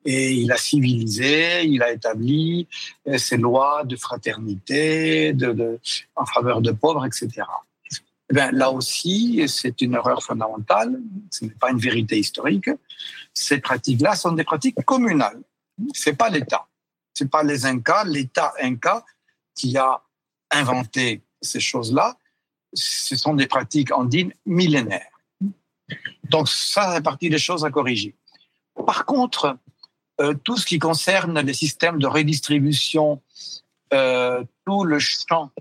et 0.07 0.33
il 0.33 0.53
a 0.53 0.57
civilisé, 0.57 1.65
il 1.65 1.83
a 1.83 1.93
établi 1.93 2.69
euh, 3.09 3.19
ses 3.19 3.37
lois 3.37 3.83
de 3.85 3.97
fraternité, 3.97 5.37
en 6.15 6.25
faveur 6.25 6.61
de 6.61 6.71
pauvres, 6.71 7.05
etc. 7.05 7.43
Bien, 8.29 8.51
là 8.51 8.71
aussi, 8.71 9.45
c'est 9.47 9.81
une 9.83 9.95
erreur 9.95 10.23
fondamentale, 10.23 11.01
ce 11.31 11.45
n'est 11.45 11.53
pas 11.53 11.71
une 11.71 11.79
vérité 11.79 12.19
historique. 12.19 12.71
Ces 13.33 13.59
pratiques-là 13.59 14.17
sont 14.17 14.33
des 14.33 14.43
pratiques 14.43 14.85
communales. 14.85 15.41
C'est 15.95 16.15
pas 16.15 16.29
l'État, 16.29 16.67
c'est 17.15 17.31
pas 17.31 17.43
les 17.43 17.67
Incas, 17.67 18.05
l'État 18.05 18.53
Inca 18.61 19.05
qui 19.55 19.77
a 19.77 20.03
inventé 20.51 21.23
ces 21.41 21.61
choses-là. 21.61 22.17
Ce 22.73 23.17
sont 23.17 23.35
des 23.35 23.47
pratiques 23.47 23.93
andines 23.93 24.33
millénaires. 24.45 25.11
Donc 26.25 26.49
ça, 26.49 26.95
c'est 26.95 27.03
partie 27.03 27.31
des 27.31 27.39
choses 27.39 27.65
à 27.65 27.71
corriger. 27.71 28.17
Par 28.87 29.05
contre, 29.05 29.57
euh, 30.21 30.35
tout 30.35 30.57
ce 30.57 30.67
qui 30.67 30.79
concerne 30.79 31.39
les 31.41 31.55
systèmes 31.55 31.99
de 31.99 32.07
redistribution, 32.07 33.23
euh, 33.93 34.45
tout 34.67 34.85
le 34.85 34.99
champ 34.99 35.53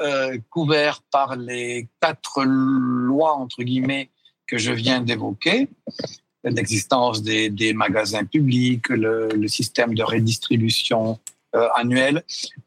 euh, 0.00 0.38
couvert 0.50 1.02
par 1.10 1.36
les 1.36 1.88
quatre 2.00 2.44
lois, 2.44 3.32
entre 3.34 3.62
guillemets, 3.62 4.10
que 4.46 4.58
je 4.58 4.72
viens 4.72 5.00
d'évoquer, 5.00 5.68
l'existence 6.44 7.22
des, 7.22 7.72
magasins 7.72 8.24
publics, 8.24 8.88
le, 8.88 9.48
système 9.48 9.94
de 9.94 10.02
redistribution 10.02 11.18
euh, 11.54 11.68
annuel, 11.74 12.22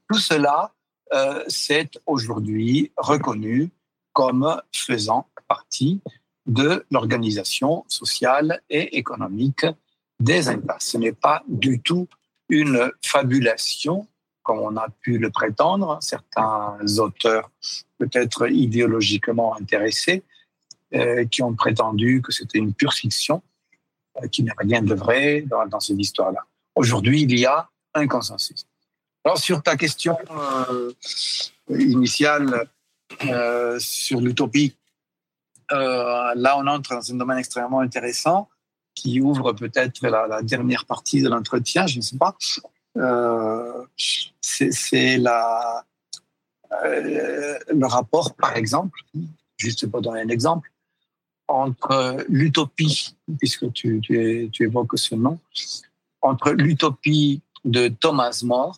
tout 0.09 0.19
cela, 0.19 0.73
euh, 1.13 1.43
c'est 1.47 1.99
aujourd'hui 2.05 2.91
reconnu 2.97 3.69
comme 4.13 4.61
faisant 4.71 5.27
partie 5.47 6.01
de 6.45 6.85
l'organisation 6.91 7.85
sociale 7.87 8.61
et 8.69 8.97
économique 8.97 9.65
des 10.19 10.49
impasses. 10.49 10.87
Ce 10.87 10.97
n'est 10.97 11.13
pas 11.13 11.43
du 11.47 11.79
tout 11.79 12.07
une 12.49 12.91
fabulation, 13.05 14.07
comme 14.49 14.61
on 14.61 14.75
a 14.77 14.87
pu 15.01 15.19
le 15.19 15.29
prétendre. 15.29 15.99
Certains 16.01 16.79
auteurs, 16.97 17.51
peut-être 17.99 18.49
idéologiquement 18.49 19.55
intéressés, 19.55 20.23
euh, 20.95 21.23
qui 21.25 21.43
ont 21.43 21.53
prétendu 21.53 22.23
que 22.23 22.31
c'était 22.31 22.57
une 22.57 22.73
pure 22.73 22.93
fiction, 22.93 23.43
euh, 24.17 24.27
qu'il 24.27 24.45
n'y 24.45 24.49
a 24.49 24.55
rien 24.57 24.81
de 24.81 24.95
vrai 24.95 25.45
dans, 25.45 25.79
cette 25.79 25.99
histoire-là. 25.99 26.47
Aujourd'hui, 26.73 27.21
il 27.21 27.37
y 27.37 27.45
a 27.45 27.69
un 27.93 28.07
consensus. 28.07 28.65
Alors, 29.23 29.37
sur 29.37 29.61
ta 29.61 29.77
question 29.77 30.17
euh, 30.31 30.93
initiale 31.69 32.67
euh, 33.25 33.77
sur 33.79 34.19
l'utopie, 34.19 34.75
là, 35.69 36.55
on 36.57 36.65
entre 36.65 36.95
dans 36.95 37.11
un 37.11 37.15
domaine 37.17 37.37
extrêmement 37.37 37.81
intéressant 37.81 38.49
qui 38.95 39.21
ouvre 39.21 39.53
peut-être 39.53 40.07
la, 40.07 40.25
la, 40.25 40.41
dernière 40.41 40.85
partie 40.85 41.21
de 41.21 41.29
l'entretien, 41.29 41.85
je 41.85 41.97
ne 41.97 42.01
sais 42.01 42.17
pas. 42.17 42.35
Euh, 42.97 43.85
c'est 44.41 45.19
euh, 46.71 47.59
le 47.67 47.85
rapport, 47.85 48.35
par 48.35 48.55
exemple, 48.55 48.99
juste 49.57 49.87
pour 49.87 50.01
donner 50.01 50.21
un 50.21 50.29
exemple, 50.29 50.71
entre 51.47 52.23
l'utopie, 52.29 53.15
puisque 53.39 53.71
tu, 53.73 54.01
évoques 54.59 54.97
ce 54.97 55.15
nom, 55.15 55.39
entre 56.21 56.51
l'utopie 56.51 57.41
de 57.65 57.87
Thomas 57.87 58.41
More, 58.43 58.75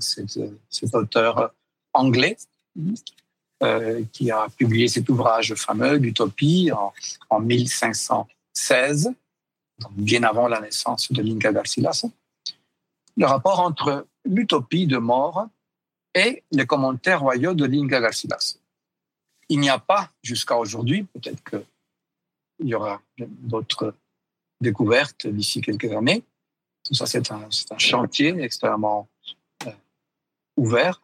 cet, 0.00 0.94
auteur 0.94 1.52
anglais, 1.92 2.36
euh, 3.62 4.02
qui 4.12 4.30
a 4.30 4.48
publié 4.56 4.88
cet 4.88 5.08
ouvrage 5.08 5.54
fameux, 5.54 5.96
l'utopie, 5.96 6.70
en, 6.72 6.92
en 7.30 7.40
1516, 7.40 9.12
bien 9.92 10.22
avant 10.22 10.48
la 10.48 10.60
naissance 10.60 11.12
de 11.12 11.22
l'Inca 11.22 11.52
Garcilaso, 11.52 12.10
le 13.16 13.26
rapport 13.26 13.60
entre 13.60 14.06
l'utopie 14.24 14.86
de 14.86 14.98
mort 14.98 15.48
et 16.14 16.42
les 16.50 16.66
commentaires 16.66 17.20
royaux 17.20 17.54
de 17.54 17.64
l'Inca 17.64 18.00
Garcilaso. 18.00 18.58
Il 19.48 19.60
n'y 19.60 19.68
a 19.68 19.78
pas, 19.78 20.10
jusqu'à 20.22 20.56
aujourd'hui, 20.56 21.04
peut-être 21.04 21.42
qu'il 21.44 22.68
y 22.68 22.74
aura 22.74 23.00
d'autres 23.18 23.94
découvertes 24.60 25.26
d'ici 25.26 25.60
quelques 25.60 25.92
années. 25.92 26.24
Tout 26.84 26.94
ça, 26.94 27.06
c'est 27.06 27.30
un, 27.30 27.48
chantier 27.78 28.40
extrêmement 28.40 29.08
euh, 29.66 29.70
ouvert. 30.56 31.00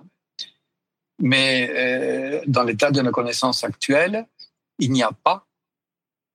Mais 1.18 1.70
euh, 1.70 2.43
dans 2.47 2.64
l'état 2.64 2.90
de 2.90 3.01
nos 3.01 3.12
connaissances 3.12 3.64
actuelles, 3.64 4.26
il 4.78 4.90
n'y 4.90 5.02
a 5.02 5.12
pas 5.12 5.47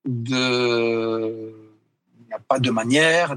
de 0.06 1.67
a 2.38 2.40
pas 2.40 2.60
de 2.60 2.72
manière 2.72 3.36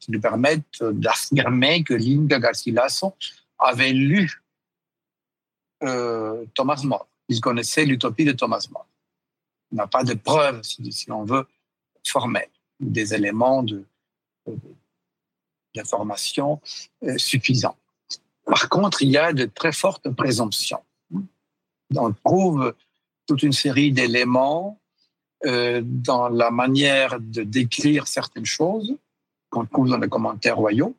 qui 0.00 0.10
nous 0.10 0.20
permette 0.20 0.82
d'affirmer 0.82 1.82
que 1.82 1.94
Linda 1.94 2.38
Garcilaso 2.38 3.14
avait 3.58 3.92
lu 3.92 4.42
euh, 5.82 6.44
Thomas 6.54 6.80
More. 6.84 7.08
Il 7.28 7.40
connaissait 7.40 7.84
l'utopie 7.84 8.24
de 8.24 8.32
Thomas 8.32 8.66
More. 8.70 8.86
Il 9.70 9.76
n'a 9.76 9.86
pas 9.86 10.04
de 10.04 10.14
preuves, 10.14 10.62
si, 10.62 11.10
on 11.10 11.24
veut, 11.24 11.46
formelles, 12.06 12.50
des 12.80 13.14
éléments 13.14 13.62
de, 13.62 13.84
d'information 15.74 16.60
euh, 17.02 17.18
suffisants. 17.18 17.76
Par 18.44 18.68
contre, 18.68 19.02
il 19.02 19.10
y 19.10 19.18
a 19.18 19.32
de 19.32 19.44
très 19.44 19.72
fortes 19.72 20.08
présomptions. 20.10 20.82
On 21.94 22.12
trouve 22.12 22.74
toute 23.26 23.42
une 23.42 23.52
série 23.52 23.92
d'éléments 23.92 24.80
euh, 25.46 25.80
dans 25.84 26.28
la 26.28 26.50
manière 26.50 27.20
de 27.20 27.42
décrire 27.42 28.08
certaines 28.08 28.46
choses 28.46 28.96
qu'on 29.50 29.64
trouve 29.66 29.88
dans 29.88 29.98
les 29.98 30.08
commentaires 30.08 30.56
royaux, 30.56 30.96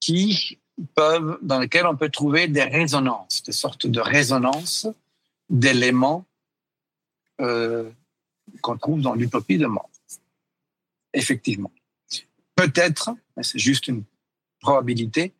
qui 0.00 0.58
peuvent, 0.94 1.38
dans 1.42 1.58
lesquels 1.58 1.86
on 1.86 1.96
peut 1.96 2.10
trouver 2.10 2.48
des 2.48 2.62
résonances, 2.62 3.42
des 3.42 3.52
sortes 3.52 3.86
de 3.86 4.00
résonances 4.00 4.86
d'éléments 5.48 6.24
euh, 7.40 7.90
qu'on 8.60 8.76
trouve 8.76 9.00
dans 9.00 9.14
l'utopie 9.14 9.58
de 9.58 9.66
mort. 9.66 9.90
Effectivement. 11.14 11.70
Peut-être, 12.54 13.10
mais 13.36 13.42
c'est 13.42 13.58
juste 13.58 13.88
une 13.88 14.04
probabilité, 14.60 15.32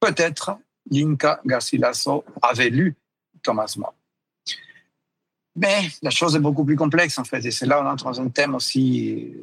peut-être 0.00 0.58
l'Inca 0.90 1.40
Garcilaso 1.44 2.24
avait 2.40 2.70
lu 2.70 2.96
Thomas 3.42 3.74
More. 3.76 3.94
Mais 5.56 5.88
la 6.02 6.10
chose 6.10 6.34
est 6.36 6.40
beaucoup 6.40 6.64
plus 6.64 6.76
complexe, 6.76 7.18
en 7.18 7.24
fait. 7.24 7.44
Et 7.44 7.50
c'est 7.50 7.66
là 7.66 7.82
on 7.82 7.86
entre 7.86 8.04
dans 8.04 8.20
un 8.20 8.28
thème 8.28 8.54
aussi 8.54 9.34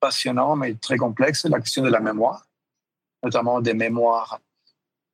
passionnant, 0.00 0.56
mais 0.56 0.74
très 0.74 0.96
complexe, 0.96 1.44
la 1.44 1.60
question 1.60 1.82
de 1.82 1.90
la 1.90 2.00
mémoire, 2.00 2.46
notamment 3.22 3.60
des 3.60 3.74
mémoires 3.74 4.40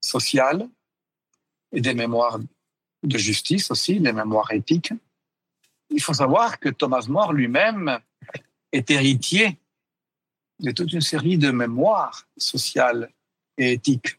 sociales, 0.00 0.68
et 1.72 1.80
des 1.80 1.94
mémoires 1.94 2.38
de 3.02 3.18
justice 3.18 3.70
aussi, 3.70 3.98
les 3.98 4.12
mémoires 4.12 4.50
éthiques. 4.52 4.92
Il 5.90 6.02
faut 6.02 6.14
savoir 6.14 6.58
que 6.58 6.68
Thomas 6.68 7.06
More 7.08 7.32
lui-même 7.32 7.98
est 8.72 8.90
héritier 8.90 9.58
de 10.60 10.70
toute 10.70 10.92
une 10.92 11.02
série 11.02 11.38
de 11.38 11.50
mémoires 11.50 12.26
sociales 12.36 13.10
et 13.58 13.72
éthiques 13.72 14.18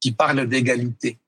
qui 0.00 0.12
parlent 0.12 0.46
d'égalité, 0.46 1.18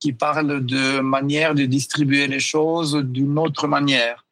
qui 0.00 0.12
parlent 0.12 0.64
de 0.64 1.00
manière 1.00 1.54
de 1.54 1.64
distribuer 1.64 2.26
les 2.26 2.40
choses 2.40 2.94
d'une 2.96 3.38
autre 3.38 3.66
manière, 3.66 4.24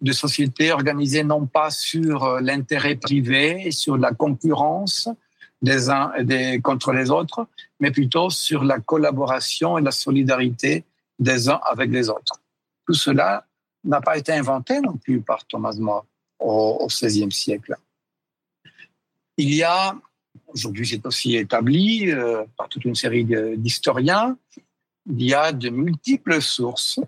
de 0.00 0.12
sociétés 0.12 0.72
organisées 0.72 1.24
non 1.24 1.46
pas 1.46 1.70
sur 1.70 2.40
l'intérêt 2.40 2.96
privé, 2.96 3.70
sur 3.72 3.96
la 3.96 4.12
concurrence 4.12 5.08
des 5.60 5.90
uns 5.90 6.12
contre 6.62 6.92
les 6.92 7.10
autres, 7.10 7.48
mais 7.80 7.90
plutôt 7.90 8.30
sur 8.30 8.62
la 8.62 8.78
collaboration 8.78 9.78
et 9.78 9.82
la 9.82 9.90
solidarité 9.90 10.84
des 11.18 11.48
uns 11.48 11.60
avec 11.64 11.90
les 11.90 12.08
autres. 12.08 12.40
Tout 12.86 12.94
cela 12.94 13.44
n'a 13.84 14.00
pas 14.00 14.16
été 14.16 14.32
inventé 14.32 14.80
non 14.80 14.96
plus 14.96 15.20
par 15.20 15.44
Thomas 15.46 15.76
More 15.78 16.06
au 16.38 16.86
XVIe 16.86 17.32
siècle. 17.32 17.76
Il 19.36 19.54
y 19.54 19.62
a, 19.62 19.96
aujourd'hui 20.48 20.86
c'est 20.86 21.04
aussi 21.06 21.36
établi 21.36 22.10
euh, 22.10 22.44
par 22.56 22.68
toute 22.68 22.84
une 22.84 22.94
série 22.94 23.24
d'historiens, 23.56 24.36
il 25.08 25.22
y 25.22 25.34
a 25.34 25.52
de 25.52 25.70
multiples 25.70 26.40
sources 26.40 27.00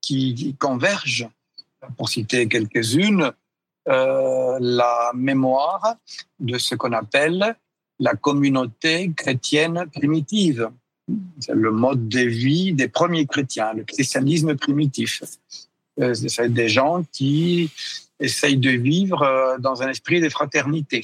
qui 0.00 0.54
convergent, 0.58 1.28
pour 1.96 2.08
citer 2.08 2.48
quelques-unes, 2.48 3.32
euh, 3.88 4.58
la 4.60 5.12
mémoire 5.14 5.96
de 6.38 6.58
ce 6.58 6.74
qu'on 6.74 6.92
appelle 6.92 7.56
la 7.98 8.14
communauté 8.14 9.12
chrétienne 9.16 9.86
primitive. 9.92 10.70
Le 11.48 11.72
mode 11.72 12.08
de 12.08 12.20
vie 12.20 12.74
des 12.74 12.88
premiers 12.88 13.26
chrétiens, 13.26 13.72
le 13.72 13.84
christianisme 13.84 14.56
primitif. 14.56 15.22
Euh, 16.00 16.14
c'est 16.14 16.52
des 16.52 16.68
gens 16.68 17.02
qui 17.10 17.70
essayent 18.20 18.58
de 18.58 18.70
vivre 18.70 19.22
euh, 19.22 19.58
dans 19.58 19.82
un 19.82 19.88
esprit 19.88 20.20
de 20.20 20.28
fraternité. 20.28 21.02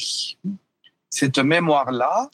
Cette 1.09 1.38
mémoire-là 1.38 2.30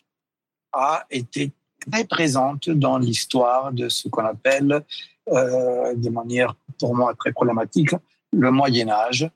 a 0.73 1.07
été 1.11 1.53
très 1.81 2.05
présente 2.05 2.71
dans 2.71 2.99
l'histoire 2.99 3.73
de 3.73 3.89
ce 3.89 4.09
qu'on 4.09 4.25
appelle, 4.25 4.85
euh, 5.29 5.95
de 5.95 6.11
manière 6.11 6.55
pour 6.79 6.95
moi 6.95 7.15
très 7.15 7.33
problématique, 7.33 7.91
le 8.33 8.51
Moyen 8.51 8.89
Âge 8.89 9.29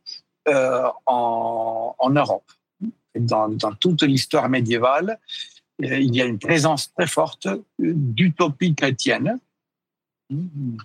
euh, 0.48 0.88
en, 1.06 2.10
Europe. 2.10 2.50
Dans, 3.14 3.48
toute 3.80 4.02
l'histoire 4.02 4.48
médiévale, 4.48 5.18
euh, 5.82 5.98
il 5.98 6.14
y 6.14 6.20
a 6.20 6.26
une 6.26 6.38
présence 6.38 6.92
très 6.92 7.06
forte 7.06 7.48
d'utopie 7.78 8.74
chrétienne. 8.74 9.38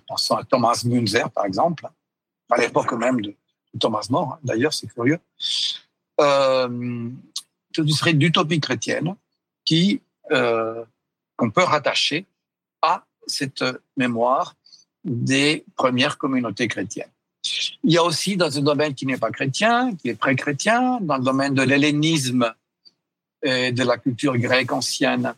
Pensons 0.06 0.36
à 0.36 0.44
Thomas 0.44 0.82
Munzer, 0.86 1.30
par 1.30 1.44
exemple, 1.44 1.86
à 2.50 2.56
l'époque 2.58 2.92
même 2.92 3.20
de, 3.20 3.34
Thomas 3.78 4.06
More, 4.10 4.38
d'ailleurs, 4.42 4.72
c'est 4.72 4.88
curieux, 4.88 5.18
euh, 6.20 7.10
ce 7.76 7.86
serait 7.86 8.14
d'utopie 8.14 8.60
chrétienne 8.60 9.14
qui 9.64 10.00
qu'on 11.40 11.50
peut 11.50 11.64
rattacher 11.64 12.26
à 12.82 13.06
cette 13.26 13.64
mémoire 13.96 14.54
des 15.04 15.64
premières 15.74 16.18
communautés 16.18 16.68
chrétiennes. 16.68 17.14
Il 17.82 17.92
y 17.94 17.96
a 17.96 18.04
aussi 18.04 18.36
dans 18.36 18.58
un 18.58 18.60
domaine 18.60 18.94
qui 18.94 19.06
n'est 19.06 19.16
pas 19.16 19.30
chrétien, 19.30 19.94
qui 19.96 20.10
est 20.10 20.14
pré-chrétien, 20.14 20.98
dans 21.00 21.16
le 21.16 21.24
domaine 21.24 21.54
de 21.54 21.62
l'hellénisme 21.62 22.52
et 23.42 23.72
de 23.72 23.82
la 23.82 23.96
culture 23.96 24.36
grecque 24.36 24.70
ancienne, 24.70 25.32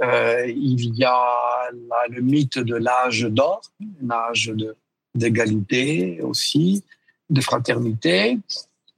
euh, 0.00 0.46
il 0.46 0.94
y 0.94 1.04
a 1.04 1.70
le 2.08 2.20
mythe 2.20 2.60
de 2.60 2.76
l'âge 2.76 3.22
d'or, 3.22 3.62
l'âge 4.00 4.52
d'égalité 5.16 6.20
aussi, 6.22 6.84
de 7.30 7.40
fraternité. 7.40 8.38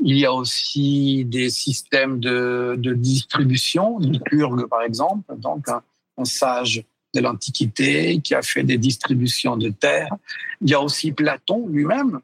Il 0.00 0.18
y 0.18 0.26
a 0.26 0.32
aussi 0.34 1.24
des 1.24 1.48
systèmes 1.48 2.20
de, 2.20 2.76
distribution, 2.96 3.98
Lycurgue 3.98 4.66
par 4.66 4.82
exemple, 4.82 5.34
donc 5.38 5.70
un, 5.70 5.82
sage 6.22 6.84
de 7.14 7.20
l'Antiquité 7.20 8.20
qui 8.20 8.34
a 8.34 8.42
fait 8.42 8.64
des 8.64 8.78
distributions 8.78 9.56
de 9.56 9.70
terres. 9.70 10.14
Il 10.60 10.70
y 10.70 10.74
a 10.74 10.80
aussi 10.80 11.12
Platon 11.12 11.66
lui-même, 11.68 12.20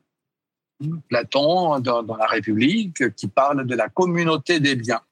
Platon 1.09 1.79
dans, 1.81 2.17
la 2.17 2.27
République, 2.27 3.15
qui 3.15 3.29
parle 3.29 3.67
de 3.67 3.75
la 3.75 3.89
communauté 3.89 4.61
des 4.61 4.77
biens. 4.77 5.03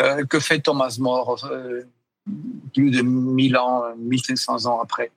Euh, 0.00 0.24
que 0.24 0.40
fait 0.40 0.60
Thomas 0.60 0.96
More 0.98 1.44
euh, 1.44 1.82
plus 2.72 2.90
de 2.90 3.02
1000 3.02 3.56
ans, 3.56 3.84
1500 3.96 4.66
ans 4.66 4.80
après? 4.80 5.12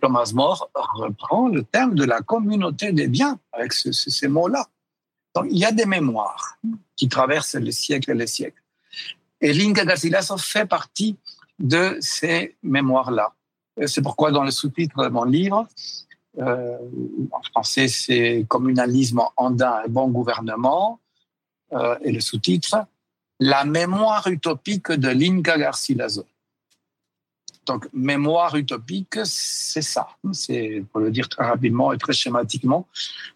Thomas 0.00 0.32
More 0.34 0.68
reprend 0.74 1.48
le 1.48 1.62
terme 1.62 1.94
de 1.94 2.04
la 2.04 2.20
communauté 2.20 2.92
des 2.92 3.06
biens 3.06 3.38
avec 3.52 3.72
ces 3.72 4.28
mots-là. 4.28 4.66
Donc, 5.34 5.46
il 5.50 5.58
y 5.58 5.64
a 5.64 5.72
des 5.72 5.86
mémoires 5.86 6.58
qui 6.96 7.08
traversent 7.08 7.54
les 7.54 7.72
siècles 7.72 8.10
et 8.10 8.14
les 8.14 8.26
siècles. 8.26 8.62
Et 9.40 9.52
Linka 9.52 9.84
Garcilaso 9.84 10.38
fait 10.38 10.66
partie 10.66 11.16
de 11.58 11.96
ces 12.00 12.56
mémoires-là. 12.62 13.32
C'est 13.86 14.02
pourquoi 14.02 14.30
dans 14.30 14.44
le 14.44 14.50
sous-titre 14.50 15.04
de 15.04 15.08
mon 15.08 15.24
livre, 15.24 15.66
euh, 16.38 16.76
en 17.32 17.42
français 17.42 17.88
c'est 17.88 18.44
Communalisme 18.48 19.22
andin 19.36 19.82
et 19.84 19.88
bon 19.88 20.08
gouvernement, 20.08 21.00
euh, 21.72 21.96
et 22.02 22.12
le 22.12 22.20
sous-titre, 22.20 22.86
La 23.38 23.64
mémoire 23.64 24.26
utopique 24.28 24.92
de 24.92 25.08
Linka 25.08 25.58
Garcilaso. 25.58 26.24
Donc, 27.66 27.88
mémoire 27.92 28.54
utopique, 28.54 29.18
c'est 29.24 29.82
ça. 29.82 30.08
C'est, 30.32 30.84
pour 30.90 31.00
le 31.00 31.10
dire 31.10 31.28
très 31.28 31.44
rapidement 31.44 31.92
et 31.92 31.98
très 31.98 32.12
schématiquement, 32.12 32.86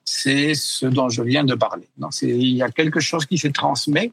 c'est 0.05 0.55
ce 0.55 0.87
dont 0.87 1.09
je 1.09 1.23
viens 1.23 1.45
de 1.45 1.55
parler. 1.55 1.89
Il 2.23 2.57
y 2.57 2.63
a 2.63 2.71
quelque 2.71 3.01
chose 3.01 3.27
qui 3.27 3.39
se 3.39 3.49
transmet 3.49 4.13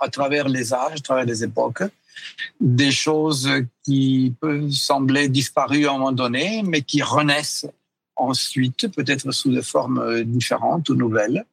à 0.00 0.08
travers 0.08 0.48
les 0.48 0.74
âges, 0.74 0.98
à 0.98 1.02
travers 1.02 1.24
les 1.24 1.44
époques, 1.44 1.84
des 2.60 2.90
choses 2.90 3.48
qui 3.84 4.34
peuvent 4.40 4.70
sembler 4.70 5.28
disparues 5.28 5.86
à 5.86 5.90
un 5.90 5.98
moment 5.98 6.12
donné, 6.12 6.62
mais 6.64 6.82
qui 6.82 7.02
renaissent 7.02 7.66
ensuite, 8.16 8.88
peut-être 8.94 9.30
sous 9.32 9.50
des 9.50 9.62
formes 9.62 10.22
différentes 10.24 10.88
ou 10.88 10.94
nouvelles, 10.94 11.44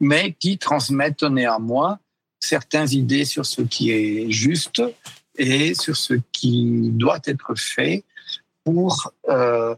mais 0.00 0.32
qui 0.32 0.58
transmettent 0.58 1.22
néanmoins 1.22 1.98
certaines 2.40 2.90
idées 2.92 3.24
sur 3.24 3.46
ce 3.46 3.62
qui 3.62 3.90
est 3.90 4.30
juste 4.30 4.82
et 5.36 5.74
sur 5.74 5.96
ce 5.96 6.14
qui 6.32 6.90
doit 6.92 7.20
être 7.24 7.54
fait 7.56 8.04
pour 8.64 9.12
euh, 9.28 9.74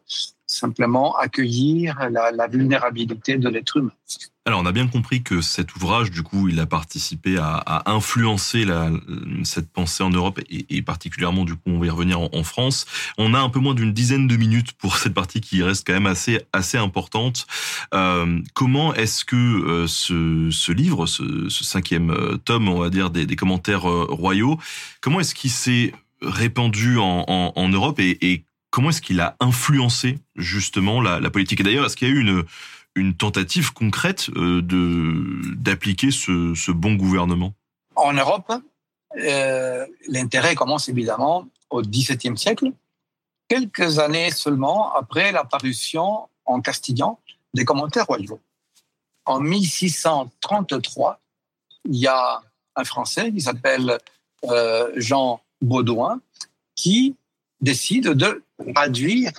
simplement 0.47 1.17
accueillir 1.17 2.09
la, 2.11 2.47
vulnérabilité 2.47 3.37
de 3.37 3.49
l'être 3.49 3.79
humain. 3.79 3.93
Alors, 4.45 4.61
on 4.61 4.67
a 4.67 4.71
bien 4.71 4.87
compris 4.87 5.25
que 5.25 5.41
cet 5.41 5.75
ouvrage, 5.75 6.13
du 6.13 6.23
coup, 6.23 6.49
il 6.49 6.61
a 6.61 6.67
participé 6.67 7.37
à, 7.37 7.83
influencer 7.87 8.65
cette 9.43 9.73
pensée 9.73 10.05
en 10.05 10.11
Europe 10.11 10.41
et, 10.49 10.83
particulièrement, 10.83 11.45
du 11.45 11.55
coup, 11.55 11.63
on 11.67 11.81
va 11.81 11.87
y 11.87 11.91
revenir 11.91 12.21
en, 12.21 12.43
France. 12.45 12.87
On 13.19 13.35
a 13.35 13.41
un 13.41 13.49
peu 13.49 13.59
moins 13.59 13.75
d'une 13.75 13.93
dizaine 13.93 14.29
de 14.29 14.37
minutes 14.37 14.73
pour 14.75 14.99
cette 14.99 15.15
partie 15.15 15.41
qui 15.41 15.65
reste 15.65 15.85
quand 15.85 15.95
même 15.95 16.07
assez 16.07 16.41
assez 16.53 16.79
importante. 16.79 17.47
Euh, 17.93 18.41
comment 18.55 18.95
est-ce 18.95 19.25
que 19.25 19.35
euh, 19.35 19.87
ce, 19.89 20.73
livre, 20.73 21.07
ce, 21.07 21.49
cinquième 21.51 22.11
euh, 22.11 22.37
tome, 22.37 22.69
on 22.69 22.79
va 22.79 22.91
dire, 22.91 23.11
des, 23.11 23.27
commentaires 23.35 23.83
royaux, 23.83 24.59
comment 25.01 25.19
est-ce 25.19 25.35
qu'il 25.35 25.51
s'est 25.51 25.93
répandu 26.23 26.99
en, 26.99 27.25
en, 27.27 27.53
en 27.55 27.69
Europe 27.69 27.99
et 27.99 28.45
comment 28.77 28.91
est-ce 28.91 29.01
qu'il 29.01 29.23
a 29.23 29.37
influencé 29.41 30.19
justement 30.35 31.01
la, 31.01 31.31
politique? 31.31 31.61
Et 31.61 31.63
d'ailleurs, 31.63 31.87
est-ce 31.87 31.97
qu'il 31.97 32.09
y 32.09 32.11
a 32.11 32.15
eu 32.15 32.45
une 32.95 33.17
tentative 33.17 33.73
concrète 33.73 34.29
euh, 34.37 34.61
de 34.61 35.55
d'appliquer 35.57 36.11
ce, 36.11 36.53
ce, 36.55 36.73
bon 36.73 36.93
gouvernement? 36.93 37.55
En 37.95 38.13
Europe, 38.13 38.53
euh, 39.17 39.87
l'intérêt 40.09 40.55
commence 40.55 40.91
évidemment 40.91 41.49
au 41.71 41.81
XVIIe 41.81 42.37
siècle, 42.37 42.71
quelques 43.49 43.99
années 43.99 44.31
seulement 44.31 44.93
après 44.93 45.33
l'apparition 45.33 46.29
en 46.45 46.61
castillan 46.61 47.19
des 47.55 47.65
commentaires 47.65 48.05
royaux. 48.05 48.41
En 49.25 49.41
1633, 49.41 51.19
il 51.87 51.97
y 51.97 52.07
a 52.07 52.43
un 52.77 52.85
Français 52.85 53.33
qui 53.33 53.41
s'appelle 53.41 53.97
euh, 54.45 54.93
Jean 54.97 55.41
Baudouin 55.63 56.21
qui 56.75 57.17
décide 57.63 58.09
de 58.11 58.43
traduire 58.75 59.33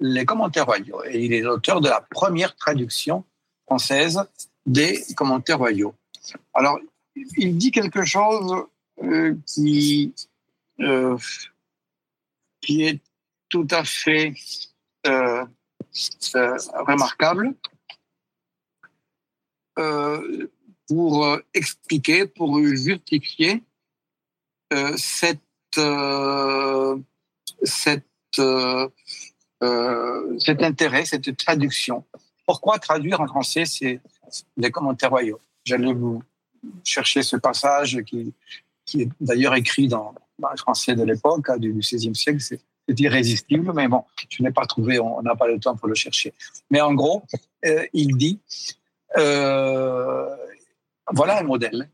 les 0.00 0.24
commentaires 0.24 0.66
royaux. 0.66 1.02
Et 1.04 1.24
il 1.24 1.32
est 1.32 1.40
l'auteur 1.40 1.80
de 1.80 1.88
la 1.88 2.00
première 2.00 2.54
traduction 2.56 3.24
française 3.66 4.22
des 4.66 5.02
commentaires 5.16 5.58
royaux. 5.58 5.94
Alors, 6.54 6.78
il 7.36 7.56
dit 7.56 7.70
quelque 7.70 8.04
chose 8.04 8.66
euh, 9.02 9.34
qui, 9.46 10.14
euh, 10.80 11.16
qui 12.60 12.84
est 12.84 13.00
tout 13.48 13.66
à 13.70 13.84
fait 13.84 14.34
euh, 15.06 15.44
remarquable 16.86 17.54
pour 20.88 21.38
expliquer, 21.54 22.26
pour 22.26 22.58
justifier 22.58 23.62
cette, 24.96 25.40
cette 27.62 28.07
cet 28.36 28.92
intérêt, 30.62 31.04
cette 31.04 31.36
traduction. 31.36 32.04
Pourquoi 32.46 32.78
traduire 32.78 33.20
en 33.20 33.26
français 33.26 33.64
c'est 33.64 34.00
les 34.56 34.70
commentaires 34.70 35.10
royaux? 35.10 35.40
J'allais 35.64 35.92
vous 35.92 36.22
chercher 36.84 37.22
ce 37.22 37.36
passage 37.36 37.98
qui, 38.06 38.32
qui 38.88 39.02
est 39.02 39.08
d'ailleurs 39.20 39.54
écrit 39.54 39.88
dans, 39.88 40.14
le 40.38 40.56
français 40.56 40.94
de 40.94 41.04
l'époque, 41.04 41.50
hein, 41.50 41.58
du 41.58 41.72
XVIe 41.72 42.14
siècle. 42.14 42.40
C'est 42.40 43.00
irrésistible, 43.00 43.70
mais 43.74 43.86
bon, 43.86 44.04
je 44.30 44.42
n'ai 44.42 44.50
pas 44.50 44.64
trouvé, 44.64 44.98
on 44.98 45.20
n'a 45.20 45.36
pas 45.36 45.46
le 45.46 45.60
temps 45.60 45.76
pour 45.76 45.88
le 45.88 45.94
chercher. 45.94 46.32
Mais 46.70 46.80
en 46.80 46.94
gros, 46.94 47.22
euh, 47.66 47.84
il 47.92 48.16
dit 48.16 48.40
euh, 49.18 50.34
voilà 51.12 51.40
un 51.40 51.42
modèle 51.42 51.90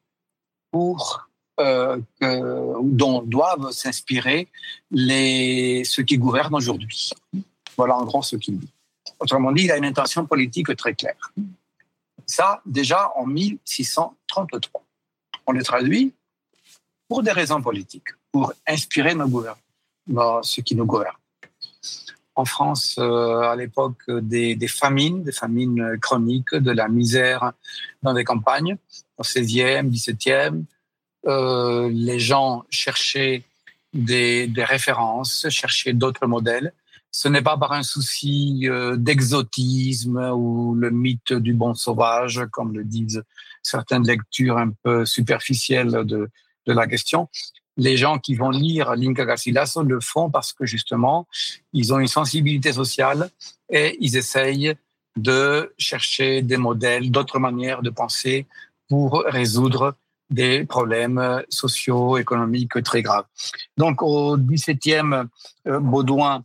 pour 0.70 1.28
euh, 1.60 2.00
dont 2.82 3.22
doivent 3.22 3.70
s'inspirer 3.70 4.48
ceux 4.92 6.02
qui 6.02 6.18
gouvernent 6.18 6.56
aujourd'hui. 6.56 7.12
Voilà 7.76 7.96
en 7.96 8.04
gros 8.04 8.22
ce 8.22 8.34
qu'il 8.36 8.58
dit. 8.58 8.72
Autrement 9.20 9.52
dit, 9.52 9.64
il 9.64 9.70
a 9.70 9.76
une 9.76 9.84
intention 9.84 10.26
politique 10.26 10.74
très 10.76 10.94
claire. 10.94 11.32
Ça, 12.26 12.60
déjà 12.66 13.12
en 13.16 13.26
1633. 13.26 14.82
On 15.46 15.52
le 15.52 15.62
traduit 15.62 16.12
pour 17.08 17.22
des 17.22 17.30
raisons 17.30 17.62
politiques, 17.62 18.08
pour 18.32 18.52
inspirer 18.66 19.14
nos 19.14 19.28
gouvernants, 19.28 20.42
ceux 20.42 20.62
qui 20.62 20.74
nous 20.74 20.86
gouvernent. 20.86 21.14
En 22.34 22.44
France, 22.44 22.96
euh, 22.98 23.42
à 23.42 23.54
l'époque 23.54 24.10
des, 24.10 24.58
famines, 24.66 25.22
des 25.22 25.30
famines 25.30 25.98
chroniques, 26.00 26.52
de 26.52 26.72
la 26.72 26.88
misère 26.88 27.52
dans 28.02 28.12
les 28.12 28.24
campagnes, 28.24 28.76
au 29.18 29.22
16e, 29.22 29.88
17e, 29.88 30.64
euh, 31.26 31.90
les 31.92 32.18
gens 32.18 32.64
cherchaient 32.70 33.42
des, 33.92 34.50
références, 34.58 35.46
cherchaient 35.48 35.92
d'autres 35.92 36.26
modèles 36.26 36.72
ce 37.16 37.28
n'est 37.28 37.42
pas 37.42 37.56
par 37.56 37.70
un 37.70 37.84
souci 37.84 38.62
euh, 38.64 38.96
d'exotisme 38.96 40.32
ou 40.34 40.74
le 40.74 40.90
mythe 40.90 41.32
du 41.32 41.54
bon 41.54 41.72
sauvage, 41.72 42.42
comme 42.50 42.74
le 42.74 42.82
disent 42.82 43.22
certaines 43.62 44.04
lectures 44.04 44.58
un 44.58 44.70
peu 44.82 45.06
superficielles 45.06 45.92
de, 46.04 46.28
de 46.66 46.72
la 46.72 46.88
question. 46.88 47.28
Les 47.76 47.96
gens 47.96 48.18
qui 48.18 48.34
vont 48.34 48.50
lire 48.50 48.96
Linka 48.96 49.24
Garcilaso 49.24 49.84
le 49.84 50.00
font 50.00 50.28
parce 50.28 50.52
que 50.52 50.66
justement, 50.66 51.28
ils 51.72 51.94
ont 51.94 52.00
une 52.00 52.08
sensibilité 52.08 52.72
sociale 52.72 53.30
et 53.70 53.96
ils 54.00 54.16
essayent 54.16 54.74
de 55.16 55.72
chercher 55.78 56.42
des 56.42 56.56
modèles, 56.56 57.12
d'autres 57.12 57.38
manières 57.38 57.82
de 57.82 57.90
penser 57.90 58.46
pour 58.88 59.22
résoudre 59.26 59.96
des 60.30 60.64
problèmes 60.64 61.42
sociaux, 61.48 62.18
économiques 62.18 62.82
très 62.82 63.02
graves. 63.02 63.26
Donc 63.76 64.02
au 64.02 64.36
XVIIe, 64.36 65.26
euh, 65.66 65.80
Baudouin 65.80 66.42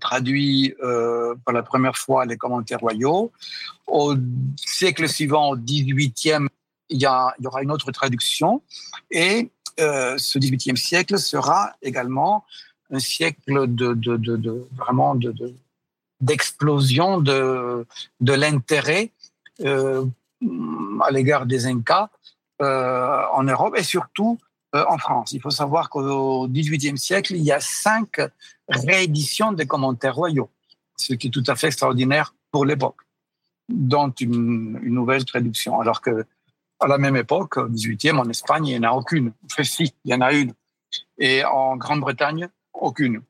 traduit 0.00 0.74
euh, 0.82 1.34
pour 1.44 1.52
la 1.52 1.62
première 1.62 1.96
fois 1.96 2.26
les 2.26 2.36
commentaires 2.36 2.80
royaux. 2.80 3.32
Au 3.86 4.14
siècle 4.56 5.08
suivant, 5.08 5.50
au 5.50 5.56
XVIIIe, 5.56 6.46
il 6.90 6.98
y, 6.98 7.06
il 7.06 7.44
y 7.44 7.46
aura 7.46 7.62
une 7.62 7.70
autre 7.70 7.90
traduction. 7.92 8.62
Et 9.10 9.50
euh, 9.80 10.18
ce 10.18 10.38
XVIIIe 10.38 10.76
siècle 10.76 11.18
sera 11.18 11.74
également 11.80 12.44
un 12.90 12.98
siècle 12.98 13.66
de, 13.68 13.94
de, 13.94 14.16
de, 14.16 14.36
de 14.36 14.66
vraiment 14.76 15.14
de, 15.14 15.32
d'explosion 16.20 17.20
de, 17.20 17.86
de 18.20 18.32
l'intérêt 18.32 19.12
euh, 19.60 20.04
à 21.02 21.10
l'égard 21.10 21.46
des 21.46 21.66
Incas 21.66 22.10
euh, 22.60 23.22
en 23.34 23.44
Europe 23.44 23.74
et 23.76 23.84
surtout 23.84 24.36
euh, 24.74 24.84
en 24.88 24.98
France. 24.98 25.30
Il 25.30 25.40
faut 25.40 25.50
savoir 25.50 25.88
qu'au 25.90 26.48
XVIIIe 26.48 26.98
siècle, 26.98 27.36
il 27.36 27.42
y 27.42 27.52
a 27.52 27.60
cinq 27.60 28.20
rééditions 28.68 29.52
des 29.52 29.64
commentaires 29.64 30.16
royaux, 30.16 30.50
ce 30.96 31.14
qui 31.14 31.28
est 31.28 31.30
tout 31.30 31.44
à 31.46 31.54
fait 31.54 31.68
extraordinaire 31.68 32.34
pour 32.50 32.64
l'époque, 32.64 32.96
dont 33.68 34.10
une, 34.10 34.80
nouvelle 34.82 35.24
traduction. 35.24 35.80
Alors 35.80 36.00
que 36.00 36.26
à 36.80 36.88
la 36.88 36.98
même 36.98 37.14
époque, 37.14 37.58
au 37.58 37.68
XVIIIe, 37.68 38.18
en 38.18 38.28
Espagne, 38.28 38.66
il 38.66 38.80
n'y 38.80 38.86
en 38.86 38.90
a 38.90 38.92
aucune. 38.92 39.32
Enfin, 39.44 39.62
si, 39.62 39.94
il 40.04 40.10
y 40.10 40.14
en 40.14 40.20
a 40.20 40.32
une. 40.32 40.52
Et 41.16 41.44
en 41.44 41.76
Grande-Bretagne, 41.76 42.48
aucune. 42.72 43.22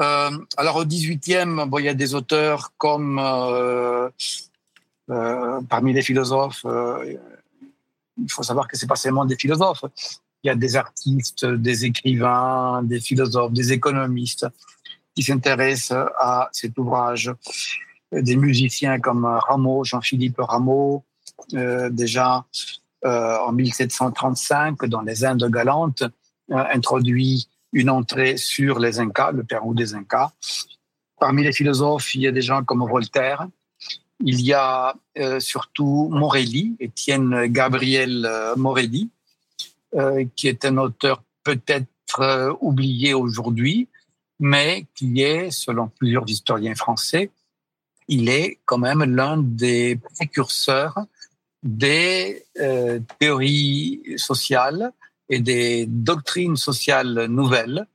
Euh, 0.00 0.30
alors 0.56 0.76
au 0.76 0.86
XVIIIe, 0.86 1.66
bon, 1.66 1.78
il 1.80 1.84
y 1.84 1.88
a 1.90 1.94
des 1.94 2.14
auteurs 2.14 2.72
comme 2.78 3.20
parmi 5.06 5.92
les 5.92 6.02
philosophes 6.02 6.64
il 8.22 8.30
faut 8.30 8.42
savoir 8.42 8.68
que 8.68 8.76
c'est 8.76 8.86
pas 8.86 8.96
seulement 8.96 9.24
des 9.24 9.36
philosophes. 9.36 9.84
Il 10.42 10.48
y 10.48 10.50
a 10.50 10.54
des 10.54 10.76
artistes, 10.76 11.44
des 11.44 11.84
écrivains, 11.84 12.82
des 12.82 13.00
philosophes, 13.00 13.52
des 13.52 13.72
économistes 13.72 14.46
qui 15.14 15.22
s'intéressent 15.22 16.06
à 16.18 16.48
cet 16.52 16.78
ouvrage. 16.78 17.32
Des 18.12 18.36
musiciens 18.36 19.00
comme 19.00 19.24
Rameau, 19.24 19.84
Jean-Philippe 19.84 20.38
Rameau, 20.38 21.04
euh, 21.54 21.90
déjà 21.90 22.44
euh, 23.04 23.38
en 23.38 23.52
1735, 23.52 24.84
dans 24.86 25.02
les 25.02 25.24
Indes 25.24 25.50
galantes, 25.50 26.02
euh, 26.02 26.64
introduit 26.72 27.48
une 27.72 27.90
entrée 27.90 28.36
sur 28.36 28.78
les 28.78 28.98
Incas, 28.98 29.32
le 29.32 29.44
Pérou 29.44 29.74
des 29.74 29.94
Incas. 29.94 30.32
Parmi 31.18 31.44
les 31.44 31.52
philosophes, 31.52 32.14
il 32.14 32.22
y 32.22 32.26
a 32.26 32.32
des 32.32 32.42
gens 32.42 32.64
comme 32.64 32.84
Voltaire, 32.88 33.46
il 34.24 34.40
y 34.40 34.52
a 34.52 34.94
euh, 35.18 35.40
surtout 35.40 36.08
Morelli, 36.10 36.76
Étienne 36.80 37.46
Gabriel 37.46 38.26
euh, 38.26 38.56
Morelli, 38.56 39.10
euh, 39.94 40.24
qui 40.36 40.48
est 40.48 40.64
un 40.64 40.76
auteur 40.78 41.22
peut-être 41.44 41.86
oublié 42.60 43.14
aujourd'hui, 43.14 43.86
mais 44.40 44.86
qui 44.94 45.20
est, 45.22 45.50
selon 45.50 45.88
plusieurs 45.88 46.28
historiens 46.28 46.74
français, 46.74 47.30
il 48.08 48.28
est 48.28 48.58
quand 48.64 48.78
même 48.78 49.04
l'un 49.04 49.36
des 49.36 49.96
précurseurs 50.14 50.98
des 51.62 52.44
théories 53.18 54.00
sociales 54.16 54.92
et 55.28 55.40
des 55.40 55.84
doctrines 55.86 56.56
sociales 56.56 57.26
nouvelles 57.26 57.86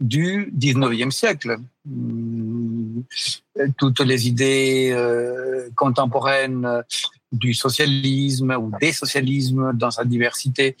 du 0.00 0.52
19e 0.56 1.12
siècle. 1.12 1.58
Hum, 3.58 3.72
toutes 3.76 4.00
les 4.00 4.28
idées 4.28 4.90
euh, 4.92 5.68
contemporaines 5.74 6.82
du 7.32 7.54
socialisme 7.54 8.52
ou 8.52 8.72
des 8.80 8.92
socialismes 8.92 9.72
dans 9.74 9.90
sa 9.90 10.04
diversité, 10.04 10.76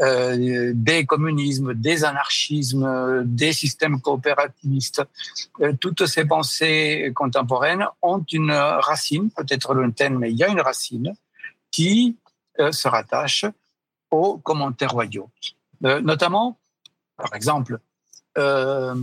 euh, 0.00 0.72
des 0.74 1.06
communismes, 1.06 1.74
des 1.74 2.04
anarchismes, 2.04 3.22
des 3.26 3.52
systèmes 3.52 4.00
coopérativistes, 4.00 5.02
euh, 5.60 5.72
toutes 5.80 6.06
ces 6.06 6.24
pensées 6.24 7.12
contemporaines 7.14 7.86
ont 8.02 8.24
une 8.32 8.52
racine, 8.52 9.30
peut-être 9.30 9.74
lointaine, 9.74 10.18
mais 10.18 10.30
il 10.30 10.36
y 10.36 10.44
a 10.44 10.48
une 10.48 10.60
racine 10.60 11.14
qui 11.70 12.16
se 12.70 12.86
rattache 12.86 13.46
aux 14.12 14.38
commentaires 14.38 14.92
royaux. 14.92 15.28
notamment, 15.80 16.56
par 17.16 17.34
exemple, 17.34 17.80
euh, 18.38 18.94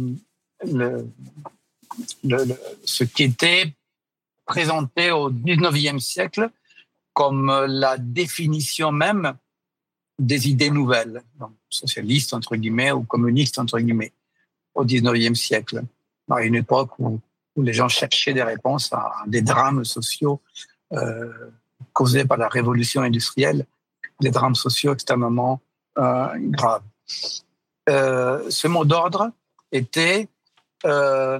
ce 2.83 3.03
qui 3.03 3.23
était 3.23 3.73
présenté 4.45 5.11
au 5.11 5.31
19e 5.31 5.99
siècle 5.99 6.49
comme 7.13 7.65
la 7.67 7.97
définition 7.97 8.91
même 8.91 9.33
des 10.17 10.49
idées 10.49 10.69
nouvelles, 10.69 11.23
socialistes 11.69 12.33
entre 12.33 12.55
guillemets 12.55 12.91
ou 12.91 13.03
communistes 13.03 13.59
entre 13.59 13.79
guillemets, 13.79 14.13
au 14.75 14.85
19e 14.85 15.35
siècle, 15.35 15.83
à 16.29 16.41
une 16.43 16.55
époque 16.55 16.97
où, 16.99 17.19
les 17.57 17.73
gens 17.73 17.89
cherchaient 17.89 18.33
des 18.33 18.43
réponses 18.43 18.93
à 18.93 19.11
des 19.27 19.41
drames 19.41 19.83
sociaux 19.83 20.39
euh, 20.93 21.51
causés 21.91 22.23
par 22.23 22.37
la 22.37 22.47
révolution 22.47 23.01
industrielle, 23.01 23.65
des 24.21 24.31
drames 24.31 24.55
sociaux 24.55 24.93
extrêmement 24.93 25.59
euh, 25.97 26.27
graves. 26.37 26.83
Euh, 27.89 28.49
ce 28.49 28.69
mot 28.69 28.85
d'ordre 28.85 29.31
était 29.73 30.29
euh, 30.85 31.39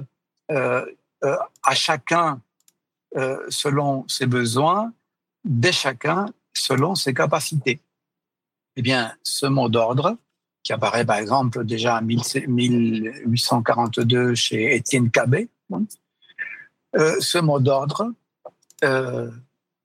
à 0.52 1.74
chacun 1.74 2.40
selon 3.48 4.06
ses 4.08 4.26
besoins, 4.26 4.92
dès 5.44 5.72
chacun 5.72 6.26
selon 6.54 6.94
ses 6.94 7.14
capacités. 7.14 7.80
Eh 8.76 8.82
bien, 8.82 9.12
ce 9.22 9.46
mot 9.46 9.68
d'ordre, 9.68 10.16
qui 10.62 10.72
apparaît 10.72 11.04
par 11.04 11.16
exemple 11.16 11.64
déjà 11.64 11.98
en 11.98 12.02
1842 12.02 14.34
chez 14.34 14.76
Étienne 14.76 15.10
Cabet, 15.10 15.48
ce 16.94 17.38
mot 17.38 17.60
d'ordre 17.60 18.12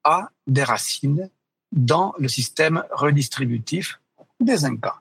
a 0.04 0.30
des 0.46 0.64
racines 0.64 1.28
dans 1.72 2.14
le 2.18 2.28
système 2.28 2.82
redistributif 2.90 4.00
des 4.40 4.64
Incas. 4.64 5.00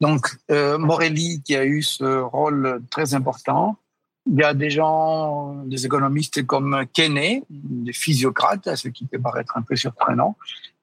Donc, 0.00 0.36
euh, 0.50 0.76
Morelli, 0.76 1.40
qui 1.42 1.56
a 1.56 1.64
eu 1.64 1.82
ce 1.82 2.20
rôle 2.20 2.82
très 2.90 3.14
important, 3.14 3.78
il 4.26 4.38
y 4.38 4.42
a 4.42 4.54
des 4.54 4.70
gens, 4.70 5.54
des 5.66 5.84
économistes 5.84 6.46
comme 6.46 6.84
Kenney, 6.92 7.42
des 7.50 7.92
physiocrates, 7.92 8.74
ce 8.74 8.88
qui 8.88 9.04
peut 9.04 9.18
paraître 9.20 9.56
un 9.56 9.62
peu 9.62 9.76
surprenant, 9.76 10.36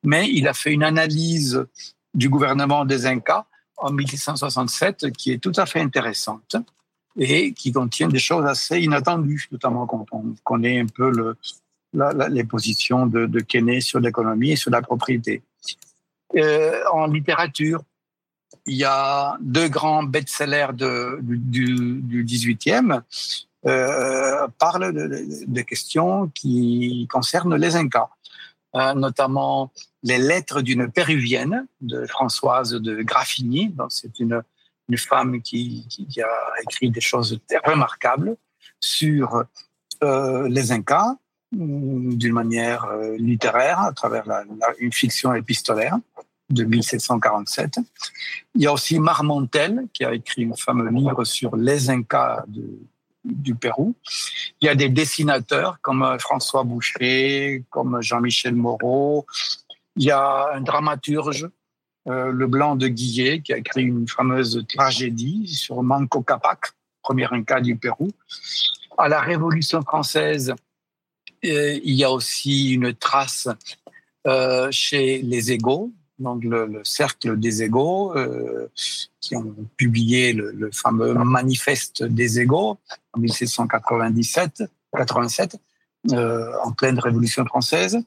mais 0.03 0.29
il 0.29 0.47
a 0.47 0.53
fait 0.53 0.71
une 0.71 0.83
analyse 0.83 1.65
du 2.13 2.29
gouvernement 2.29 2.85
des 2.85 3.05
Incas 3.05 3.45
en 3.77 3.91
1667 3.91 5.11
qui 5.11 5.31
est 5.31 5.39
tout 5.39 5.53
à 5.55 5.65
fait 5.65 5.81
intéressante. 5.81 6.55
et 7.17 7.51
qui 7.51 7.73
contiennent 7.73 8.11
des 8.11 8.19
choses 8.19 8.45
assez 8.45 8.79
inattendues, 8.79 9.47
notamment 9.51 9.85
quand 9.85 10.05
on 10.13 10.33
connaît 10.45 10.79
un 10.79 10.85
peu 10.85 11.11
le, 11.11 11.35
les 12.29 12.43
positions 12.45 13.05
de, 13.05 13.25
de 13.25 13.79
sur 13.81 13.99
l'économie 13.99 14.51
et 14.51 14.55
sur 14.55 14.71
la 14.71 14.81
propriété. 14.81 15.43
Euh, 16.37 16.81
en 16.93 17.07
littérature, 17.07 17.81
il 18.65 18.75
y 18.75 18.83
a 18.83 19.37
deux 19.41 19.67
grands 19.67 20.03
best-sellers 20.03 20.73
du, 20.73 22.01
du 22.01 22.25
18e 22.25 23.01
euh, 23.67 24.47
parlent 24.57 24.93
de, 24.93 25.61
questions 25.61 26.29
qui 26.29 27.07
concernent 27.11 27.55
les 27.55 27.75
Incas, 27.75 28.09
euh, 28.75 28.93
notamment 28.93 29.71
les 30.03 30.17
lettres 30.17 30.61
d'une 30.61 30.91
péruvienne 30.91 31.67
de 31.81 32.05
Françoise 32.05 32.71
de 32.71 33.01
Graffigny. 33.03 33.75
C'est 33.89 34.19
une, 34.19 34.41
une 34.89 34.97
femme 34.97 35.41
qui, 35.41 35.87
qui, 35.89 36.21
a 36.21 36.61
écrit 36.63 36.89
des 36.89 37.01
choses 37.01 37.39
remarquables 37.63 38.35
sur 38.79 39.43
euh, 40.03 40.47
les 40.49 40.71
Incas 40.71 41.15
mm, 41.51 42.15
d'une 42.15 42.33
manière 42.33 42.85
euh, 42.85 43.15
littéraire 43.17 43.79
à 43.79 43.93
travers 43.93 44.23
une 44.79 44.91
fiction 44.91 45.33
épistolaire 45.35 45.97
de 46.51 46.63
1747. 46.63 47.79
Il 48.55 48.61
y 48.61 48.67
a 48.67 48.73
aussi 48.73 48.99
Marmontel 48.99 49.87
qui 49.93 50.03
a 50.05 50.13
écrit 50.13 50.45
un 50.45 50.55
fameux 50.55 50.89
livre 50.89 51.23
sur 51.23 51.55
les 51.55 51.89
Incas 51.89 52.43
du 53.23 53.55
Pérou. 53.55 53.95
Il 54.61 54.65
y 54.65 54.69
a 54.69 54.75
des 54.75 54.89
dessinateurs 54.89 55.79
comme 55.81 56.03
euh, 56.03 56.17
François 56.17 56.63
Boucher, 56.63 57.63
comme 57.69 58.01
Jean-Michel 58.01 58.55
Moreau. 58.55 59.25
Il 59.95 60.03
y 60.03 60.11
a 60.11 60.51
un 60.53 60.61
dramaturge, 60.61 61.47
euh, 62.07 62.31
Le 62.31 62.47
Blanc 62.47 62.75
de 62.75 62.87
Guillet, 62.87 63.41
qui 63.41 63.53
a 63.53 63.57
écrit 63.57 63.83
une 63.83 64.07
fameuse 64.07 64.63
tragédie 64.67 65.47
sur 65.47 65.83
Manco 65.83 66.21
Capac, 66.21 66.71
premier 67.01 67.27
Inca 67.31 67.61
du 67.61 67.75
Pérou. 67.75 68.09
À 68.97 69.07
la 69.07 69.21
Révolution 69.21 69.81
française, 69.81 70.53
euh, 71.45 71.79
il 71.83 71.95
y 71.95 72.03
a 72.03 72.11
aussi 72.11 72.73
une 72.73 72.93
trace 72.93 73.47
chez 74.69 75.23
les 75.23 75.51
égaux, 75.51 75.91
donc 76.21 76.43
le, 76.43 76.81
cercle 76.83 77.37
des 77.37 77.63
égaux, 77.63 78.15
euh, 78.15 78.69
qui 79.19 79.35
ont 79.35 79.55
publié 79.75 80.33
le, 80.33 80.69
fameux 80.71 81.13
manifeste 81.13 82.03
des 82.03 82.39
égaux 82.39 82.77
en 83.13 83.19
1797, 83.19 84.63
87, 84.95 85.57
euh, 86.11 86.51
en 86.63 86.71
pleine 86.71 86.99
Révolution 86.99 87.45
française. 87.45 87.99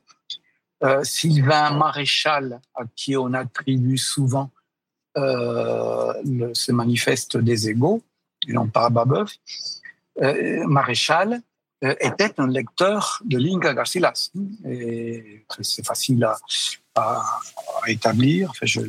Euh, 0.82 1.02
Sylvain 1.02 1.76
Maréchal, 1.76 2.60
à 2.74 2.82
qui 2.94 3.16
on 3.16 3.32
attribue 3.32 3.98
souvent 3.98 4.50
ce 5.16 6.72
manifeste 6.72 7.36
des 7.36 7.68
égaux, 7.68 8.02
et 8.48 8.52
non 8.52 8.66
pas 8.66 8.86
à 8.86 8.90
Babeuf, 8.90 9.30
Maréchal 10.66 11.40
était 11.82 12.32
un 12.38 12.46
lecteur 12.46 13.20
de 13.24 13.38
Linga 13.38 13.74
Garcilas. 13.74 14.30
C'est 15.60 15.86
facile 15.86 16.26
à, 16.94 17.22
établir. 17.86 18.52
Je, 18.62 18.80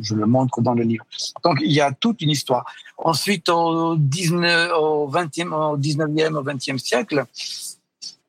je, 0.00 0.14
le 0.14 0.26
montre 0.26 0.60
dans 0.60 0.74
le 0.74 0.84
livre. 0.84 1.04
Donc, 1.44 1.58
il 1.62 1.72
y 1.72 1.80
a 1.80 1.92
toute 1.92 2.20
une 2.20 2.30
histoire. 2.30 2.64
Ensuite, 2.96 3.48
au, 3.48 3.96
19, 3.96 4.72
au, 4.78 5.10
20e, 5.10 5.52
au 5.52 5.76
19e, 5.76 6.34
au 6.34 6.44
20e 6.44 6.78
siècle, 6.78 7.24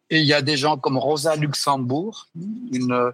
il 0.09 0.23
y 0.23 0.33
a 0.33 0.41
des 0.41 0.57
gens 0.57 0.77
comme 0.77 0.97
Rosa 0.97 1.35
Luxembourg, 1.35 2.27
une 2.71 3.11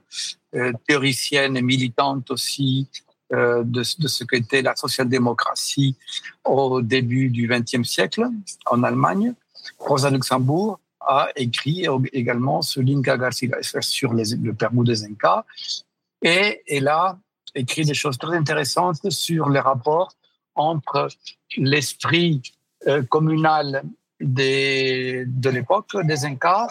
euh, 0.56 0.74
théoricienne 0.88 1.56
et 1.58 1.62
militante 1.62 2.32
aussi 2.32 2.88
euh, 3.32 3.64
de, 3.64 3.84
de, 4.00 4.08
ce 4.08 4.24
qu'était 4.24 4.62
la 4.62 4.76
social-démocratie 4.76 5.96
au 6.44 6.82
début 6.82 7.30
du 7.30 7.48
XXe 7.48 7.88
siècle 7.88 8.28
en 8.66 8.84
Allemagne. 8.84 9.34
Rosa 9.78 10.10
Luxembourg 10.10 10.80
a 11.00 11.30
écrit 11.36 11.86
également 12.14 12.62
sur 12.62 12.82
l'Inca 12.82 13.18
Garcia 13.18 13.58
sur 13.82 14.14
le 14.14 14.52
Pérou 14.54 14.84
des 14.84 15.04
Incas 15.06 15.44
et 16.22 16.62
elle 16.68 16.88
a 16.88 17.18
écrit 17.56 17.86
des 17.86 17.94
choses 17.94 18.18
très 18.18 18.36
intéressantes 18.36 19.10
sur 19.10 19.50
les 19.50 19.60
rapports 19.60 20.14
entre 20.56 21.08
l'esprit 21.58 22.42
euh, 22.88 23.04
communal 23.04 23.84
de 24.20 25.50
l'époque 25.50 25.96
des 26.04 26.26
Incas 26.26 26.68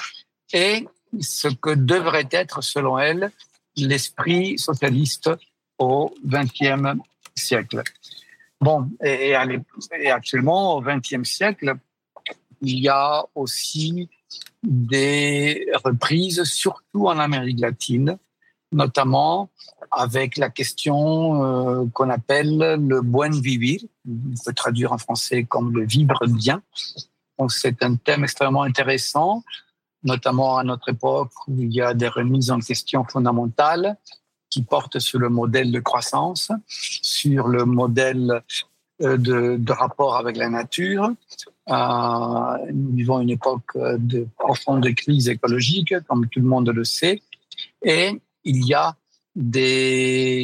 et 0.53 0.87
ce 1.21 1.49
que 1.49 1.71
devrait 1.71 2.29
être, 2.31 2.63
selon 2.63 2.99
elle, 2.99 3.31
l'esprit 3.77 4.59
socialiste 4.59 5.31
au 5.79 6.15
XXe 6.27 6.99
siècle. 7.35 7.83
Bon, 8.61 8.91
et, 9.03 9.31
et, 9.31 10.11
actuellement, 10.11 10.77
au 10.77 10.83
XXe 10.83 11.23
siècle, 11.23 11.75
il 12.61 12.81
y 12.81 12.89
a 12.89 13.25
aussi 13.35 14.09
des 14.63 15.67
reprises, 15.85 16.45
surtout 16.45 17.07
en 17.07 17.19
Amérique 17.19 17.61
latine, 17.61 18.19
notamment 18.73 19.51
avec 19.91 20.37
la 20.37 20.51
question 20.51 21.45
euh, 21.45 21.87
qu'on 21.93 22.11
appelle 22.11 22.59
le 22.59 23.01
buen 23.01 23.31
vivir, 23.41 23.81
on 24.07 24.35
peut 24.45 24.53
traduire 24.53 24.93
en 24.93 24.99
français 24.99 25.45
comme 25.45 25.73
le 25.73 25.87
vivre 25.87 26.27
bien. 26.27 26.63
C'est 27.49 27.83
un 27.83 27.95
thème 27.95 28.25
extrêmement 28.25 28.63
intéressant, 28.63 29.45
notamment 30.03 30.59
à 30.59 30.65
notre 30.65 30.91
époque 30.91 31.33
où 31.47 31.63
il 31.63 31.73
y 31.73 31.81
a 31.81 31.95
des 31.95 32.09
remises 32.09 32.51
en 32.51 32.59
question 32.59 33.05
fondamentales 33.05 33.97
qui 34.51 34.63
portent 34.63 34.99
sur 34.99 35.19
le 35.19 35.29
modèle 35.29 35.71
de 35.71 35.81
croissance, 35.81 36.51
sur 36.67 37.49
le 37.49 37.65
modèle 37.65 38.43
de, 39.01 39.57
de 39.57 39.73
rapport 39.73 40.17
avec 40.17 40.37
la 40.37 40.49
nature. 40.49 41.11
Euh, 41.69 42.57
nous 42.73 42.97
vivons 42.97 43.21
une 43.21 43.31
époque 43.31 43.77
de 43.77 44.27
profonde 44.39 44.89
crise 44.95 45.29
écologique, 45.29 45.95
comme 46.09 46.27
tout 46.29 46.41
le 46.41 46.47
monde 46.47 46.69
le 46.71 46.85
sait, 46.85 47.23
et 47.83 48.21
il 48.45 48.67
y 48.67 48.75
a 48.75 48.97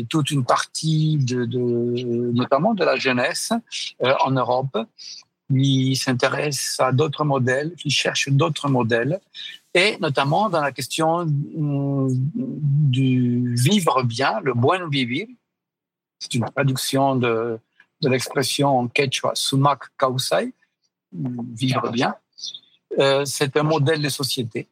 toute 0.09 0.31
une 0.31 0.44
partie 0.44 1.18
notamment 1.28 2.74
de 2.74 2.85
la 2.85 2.97
jeunesse 2.97 3.52
euh, 4.02 4.14
en 4.24 4.31
Europe 4.31 4.78
qui 5.51 5.97
s'intéresse 5.97 6.76
à 6.78 6.93
d'autres 6.93 7.24
modèles, 7.24 7.74
qui 7.74 7.90
cherche 7.90 8.28
d'autres 8.28 8.68
modèles, 8.68 9.20
et 9.74 9.98
notamment 9.98 10.48
dans 10.48 10.60
la 10.60 10.72
question 10.72 11.26
mm, 11.26 12.09
du 12.35 13.55
vivre 13.55 14.02
bien, 14.05 14.40
le 14.43 14.55
buen 14.55 14.89
vivir. 14.89 15.26
C'est 16.18 16.35
une 16.35 16.44
traduction 16.44 17.16
de, 17.16 17.59
de 18.05 18.10
l'expression 18.10 18.86
quechua 18.89 19.32
sumac 19.35 19.81
causai, 19.97 20.52
vivre 21.12 21.90
bien. 21.90 22.14
Euh, 22.98 23.24
c'est 23.24 23.56
un 23.56 23.62
modèle 23.62 24.02
de 24.02 24.09
société. 24.09 24.68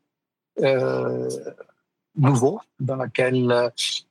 Euh, 0.61 1.31
nouveau 2.15 2.61
dans 2.79 2.97
lequel 2.97 3.51
euh, 3.51 3.71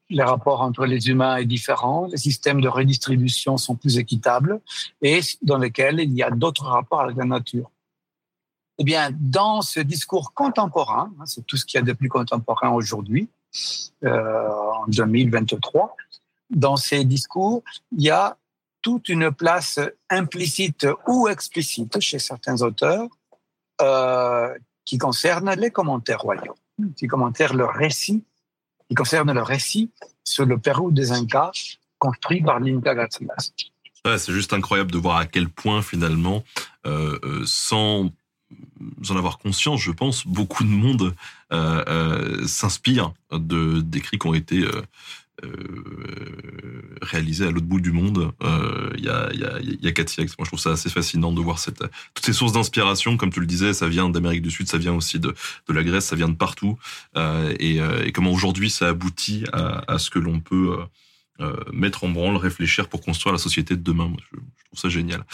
les 0.10 0.24
rapports 0.24 0.62
entre 0.62 0.88
les 0.88 1.08
humains 1.10 1.36
est 1.38 1.46
différent, 1.46 2.08
les 2.08 2.18
systèmes 2.18 2.60
de 2.60 2.68
redistribution 2.68 3.58
sont 3.58 3.76
plus 3.76 4.00
équitables 4.00 4.60
et 5.04 5.20
dans 5.44 5.60
lequel 5.60 6.00
il 6.00 6.12
y 6.14 6.24
a 6.24 6.32
d'autres 6.32 6.66
rapports 6.66 7.02
avec 7.02 7.16
la 7.16 7.26
nature. 7.26 7.70
Eh 8.80 8.84
bien, 8.84 9.12
dans 9.20 9.62
ce 9.62 9.80
discours 9.80 10.34
contemporain, 10.34 11.14
hein, 11.20 11.26
c'est 11.28 11.46
tout 11.46 11.58
ce 11.58 11.66
qu'il 11.66 11.78
y 11.80 11.84
a 11.84 11.86
de 11.86 11.94
plus 11.94 12.10
contemporain 12.10 12.72
aujourd'hui, 12.72 13.30
en 14.04 14.86
2023, 14.88 15.96
dans 16.50 16.78
ces 16.78 17.06
discours, 17.06 17.64
il 17.92 18.02
y 18.04 18.10
a 18.10 18.38
toute 18.82 19.10
une 19.10 19.32
place 19.32 19.80
implicite 20.10 20.88
ou 21.08 21.28
explicite 21.28 22.00
chez 22.00 22.20
certains 22.20 22.62
auteurs 22.62 23.08
euh, 23.82 24.54
qui 24.86 24.98
concerne 24.98 25.54
les 25.54 25.72
commentaires 25.72 26.22
royaux 26.22 26.56
qui 26.96 27.08
commentaire 27.08 27.54
le 27.54 27.66
récit, 27.66 28.24
qui 28.90 28.96
concerne 28.96 29.32
le 29.32 29.42
récit 29.42 29.92
sur 30.24 30.46
le 30.46 30.58
Pérou 30.58 30.92
des 30.92 31.12
Incas 31.12 31.78
construit 32.00 32.42
par 32.42 32.60
l'Inca 32.60 32.96
Garcilas. 32.96 33.52
c'est 34.06 34.34
juste 34.34 34.54
incroyable 34.54 34.92
de 34.92 34.98
voir 34.98 35.18
à 35.18 35.26
quel 35.26 35.50
point 35.50 35.82
finalement, 35.82 36.44
euh, 36.86 37.20
euh, 37.24 37.44
sans 37.46 38.10
en 39.10 39.16
avoir 39.16 39.38
conscience, 39.38 39.80
je 39.80 39.92
pense, 39.92 40.28
beaucoup 40.28 40.64
de 40.64 40.70
monde 40.70 41.16
s'inspire 42.48 43.14
de 43.32 43.80
d'écrits 43.80 44.20
qui 44.20 44.28
ont 44.28 44.34
été 44.34 44.66
euh, 45.44 46.98
réalisé 47.02 47.46
à 47.46 47.52
l'autre 47.52 47.66
bout 47.66 47.80
du 47.80 47.92
monde 47.92 48.32
euh, 48.44 48.92
il 48.98 49.06
y, 49.06 49.10
a, 49.10 49.34
y, 49.34 49.44
a, 49.44 49.60
y 49.60 49.88
a 49.88 49.92
quatre 49.92 50.10
siècles. 50.10 50.34
Moi, 50.38 50.46
je 50.46 50.50
trouve 50.50 50.60
ça 50.60 50.72
assez 50.72 50.90
fascinant 50.90 51.32
de 51.32 51.42
voir 51.42 51.58
cette, 51.58 51.84
toutes 52.14 52.26
ces 52.26 52.34
sources 52.34 52.54
d'inspiration. 52.54 53.18
Comme 53.18 53.32
tu 53.32 53.40
le 53.40 53.46
disais, 53.46 53.74
ça 53.74 53.88
vient 53.88 54.10
d'Amérique 54.10 54.42
du 54.42 54.52
Sud, 54.52 54.68
ça 54.68 54.78
vient 54.78 54.94
aussi 54.94 55.20
de, 55.20 55.34
de 55.68 55.74
la 55.74 55.84
Grèce, 55.84 56.06
ça 56.06 56.16
vient 56.16 56.30
de 56.30 56.36
partout. 56.36 56.78
Euh, 57.18 57.54
et, 57.60 57.78
et, 57.78 58.12
comment 58.12 58.32
aujourd'hui 58.32 58.70
ça 58.70 58.90
aboutit 58.90 59.46
à, 59.54 59.84
à 59.92 59.98
ce 59.98 60.10
que 60.10 60.20
l'on 60.20 60.40
peut 60.40 60.78
euh, 61.40 61.56
mettre 61.72 62.04
en 62.04 62.10
branle, 62.10 62.36
réfléchir 62.36 62.88
pour 62.88 63.02
construire 63.02 63.34
la 63.34 63.40
société 63.40 63.76
de 63.76 63.82
demain. 63.82 64.12
je, 64.32 64.38
trouve 64.38 64.80
ça 64.80 64.90
génial. 64.90 65.26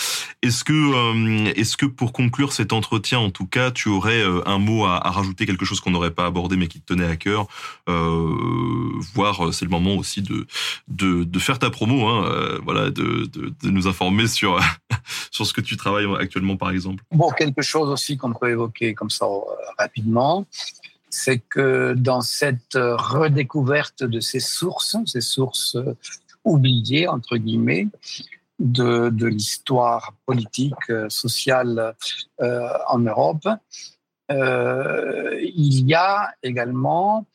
Est-ce 0.41 0.63
que, 0.63 0.71
euh, 0.71 1.51
est-ce 1.55 1.75
que 1.75 1.85
pour 1.85 2.13
conclure 2.13 2.53
cet 2.53 2.71
entretien, 2.71 3.19
en 3.19 3.29
tout 3.29 3.45
cas, 3.45 3.71
tu 3.71 3.89
aurais 3.89 4.21
euh, 4.21 4.41
un 4.47 4.57
mot 4.57 4.85
à, 4.85 4.99
rajouter, 4.99 5.45
quelque 5.45 5.65
chose 5.65 5.81
qu'on 5.81 5.91
n'aurait 5.91 6.13
pas 6.13 6.25
abordé 6.25 6.55
mais 6.55 6.67
qui 6.67 6.79
te 6.79 6.93
tenait 6.93 7.07
à 7.07 7.17
cœur, 7.17 7.47
voire 7.87 9.53
c'est 9.53 9.65
le 9.65 9.71
moment 9.71 9.95
aussi 9.95 10.21
de, 10.21 10.47
de, 10.87 11.23
de 11.25 11.39
faire 11.39 11.59
ta 11.59 11.69
promo, 11.69 12.07
hein, 12.07 12.59
voilà, 12.63 12.89
de, 12.89 13.25
de, 13.25 13.53
de, 13.61 13.69
nous 13.69 13.87
informer 13.87 14.27
sur 14.27 14.59
sur 15.31 15.45
ce 15.45 15.51
que 15.51 15.61
tu 15.61 15.75
travailles 15.75 16.07
actuellement, 16.19 16.55
par 16.55 16.69
exemple. 16.69 17.03
Bon, 17.11 17.29
quelque 17.31 17.61
chose 17.61 17.89
aussi 17.89 18.17
qu'on 18.17 18.33
peut 18.33 18.49
évoquer 18.49 18.93
comme 18.93 19.09
ça 19.09 19.25
rapidement 19.77 20.45
c'est 21.09 21.39
que 21.39 21.93
dans 21.93 22.21
cette 22.21 22.75
redécouverte 22.75 24.03
de 24.03 24.19
ces 24.19 24.39
sources, 24.39 24.97
ces 25.05 25.21
sources 25.21 25.77
oubliées, 26.43 27.07
entre 27.07 27.37
guillemets, 27.37 27.87
de, 28.59 29.25
l'histoire 29.25 30.13
politique, 30.25 30.73
euh, 30.89 31.09
sociale 31.09 31.95
euh, 32.41 32.69
en 32.89 32.99
Europe, 32.99 33.47
euh, 34.31 35.39
il 35.41 35.87
y 35.87 35.93
a 35.93 36.33
également 36.43 37.25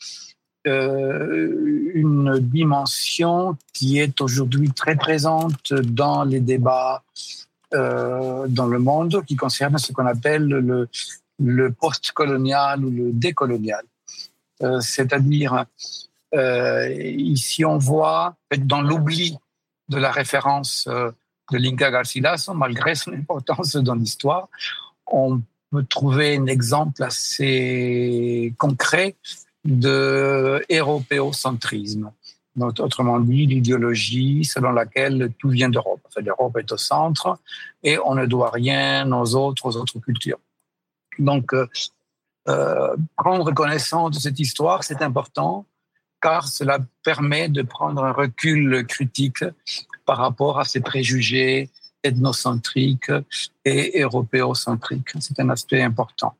une 0.65 2.39
dimension 2.39 3.57
qui 3.73 3.99
est 3.99 4.20
aujourd'hui 4.20 4.70
très 4.70 4.94
présente 4.94 5.73
dans 5.73 6.23
les 6.23 6.39
débats 6.39 7.03
dans 7.73 8.69
le 8.69 8.78
monde 8.78 9.24
qui 9.27 9.35
concerne 9.35 9.77
ce 9.78 9.93
qu'on 9.93 10.07
appelle 10.07 10.47
le, 10.47 10.89
le 11.39 11.73
post-colonial 11.73 12.85
ou 12.85 12.91
le 12.91 13.13
décolonial. 13.13 13.85
Euh, 14.63 14.81
c'est-à-dire, 14.81 15.65
euh, 16.35 16.93
ici 16.93 17.65
on 17.65 17.79
voit, 17.79 18.37
dans 18.59 18.81
l'oubli 18.81 19.37
de 19.89 19.99
la 19.99 20.11
référence 20.11 20.87
euh, 20.89 21.11
de 21.51 21.59
Linka 21.59 21.91
Garcilaso, 21.91 22.55
malgré 22.55 22.95
son 22.95 23.13
importance 23.23 23.77
dans 23.77 23.95
l'histoire, 23.95 24.49
on 25.07 25.41
peut 25.71 25.85
trouver 25.85 26.37
un 26.37 26.47
exemple 26.47 27.03
assez 27.03 28.55
concret 28.59 29.17
de 29.65 30.65
européocentrisme. 30.71 32.11
Autrement 32.61 33.19
dit, 33.19 33.47
l'idéologie 33.47 34.45
selon 34.45 34.73
laquelle 34.73 35.33
tout 35.39 35.49
vient 35.49 35.71
d'Europe. 35.71 36.01
Enfin, 36.07 36.21
L'Europe 36.21 36.59
est 36.59 36.71
au 36.71 36.77
centre 36.77 37.39
et 37.83 37.99
on 37.99 38.15
ne 38.15 38.27
doit 38.27 38.51
rien 38.51 39.11
aux 39.11 39.35
autres, 39.35 39.65
aux 39.67 39.77
autres 39.77 39.99
cultures. 40.01 40.39
Donc, 41.18 41.52
euh, 41.52 41.66
euh, 42.48 42.97
prendre 43.16 43.52
connaissance 43.52 44.12
de 44.12 44.18
cette 44.18 44.40
histoire, 44.40 44.82
c'est 44.84 45.02
important, 45.02 45.64
car 46.20 46.48
cela 46.48 46.78
permet 47.05 47.48
de 47.48 47.62
prendre 47.62 48.05
un 48.05 48.12
recul 48.12 48.84
critique 48.86 49.44
par 50.06 50.18
rapport 50.18 50.59
à 50.59 50.64
ces 50.64 50.80
préjugés 50.80 51.70
ethnocentriques 52.02 53.12
et 53.64 54.01
européocentriques. 54.01 55.10
C'est 55.20 55.39
un 55.39 55.51
aspect 55.51 55.82
important. 55.82 56.34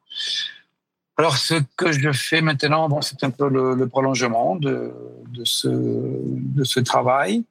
Alors, 1.17 1.37
ce 1.37 1.55
que 1.77 1.93
je 1.93 2.11
fais 2.11 2.41
maintenant, 2.41 2.89
bon, 2.89 3.01
c'est 3.01 3.23
un 3.23 3.31
peu 3.31 3.49
le, 3.49 3.87
prolongement 3.87 4.57
de, 4.57 4.93
ce, 5.45 6.81
travail. 6.81 7.45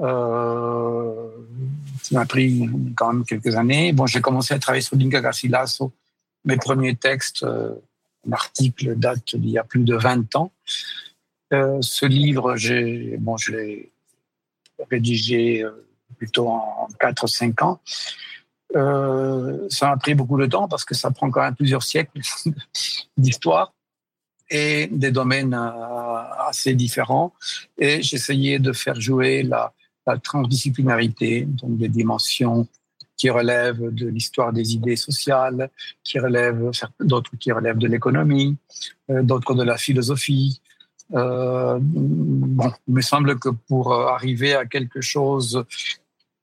Euh, 0.00 1.28
ça 2.02 2.18
m'a 2.18 2.26
pris 2.26 2.68
quand 2.96 3.12
même 3.12 3.24
quelques 3.24 3.54
années. 3.54 3.92
Bon, 3.92 4.06
j'ai 4.06 4.20
commencé 4.20 4.54
à 4.54 4.58
travailler 4.58 4.82
sur 4.82 4.96
Linka 4.96 5.20
Garcilaso 5.20 5.92
mes 6.44 6.56
premiers 6.56 6.96
textes, 6.96 7.42
euh, 7.42 7.74
l'article 8.26 8.96
date 8.96 9.36
d'il 9.36 9.50
y 9.50 9.58
a 9.58 9.64
plus 9.64 9.84
de 9.84 9.94
20 9.96 10.34
ans. 10.36 10.52
Euh, 11.52 11.78
ce 11.80 12.06
livre, 12.06 12.56
bon, 13.18 13.36
je 13.36 13.52
l'ai 13.52 13.92
rédigé 14.90 15.62
euh, 15.62 15.86
plutôt 16.16 16.48
en 16.48 16.88
4-5 17.00 17.64
ans. 17.64 17.80
Ça 19.68 19.88
m'a 19.88 19.96
pris 19.96 20.14
beaucoup 20.14 20.38
de 20.38 20.46
temps 20.46 20.68
parce 20.68 20.84
que 20.84 20.94
ça 20.94 21.10
prend 21.10 21.30
quand 21.30 21.42
même 21.42 21.56
plusieurs 21.56 21.82
siècles 21.82 22.20
d'histoire 23.16 23.72
et 24.48 24.88
des 24.88 25.10
domaines 25.10 25.54
assez 26.46 26.74
différents. 26.74 27.32
Et 27.78 28.02
j'essayais 28.02 28.58
de 28.58 28.72
faire 28.72 29.00
jouer 29.00 29.42
la 29.42 29.72
transdisciplinarité, 30.22 31.42
donc 31.42 31.78
des 31.78 31.88
dimensions 31.88 32.66
qui 33.20 33.28
relèvent 33.28 33.94
de 34.02 34.06
l'histoire 34.08 34.50
des 34.50 34.72
idées 34.72 34.96
sociales, 34.96 35.68
qui 36.02 36.18
relèvent 36.18 36.70
d'autres 37.00 37.36
qui 37.38 37.52
relèvent 37.52 37.82
de 37.86 37.86
l'économie, 37.86 38.56
euh, 39.10 39.22
d'autres 39.22 39.54
de 39.54 39.62
la 39.62 39.76
philosophie. 39.76 40.62
Euh, 41.12 41.76
bon, 41.82 42.72
il 42.88 42.94
me 42.94 43.02
semble 43.02 43.38
que 43.38 43.50
pour 43.68 43.92
arriver 43.92 44.54
à 44.54 44.64
quelque 44.64 45.02
chose 45.02 45.62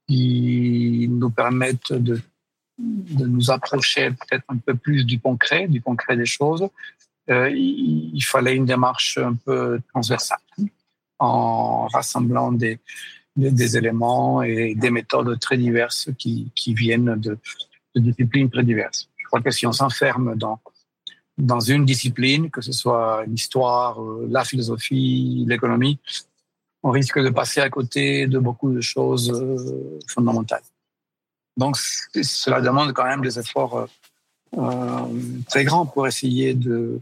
qui 0.08 1.08
nous 1.10 1.32
permette 1.32 1.92
de, 1.94 2.22
nous 2.78 3.50
approcher 3.50 4.12
peut-être 4.12 4.46
un 4.50 4.58
peu 4.58 4.76
plus 4.76 5.04
du 5.04 5.20
concret, 5.20 5.68
du 5.68 5.82
concret 5.82 6.16
des 6.16 6.28
choses, 6.28 6.68
euh, 7.32 7.50
il, 7.50 8.24
fallait 8.24 8.56
une 8.56 8.68
démarche 8.74 9.18
un 9.18 9.34
peu 9.34 9.82
transversale 9.92 10.46
en 11.18 11.88
rassemblant 11.88 12.52
des, 12.52 12.80
des 13.38 13.78
éléments 13.78 14.42
et 14.42 14.76
des 14.76 14.90
méthodes 14.90 15.40
très 15.40 15.58
diverses 15.58 16.10
qui, 16.18 16.52
qui 16.56 16.74
viennent 16.74 17.16
de, 17.16 17.38
disciplines 17.96 18.50
très 18.50 18.64
diverses. 18.64 19.10
Je 19.18 19.26
crois 19.26 19.42
que 19.42 19.52
si 19.52 19.66
on 19.66 19.72
s'enferme 19.72 20.36
dans, 20.36 20.60
dans 21.38 21.60
une 21.60 21.86
discipline, 21.86 22.50
que 22.50 22.62
ce 22.62 22.72
soit 22.72 23.24
l'histoire, 23.26 24.02
euh, 24.02 24.28
la 24.30 24.44
philosophie, 24.44 25.46
l'économie, 25.48 26.00
on 26.84 26.92
risque 26.92 27.20
de 27.20 27.30
passer 27.30 27.62
à 27.62 27.70
côté 27.70 28.28
de 28.28 28.40
beaucoup 28.40 28.72
de 28.72 28.82
choses 28.82 29.32
euh, 29.32 30.00
fondamentales. 30.08 30.62
Donc 31.58 31.76
cela 31.78 32.62
demande 32.62 32.94
quand 32.94 33.06
même 33.06 33.22
des 33.22 33.40
efforts 33.40 33.88
euh, 34.58 35.02
très 35.50 35.64
grands 35.64 35.86
pour 35.86 36.08
essayer 36.08 36.54
de, 36.54 37.02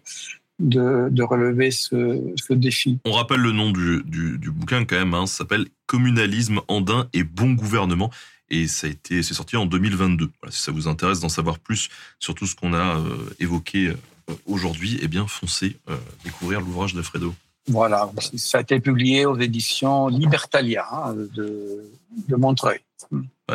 de, 0.60 1.24
relever 1.24 1.72
ce, 1.72 2.54
défi. 2.54 3.00
On 3.06 3.12
rappelle 3.12 3.42
le 3.42 3.52
nom 3.52 3.72
du, 3.72 4.04
du, 4.06 4.52
bouquin 4.52 4.86
quand 4.86 4.96
même, 4.96 5.14
hein, 5.14 5.26
ça 5.26 5.40
s'appelle 5.40 5.66
Communalisme 5.86 6.62
andin 6.68 7.08
et 7.14 7.24
bon 7.24 7.54
gouvernement 7.54 8.10
et 8.50 8.68
ça 8.68 8.88
a 8.88 8.90
été 8.90 9.24
c'est 9.24 9.34
sorti 9.34 9.58
en 9.58 9.66
2022. 9.66 10.30
si 10.50 10.62
ça 10.62 10.72
vous 10.72 10.88
intéresse 10.88 11.20
d'en 11.20 11.30
savoir 11.30 11.60
plus 11.60 11.90
sur 12.20 12.36
tout 12.36 12.46
ce 12.46 12.56
qu'on 12.56 12.74
a 12.74 12.98
euh, 12.98 13.36
évoqué 13.40 13.88
euh, 13.88 14.34
aujourd'hui, 14.46 15.00
eh 15.02 15.08
bien 15.08 15.28
foncez 15.28 15.78
euh, 15.90 15.98
découvrir 16.24 16.62
l'ouvrage 16.62 16.94
d'Alfredo. 16.94 17.34
Voilà, 17.68 18.12
ça 18.36 18.60
a 18.60 18.62
été 18.62 18.80
publié 18.80 19.26
aux 19.26 19.40
éditions 19.40 20.08
Libertalia 20.08 20.86
hein, 20.92 21.16
de, 21.16 21.92
de 22.28 22.36
Montreuil. 22.36 22.80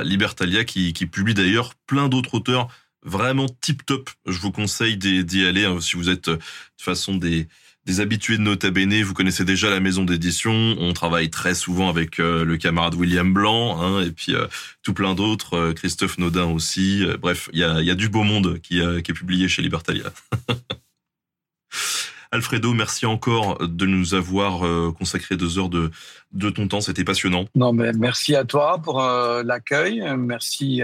Libertalia 0.02 0.64
qui, 0.64 0.93
qui 0.93 1.06
publie 1.06 1.35
d'ailleurs 1.35 1.74
plein 1.86 2.09
d'autres 2.09 2.35
auteurs 2.35 2.68
vraiment 3.02 3.47
tip 3.60 3.85
top. 3.85 4.10
Je 4.27 4.39
vous 4.39 4.52
conseille 4.52 4.97
d'y 4.97 5.47
aller 5.47 5.64
hein, 5.64 5.81
si 5.81 5.97
vous 5.97 6.09
êtes 6.09 6.28
euh, 6.28 6.36
de 6.36 6.82
façon 6.82 7.16
des 7.16 7.48
des 7.86 8.01
habitués 8.01 8.36
de 8.36 8.43
Nota 8.43 8.70
Bene, 8.70 9.02
vous 9.02 9.14
connaissez 9.14 9.44
déjà 9.44 9.70
la 9.70 9.81
maison 9.81 10.05
d'édition. 10.05 10.52
On 10.52 10.93
travaille 10.93 11.31
très 11.31 11.55
souvent 11.55 11.89
avec 11.89 12.20
euh, 12.20 12.44
le 12.44 12.59
camarade 12.59 12.94
William 12.94 13.32
Blanc, 13.32 13.81
hein, 13.81 14.02
et 14.02 14.10
puis 14.10 14.35
euh, 14.35 14.47
tout 14.82 14.93
plein 14.93 15.14
d'autres, 15.14 15.72
Christophe 15.72 16.18
Nodin 16.18 16.44
aussi. 16.44 17.06
bref, 17.20 17.48
il 17.55 17.59
y 17.60 17.64
a, 17.64 17.81
y 17.81 17.90
a, 17.90 17.94
du 17.94 18.10
beau 18.10 18.22
monde 18.22 18.60
qui, 18.60 18.81
qui 19.02 19.10
est 19.10 19.14
publié 19.14 19.48
chez 19.48 19.62
Libertalia. 19.62 20.12
Alfredo, 22.32 22.73
merci 22.73 23.07
encore 23.07 23.59
de 23.66 23.86
nous 23.86 24.15
avoir 24.15 24.65
euh, 24.65 24.93
consacré 24.97 25.36
deux 25.36 25.59
heures 25.59 25.69
de, 25.69 25.90
de 26.32 26.48
ton 26.48 26.69
temps. 26.69 26.81
C'était 26.81 27.02
passionnant. 27.02 27.47
Non, 27.57 27.73
mais 27.73 27.93
merci 27.93 28.36
à 28.36 28.44
toi 28.44 28.81
pour 28.82 29.02
euh, 29.02 29.43
l'accueil. 29.43 30.02
Merci 30.16 30.82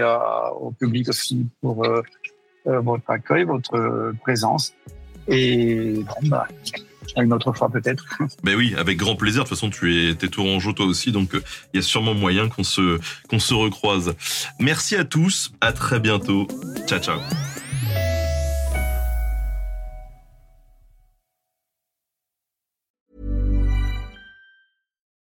au 0.59 0.71
public 0.71 1.07
aussi 1.07 1.47
pour 1.61 1.85
euh, 1.85 2.01
votre 2.65 3.09
accueil, 3.09 3.45
votre 3.45 4.13
présence. 4.21 4.73
Et 5.29 6.03
bah, 6.23 6.47
une 7.15 7.31
autre 7.31 7.53
fois 7.53 7.69
peut-être. 7.69 8.05
Ben 8.43 8.55
oui, 8.55 8.75
avec 8.77 8.97
grand 8.97 9.15
plaisir. 9.15 9.43
De 9.43 9.47
toute 9.47 9.57
façon, 9.57 9.69
tu 9.69 9.95
es, 9.95 10.09
es 10.11 10.27
tourangeau 10.27 10.73
toi 10.73 10.85
aussi, 10.85 11.13
donc 11.13 11.31
il 11.33 11.77
y 11.77 11.79
a 11.79 11.81
sûrement 11.81 12.13
moyen 12.13 12.49
qu'on 12.49 12.63
se, 12.63 12.99
qu'on 13.29 13.39
se 13.39 13.53
recroise. 13.53 14.15
Merci 14.59 14.95
à 14.95 15.05
tous. 15.05 15.53
À 15.61 15.71
très 15.71 15.99
bientôt. 16.01 16.47
Ciao, 16.87 16.99
ciao. 16.99 17.19